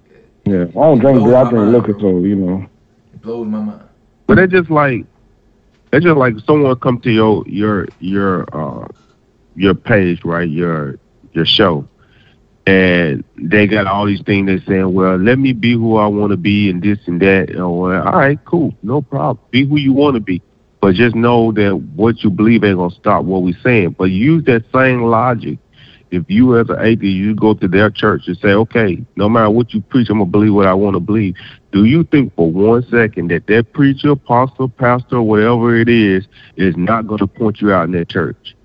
[0.45, 1.35] Yeah, I don't drink beer.
[1.35, 2.65] I drink liquor, so you know.
[3.13, 3.89] it blows my mind.
[4.27, 5.05] But it's just like
[5.93, 8.87] it's just like someone come to your your your uh
[9.55, 10.49] your page, right?
[10.49, 10.97] Your
[11.33, 11.87] your show.
[12.67, 16.37] And they got all these things they saying, Well, let me be who I wanna
[16.37, 17.49] be and this and that.
[17.49, 19.45] And all right, cool, no problem.
[19.51, 20.41] Be who you wanna be.
[20.81, 23.95] But just know that what you believe ain't gonna stop what we saying.
[23.97, 25.59] But use that same logic.
[26.11, 29.49] If you as an atheist, you go to their church and say, okay, no matter
[29.49, 31.35] what you preach, I'm gonna believe what I want to believe.
[31.75, 36.25] Do you think for one second that that preacher, apostle, pastor, whatever it is,
[36.55, 38.55] is not going to point you out in that church?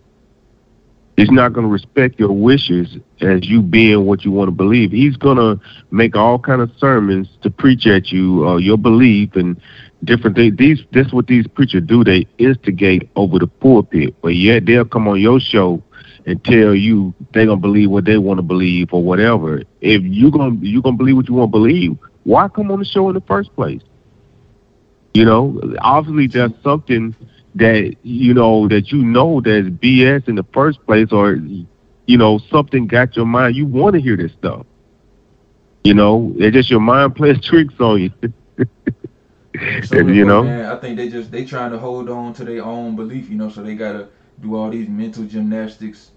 [1.17, 4.93] He's not going to respect your wishes as you being what you want to believe.
[4.93, 5.61] He's going to
[5.91, 9.61] make all kind of sermons to preach at you uh, your belief and
[10.05, 10.57] different things.
[10.57, 12.05] These that's what these preachers do.
[12.05, 14.15] They instigate over the pulpit.
[14.23, 15.83] But yet they'll come on your show
[16.27, 19.65] and tell you they're gonna believe what they want to believe or whatever.
[19.81, 22.85] If you gonna you gonna believe what you want to believe, why come on the
[22.85, 23.83] show in the first place?
[25.15, 27.15] You know, obviously there's something
[27.55, 31.35] that you know that you know that's BS in the first place, or
[32.07, 33.57] you know something got your mind.
[33.57, 34.67] You want to hear this stuff.
[35.85, 38.11] You know, it's just your mind plays tricks on you.
[39.83, 42.45] So And, you know, man, I think they just they trying to hold on to
[42.45, 44.09] their own belief, you know, so they gotta
[44.41, 46.13] do all these mental gymnastics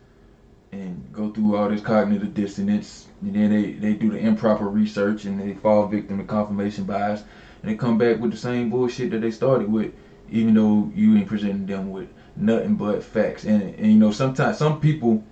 [0.73, 5.25] and go through all this cognitive dissonance, and then they they do the improper research
[5.25, 7.23] and they fall victim to confirmation bias,
[7.61, 9.91] and they come back with the same bullshit that they started with,
[10.29, 13.43] even though you ain't presenting them with nothing but facts.
[13.43, 15.23] And and you know sometimes some people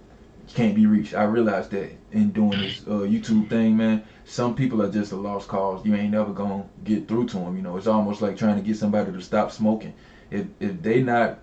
[0.54, 1.14] can't be reached.
[1.14, 4.04] I realize that in doing this uh, YouTube thing, man.
[4.26, 5.86] Some people are just a lost cause.
[5.86, 7.56] You ain't never gonna get through to them.
[7.56, 9.94] You know, it's almost like trying to get somebody to stop smoking.
[10.30, 11.40] If if they not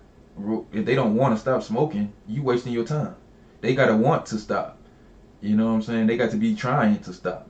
[0.71, 3.15] if they don't want to stop smoking, you wasting your time.
[3.61, 4.77] They gotta want to stop.
[5.41, 6.07] You know what I'm saying?
[6.07, 7.49] They got to be trying to stop.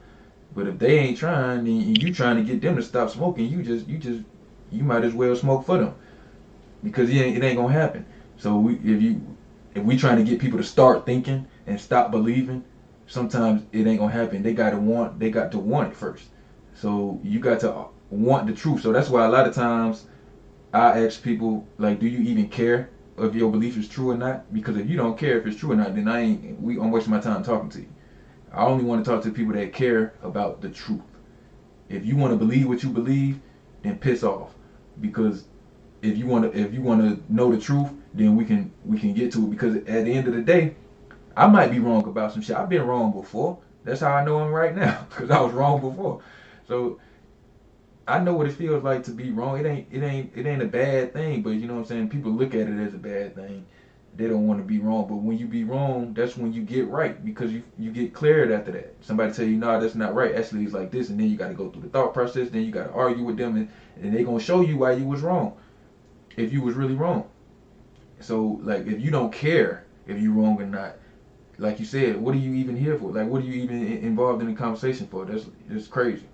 [0.56, 3.64] But if they ain't trying, and you trying to get them to stop smoking, you
[3.64, 4.24] just you just
[4.72, 5.96] you might as well smoke for them
[6.84, 8.06] because it ain't, it ain't gonna happen.
[8.38, 9.38] So we, if you
[9.76, 12.64] if we trying to get people to start thinking and stop believing,
[13.08, 14.44] sometimes it ain't gonna happen.
[14.44, 16.26] They gotta want they got to want it first.
[16.74, 18.82] So you got to want the truth.
[18.82, 20.06] So that's why a lot of times
[20.74, 22.90] I ask people like, do you even care
[23.26, 24.54] if your belief is true or not?
[24.54, 26.92] Because if you don't care if it's true or not, then I ain't we I'm
[26.92, 27.90] wasting my time talking to you.
[28.52, 31.02] I only want to talk to people that care about the truth.
[31.88, 33.40] If you want to believe what you believe,
[33.84, 34.54] then piss off.
[35.00, 35.46] Because
[36.02, 39.00] if you want to if you want to know the truth, then we can we
[39.00, 39.50] can get to it.
[39.50, 40.76] Because at the end of the day,
[41.36, 42.56] I might be wrong about some shit.
[42.56, 43.60] I've been wrong before.
[43.84, 45.08] That's how I know I'm right now.
[45.10, 46.22] Because I was wrong before.
[46.68, 47.00] So
[48.10, 49.60] I know what it feels like to be wrong.
[49.60, 52.10] It ain't it ain't it ain't a bad thing, but you know what I'm saying?
[52.10, 53.66] People look at it as a bad thing.
[54.16, 55.08] They don't want to be wrong.
[55.08, 58.52] But when you be wrong, that's when you get right because you you get cleared
[58.52, 58.96] after that.
[59.02, 60.34] Somebody tell you, nah, that's not right.
[60.34, 62.72] Actually it's like this and then you gotta go through the thought process, then you
[62.72, 63.70] gotta argue with them and,
[64.02, 65.56] and they gonna show you why you was wrong.
[66.36, 67.30] If you was really wrong.
[68.22, 70.96] So like if you don't care if you wrong or not,
[71.60, 73.12] like you said, what are you even here for?
[73.12, 75.26] Like what are you even involved in the conversation for?
[75.26, 76.26] That's that's crazy.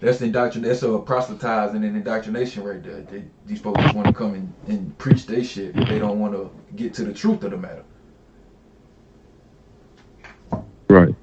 [0.00, 0.62] That's indoctrin.
[0.62, 3.00] That's a proselytizing and indoctrination right there.
[3.02, 6.20] They, these folks just want to come and, and preach their shit, but they don't
[6.20, 7.84] want to get to the truth of the matter.
[10.88, 11.14] right?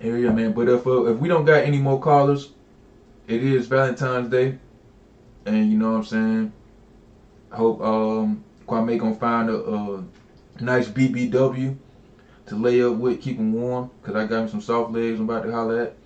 [0.00, 0.52] Yeah, yeah, man.
[0.52, 2.52] But if uh, if we don't got any more callers,
[3.26, 4.58] it is Valentine's Day,
[5.46, 6.52] and you know what I'm saying.
[7.50, 10.04] I hope um Kwame gonna find a, a
[10.60, 11.76] nice BBW
[12.46, 15.18] to lay up with, keep him warm, cause I got him some soft legs.
[15.18, 15.96] I'm about to holler at.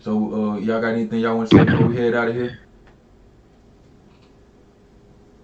[0.00, 2.58] So uh, y'all got anything y'all want to say before we head out of here?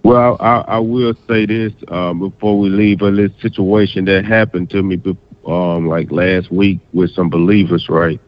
[0.05, 3.03] Well, I, I will say this um, before we leave.
[3.03, 5.01] A little situation that happened to me,
[5.47, 8.21] um, like last week with some believers, right?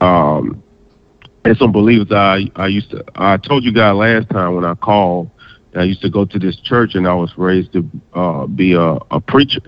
[0.00, 0.62] Um,
[1.44, 2.08] and some believers.
[2.10, 3.04] I I used to.
[3.14, 5.30] I told you guys last time when I called.
[5.76, 8.98] I used to go to this church, and I was raised to uh, be a,
[9.10, 9.60] a preacher.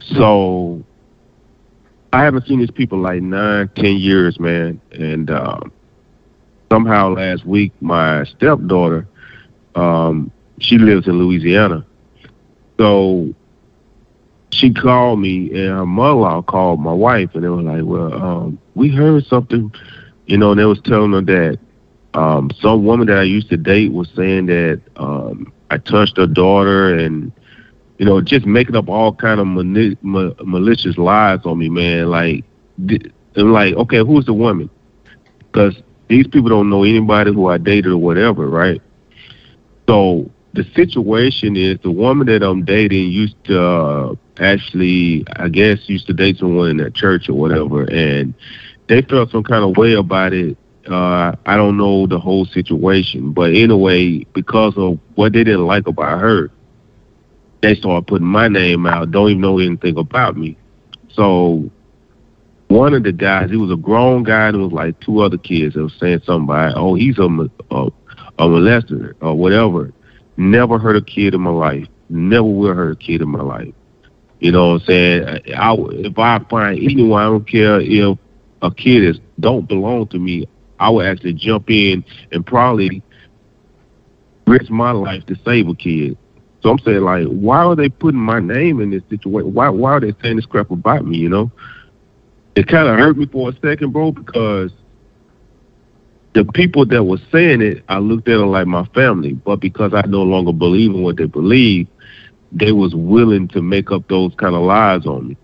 [0.00, 0.82] So
[2.12, 4.80] I haven't seen these people like nine, ten years, man.
[4.92, 5.72] And um,
[6.70, 9.06] somehow last week, my stepdaughter
[9.74, 11.84] um, she lives in Louisiana.
[12.78, 13.34] So
[14.52, 18.58] she called me and her mother-in-law called my wife and they were like, well, um,
[18.74, 19.72] we heard something,
[20.26, 21.58] you know, and they was telling her that
[22.14, 26.26] um, some woman that I used to date was saying that um, I touched her
[26.26, 27.32] daughter and,
[28.00, 32.08] you know, just making up all kind of mani- ma- malicious lies on me, man.
[32.08, 32.46] Like,
[33.36, 34.70] like, okay, who's the woman?
[35.38, 38.80] Because these people don't know anybody who I dated or whatever, right?
[39.86, 45.86] So the situation is the woman that I'm dating used to uh, actually, I guess,
[45.86, 48.32] used to date someone in that church or whatever, and
[48.88, 50.56] they felt some kind of way about it.
[50.90, 55.86] Uh, I don't know the whole situation, but anyway, because of what they didn't like
[55.86, 56.50] about her,
[57.62, 59.10] they started putting my name out.
[59.10, 60.56] Don't even know anything about me.
[61.12, 61.70] So
[62.68, 65.38] one of the guys, he was a grown guy, and there was like two other
[65.38, 67.22] kids that was saying something about, oh, he's a,
[67.70, 67.86] a,
[68.38, 69.92] a molester or whatever.
[70.36, 71.86] Never hurt a kid in my life.
[72.08, 73.74] Never will hurt a kid in my life.
[74.38, 75.24] You know what I'm saying?
[75.54, 78.18] I, if I find anyone, I don't care if
[78.62, 80.46] a kid is don't belong to me,
[80.78, 83.02] I would actually jump in and probably
[84.46, 86.16] risk my life to save a kid.
[86.62, 89.54] So I'm saying like, why are they putting my name in this situation?
[89.54, 91.16] Why why are they saying this crap about me?
[91.16, 91.50] You know,
[92.54, 94.70] it kind of hurt me for a second, bro, because
[96.34, 99.92] the people that were saying it, I looked at them like my family, but because
[99.94, 101.88] I no longer believe in what they believe,
[102.52, 105.36] they was willing to make up those kind of lies on me.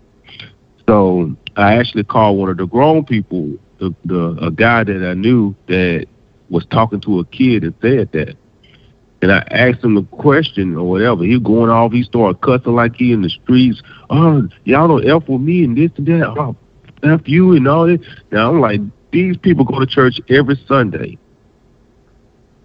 [0.87, 5.13] So I actually called one of the grown people, the, the a guy that I
[5.13, 6.05] knew that
[6.49, 8.37] was talking to a kid and said that.
[9.21, 11.23] And I asked him a question or whatever.
[11.23, 13.81] He going off, he started cussing like he in the streets.
[14.09, 16.27] Oh, y'all don't F with me and this and that.
[16.37, 16.55] Oh,
[17.03, 18.05] F you and all this.
[18.31, 18.79] Now I'm like,
[19.11, 21.17] these people go to church every Sunday.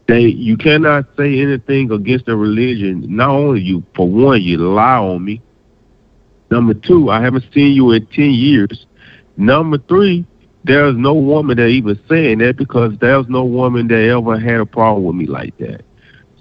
[0.09, 3.05] They you cannot say anything against their religion.
[3.09, 5.41] Not only you, for one, you lie on me.
[6.51, 8.87] Number two, I haven't seen you in ten years.
[9.39, 10.27] Number three,
[10.65, 14.67] there's no woman that even saying that because there's no woman that ever had a
[14.67, 15.83] problem with me like that.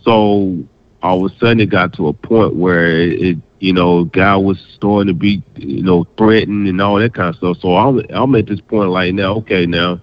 [0.03, 0.63] So
[1.01, 4.59] all of a sudden it got to a point where it, you know, guy was
[4.75, 7.57] starting to be, you know, threatened and all that kind of stuff.
[7.61, 10.01] So I'm, I'm at this point like now, okay, now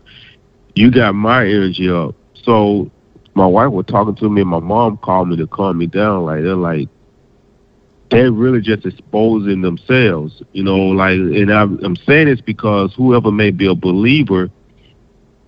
[0.75, 2.15] you got my energy up.
[2.45, 2.91] So
[3.35, 6.25] my wife was talking to me and my mom called me to calm me down.
[6.25, 6.89] Like they're like,
[8.11, 13.31] they're really just exposing themselves, you know, like, and I'm, I'm saying this because whoever
[13.31, 14.51] may be a believer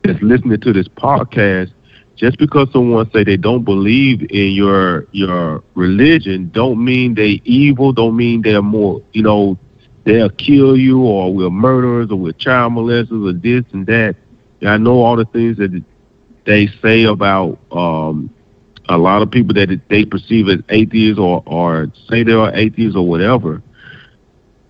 [0.05, 1.72] that's listening to this podcast,
[2.20, 7.94] just because someone say they don't believe in your your religion, don't mean they evil,
[7.94, 9.59] don't mean they're more, you know,
[10.05, 14.16] they'll kill you or we're murderers or we're child molesters or this and that.
[14.60, 15.82] And I know all the things that
[16.44, 18.28] they say about um,
[18.90, 22.97] a lot of people that they perceive as atheists or, or say they are atheists
[22.97, 23.62] or whatever,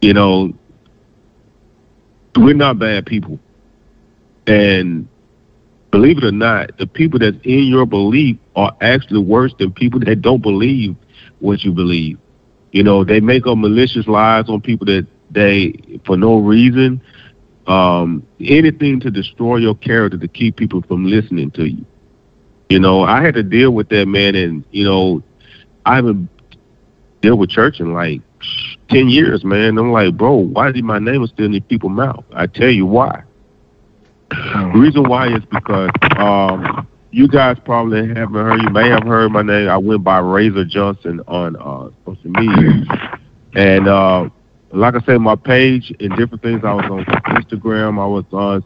[0.01, 0.53] you know,
[2.37, 3.41] we're not bad people.
[4.47, 5.09] And
[5.91, 10.01] believe it or not, the people that's in your belief are actually worse than people
[10.01, 10.97] that don't believe
[11.41, 12.19] what you believe.
[12.73, 17.01] You know, they make up malicious lies on people that they, for no reason,
[17.67, 21.85] um, anything to destroy your character to keep people from listening to you.
[22.69, 25.23] You know, I had to deal with that man, and you know,
[25.85, 26.29] I haven't
[27.21, 28.21] dealt with church in like
[28.89, 29.77] ten years, man.
[29.77, 32.25] I'm like, bro, why is my name still in these people's mouth?
[32.33, 33.25] I tell you why.
[34.31, 38.63] The reason why is because um, you guys probably haven't heard.
[38.63, 39.69] You may have heard my name.
[39.69, 42.85] I went by Razor Johnson on uh, social media,
[43.55, 44.29] and uh,
[44.73, 46.63] like I said, my page and different things.
[46.65, 47.05] I was on
[47.35, 48.01] Instagram.
[48.01, 48.65] I was on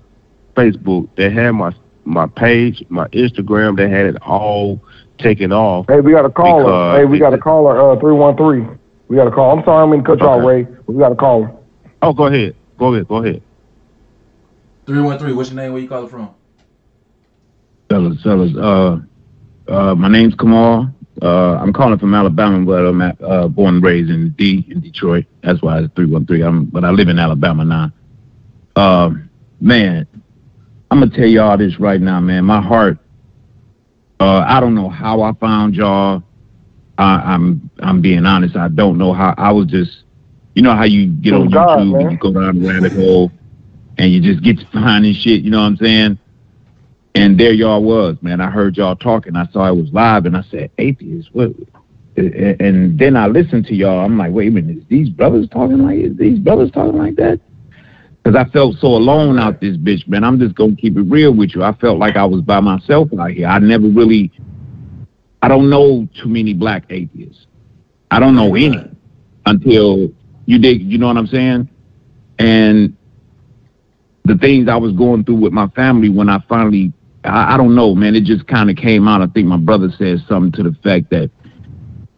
[0.54, 1.08] Facebook.
[1.16, 1.72] They had my
[2.04, 3.76] my page, my Instagram.
[3.76, 4.80] They had it all
[5.18, 5.86] taken off.
[5.88, 6.98] Hey, we got a caller.
[6.98, 7.92] Hey, we got a caller.
[7.92, 8.66] Uh, three one three.
[9.08, 9.56] We got a call.
[9.58, 10.46] I'm sorry, I'm going to cut Okay.
[10.46, 10.66] Ray.
[10.86, 11.50] We got a caller.
[12.02, 12.54] Oh, go ahead.
[12.78, 13.08] Go ahead.
[13.08, 13.42] Go ahead.
[14.86, 15.32] Three one three.
[15.32, 15.72] What's your name?
[15.72, 16.34] Where you calling from?
[17.94, 18.56] fellas, fellas.
[18.56, 18.98] Uh,
[19.68, 20.88] uh, my name's Kamal.
[21.22, 24.80] Uh, I'm calling from Alabama, but I'm at, uh, born and raised in D in
[24.80, 25.26] Detroit.
[25.42, 26.42] That's why it's three one three.
[26.42, 27.92] I'm, but I live in Alabama now.
[28.74, 29.10] Uh,
[29.60, 30.06] man,
[30.90, 32.44] I'm gonna tell y'all this right now, man.
[32.44, 32.98] My heart.
[34.20, 36.22] Uh, I don't know how I found y'all.
[36.98, 38.56] I, I'm I'm being honest.
[38.56, 39.34] I don't know how.
[39.38, 40.02] I was just,
[40.54, 42.00] you know how you get on God, YouTube man.
[42.02, 43.30] and you go down the rabbit hole,
[43.98, 45.42] and you just get to finding shit.
[45.42, 46.18] You know what I'm saying?
[47.14, 48.40] And there y'all was, man.
[48.40, 49.36] I heard y'all talking.
[49.36, 51.52] I saw it was live, and I said, "Atheist." What?
[52.16, 54.04] And and then I listened to y'all.
[54.04, 57.14] I'm like, "Wait a minute, is these brothers talking like is these brothers talking like
[57.16, 57.40] that?"
[58.22, 60.24] Because I felt so alone out this bitch, man.
[60.24, 61.62] I'm just gonna keep it real with you.
[61.62, 63.46] I felt like I was by myself out here.
[63.46, 64.32] I never really,
[65.42, 67.46] I don't know too many black atheists.
[68.10, 68.90] I don't know any
[69.46, 70.12] until
[70.46, 70.82] you dig.
[70.82, 71.68] You know what I'm saying?
[72.38, 72.96] And
[74.24, 76.92] the things I was going through with my family when I finally,
[77.24, 78.14] I, I don't know, man.
[78.14, 79.20] It just kind of came out.
[79.20, 81.30] I think my brother said something to the fact that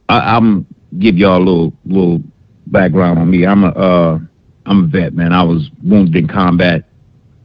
[0.09, 0.67] I, I'm
[0.99, 2.23] give y'all a little little
[2.69, 3.45] background on me.
[3.45, 4.19] I'm a uh,
[4.67, 5.33] I'm a vet, man.
[5.33, 6.85] I was wounded in combat,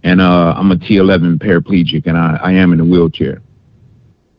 [0.04, 3.42] and uh, I'm a T11 paraplegic, and I, I am in a wheelchair.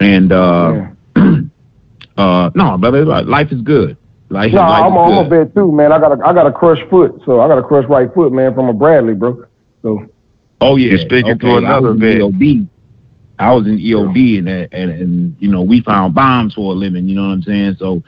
[0.01, 0.87] And uh,
[2.17, 3.97] uh, no, brother, life is good.
[4.31, 5.93] Life, No, life I'm, is a, I'm a vet too, man.
[5.93, 8.33] I got a I got a crushed foot, so I got a crushed right foot,
[8.33, 9.45] man, from a Bradley, bro.
[9.83, 10.07] So
[10.63, 12.19] Oh yeah, You're speaking okay, I another was in vet.
[12.19, 12.69] EOD.
[13.39, 17.09] I was in EOD and, and and you know we found bombs for a living.
[17.09, 17.77] You know what I'm saying?
[17.79, 18.03] So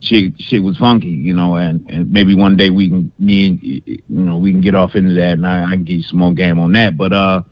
[0.00, 1.56] shit shit was funky, you know.
[1.56, 4.94] And, and maybe one day we can me and you know we can get off
[4.94, 6.96] into that, and I, I can get you some more game on that.
[6.96, 7.42] But uh,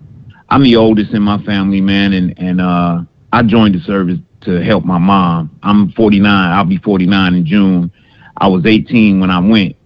[0.49, 3.03] I'm the oldest in my family, man, and and uh,
[3.33, 5.57] I joined the service to help my mom.
[5.63, 6.27] I'm 49.
[6.51, 7.93] I'll be 49 in June.
[8.39, 9.77] I was 18 when I went.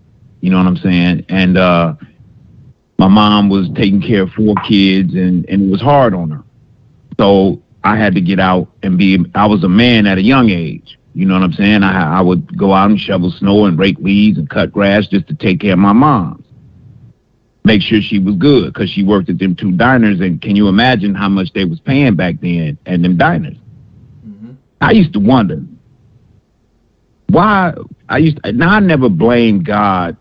[0.41, 1.27] You know what I'm saying?
[1.29, 1.95] And uh,
[2.99, 6.43] my mom was taking care of four kids and, and it was hard on her.
[7.19, 10.51] So I had to get out and be I was a man at a young
[10.51, 10.99] age.
[11.15, 11.83] You know what I'm saying?
[11.83, 15.29] I I would go out and shovel snow and rake leaves and cut grass just
[15.29, 16.45] to take care of my mom.
[17.65, 20.69] Make sure she was good because she worked at them two diners, and can you
[20.69, 23.57] imagine how much they was paying back then at them diners?
[24.27, 24.53] Mm-hmm.
[24.81, 25.63] I used to wonder
[27.29, 27.75] why
[28.09, 30.17] I used to, now I never blame God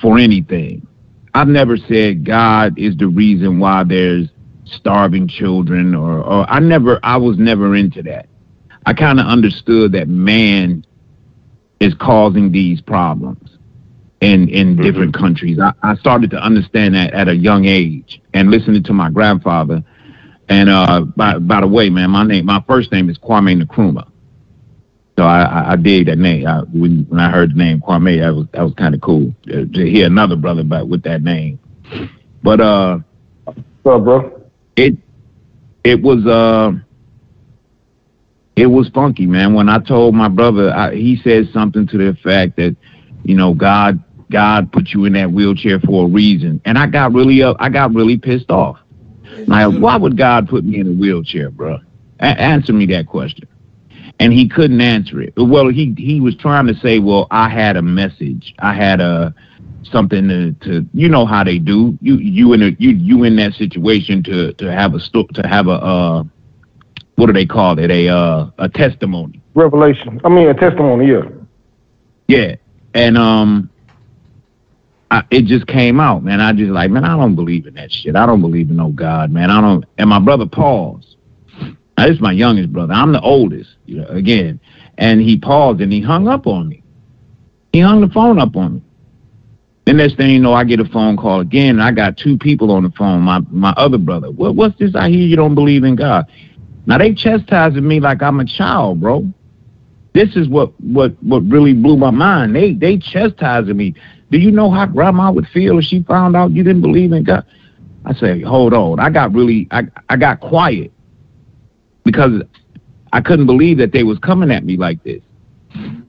[0.00, 0.86] for anything.
[1.34, 4.28] I've never said God is the reason why there's
[4.64, 8.28] starving children or, or I never I was never into that.
[8.86, 10.84] I kind of understood that man
[11.80, 13.58] is causing these problems
[14.20, 15.58] in in different countries.
[15.58, 19.82] I, I started to understand that at a young age and listening to my grandfather.
[20.48, 24.09] And uh, by by the way, man, my name my first name is Kwame Nkrumah.
[25.20, 26.46] So I, I, I dig that name.
[26.46, 29.34] I, when when I heard the name Kwame, that was that was kind of cool
[29.48, 31.58] uh, to hear another brother but with that name.
[32.42, 33.00] But uh,
[33.44, 34.42] What's up, bro?
[34.76, 34.96] it
[35.84, 36.72] it was uh
[38.56, 39.52] it was funky, man.
[39.52, 42.74] When I told my brother, I, he said something to the effect that,
[43.22, 47.12] you know, God God put you in that wheelchair for a reason, and I got
[47.12, 47.58] really up.
[47.60, 48.78] I got really pissed off.
[49.46, 51.78] Like, why would God put me in a wheelchair, bro?
[52.20, 53.46] A- answer me that question.
[54.20, 55.32] And he couldn't answer it.
[55.36, 58.54] Well, he he was trying to say, well, I had a message.
[58.58, 59.34] I had a
[59.82, 61.98] something to, to you know how they do.
[62.00, 65.48] You you in a you you in that situation to to have a sto- to
[65.48, 66.24] have a uh
[67.16, 69.40] what do they call it a uh a testimony.
[69.54, 70.20] Revelation.
[70.22, 71.08] I mean, a testimony.
[71.08, 71.22] Yeah.
[72.28, 72.54] Yeah,
[72.94, 73.70] and um,
[75.10, 76.40] I, it just came out, man.
[76.40, 78.14] I just like, man, I don't believe in that shit.
[78.14, 79.50] I don't believe in no God, man.
[79.50, 79.84] I don't.
[79.98, 81.09] And my brother paused.
[82.00, 82.94] Now, this is my youngest brother.
[82.94, 84.58] I'm the oldest, you know, again,
[84.96, 86.82] and he paused and he hung up on me.
[87.74, 88.82] He hung the phone up on me.
[89.84, 92.38] The next thing you know, I get a phone call again, and I got two
[92.38, 93.20] people on the phone.
[93.20, 94.30] My my other brother.
[94.30, 94.94] What what's this?
[94.94, 96.24] I hear you don't believe in God.
[96.86, 99.30] Now they chastising me like I'm a child, bro
[100.14, 102.56] this is what what what really blew my mind.
[102.56, 103.94] They they chastising me.
[104.30, 107.24] Do you know how grandma would feel if she found out you didn't believe in
[107.24, 107.44] God?
[108.04, 108.98] I said, hold on.
[108.98, 110.92] I got really I I got quiet
[112.04, 112.42] because
[113.12, 115.22] I couldn't believe that they was coming at me like this.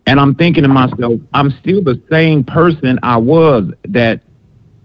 [0.07, 4.21] And I'm thinking to myself, I'm still the same person I was that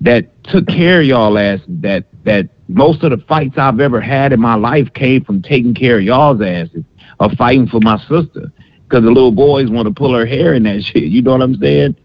[0.02, 4.32] that took care of y'all ass that that most of the fights I've ever had
[4.32, 6.84] in my life came from taking care of y'all's asses
[7.18, 8.52] or fighting for my sister
[8.82, 11.04] because the little boys want to pull her hair and that shit.
[11.04, 11.96] You know what I'm saying?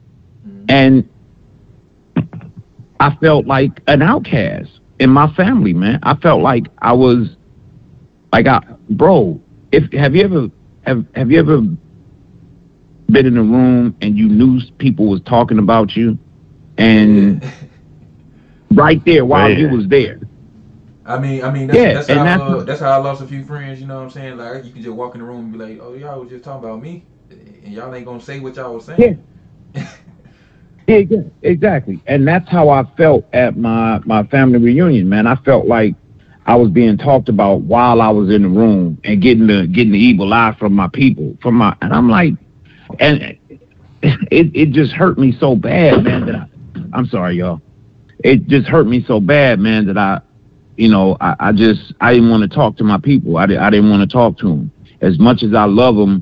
[0.48, 0.66] Mm-hmm.
[0.70, 1.10] And
[3.00, 6.00] I felt like an outcast in my family, man.
[6.04, 7.36] I felt like I was
[8.34, 9.40] like I bro,
[9.72, 10.48] if have you ever
[10.86, 11.62] have have you ever
[13.10, 16.18] been in a room and you knew people was talking about you
[16.78, 17.42] and
[18.74, 20.20] right there while you was there.
[21.06, 23.22] I mean, I mean, that's, Yeah, that's how that's uh, what- that's how I lost
[23.22, 23.80] a few friends.
[23.82, 24.38] You know what I'm saying?
[24.38, 26.44] Like you can just walk in the room and be like, "Oh, y'all was just
[26.44, 29.18] talking about me," and y'all ain't gonna say what y'all was saying.
[30.88, 32.02] Yeah, yeah, exactly.
[32.08, 35.28] And that's how I felt at my my family reunion, man.
[35.28, 35.96] I felt like
[36.52, 39.94] I was being talked about while I was in the room and getting the getting
[39.94, 42.34] the evil eye from my people, from my and I'm like
[43.00, 43.38] and
[44.02, 46.46] it it just hurt me so bad, man, that I
[46.92, 47.62] I'm sorry, y'all.
[48.22, 50.20] It just hurt me so bad, man, that I
[50.76, 53.38] you know, I, I just I didn't want to talk to my people.
[53.38, 56.22] I, di- I didn't want to talk to them as much as I love them.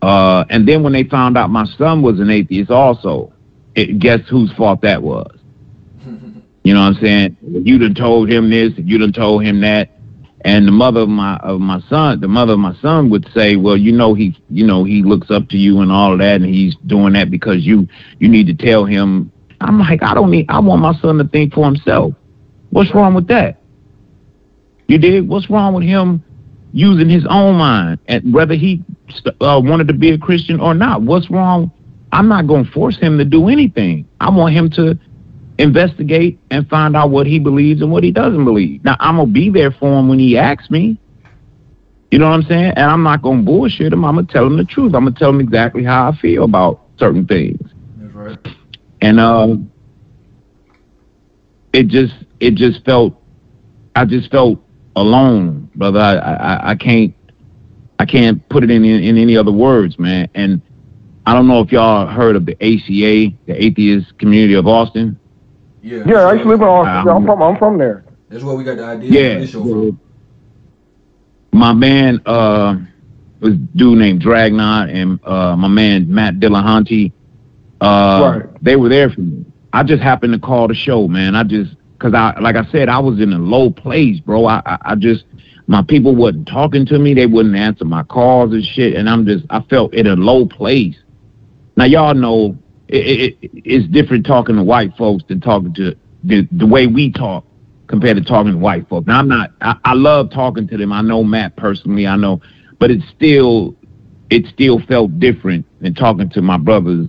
[0.00, 3.30] Uh, and then when they found out my son was an atheist, also,
[3.74, 5.38] it, guess whose fault that was?
[6.64, 7.36] You know what I'm saying?
[7.42, 9.90] You done told him this, you done told him that,
[10.46, 13.56] and the mother of my of my son, the mother of my son would say,
[13.56, 16.36] well, you know he, you know he looks up to you and all of that,
[16.36, 17.86] and he's doing that because you
[18.18, 19.30] you need to tell him.
[19.60, 20.46] I'm like, I don't need.
[20.48, 22.14] I want my son to think for himself.
[22.70, 23.60] What's wrong with that?
[24.88, 25.28] You did.
[25.28, 26.24] What's wrong with him
[26.72, 28.82] using his own mind and whether he
[29.40, 31.02] uh, wanted to be a Christian or not?
[31.02, 31.70] What's wrong?
[32.12, 34.08] I'm not going to force him to do anything.
[34.20, 34.98] I want him to
[35.58, 38.84] investigate and find out what he believes and what he doesn't believe.
[38.84, 40.98] Now I'm gonna be there for him when he asks me.
[42.10, 42.72] You know what I'm saying?
[42.76, 44.04] And I'm not gonna bullshit him.
[44.04, 44.94] I'm gonna tell him the truth.
[44.94, 47.60] I'm gonna tell him exactly how I feel about certain things.
[47.96, 48.38] That's right.
[49.00, 49.56] And uh,
[51.72, 53.20] it just it just felt
[53.96, 54.60] I just felt
[54.96, 56.00] alone, brother.
[56.00, 57.14] I I, I can't
[57.98, 60.28] I can't put it in, in any other words, man.
[60.34, 60.60] And
[61.26, 65.18] I don't know if y'all heard of the ACA, the Atheist Community of Austin.
[65.84, 66.02] Yeah.
[66.06, 67.08] Yeah, I used to live in Austin.
[67.10, 68.04] Um, I'm from I'm from there.
[68.30, 70.00] That's where we got the idea Yeah, for this show from.
[71.52, 72.76] my man uh
[73.40, 77.12] was a dude named Dragnot and uh my man Matt Dillahunty.
[77.82, 79.44] Uh they were there for me.
[79.74, 81.36] I just happened to call the show, man.
[81.36, 84.46] I just cause I like I said, I was in a low place, bro.
[84.46, 85.24] I I, I just
[85.66, 87.12] my people wasn't talking to me.
[87.12, 88.94] They wouldn't answer my calls and shit.
[88.94, 90.94] And I'm just, I felt in a low place.
[91.76, 92.58] Now y'all know
[92.94, 96.86] it, it, it, it's different talking to white folks than talking to the, the way
[96.86, 97.44] we talk
[97.88, 99.06] compared to talking to white folks.
[99.06, 100.92] Now I'm not, I, I love talking to them.
[100.92, 102.06] I know Matt personally.
[102.06, 102.40] I know,
[102.78, 103.76] but it's still,
[104.30, 107.08] it still felt different than talking to my brothers.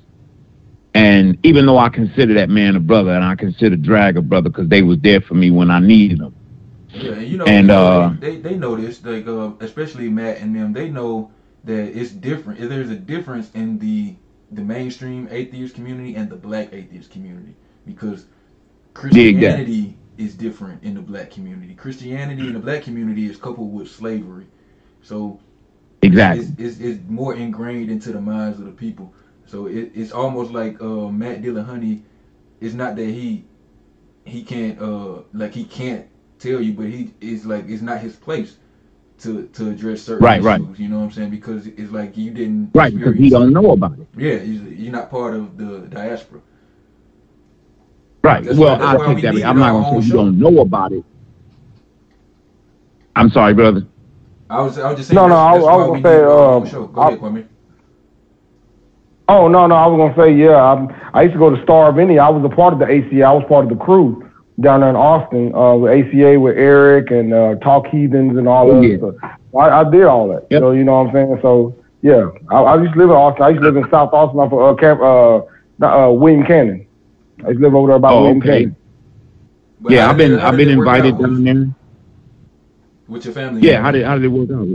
[0.93, 4.49] And even though I consider that man a brother and I consider Drag a brother
[4.49, 6.35] because they was there for me when I needed them.
[6.89, 10.55] Yeah, and you know, And, uh, they, they know this, like uh, especially Matt and
[10.55, 10.73] them.
[10.73, 11.31] They know
[11.65, 12.59] that it's different.
[12.61, 14.15] There's a difference in the
[14.56, 18.25] the mainstream atheist community and the black atheist community because
[18.93, 21.75] Christianity is different in the black community.
[21.75, 24.48] Christianity in the black community is coupled with slavery,
[25.01, 25.40] so
[26.01, 26.43] Exactly.
[26.43, 29.14] it's, it's, it's more ingrained into the minds of the people.
[29.45, 32.03] So it, it's almost like uh, Matt Dillahunty.
[32.61, 33.45] It's not that he
[34.25, 36.08] he can't uh like he can't
[36.40, 38.58] tell you, but he is like it's not his place
[39.25, 40.45] to to address certain Right, issues.
[40.45, 40.79] right.
[40.79, 41.29] You know what I'm saying?
[41.31, 44.07] Because it's like you didn't Right, because he don't know about it.
[44.17, 46.41] Yeah, you're you're not part of the diaspora.
[48.23, 48.43] Right.
[48.43, 49.33] That's well, why- I we take that.
[49.33, 51.03] needed I'm not our gonna own say you don't know about it.
[53.15, 53.85] I'm sorry, brother.
[54.49, 55.15] I was I was just saying.
[55.15, 56.87] No, no, that's, I, I was gonna say, needed uh, show.
[56.87, 57.47] Go I- ahead, Kwame.
[59.27, 60.55] Oh no, no, I was gonna say yeah.
[60.55, 62.21] I, I used to go to Star of India.
[62.21, 63.23] I was a part of the ACA.
[63.23, 64.29] I was part of the crew
[64.61, 68.72] down there in Austin uh, with ACA with Eric and uh, Talk Heathens and all
[68.72, 68.88] Oh, that.
[68.88, 68.98] yeah.
[68.98, 69.16] stuff.
[69.58, 70.48] I, I did all that.
[70.51, 71.40] So you know what I'm saying.
[71.42, 73.43] So yeah, I, I used to live in Austin.
[73.43, 75.38] I used to live in South Austin off of uh, Camp, uh,
[75.85, 76.88] uh, William Cannon.
[77.43, 78.59] I used to live over there by Oh, William okay.
[78.59, 78.75] Cannon.
[79.82, 81.67] But yeah, I've been it- I've been invited down there.
[83.08, 83.61] with your family.
[83.61, 84.67] Yeah, how did how did it work out?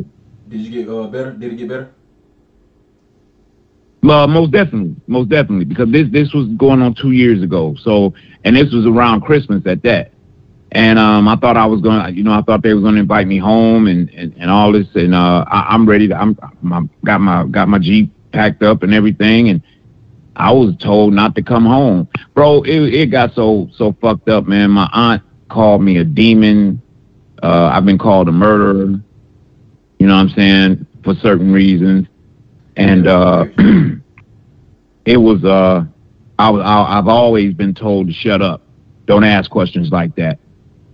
[0.49, 1.33] Did you get uh, better?
[1.33, 1.91] Did it get better?
[4.02, 7.76] Uh, most definitely, most definitely, because this this was going on two years ago.
[7.82, 8.14] So,
[8.44, 10.12] and this was around Christmas at that.
[10.72, 13.26] And um, I thought I was to you know, I thought they were to invite
[13.26, 14.86] me home and, and, and all this.
[14.94, 16.38] And uh, I, I'm ready to, I'm,
[16.72, 19.48] I'm got my got my Jeep packed up and everything.
[19.48, 19.62] And
[20.36, 22.62] I was told not to come home, bro.
[22.62, 24.70] It it got so so fucked up, man.
[24.70, 26.80] My aunt called me a demon.
[27.42, 29.00] Uh, I've been called a murderer.
[29.98, 32.06] You know what I'm saying for certain reasons,
[32.81, 33.44] and uh,
[35.05, 35.84] it was uh,
[36.39, 38.62] I was I, I've always been told to shut up,
[39.07, 40.39] don't ask questions like that.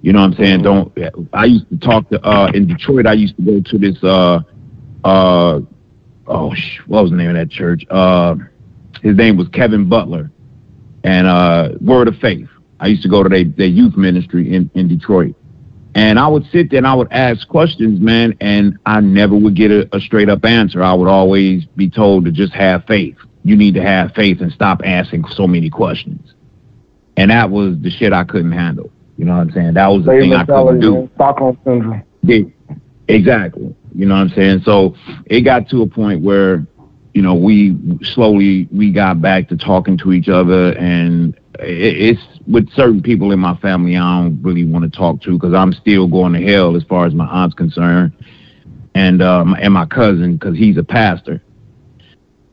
[0.03, 0.63] You know what I'm saying?
[0.63, 0.93] Don't.
[1.33, 3.07] I used to talk to uh, in Detroit.
[3.07, 4.41] I used to go to this uh,
[5.05, 5.61] uh,
[6.27, 7.85] oh sh- what was the name of that church?
[7.89, 8.35] Uh,
[9.03, 10.31] his name was Kevin Butler,
[11.05, 12.49] and uh, Word of Faith.
[12.81, 15.35] I used to go to their their youth ministry in in Detroit.
[15.97, 19.57] And I would sit there and I would ask questions, man, and I never would
[19.57, 20.83] get a, a straight up answer.
[20.83, 23.17] I would always be told to just have faith.
[23.45, 26.35] You need to have faith and stop asking so many questions.
[27.17, 28.93] And that was the shit I couldn't handle.
[29.17, 29.73] You know what I'm saying?
[29.73, 31.11] That was the Slave thing I couldn't do.
[31.15, 32.03] Stockholm syndrome.
[32.23, 32.41] Yeah,
[33.09, 33.75] exactly.
[33.95, 34.63] You know what I'm saying?
[34.67, 34.95] So
[35.25, 36.67] it got to a point where,
[37.15, 42.71] you know, we slowly we got back to talking to each other, and it's with
[42.73, 46.07] certain people in my family I don't really want to talk to because I'm still
[46.07, 48.13] going to hell as far as my aunt's concerned,
[48.95, 51.43] and um, and my cousin because he's a pastor,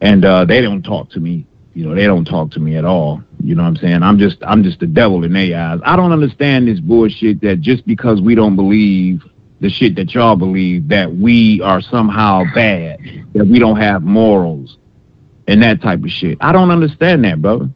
[0.02, 1.46] and uh, they don't talk to me.
[1.74, 3.24] You know, they don't talk to me at all.
[3.44, 4.04] You know what I'm saying?
[4.04, 5.80] I'm just I'm just the devil in their eyes.
[5.84, 9.24] I don't understand this bullshit that just because we don't believe
[9.60, 13.00] the shit that y'all believe that we are somehow bad,
[13.34, 14.78] that we don't have morals
[15.48, 16.38] and that type of shit.
[16.42, 17.70] I don't understand that, brother.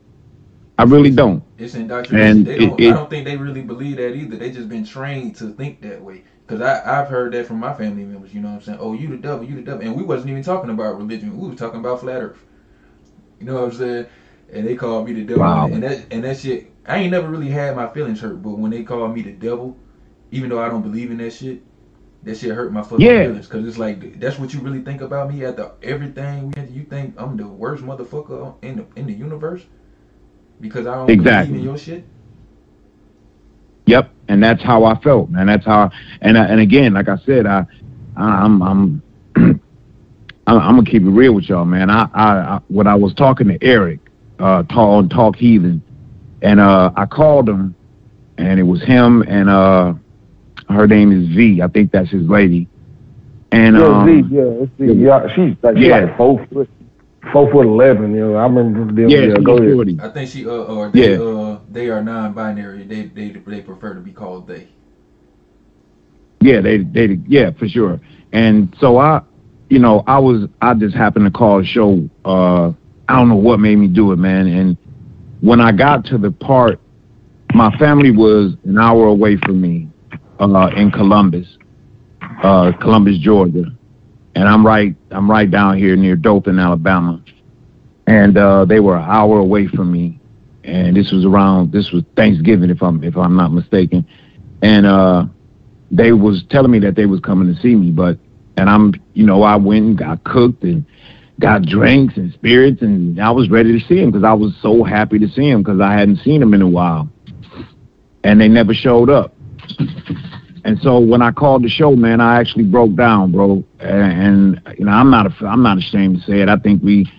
[0.80, 1.44] I really don't.
[1.58, 2.38] It's indoctrination.
[2.40, 4.38] And it- don't, it- I don't think they really believe that either.
[4.38, 6.24] They just been trained to think that way.
[6.48, 8.34] Cause I I've heard that from my family members.
[8.34, 8.78] You know what I'm saying?
[8.82, 11.38] Oh, you the devil, you the devil, and we wasn't even talking about religion.
[11.38, 12.42] We was talking about flat Earth.
[13.40, 14.06] You know what I'm saying?
[14.54, 15.42] And they called me the devil.
[15.44, 15.66] Wow.
[15.68, 16.72] And that and that shit.
[16.86, 19.78] I ain't never really had my feelings hurt, but when they called me the devil,
[20.32, 21.62] even though I don't believe in that shit,
[22.24, 23.24] that shit hurt my fucking Yeah.
[23.26, 23.48] feelings.
[23.48, 26.54] Cause it's like that's what you really think about me after everything.
[26.56, 29.66] we- You think I'm the worst motherfucker in the in the universe
[30.60, 31.54] because I don't Exactly.
[31.54, 32.04] believe in your shit.
[33.86, 35.48] Yep, and that's how I felt, man.
[35.48, 35.90] That's how,
[36.22, 37.66] and I, and again, like I said, I,
[38.18, 39.04] I I'm I'm
[39.36, 39.62] I'm,
[40.48, 41.90] I'm gonna keep it real with y'all, man.
[41.90, 44.00] I, I, I when I was talking to Eric,
[44.40, 45.82] uh, talk, on Talk Heathen,
[46.42, 47.76] and uh, I called him,
[48.38, 49.94] and it was him and uh,
[50.70, 51.62] her name is V.
[51.62, 52.68] I think that's his lady,
[53.52, 55.02] and yeah, um, Z, yeah, it's Z.
[55.02, 55.98] Yeah, she's like, she's Yeah.
[55.98, 56.70] like four foot,
[57.32, 58.14] four foot eleven.
[58.14, 59.10] You know, I remember them.
[59.10, 60.00] yeah, Yeah, she's go ahead.
[60.00, 61.18] I think she uh or they Yeah.
[61.22, 62.84] uh they are non-binary.
[62.86, 64.68] They they they prefer to be called they.
[66.42, 68.00] Yeah, they they yeah for sure.
[68.34, 69.22] And so I,
[69.70, 72.08] you know, I was I just happened to call a show.
[72.26, 72.72] Uh,
[73.08, 74.48] I don't know what made me do it, man.
[74.48, 74.78] And
[75.42, 76.80] when I got to the part,
[77.54, 79.88] my family was an hour away from me,
[80.40, 81.58] uh, in Columbus,
[82.44, 83.66] uh, Columbus, Georgia,
[84.38, 87.24] and I'm right I'm right down here near Dothan, Alabama,
[88.06, 90.20] and uh, they were an hour away from me,
[90.64, 94.08] and this was around this was Thanksgiving if I'm if I'm not mistaken,
[94.62, 95.26] and uh,
[95.90, 98.20] they was telling me that they was coming to see me, but
[98.58, 100.86] and I'm you know I went and got cooked and
[101.40, 104.84] got drinks and spirits, and I was ready to see him because I was so
[104.84, 107.10] happy to see him because I hadn't seen him in a while,
[108.24, 109.34] and they never showed up.
[110.68, 113.64] And so when I called the show, man, I actually broke down, bro.
[113.80, 116.50] And, and you know, I'm not a, I'm not ashamed to say it.
[116.50, 117.10] I think we,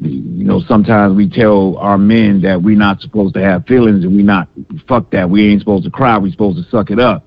[0.00, 4.14] you know, sometimes we tell our men that we're not supposed to have feelings and
[4.14, 4.48] we not
[4.86, 5.28] fuck that.
[5.28, 6.18] We ain't supposed to cry.
[6.18, 7.26] We supposed to suck it up.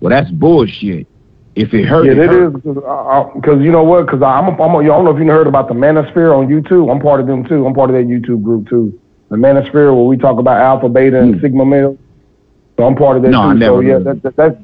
[0.00, 1.06] Well, that's bullshit.
[1.54, 2.48] If it hurts, Yeah, it hurt.
[2.48, 4.06] is because uh, uh, you know what?
[4.06, 6.90] Because I'm, I'm a, I don't know if you heard about the Manosphere on YouTube.
[6.90, 7.64] I'm part of them too.
[7.64, 9.00] I'm part of that YouTube group too.
[9.28, 11.40] The Manosphere where we talk about alpha, beta, and hmm.
[11.40, 11.96] sigma male.
[12.76, 13.28] So I'm part of that.
[13.28, 13.58] No, I too.
[13.60, 14.56] never so yeah, that, that, that's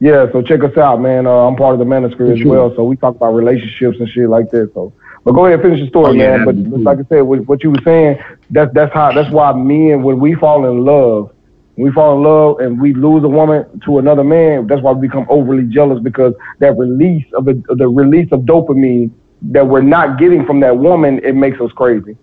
[0.00, 0.30] yeah.
[0.32, 1.26] So check us out, man.
[1.26, 2.74] Uh, I'm part of the Manosphere as well.
[2.76, 4.72] So we talk about relationships and shit like that.
[4.74, 4.92] So,
[5.24, 6.70] but go ahead, and finish the story, Oh, yeah, man.
[6.70, 8.18] But like I said, what, what you were saying,
[8.50, 11.32] that's that's how that's why men when we fall in love.
[11.74, 14.92] When we fall in love and we lose a woman to another man, that's why
[14.92, 19.10] we become overly jealous because that release of the, the release of dopamine
[19.42, 22.16] that we're not getting from that woman, it makes us crazy.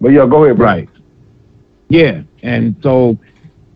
[0.00, 0.66] But yeah, go ahead, bro.
[0.66, 0.88] Right.
[1.88, 3.18] Yeah, and so,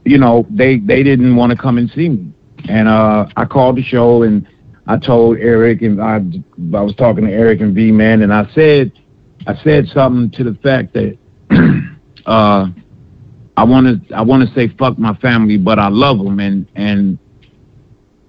[0.05, 2.33] you know, they they didn't want to come and see me,
[2.69, 4.47] and uh, I called the show and
[4.87, 6.17] I told Eric and I
[6.77, 8.93] I was talking to Eric and V man, and I said
[9.47, 11.19] I said something to the fact that
[12.27, 12.67] uh,
[13.57, 16.67] I want to I want to say fuck my family, but I love them, and
[16.75, 17.19] and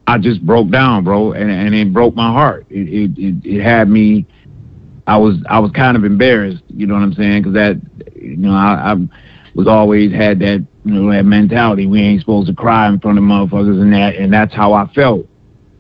[0.08, 2.66] I just broke down, bro, and and it broke my heart.
[2.70, 4.26] It it it, it had me.
[5.08, 7.44] I was I was kind of embarrassed, you know what I'm saying?
[7.44, 7.78] Because that,
[8.16, 8.96] you know, I, I
[9.54, 11.88] was always had that you know that mentality.
[11.88, 14.88] We ain't supposed to cry in front of motherfuckers, and that and that's how I
[14.94, 15.28] felt.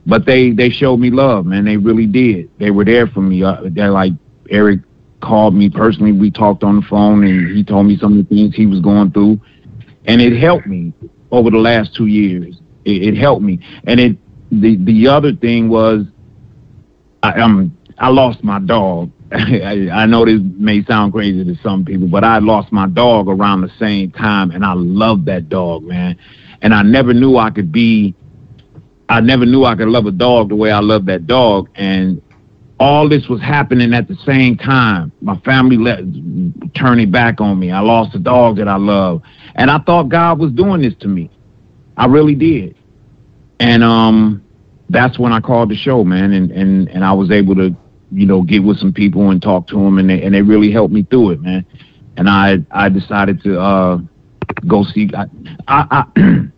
[0.07, 1.65] But they they showed me love, man.
[1.65, 2.49] They really did.
[2.57, 3.43] They were there for me.
[3.43, 4.13] Uh, they're like
[4.49, 4.79] Eric
[5.21, 6.11] called me personally.
[6.11, 8.79] We talked on the phone, and he told me some of the things he was
[8.79, 9.39] going through,
[10.05, 10.91] and it helped me
[11.31, 12.59] over the last two years.
[12.83, 14.17] It, it helped me, and it
[14.51, 16.05] the the other thing was
[17.21, 19.11] I um I lost my dog.
[19.31, 23.27] I, I know this may sound crazy to some people, but I lost my dog
[23.27, 26.17] around the same time, and I love that dog, man.
[26.61, 28.15] And I never knew I could be.
[29.07, 32.21] I never knew I could love a dog the way I love that dog, and
[32.79, 35.11] all this was happening at the same time.
[35.21, 35.99] My family let
[36.73, 37.71] turning back on me.
[37.71, 39.21] I lost the dog that I love,
[39.55, 41.29] and I thought God was doing this to me.
[41.97, 42.75] I really did,
[43.59, 44.43] and um,
[44.89, 47.75] that's when I called the show, man, and and and I was able to,
[48.11, 50.71] you know, get with some people and talk to them, and they and they really
[50.71, 51.65] helped me through it, man.
[52.17, 53.97] And I I decided to uh
[54.67, 55.09] go see.
[55.15, 55.25] I
[55.67, 56.05] I.
[56.15, 56.47] I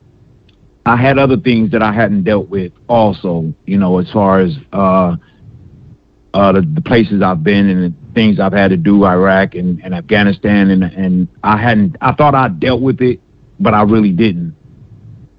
[0.87, 4.55] I had other things that I hadn't dealt with also, you know, as far as
[4.71, 5.17] uh,
[6.33, 9.83] uh, the, the places I've been and the things I've had to do, Iraq and,
[9.83, 11.97] and Afghanistan, and and I hadn't.
[11.99, 13.19] I thought I dealt with it,
[13.59, 14.55] but I really didn't.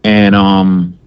[0.04, 0.97] And um,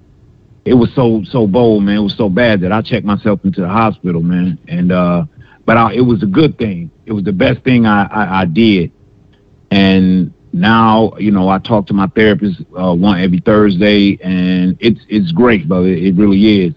[0.65, 1.97] it was so so bold, man.
[1.97, 4.59] It was so bad that I checked myself into the hospital, man.
[4.67, 5.25] And uh,
[5.65, 6.91] but I, it was a good thing.
[7.05, 8.91] It was the best thing I, I, I did.
[9.71, 15.01] And now, you know, I talk to my therapist uh, one every Thursday, and it's
[15.07, 16.73] it's great, it, it really is.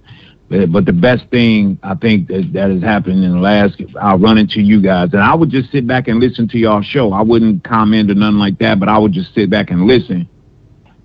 [0.48, 4.18] But, but the best thing I think that, that has happened in the last, I'll
[4.18, 7.12] run into you guys, and I would just sit back and listen to y'all show.
[7.12, 10.28] I wouldn't comment or nothing like that, but I would just sit back and listen.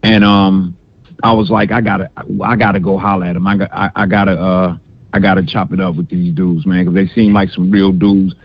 [0.03, 0.77] And um,
[1.23, 2.11] I was like, I gotta,
[2.43, 3.48] I gotta go holler at them.
[3.48, 4.77] I got, I, I gotta, uh,
[5.14, 7.91] I gotta chop it up with these dudes, man, because they seem like some real
[7.91, 8.35] dudes.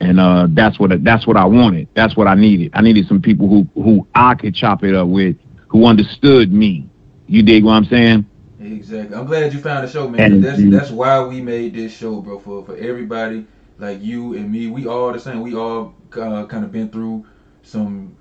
[0.00, 1.88] And uh, that's what that's what I wanted.
[1.94, 2.72] That's what I needed.
[2.74, 5.36] I needed some people who who I could chop it up with,
[5.68, 6.88] who understood me.
[7.26, 8.26] You dig what I'm saying?
[8.60, 9.16] Exactly.
[9.16, 10.32] I'm glad you found the show, man.
[10.32, 12.38] And- that's that's why we made this show, bro.
[12.38, 13.46] For for everybody
[13.78, 15.40] like you and me, we all the same.
[15.42, 17.24] We all uh, kind of been through
[17.62, 18.16] some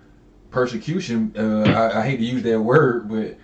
[0.52, 1.34] persecution.
[1.38, 3.38] Uh, I, I hate to use that word, but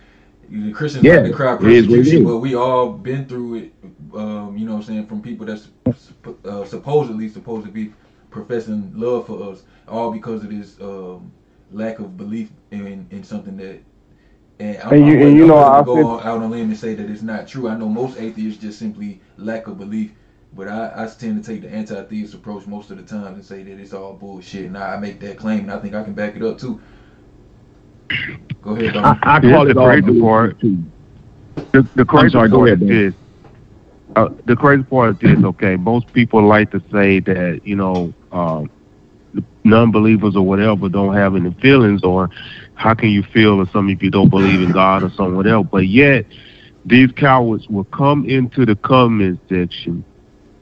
[0.51, 3.25] the Christians Yeah, like to cry it is what it persecution, but we all been
[3.25, 3.73] through it.
[4.13, 5.07] Um, you know what I'm saying?
[5.07, 5.69] From people that's
[6.45, 7.93] uh, supposedly supposed to be
[8.31, 11.31] professing love for us, all because of this um,
[11.71, 13.79] lack of belief in in something that.
[14.59, 16.69] And, And you- I'm and you know, I to go feel- out on a limb
[16.69, 17.69] and say that it's not true.
[17.69, 20.11] I know most atheists just simply lack of belief,
[20.53, 23.63] but I, I tend to take the anti-theist approach most of the time and say
[23.63, 24.65] that it's all bullshit.
[24.65, 26.81] And I, I make that claim, and I think I can back it up too.
[28.61, 29.19] Go ahead, I, Don.
[29.23, 30.59] I Here's call it all crazy part.
[30.59, 33.13] The, the crazy sorry, part ahead, is this.
[34.15, 35.43] Uh, the crazy part is this.
[35.43, 38.69] Okay, most people like to say that you know um,
[39.63, 42.29] non-believers or whatever don't have any feelings, or
[42.73, 45.67] how can you feel or something if you don't believe in God or something else?
[45.71, 46.25] But yet,
[46.85, 50.03] these cowards will come into the comment section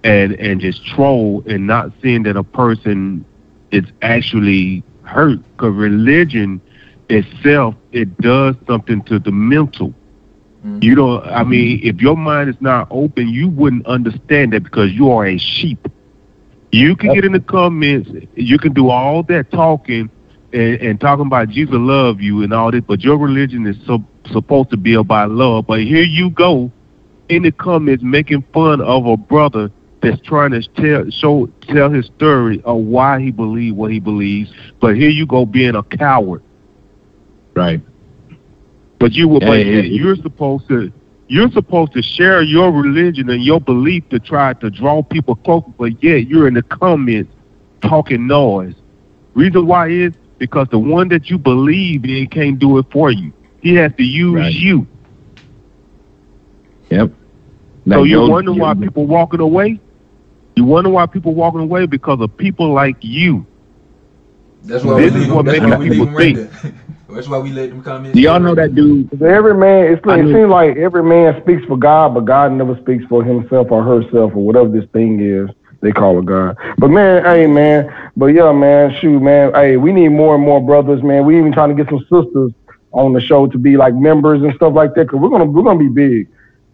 [0.03, 3.25] and and just troll and not seeing that a person
[3.71, 6.61] is actually hurt because religion
[7.09, 9.89] itself it does something to the mental
[10.65, 10.79] mm-hmm.
[10.81, 14.91] you know i mean if your mind is not open you wouldn't understand that because
[14.91, 15.87] you are a sheep
[16.71, 20.09] you can get in the comments you can do all that talking
[20.51, 24.03] and, and talking about jesus love you and all this but your religion is so,
[24.31, 26.71] supposed to be about love but here you go
[27.29, 29.71] in the comments making fun of a brother
[30.01, 34.51] that's trying to tell show tell his story of why he believes what he believes.
[34.79, 36.43] But here you go being a coward.
[37.57, 37.81] Right.
[38.99, 40.91] But you were but Hey, hey, you're supposed to
[41.27, 45.67] you're supposed to share your religion and your belief to try to draw people closer,
[45.77, 47.33] but yet you're in the comments
[47.81, 48.75] talking noise.
[49.33, 53.33] Reason why is because the one that you believe in can't do it for you.
[53.61, 54.53] He has to use Right.
[54.53, 54.87] you.
[56.91, 57.11] Yep.
[57.89, 59.79] So you your- wonder why people walking away?
[60.55, 63.45] You wonder why people walking away because of people like you.
[64.63, 66.35] That's why we This is leave what That's making why we leave people them right
[66.35, 66.75] think.
[67.07, 67.15] there.
[67.15, 68.15] That's why we let them comments.
[68.15, 69.21] Do y'all know that dude?
[69.21, 72.77] Every man, it's, I it seems like every man speaks for God, but God never
[72.81, 75.49] speaks for himself or herself or whatever this thing is
[75.81, 76.57] they call a God.
[76.77, 80.61] But man, hey man, but yeah, man, shoot, man, hey, we need more and more
[80.61, 81.25] brothers, man.
[81.25, 82.51] We even trying to get some sisters
[82.91, 85.63] on the show to be like members and stuff like that, because we're gonna we're
[85.63, 86.27] gonna be big.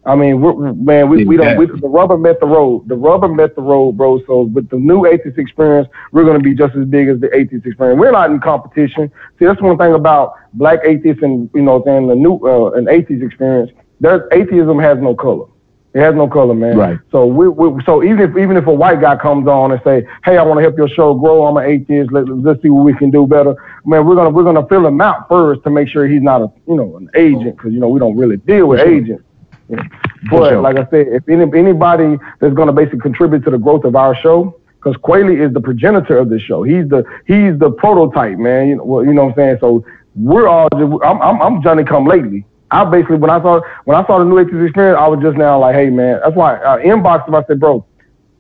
[0.05, 1.57] I mean, we're, man, we, we don't.
[1.57, 2.89] We, the rubber met the road.
[2.89, 4.21] The rubber met the road, bro.
[4.25, 7.65] So with the new atheist experience, we're gonna be just as big as the atheist
[7.65, 7.99] experience.
[7.99, 9.09] We're not in competition.
[9.39, 12.89] See, that's one thing about black atheists and you know, saying the new uh, an
[12.89, 13.71] atheist experience.
[14.01, 15.45] There's atheism has no color.
[15.93, 16.75] It has no color, man.
[16.75, 16.99] Right.
[17.11, 20.05] So we, we so even if even if a white guy comes on and say,
[20.25, 21.45] "Hey, I want to help your show grow.
[21.45, 22.11] I'm an atheist.
[22.11, 24.99] Let, let's see what we can do better." Man, we're gonna we're gonna fill him
[24.99, 27.87] out first to make sure he's not a you know an agent because you know
[27.87, 29.23] we don't really deal with agents.
[29.69, 29.83] Yeah.
[30.29, 30.61] But sure.
[30.61, 34.15] like I said, if any, anybody that's gonna basically contribute to the growth of our
[34.15, 36.63] show, because Quayle is the progenitor of this show.
[36.63, 38.67] He's the he's the prototype, man.
[38.67, 39.57] You know, well, you know what I'm saying.
[39.61, 39.85] So
[40.15, 42.45] we're all just, I'm I'm, I'm Johnny come lately.
[42.71, 45.37] I basically when I saw when I saw the new atheist experience, I was just
[45.37, 47.35] now like, hey man, that's why I inboxed him.
[47.35, 47.85] I said, bro,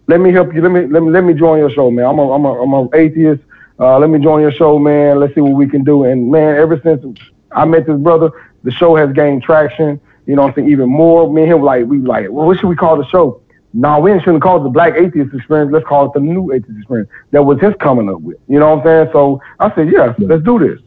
[0.07, 0.61] let me help you.
[0.61, 2.05] Let me let me let me join your show, man.
[2.05, 3.43] I'm a I'm a I'm an atheist.
[3.79, 5.19] Uh, let me join your show, man.
[5.19, 6.03] Let's see what we can do.
[6.03, 7.17] And man, ever since
[7.51, 8.31] I met this brother,
[8.63, 9.99] the show has gained traction.
[10.25, 10.69] You know what I'm saying?
[10.69, 11.31] Even more.
[11.31, 13.41] Me and him like we like, well, what should we call the show?
[13.73, 15.71] No, we shouldn't call it the Black Atheist Experience.
[15.73, 17.09] Let's call it the New Atheist Experience.
[17.31, 18.37] That was his coming up with.
[18.47, 19.09] You know what I'm saying?
[19.13, 20.79] So I said, yeah, let's do this.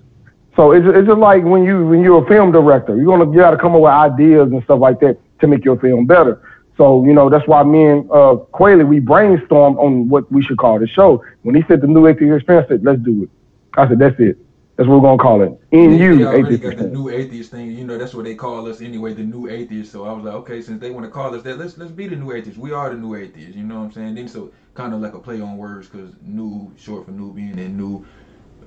[0.55, 3.39] So it's, it's just like when you when you're a film director, you're gonna you
[3.39, 6.41] gotta come up with ideas and stuff like that to make your film better.
[6.79, 10.57] So you know that's why me and uh, Quayle we brainstormed on what we should
[10.57, 11.23] call the show.
[11.43, 13.31] When he said the New Atheist Experience, I said let's do it.
[13.77, 14.39] I said that's it.
[14.77, 15.59] That's what we're gonna call it.
[15.71, 17.71] In you Atheist got the new atheist thing.
[17.71, 19.91] You know, that's what they call us anyway, the new atheist.
[19.91, 22.09] So I was like, okay, since they want to call us that, let's let's be
[22.09, 22.59] the new atheists.
[22.59, 23.57] We are the new atheists.
[23.57, 24.15] You know what I'm saying?
[24.17, 27.77] Then so kind of like a play on words because new short for Nubian and
[27.77, 28.05] new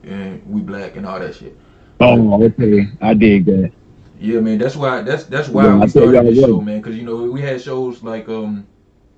[0.03, 1.57] and we black and all that shit.
[1.99, 2.87] Oh, okay.
[3.01, 3.71] I dig that.
[4.19, 4.57] Yeah, man.
[4.57, 5.01] That's why.
[5.01, 6.81] That's that's why Yeah, I we started this show, man.
[6.81, 8.67] Because you know we had shows like um,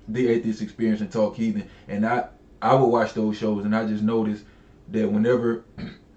[0.08, 2.28] the Atheist Experience and Talk Heathen, and I
[2.60, 4.44] I would watch those shows, and I just noticed
[4.88, 5.64] that whenever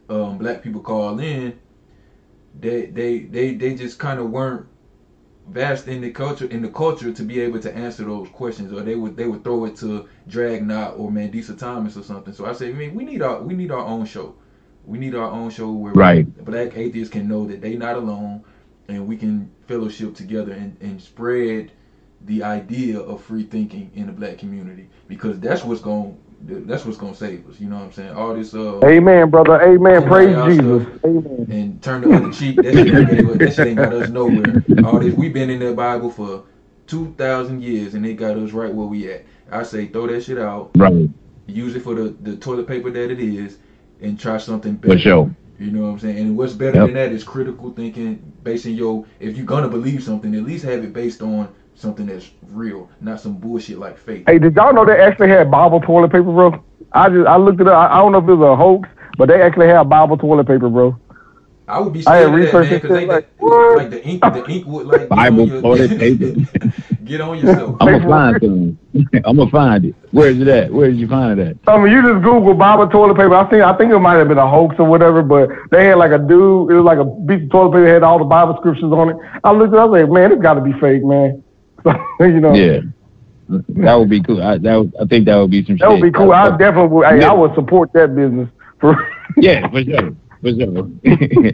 [0.09, 1.59] um black people call in,
[2.59, 4.65] they they they they just kind of weren't
[5.49, 8.81] vast in the culture in the culture to be able to answer those questions, or
[8.81, 12.33] they would they would throw it to Dragknot or Mandisa Thomas or something.
[12.33, 14.35] So I said, I mean, we need our we need our own show.
[14.85, 16.27] We need our own show where Right.
[16.45, 18.43] black atheists can know that they not alone
[18.87, 21.71] and we can fellowship together and, and spread
[22.25, 26.17] the idea of free thinking in the black community because that's what's going
[26.47, 27.59] that's what's gonna save us.
[27.59, 28.13] You know what I'm saying?
[28.13, 29.61] All this uh Amen, brother.
[29.61, 30.03] Amen.
[30.03, 30.83] Praise Jesus.
[30.83, 31.47] stuff Amen.
[31.49, 32.61] and turn the other cheek.
[32.63, 34.59] That shit, ain't that shit ain't got us nowhere.
[34.81, 36.45] All this we've been in the Bible for
[36.87, 39.25] two thousand years and it got us right where we at.
[39.51, 40.73] I say throw that shit out.
[40.75, 41.09] Right.
[41.47, 43.59] Use it for the, the toilet paper that it is
[44.01, 44.95] and try something better.
[44.95, 45.35] For sure.
[45.59, 46.17] You know what I'm saying?
[46.19, 46.87] And what's better Yep.
[46.87, 50.83] than that is critical thinking, basing your if you're gonna believe something, at least have
[50.83, 54.23] it based on something that's real, not some bullshit like fake.
[54.27, 56.63] Hey, did y'all know they actually had Bible toilet paper, bro?
[56.91, 57.75] I just I looked it up.
[57.75, 60.47] I, I don't know if it was a hoax, but they actually had Bible toilet
[60.47, 60.97] paper, bro.
[61.67, 63.77] I would be I had scared of that, man, researched it, because they like, like,
[63.77, 66.33] like the ink, the ink would like get Bible on your, toilet paper.
[67.03, 67.77] get on yourself.
[67.81, 68.79] I'm gonna find some.
[69.25, 69.95] I'm gonna find it.
[70.11, 70.71] Where is it at?
[70.71, 71.57] Where did you find it at?
[71.67, 73.33] I mean, you just Google Bible toilet paper.
[73.33, 75.97] I think I think it might have been a hoax or whatever, but they had
[75.97, 76.69] like a dude.
[76.69, 79.17] It was like a piece of toilet paper had all the Bible scriptures on it.
[79.43, 79.77] I looked at.
[79.77, 81.43] it, I was like, man, it's got to be fake, man.
[82.19, 82.81] You know, Yeah.
[83.47, 84.41] That would be cool.
[84.41, 85.77] I, that would, I think that would be some.
[85.77, 86.13] that would shit.
[86.13, 86.31] be cool.
[86.31, 87.07] I definitely would.
[87.07, 87.29] Hey, Yeah.
[87.29, 88.49] I would support that business.
[88.79, 88.95] For
[89.37, 90.89] yeah, for sure, for sure.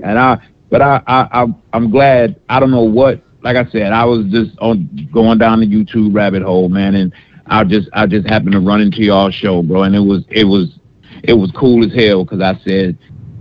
[0.03, 2.39] and I, but I, I, I, I'm glad.
[2.47, 6.13] I don't know what like I said, I was just on going down the YouTube
[6.15, 7.13] rabbit hole, man, and
[7.47, 10.45] I just I just happened to run into y'all show, bro, and it was it
[10.45, 10.79] was
[11.23, 12.97] it was cool as hell because I said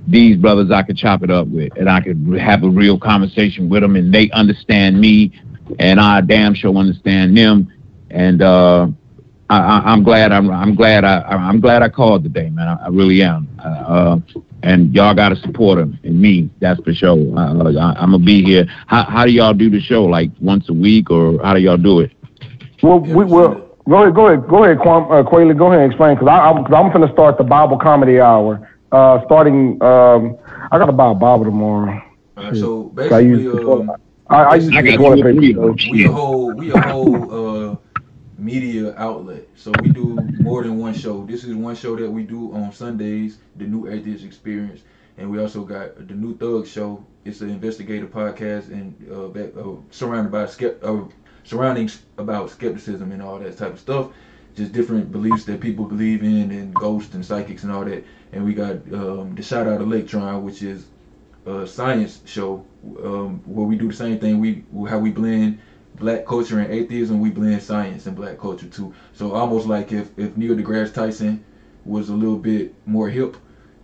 [0.07, 3.69] these brothers I could chop it up with, and I could have a real conversation
[3.69, 5.41] with them, and they understand me,
[5.79, 7.73] and I damn sure understand them,
[8.11, 8.89] and uh,
[9.49, 12.69] I, I, I'm glad I'm I'm glad I I'm glad I called today, man.
[12.69, 13.49] I, I really am.
[13.63, 14.19] Uh,
[14.63, 16.51] and y'all got to support him and me.
[16.61, 17.17] That's for sure.
[17.39, 18.67] Uh, I, I'm gonna be here.
[18.87, 20.05] How how do y'all do the show?
[20.05, 22.13] Like once a week, or how do y'all do it?
[22.83, 23.67] Well, we will.
[23.89, 26.65] Go ahead, go ahead, go ahead, Kwam, uh, Quayle, go ahead and explain because I'm
[26.65, 28.69] cause I'm gonna start the Bible comedy hour.
[28.93, 30.37] Uh, starting, um,
[30.71, 32.01] I got to buy a Bible tomorrow.
[32.37, 33.99] Alright, so basically, the
[34.31, 35.35] I, I use I the got toilet you a paper.
[35.35, 35.79] free so- one.
[35.89, 37.77] we a whole we a whole uh
[38.39, 39.49] media outlet.
[39.57, 41.25] So we do more than one show.
[41.27, 44.83] This is one show that we do on Sundays, the New Atheist Experience,
[45.19, 47.05] and we also got the New Thug Show.
[47.25, 51.07] It's an investigative podcast and uh, that, uh surrounded by skept uh,
[51.45, 54.09] surroundings about skepticism and all that type of stuff.
[54.57, 58.05] Just different beliefs that people believe in and ghosts and psychics and all that.
[58.33, 60.87] And we got um, the Shout Out Electron, which is
[61.47, 62.65] a science show
[63.03, 64.41] um, where we do the same thing.
[64.41, 65.59] We how we blend
[65.95, 67.21] black culture and atheism.
[67.21, 68.95] We blend science and black culture too.
[69.13, 71.45] So almost like if if Neil deGrasse Tyson
[71.85, 73.37] was a little bit more hip,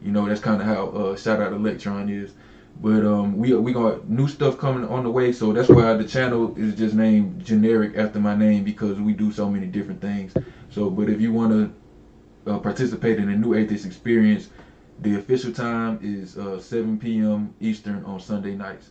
[0.03, 2.33] you know, that's kind of how uh, Shout Out Electron is.
[2.81, 6.05] But um, we we got new stuff coming on the way, so that's why the
[6.05, 10.35] channel is just named generic after my name because we do so many different things.
[10.69, 11.53] So, but if you want
[12.45, 14.49] to uh, participate in a New Atheist Experience,
[15.01, 17.55] the official time is uh, 7 p.m.
[17.61, 18.91] Eastern on Sunday nights.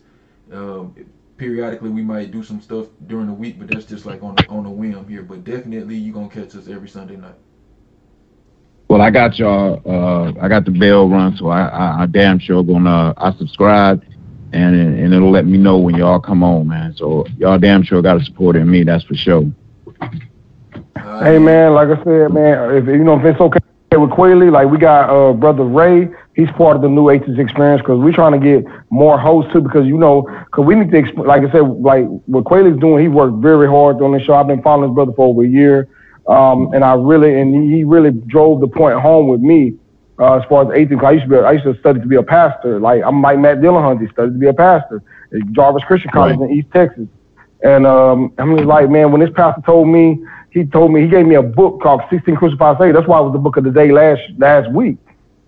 [0.52, 0.94] Um,
[1.36, 4.48] periodically, we might do some stuff during the week, but that's just like on a,
[4.48, 5.22] on a whim here.
[5.22, 7.34] But definitely, you're gonna catch us every Sunday night.
[8.88, 9.82] Well, I got y'all.
[9.84, 13.12] Uh, I got the bell run, so I, I, I damn sure gonna.
[13.16, 14.04] I subscribe,
[14.52, 16.94] and and it'll let me know when y'all come on, man.
[16.96, 18.84] So y'all damn sure got to support in me.
[18.84, 19.44] That's for sure.
[21.20, 23.58] Hey man, like I said, man, if you know if it's okay
[24.00, 27.80] with Quayle, like we got uh brother Ray, he's part of the New Atheist Experience
[27.80, 31.02] because we're trying to get more hosts too because you know because we need to
[31.02, 34.34] exp- like I said like what Quayle's doing, he worked very hard on the show.
[34.34, 35.88] I've been following his brother for over a year,
[36.28, 39.74] um, and I really and he, really drove the point home with me.
[40.18, 42.16] Uh, as far as atheism, I used to be, I used to study to be
[42.16, 42.80] a pastor.
[42.80, 45.02] Like I'm like Matt Dillon, he studied to be a pastor
[45.32, 47.06] at Jarvis Christian College in East Texas.
[47.62, 50.24] And um, I mean, like, man, when this pastor told me,
[50.56, 52.96] he told me he gave me a book called 16 Crucified Saved.
[52.96, 54.96] That's why it was the book of the day last last week.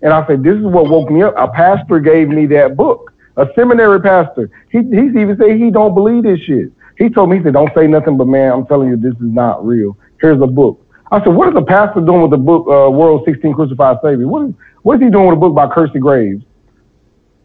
[0.03, 1.33] And I said, this is what woke me up.
[1.35, 4.51] A pastor gave me that book, a seminary pastor.
[4.69, 6.71] He he's even said he don't believe this shit.
[6.99, 9.33] He told me, he said, don't say nothing, but man, I'm telling you, this is
[9.33, 9.97] not real.
[10.21, 10.85] Here's a book.
[11.11, 14.27] I said, what is a pastor doing with the book, uh, World 16 Crucified Savior?
[14.27, 16.43] What is, what is he doing with a book by Kersey Graves?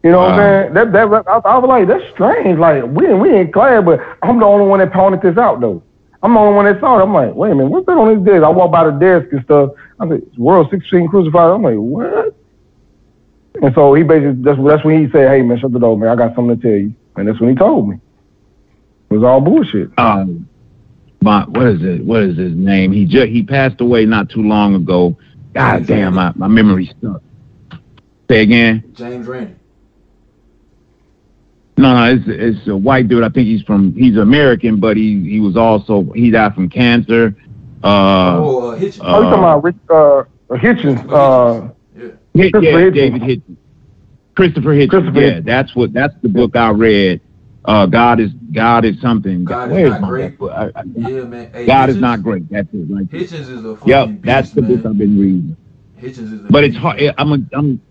[0.03, 0.73] You know what I'm saying?
[0.75, 2.59] That, that, I, I was like, that's strange.
[2.59, 5.81] Like, we, we ain't glad, but I'm the only one that pointed this out, though.
[6.25, 7.03] I'm the only one that saw it.
[7.03, 8.43] I'm like, wait a minute, what's that on his desk?
[8.43, 9.69] I walk by the desk and stuff.
[9.99, 11.51] I said, World 16 Crucified.
[11.51, 12.35] I'm like, what?
[13.61, 16.09] And so he basically, that's, that's when he said, hey, man, shut the door, man.
[16.09, 16.95] I got something to tell you.
[17.15, 17.97] And that's when he told me.
[19.11, 19.91] It was all bullshit.
[19.99, 20.49] Um,
[21.21, 22.03] my what is it?
[22.03, 22.91] What is his name?
[22.91, 25.15] He just he passed away not too long ago.
[25.53, 27.21] God damn, my my memory stuck.
[28.29, 28.83] Say again.
[28.95, 29.53] James Randi.
[31.77, 33.23] No, no, it's it's a white dude.
[33.23, 37.35] I think he's from he's American, but he he was also he died from cancer.
[37.83, 39.01] Uh, Oh, uh, Hitchens.
[39.03, 41.11] oh, you talking about Rich, uh, Hitchens?
[41.11, 41.73] Uh,
[42.33, 42.93] Hit, Christopher yeah, Hitchens.
[42.93, 43.57] David Hitchens.
[44.35, 44.89] Christopher Hitchens.
[44.89, 45.45] Christopher yeah, Hitchens.
[45.45, 47.21] that's what that's the book I read.
[47.65, 49.43] Uh, God is God is something.
[49.43, 50.33] God is Where's not great.
[50.41, 51.49] I- I- Yeah, man.
[51.51, 52.49] Hey, God is not great.
[52.49, 52.87] That's it.
[52.89, 53.09] Right.
[53.09, 54.85] Hitchens is a fucking Yep, beast, that's the book.
[54.85, 55.57] I've been reading.
[56.01, 57.01] Hitchens is a But it's hard.
[57.17, 57.81] I'm a, I'm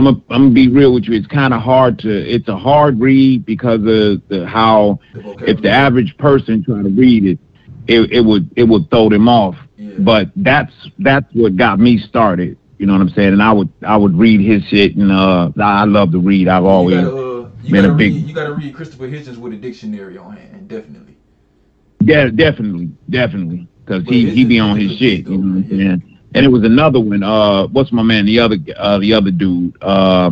[0.00, 1.12] I'm a, I'm gonna be real with you.
[1.14, 2.08] It's kind of hard to.
[2.08, 4.98] It's a hard read because of the how.
[5.14, 7.38] If the average person trying to read it,
[7.86, 9.56] it, it would it would throw them off.
[9.98, 12.56] But that's that's what got me started.
[12.78, 13.34] You know what I'm saying?
[13.34, 16.48] And I would I would read his shit, and uh, I love to read.
[16.48, 19.06] I've always you gotta, uh, you been gotta a big read, you gotta read Christopher
[19.06, 21.18] Hitchens with a dictionary on hand, definitely.
[22.00, 25.26] Yeah, definitely, definitely, because he he be on his shit.
[25.26, 26.09] You know what I'm saying?
[26.34, 27.22] And it was another one.
[27.22, 28.24] Uh, what's my man?
[28.26, 29.76] The other uh, the other dude.
[29.82, 30.30] Uh,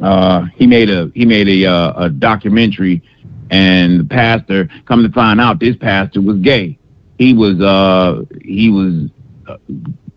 [0.00, 3.02] uh, he made a he made a uh, a documentary,
[3.50, 4.68] and the pastor.
[4.86, 6.78] Come to find out, this pastor was gay.
[7.18, 9.10] He was uh he was
[9.46, 9.56] uh,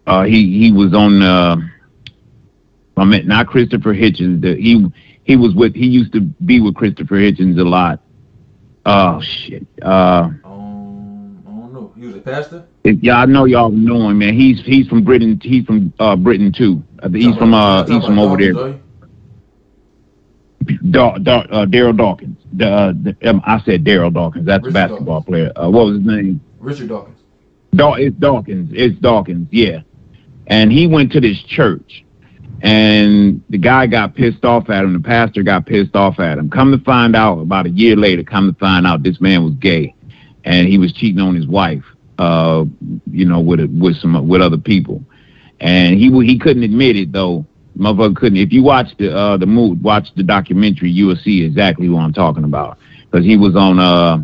[0.07, 1.57] uh he he was on uh
[2.95, 4.41] I meant not Christopher Hitchens.
[4.41, 4.87] The, he
[5.23, 7.99] he was with he used to be with Christopher Hitchens a lot.
[8.85, 9.65] Oh shit.
[9.81, 11.93] Uh I don't know.
[11.97, 12.65] He was a pastor.
[12.83, 14.33] Yeah, I know y'all know him, man.
[14.33, 15.39] He's he's from Britain.
[15.41, 16.83] He's from uh Britain too.
[17.01, 18.53] Uh, he's from uh he's from over there.
[20.89, 22.37] Da- Da- uh, Daryl Dawkins.
[22.53, 24.45] The, uh, the, um, I said Daryl Dawkins.
[24.45, 25.51] That's a Richard basketball player.
[25.61, 26.39] Uh, what was his name?
[26.59, 27.17] Richard Dawkins.
[27.75, 28.71] Daw- it's Dawkins.
[28.73, 29.47] It's Dawkins.
[29.51, 29.81] Yeah.
[30.47, 32.05] And he went to this church,
[32.61, 34.93] and the guy got pissed off at him.
[34.93, 36.49] The pastor got pissed off at him.
[36.49, 39.53] Come to find out, about a year later, come to find out this man was
[39.55, 39.95] gay,
[40.43, 41.83] and he was cheating on his wife.
[42.17, 42.65] Uh,
[43.11, 45.03] you know, with it, with some with other people,
[45.59, 47.45] and he he couldn't admit it though.
[47.77, 48.37] Motherfucker couldn't.
[48.37, 52.01] If you watch the uh the movie, watch the documentary, you will see exactly what
[52.01, 52.77] I'm talking about.
[53.09, 54.19] Because he was on uh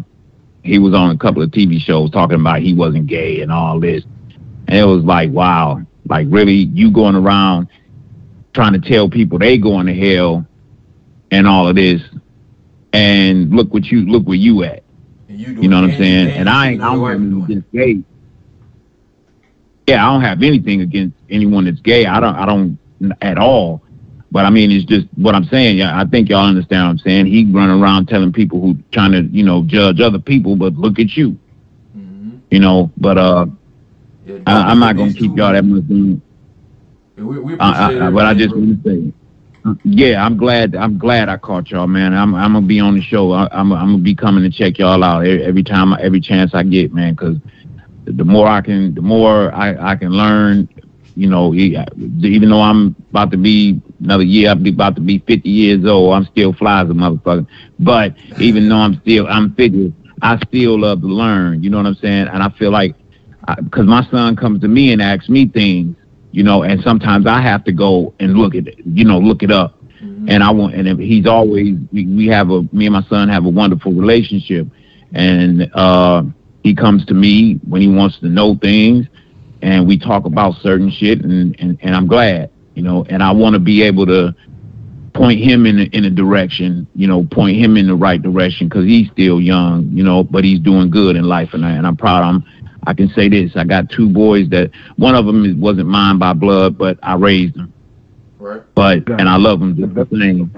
[0.63, 3.79] he was on a couple of TV shows talking about he wasn't gay and all
[3.79, 4.03] this.
[4.67, 7.69] And it was like, wow, like really you going around
[8.53, 10.45] trying to tell people they going to hell
[11.31, 12.01] and all of this.
[12.93, 14.83] And look what you look where you at.
[15.39, 16.31] You know what I'm saying?
[16.31, 18.03] And I ain't I don't have against gay.
[19.87, 22.05] Yeah, I don't have anything against anyone that's gay.
[22.05, 22.77] I don't I don't
[23.21, 23.81] at all.
[24.31, 25.77] But I mean, it's just what I'm saying.
[25.77, 27.25] Yeah, I think y'all understand what I'm saying.
[27.27, 30.99] He run around telling people who trying to, you know, judge other people, but look
[30.99, 31.37] at you.
[32.51, 33.45] You know, but uh,
[34.45, 35.83] I, I'm not gonna keep y'all that much.
[35.89, 36.21] In.
[37.15, 39.13] We, we I, I, but I just want to say,
[39.83, 40.75] yeah, I'm glad.
[40.75, 42.13] I'm glad I caught y'all, man.
[42.13, 43.31] I'm I'm gonna be on the show.
[43.31, 46.51] I, I'm I'm gonna be coming to check y'all out every, every time, every chance
[46.53, 47.13] I get, man.
[47.13, 47.37] Because
[48.05, 50.67] the more I can, the more I I can learn.
[51.15, 55.19] You know, even though I'm about to be another year, I'll be about to be
[55.27, 56.13] 50 years old.
[56.13, 57.45] I'm still fly as a motherfucker.
[57.77, 61.61] But even though I'm still I'm 50, I still love to learn.
[61.61, 62.29] You know what I'm saying?
[62.29, 62.95] And I feel like
[63.63, 65.95] because my son comes to me and asks me things,
[66.31, 69.43] you know, and sometimes I have to go and look at it, you know, look
[69.43, 69.75] it up.
[70.29, 73.27] And I want, and if he's always, we, we have a, me and my son
[73.29, 74.67] have a wonderful relationship,
[75.13, 76.23] and uh,
[76.63, 79.07] he comes to me when he wants to know things,
[79.61, 83.31] and we talk about certain shit, and and, and I'm glad, you know, and I
[83.31, 84.33] want to be able to
[85.13, 88.69] point him in a, in a direction, you know, point him in the right direction
[88.69, 91.85] because he's still young, you know, but he's doing good in life, and I, and
[91.85, 92.23] I'm proud.
[92.23, 92.45] I'm
[92.87, 96.33] I can say this: I got two boys that one of them wasn't mine by
[96.33, 97.73] blood, but I raised them.
[98.39, 98.61] Right.
[98.73, 100.51] But and I love them just the same.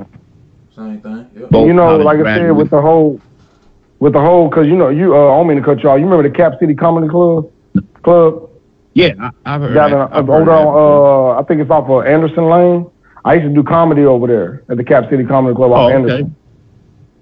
[0.76, 1.30] Same thing.
[1.36, 1.50] Yep.
[1.50, 3.20] Both you know, like I said, with the whole,
[4.00, 6.00] with the whole, because you know, you, uh, I don't mean to cut you off.
[6.00, 7.52] You remember the Cap City Comedy Club?
[8.04, 8.50] Club
[8.94, 10.12] Yeah, I, I've heard down that.
[10.12, 12.90] in, I've heard on, uh, I think it's off of Anderson Lane.
[13.24, 15.94] I used to do comedy over there at the Cap City Comedy Club off Oh,
[15.94, 16.36] Anderson.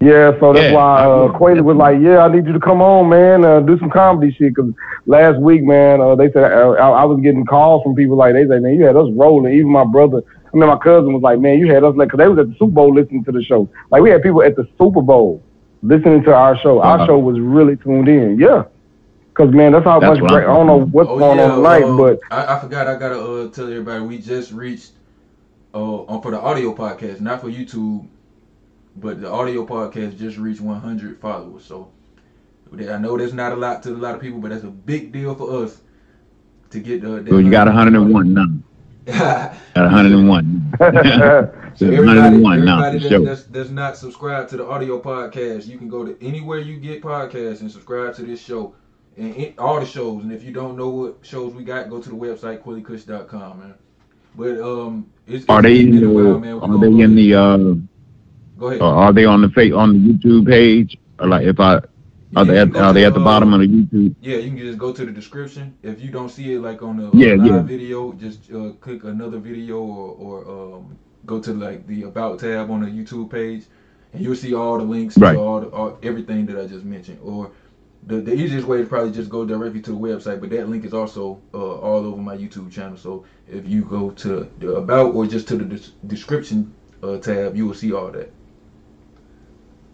[0.02, 0.12] Okay.
[0.12, 2.60] Yeah, so that's Yeah, why I uh, Quayle was like, "Yeah, I need you to
[2.60, 4.72] come on, man, uh, do some comedy shit." Because
[5.06, 8.34] last week, man, uh, they said uh, I, I was getting calls from people like
[8.34, 10.22] they say, "Man, you had us rolling." Even my brother,
[10.54, 12.48] I mean, my cousin was like, "Man, you had us like," because they was at
[12.48, 13.70] the Super Bowl listening to the show.
[13.92, 15.44] Like we had people at the Super Bowl
[15.82, 16.82] listening to our show.
[16.82, 18.40] Our show was really tuned in.
[18.40, 18.64] Yeah,
[19.36, 20.20] because man, that's how That's much.
[20.26, 22.60] Great, I'm I don't know what's Oh, going yeah, on tonight, uh, but I, I
[22.60, 22.88] forgot.
[22.88, 24.94] I gotta uh, tell everybody we just reached
[25.74, 28.08] uh, on for the audio podcast, not for YouTube,
[29.00, 31.66] but the audio podcast just reached 100 followers.
[31.66, 31.92] So
[32.74, 35.12] I know that's not a lot to a lot of people, but that's a big
[35.12, 35.82] deal for us
[36.72, 37.26] to get uh.
[37.28, 38.46] So you got 101 now.
[39.10, 40.76] Got 101.
[40.78, 40.86] So
[41.76, 45.66] So everybody, 101 now everybody for that, that's, that's not subscribed to the audio podcast,
[45.66, 48.76] you can go to anywhere you get podcasts and subscribe to this show
[49.18, 50.24] and it, all the shows.
[50.24, 53.76] And if you don't know what shows we got, go to the website quillycush.com, man.
[54.36, 56.10] But um, it's, Are it's they in the?
[56.10, 56.54] while, man.
[56.56, 57.36] Are gonna they in the?
[57.36, 57.76] Uh,
[58.60, 58.82] Go ahead.
[58.82, 60.98] or are they on the fa- on the YouTube page?
[61.20, 61.82] Or like if I
[62.36, 64.16] are they at, are they to, at the uh, bottom of the YouTube?
[64.22, 65.76] Yeah, you can just go to the description.
[65.82, 69.40] If you don't see it like on the uh, Yeah, video, just uh, click another
[69.40, 73.64] video or, or um, go to like the about tab on the YouTube page,
[74.14, 75.34] and you'll see all the links Right.
[75.34, 77.20] to all, the, all everything that I just mentioned.
[77.24, 77.52] Or
[78.06, 80.86] the, the easiest way is probably just go directly to the website, but that link
[80.86, 82.98] is also uh, all over my YouTube channel.
[82.98, 87.56] So if you go to the about or just to the des- description uh, tab,
[87.56, 88.32] you will see all that.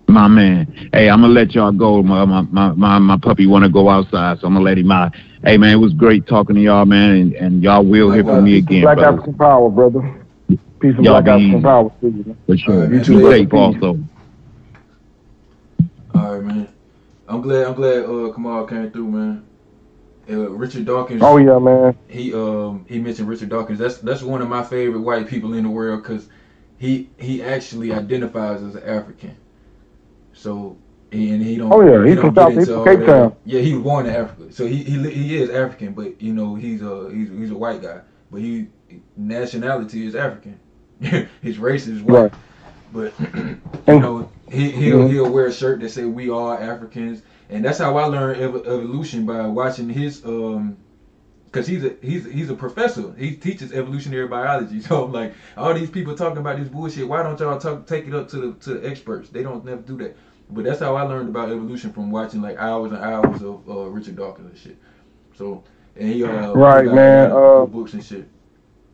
[0.07, 0.89] My man.
[0.93, 2.03] Hey, I'm gonna let y'all go.
[2.03, 5.15] My my my my, my puppy wanna go outside, so I'm gonna let him out.
[5.43, 8.43] Hey man, it was great talking to y'all, man, and, and y'all will hear from
[8.43, 9.13] me again, Black brother.
[9.17, 10.25] African Power, brother.
[10.47, 10.59] Peace
[10.95, 11.63] and Y'all Black African easy.
[11.63, 12.23] Power to you.
[12.23, 12.37] man.
[12.45, 12.73] For sure.
[12.75, 13.31] All right, You too Peace.
[13.31, 13.99] safe also.
[16.13, 16.67] All right, man.
[17.27, 17.65] I'm glad.
[17.65, 18.05] I'm glad.
[18.05, 19.45] Uh, Kamal came through, man.
[20.29, 21.21] Uh, Richard Dawkins.
[21.23, 21.97] Oh yeah, man.
[22.07, 23.79] He um he mentioned Richard Dawkins.
[23.79, 26.27] That's that's one of my favorite white people in the world because
[26.77, 29.35] he he actually identifies as an African.
[30.35, 30.77] So
[31.11, 31.71] and he don't.
[31.71, 33.05] Oh, yeah, he's don't from South- he's from Cape that.
[33.05, 33.35] Town.
[33.45, 36.55] Yeah, he was born in Africa, so he he he is African, but you know
[36.55, 38.67] he's a he's he's a white guy, but he
[39.17, 40.59] nationality is African.
[41.41, 42.33] His race is white, Right.
[42.93, 43.13] but
[43.87, 45.09] you know he he'll Mhm.
[45.11, 48.55] he'll wear a shirt that say we are Africans, and that's how I learned ev-
[48.67, 50.77] evolution by watching his um
[51.55, 53.13] because he's a he's he's a professor.
[53.17, 54.81] He teaches evolutionary biology.
[54.85, 57.07] So I'm like, all these people talking about this bullshit.
[57.07, 59.29] Why don't y'all talk take it up to the to the experts?
[59.29, 60.17] They don't never do that.
[60.49, 63.85] But that's how I learned about evolution from watching like hours and hours of uh,
[63.85, 64.77] Richard Dawkins and shit.
[65.37, 65.63] So
[65.95, 68.27] and he uh Right, he man, uh, uh, books and shit.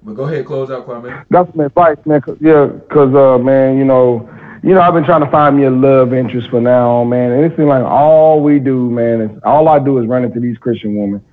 [0.03, 1.25] But go ahead, close out, Kwame.
[1.31, 2.22] That's some advice, man.
[2.22, 4.30] 'cause- yeah, cause uh, man, you know,
[4.64, 7.31] you know, I've been trying to find me a love interest for now man.
[7.31, 10.40] And it seems like all we do, man, is all I do is run into
[10.40, 11.23] these Christian women.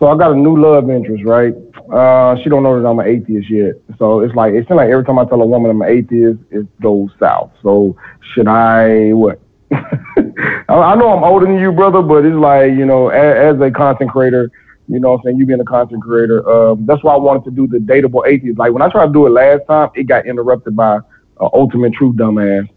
[0.00, 1.54] So I got a new love interest, right?
[1.92, 3.74] Uh, she don't know that I'm an atheist yet.
[3.98, 6.40] So it's like it seems like every time I tell a woman I'm an atheist,
[6.50, 7.52] it goes south.
[7.62, 7.94] So
[8.32, 9.40] should I what?
[9.70, 13.70] I know I'm older than you, brother, but it's like you know, as, as a
[13.70, 14.50] content creator,
[14.88, 17.44] you know, what I'm saying you being a content creator, um, that's why I wanted
[17.44, 18.58] to do the dateable atheist.
[18.58, 21.92] Like when I tried to do it last time, it got interrupted by uh, ultimate
[21.92, 22.68] truth dumbass.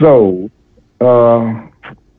[0.00, 0.50] So,
[1.00, 1.68] uh,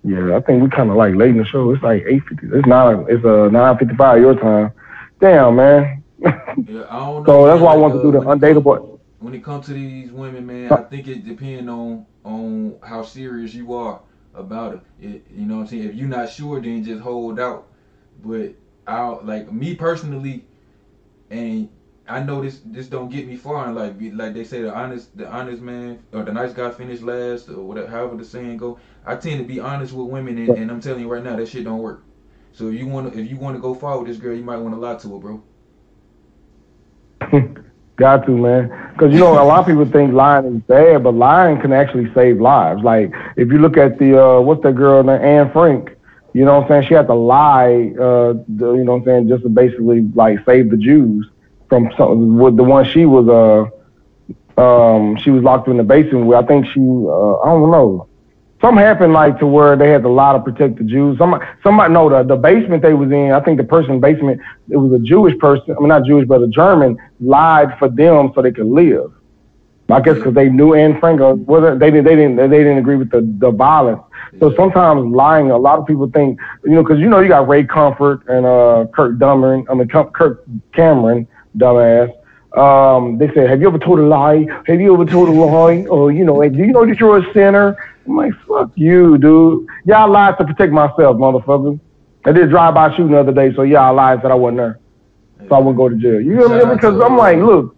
[0.07, 1.71] yeah, I think we kind of like late in the show.
[1.73, 2.47] It's like eight fifty.
[2.53, 3.05] It's nine.
[3.09, 4.71] It's uh nine fifty five your time.
[5.19, 6.03] Damn, man.
[6.65, 7.43] Yeah, I don't know.
[7.43, 8.99] So that's why I want to do the uh, undateable.
[9.19, 13.53] when it comes to these women, man, I think it depends on on how serious
[13.53, 14.01] you are
[14.33, 14.81] about it.
[14.99, 15.25] it.
[15.31, 15.83] You know what I'm saying?
[15.89, 17.67] If you're not sure, then just hold out.
[18.23, 18.55] But
[18.87, 20.45] I like me personally,
[21.29, 21.69] and
[22.09, 23.71] I know this this don't get me far.
[23.73, 27.49] Like like they say, the honest the honest man or the nice guy finish last
[27.49, 27.87] or whatever.
[27.87, 31.01] However the saying go, I tend to be honest with women, and, and I'm telling
[31.01, 32.03] you right now, that shit don't work.
[32.53, 34.43] So if you want to if you want to go far with this girl, you
[34.43, 35.43] might want to lie to her, bro.
[37.97, 38.91] Got to, man.
[38.93, 42.13] Because, you know, a lot of people think lying is bad, but lying can actually
[42.13, 42.83] save lives.
[42.83, 45.97] Like, if you look at the, uh, what's that girl, named Anne Frank,
[46.33, 46.89] you know what I'm saying?
[46.89, 50.69] She had to lie, uh, you know what I'm saying, just to basically, like, save
[50.69, 51.27] the Jews
[51.69, 56.25] from some, with the one she was, uh, um, she was locked in the basement
[56.25, 56.37] with.
[56.37, 58.07] I think she, uh, I don't know.
[58.59, 61.17] Something happened like to where they had to lie to protect the Jews.
[61.19, 63.31] Somebody, somebody, no, the, the basement they was in.
[63.31, 65.75] I think the person in the basement, it was a Jewish person.
[65.77, 69.13] I mean, not Jewish, but a German lied for them so they could live.
[69.89, 72.77] I guess because they knew Anne Frank, or whether they didn't, they didn't, they didn't
[72.77, 74.01] agree with the the violence.
[74.39, 77.47] So sometimes lying, a lot of people think, you know, because you know you got
[77.47, 81.25] Ray Comfort and uh Kirk Dummer, I mean Kirk Cameron,
[81.57, 82.13] dumbass.
[82.57, 84.45] Um, they said, have you ever told a lie?
[84.65, 85.85] Have you ever told a lie?
[85.89, 87.77] Or you know, do you know that you're a sinner?
[88.05, 89.67] I'm like, fuck you, dude.
[89.85, 91.79] Yeah, I lied to protect myself, motherfucker.
[92.25, 94.57] I did drive by shooting the other day, so yeah, I lied that I wasn't
[94.57, 94.79] there,
[95.47, 96.21] so I wouldn't go to jail.
[96.21, 96.75] You know what I mean?
[96.75, 97.77] Because I'm like, look,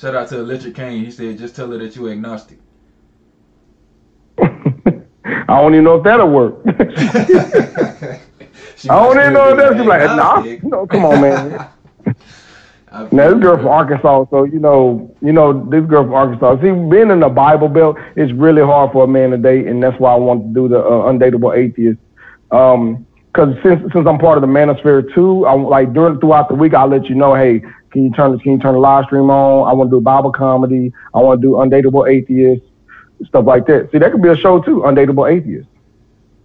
[0.00, 1.04] Shout out to Electric Kane.
[1.04, 2.60] He said, just tell her that you're agnostic.
[4.38, 4.44] I
[5.48, 6.60] don't even know if that'll work.
[6.66, 6.78] I
[8.86, 11.68] don't even know if that's like, nah, you know, come on, man.
[13.12, 16.56] Now this girl from Arkansas, so you know, you know, this girl from Arkansas.
[16.56, 19.82] See, being in the Bible Belt it's really hard for a man to date, and
[19.82, 22.00] that's why I want to do the uh, undateable atheist.
[22.50, 26.54] Um, because since since I'm part of the Manosphere too, I'm like during throughout the
[26.54, 27.60] week, I'll let you know, hey,
[27.90, 29.68] can you turn can you turn the live stream on?
[29.68, 30.92] I want to do Bible comedy.
[31.14, 32.62] I want to do undateable atheist
[33.26, 33.90] stuff like that.
[33.90, 35.68] See, that could be a show too, undateable atheist.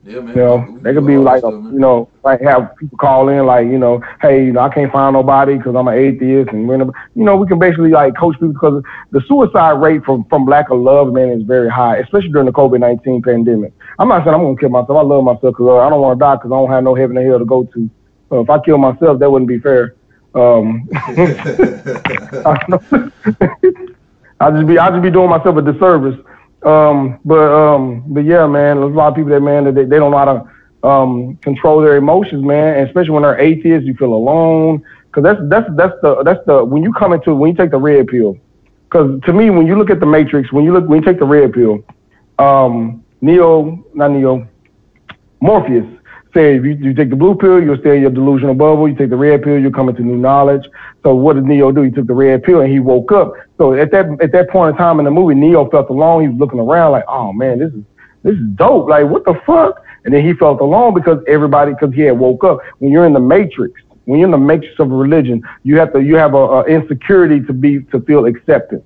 [0.05, 0.35] Yeah, man.
[0.35, 3.67] You know, they could be like, a, you know, like have people call in, like,
[3.67, 6.79] you know, hey, you know, I can't find nobody because I'm an atheist, and we're,
[6.79, 10.71] you know, we can basically like coach people because the suicide rate from from lack
[10.71, 13.71] of love, man, is very high, especially during the COVID nineteen pandemic.
[13.97, 14.97] I'm not saying I'm gonna kill myself.
[14.97, 17.17] I love myself because I don't want to die because I don't have no heaven
[17.17, 17.89] or hell to go to.
[18.29, 19.95] So if I kill myself, that wouldn't be fair.
[20.35, 20.89] Um,
[24.43, 26.19] I just be I just be doing myself a disservice.
[26.65, 29.85] Um, but um, but yeah, man, there's a lot of people that man that they,
[29.85, 33.85] they don't know how to um, control their emotions, man, and especially when they're atheists,
[33.85, 34.83] you feel alone.
[35.11, 37.77] Cause that's that's that's the that's the when you come into when you take the
[37.77, 38.37] red pill.
[38.89, 41.19] Cause to me, when you look at the Matrix, when you look when you take
[41.19, 41.83] the red pill,
[42.39, 44.47] um, Neo, not Neo,
[45.39, 45.85] Morpheus
[46.33, 48.87] said if you, you take the blue pill, you'll stay in your delusional bubble.
[48.87, 50.65] You take the red pill, you'll come into new knowledge.
[51.03, 51.81] So what did Neo do?
[51.81, 53.33] He took the red pill and he woke up.
[53.57, 56.23] So at that at that point in time in the movie, Neo felt alone.
[56.23, 57.83] He was looking around like, oh man, this is
[58.23, 58.89] this is dope.
[58.89, 59.83] Like what the fuck?
[60.05, 62.59] And then he felt alone because everybody because he had woke up.
[62.79, 66.01] When you're in the matrix, when you're in the matrix of religion, you have to
[66.01, 68.83] you have a, a insecurity to be to feel acceptance.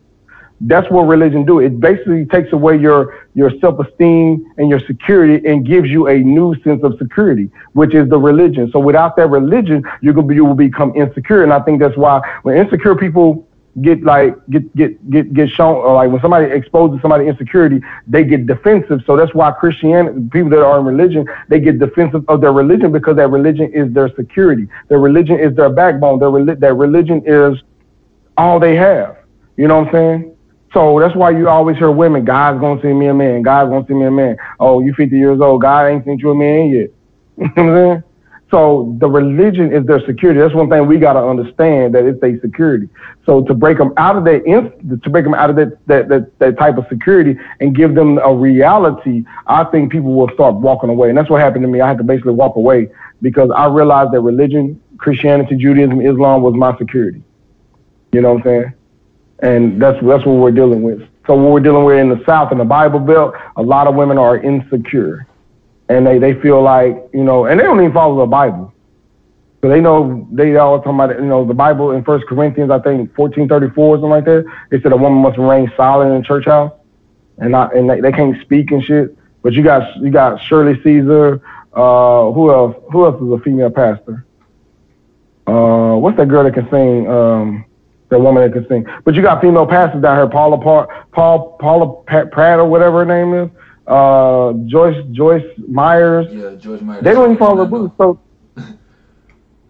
[0.62, 1.60] That's what religion do.
[1.60, 6.60] It basically takes away your your self-esteem and your security and gives you a new
[6.64, 8.72] sense of security, which is the religion.
[8.72, 11.44] So without that religion, you're gonna be, you will become insecure.
[11.44, 13.48] And I think that's why when insecure people
[13.82, 18.24] get like get get get get shown or like when somebody exposes somebody insecurity, they
[18.24, 19.02] get defensive.
[19.06, 22.92] So that's why Christianity people that are in religion, they get defensive of their religion
[22.92, 24.68] because that religion is their security.
[24.88, 26.18] Their religion is their backbone.
[26.18, 27.62] Their that religion is
[28.38, 29.18] all they have.
[29.56, 30.37] You know what I'm saying?
[30.74, 33.86] So that's why you always hear women, God's gonna send me a man, God's gonna
[33.88, 34.38] send me a man.
[34.60, 36.90] Oh, you 50 years old, God ain't sent you a man yet.
[37.38, 38.04] you know what I'm saying?
[38.50, 40.40] So the religion is their security.
[40.40, 42.88] That's one thing we got to understand that it's their security.
[43.26, 44.46] So to break them out of that,
[45.04, 48.20] to break them out of that, that, that, that type of security and give them
[48.20, 51.10] a reality, I think people will start walking away.
[51.10, 51.82] And that's what happened to me.
[51.82, 52.90] I had to basically walk away
[53.22, 57.22] because I realized that religion, Christianity, Judaism, Islam was my security.
[58.14, 58.74] You know what I'm saying?
[59.40, 61.02] And that's, that's what we're dealing with.
[61.28, 63.96] So what we're dealing with in the South, in the Bible Belt, a lot of
[63.96, 65.28] women are insecure
[65.90, 68.74] and they, they feel like, you know, and they don't even follow the Bible.
[69.62, 72.80] So they know they all talking about, you know, the Bible in First Corinthians, I
[72.80, 74.46] think fourteen thirty four, or something like that.
[74.70, 76.72] It said a woman must remain silent in church house,
[77.40, 79.18] and not and they, they can't speak and shit.
[79.42, 81.42] But you got you got Shirley Caesar.
[81.74, 82.76] Uh, who else?
[82.92, 84.26] Who else is a female pastor?
[85.48, 87.10] Uh, what's that girl that can sing?
[87.10, 87.66] Um,
[88.10, 88.86] that woman that can sing.
[89.04, 90.58] But you got female pastors down here, Paula
[91.12, 93.50] Paul Paula Pat- Pratt or whatever her name is
[93.88, 96.28] uh, Joyce Joyce Myers.
[96.30, 97.04] Yeah, George Myers.
[97.04, 97.92] They don't even follow the booth.
[97.98, 98.20] So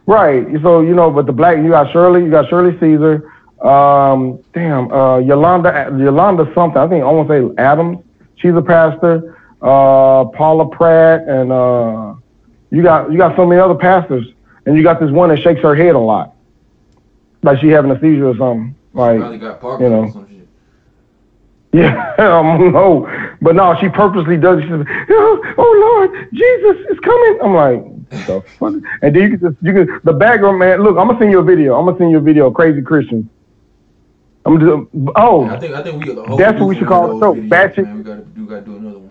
[0.06, 0.45] right.
[0.61, 3.32] So you know, but the black you got Shirley, you got Shirley Caesar.
[3.61, 6.82] Um, damn, uh, Yolanda Yolanda something.
[6.82, 7.99] I think I want to say Adams.
[8.38, 9.35] She's a pastor.
[9.61, 12.14] Uh, Paula Pratt and uh,
[12.69, 14.27] you got you got so many other pastors,
[14.66, 16.35] and you got this one that shakes her head a lot,
[17.43, 18.75] like she having a seizure or something.
[18.93, 20.03] Like Probably got you know.
[20.03, 20.48] or some shit.
[21.74, 23.07] Yeah, um, no,
[23.41, 24.59] but no, she purposely does.
[24.59, 24.64] it.
[24.64, 28.74] She says, "Oh oh, Lord, Jesus is coming." I'm like, the fuck?
[29.01, 30.82] and then you can just you can the background man.
[30.82, 31.77] Look, I'm gonna send you a video.
[31.77, 32.48] I'm gonna send you a video.
[32.48, 33.30] of Crazy Christian.
[34.45, 35.11] I'm gonna do.
[35.17, 37.19] Oh, I think I think we that's what we should call it.
[37.19, 37.83] So, batch it.
[37.83, 39.07] Man, we gotta do gotta do another one.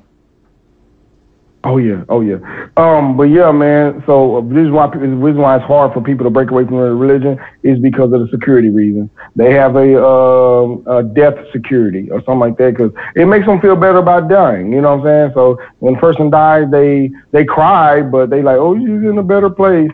[1.67, 2.36] Oh yeah, oh yeah.
[2.77, 4.01] Um, but yeah, man.
[4.07, 6.65] So uh, this is why the reason why it's hard for people to break away
[6.65, 9.11] from their religion is because of the security reasons.
[9.35, 13.61] They have a, um a death security or something like that because it makes them
[13.61, 14.73] feel better about dying.
[14.73, 15.35] You know what I'm saying?
[15.35, 19.25] So when a person dies, they they cry, but they like, oh, she's in a
[19.25, 19.91] better place.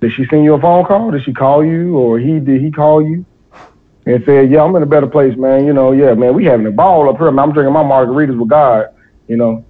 [0.00, 1.10] Did she send you a phone call?
[1.10, 3.26] Did she call you, or he did he call you?
[4.06, 5.66] And said, yeah, I'm in a better place, man.
[5.66, 7.32] You know, yeah, man, we having a ball up here.
[7.32, 7.48] Man.
[7.48, 8.86] I'm drinking my margaritas with God.
[9.26, 9.64] You know.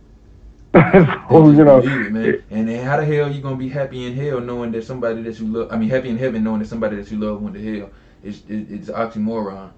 [0.74, 2.42] so you know, man.
[2.50, 5.38] And then how the hell you gonna be happy in hell knowing that somebody that
[5.40, 5.72] you love?
[5.72, 7.90] I mean, happy in heaven knowing that somebody that you love went to hell.
[8.22, 9.72] It's it, it's oxymoron.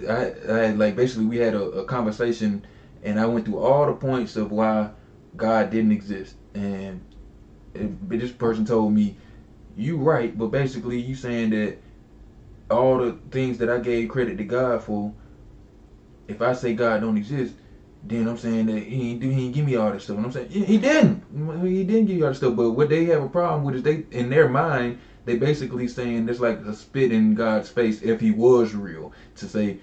[0.50, 2.66] I, I had like basically we had a, a conversation
[3.04, 4.92] and I went through all the points of why
[5.36, 7.02] God didn't exist and
[7.76, 9.16] it, this person told me
[9.78, 11.78] you right but basically you saying that
[12.72, 15.14] all the things that I gave credit to God for
[16.28, 17.54] if I say God don't exist
[18.04, 20.26] then I'm saying that he ain't do he ain't give me all this stuff and
[20.26, 21.24] I'm saying he didn't
[21.64, 23.84] he didn't give you all this stuff but what they have a problem with is
[23.84, 28.22] they in their mind they basically saying it's like a spit in God's face if
[28.22, 29.80] he was real to say,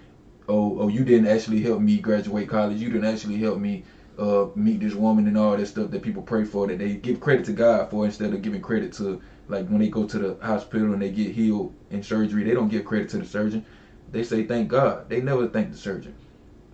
[0.49, 2.81] oh, oh, you didn't actually help me graduate college.
[2.81, 3.85] You didn't actually help me
[4.19, 7.21] uh, meet this woman and all that stuff that people pray for that they give
[7.21, 10.39] credit to God for instead of giving credit to like when they go to the
[10.43, 12.43] hospital and they get healed in surgery.
[12.43, 13.67] They don't give credit to the surgeon.
[14.13, 15.11] They say thank God.
[15.11, 16.15] They never thank the surgeon.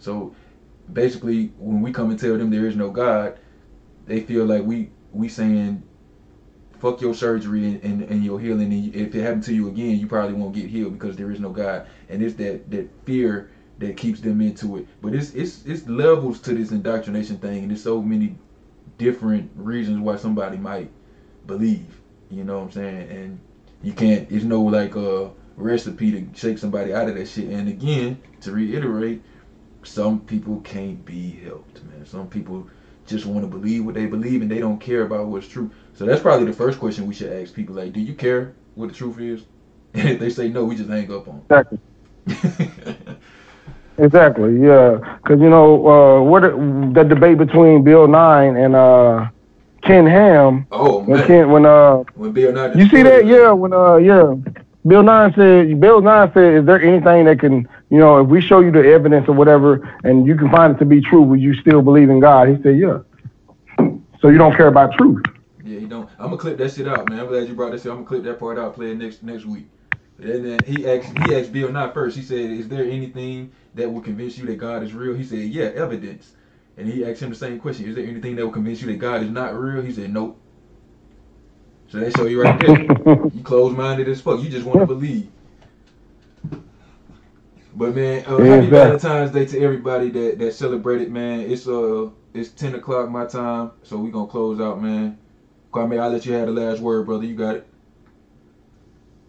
[0.00, 0.34] So
[0.92, 3.38] basically, when we come and tell them there is no God,
[4.06, 5.82] they feel like we we saying
[6.80, 9.98] fuck your surgery and, and, and your healing and if it happened to you again
[9.98, 11.86] you probably won't get healed because there is no god.
[12.08, 14.86] And it's that that fear that keeps them into it.
[15.02, 18.36] But it's it's it's levels to this indoctrination thing and there's so many
[18.98, 20.90] different reasons why somebody might
[21.46, 23.10] believe you know what i'm saying?
[23.10, 23.40] And
[23.82, 27.48] you can't there's no like a recipe to shake somebody out of that shit.
[27.50, 29.22] And again to reiterate
[29.82, 32.66] some people can't be helped man some people
[33.10, 35.70] just want to believe what they believe and they don't care about what's true.
[35.94, 38.88] So that's probably the first question we should ask people like, do you care what
[38.88, 39.44] the truth is?
[39.94, 41.34] And if they say no, we just hang up on.
[41.34, 41.42] 'em.
[41.48, 41.78] Exactly.
[43.98, 44.60] exactly.
[44.60, 45.18] Yeah.
[45.22, 49.26] Because you know uh, what the debate between Bill Nye and uh,
[49.82, 50.66] Ken Ham.
[50.70, 53.96] Oh when man, Ken when uh when Bill Nye you see that yeah when uh
[53.96, 54.34] yeah
[54.86, 58.40] Bill Nye said Bill Nye said is there anything that can you know if we
[58.40, 61.40] show you the evidence or whatever and you can find it to be true would
[61.40, 62.48] you still believe in God?
[62.48, 63.00] He said yeah.
[64.20, 65.22] So you don't care about truth.
[65.64, 66.08] Yeah, he don't.
[66.18, 67.20] I'm gonna clip that shit out, man.
[67.20, 67.82] I'm glad you brought this.
[67.82, 67.90] shit.
[67.90, 68.74] I'm gonna clip that part out.
[68.74, 69.68] Play it next next week.
[70.18, 72.16] And then he asked he asked Bill Nye first.
[72.16, 75.38] He said, "Is there anything that will convince you that God is real?" He said,
[75.38, 76.32] "Yeah, evidence."
[76.76, 78.98] And he asked him the same question: "Is there anything that will convince you that
[78.98, 80.40] God is not real?" He said, "Nope."
[81.90, 82.78] So they show you right there.
[83.34, 84.40] you closed minded as fuck.
[84.40, 85.28] You just want to believe.
[87.74, 88.68] But man, uh, happy Exactly.
[88.68, 91.40] Valentine's Day to everybody that that celebrated, man.
[91.40, 95.18] It's uh it's ten o'clock my time, so we gonna close out, man.
[95.72, 97.24] Kwame, I'll let you have the last word, brother.
[97.24, 97.66] You got it.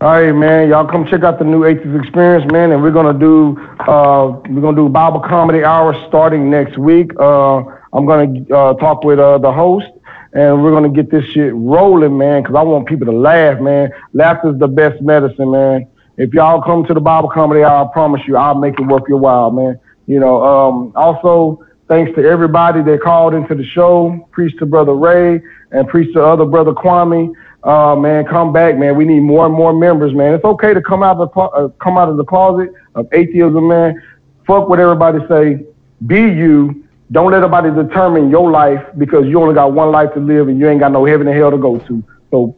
[0.01, 0.69] All right, man.
[0.69, 2.72] Y'all come check out the new Atheist Experience, man.
[2.72, 3.57] And we're gonna do
[3.88, 7.11] uh we're gonna do Bible comedy hour starting next week.
[7.19, 9.88] Uh I'm gonna uh, talk with uh, the host,
[10.34, 12.43] and we're gonna get this shit rolling, man.
[12.43, 13.92] Cause I want people to laugh, man.
[14.14, 15.88] Laughter's the best medicine, man.
[16.18, 19.18] If y'all come to the Bible comedy I promise you, I'll make it worth your
[19.19, 19.80] while, man.
[20.08, 20.43] You know.
[20.43, 24.27] Um, also, thanks to everybody that called into the show.
[24.32, 27.34] Preach to Brother Ray and preach to other Brother Kwame.
[27.64, 28.95] Uh, man, come back, man.
[28.95, 30.34] We need more and more members, man.
[30.34, 33.68] It's okay to come out of the uh, come out of the closet of atheism,
[33.68, 34.01] man.
[34.48, 35.66] Fuck what everybody say.
[36.08, 36.81] Be you.
[37.11, 40.57] Don't let nobody determine your life because you only got one life to live and
[40.59, 42.03] you ain't got no heaven and hell to go to.
[42.30, 42.56] So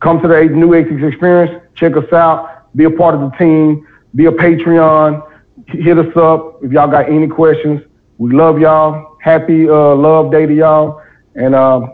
[0.00, 1.62] come to the New Atheist Experience.
[1.74, 2.74] Check us out.
[2.76, 3.86] Be a part of the team.
[4.14, 5.26] Be a Patreon.
[5.68, 7.80] Hit us up if y'all got any questions.
[8.18, 9.16] We love y'all.
[9.22, 11.00] Happy uh, love day to y'all.
[11.34, 11.88] And uh,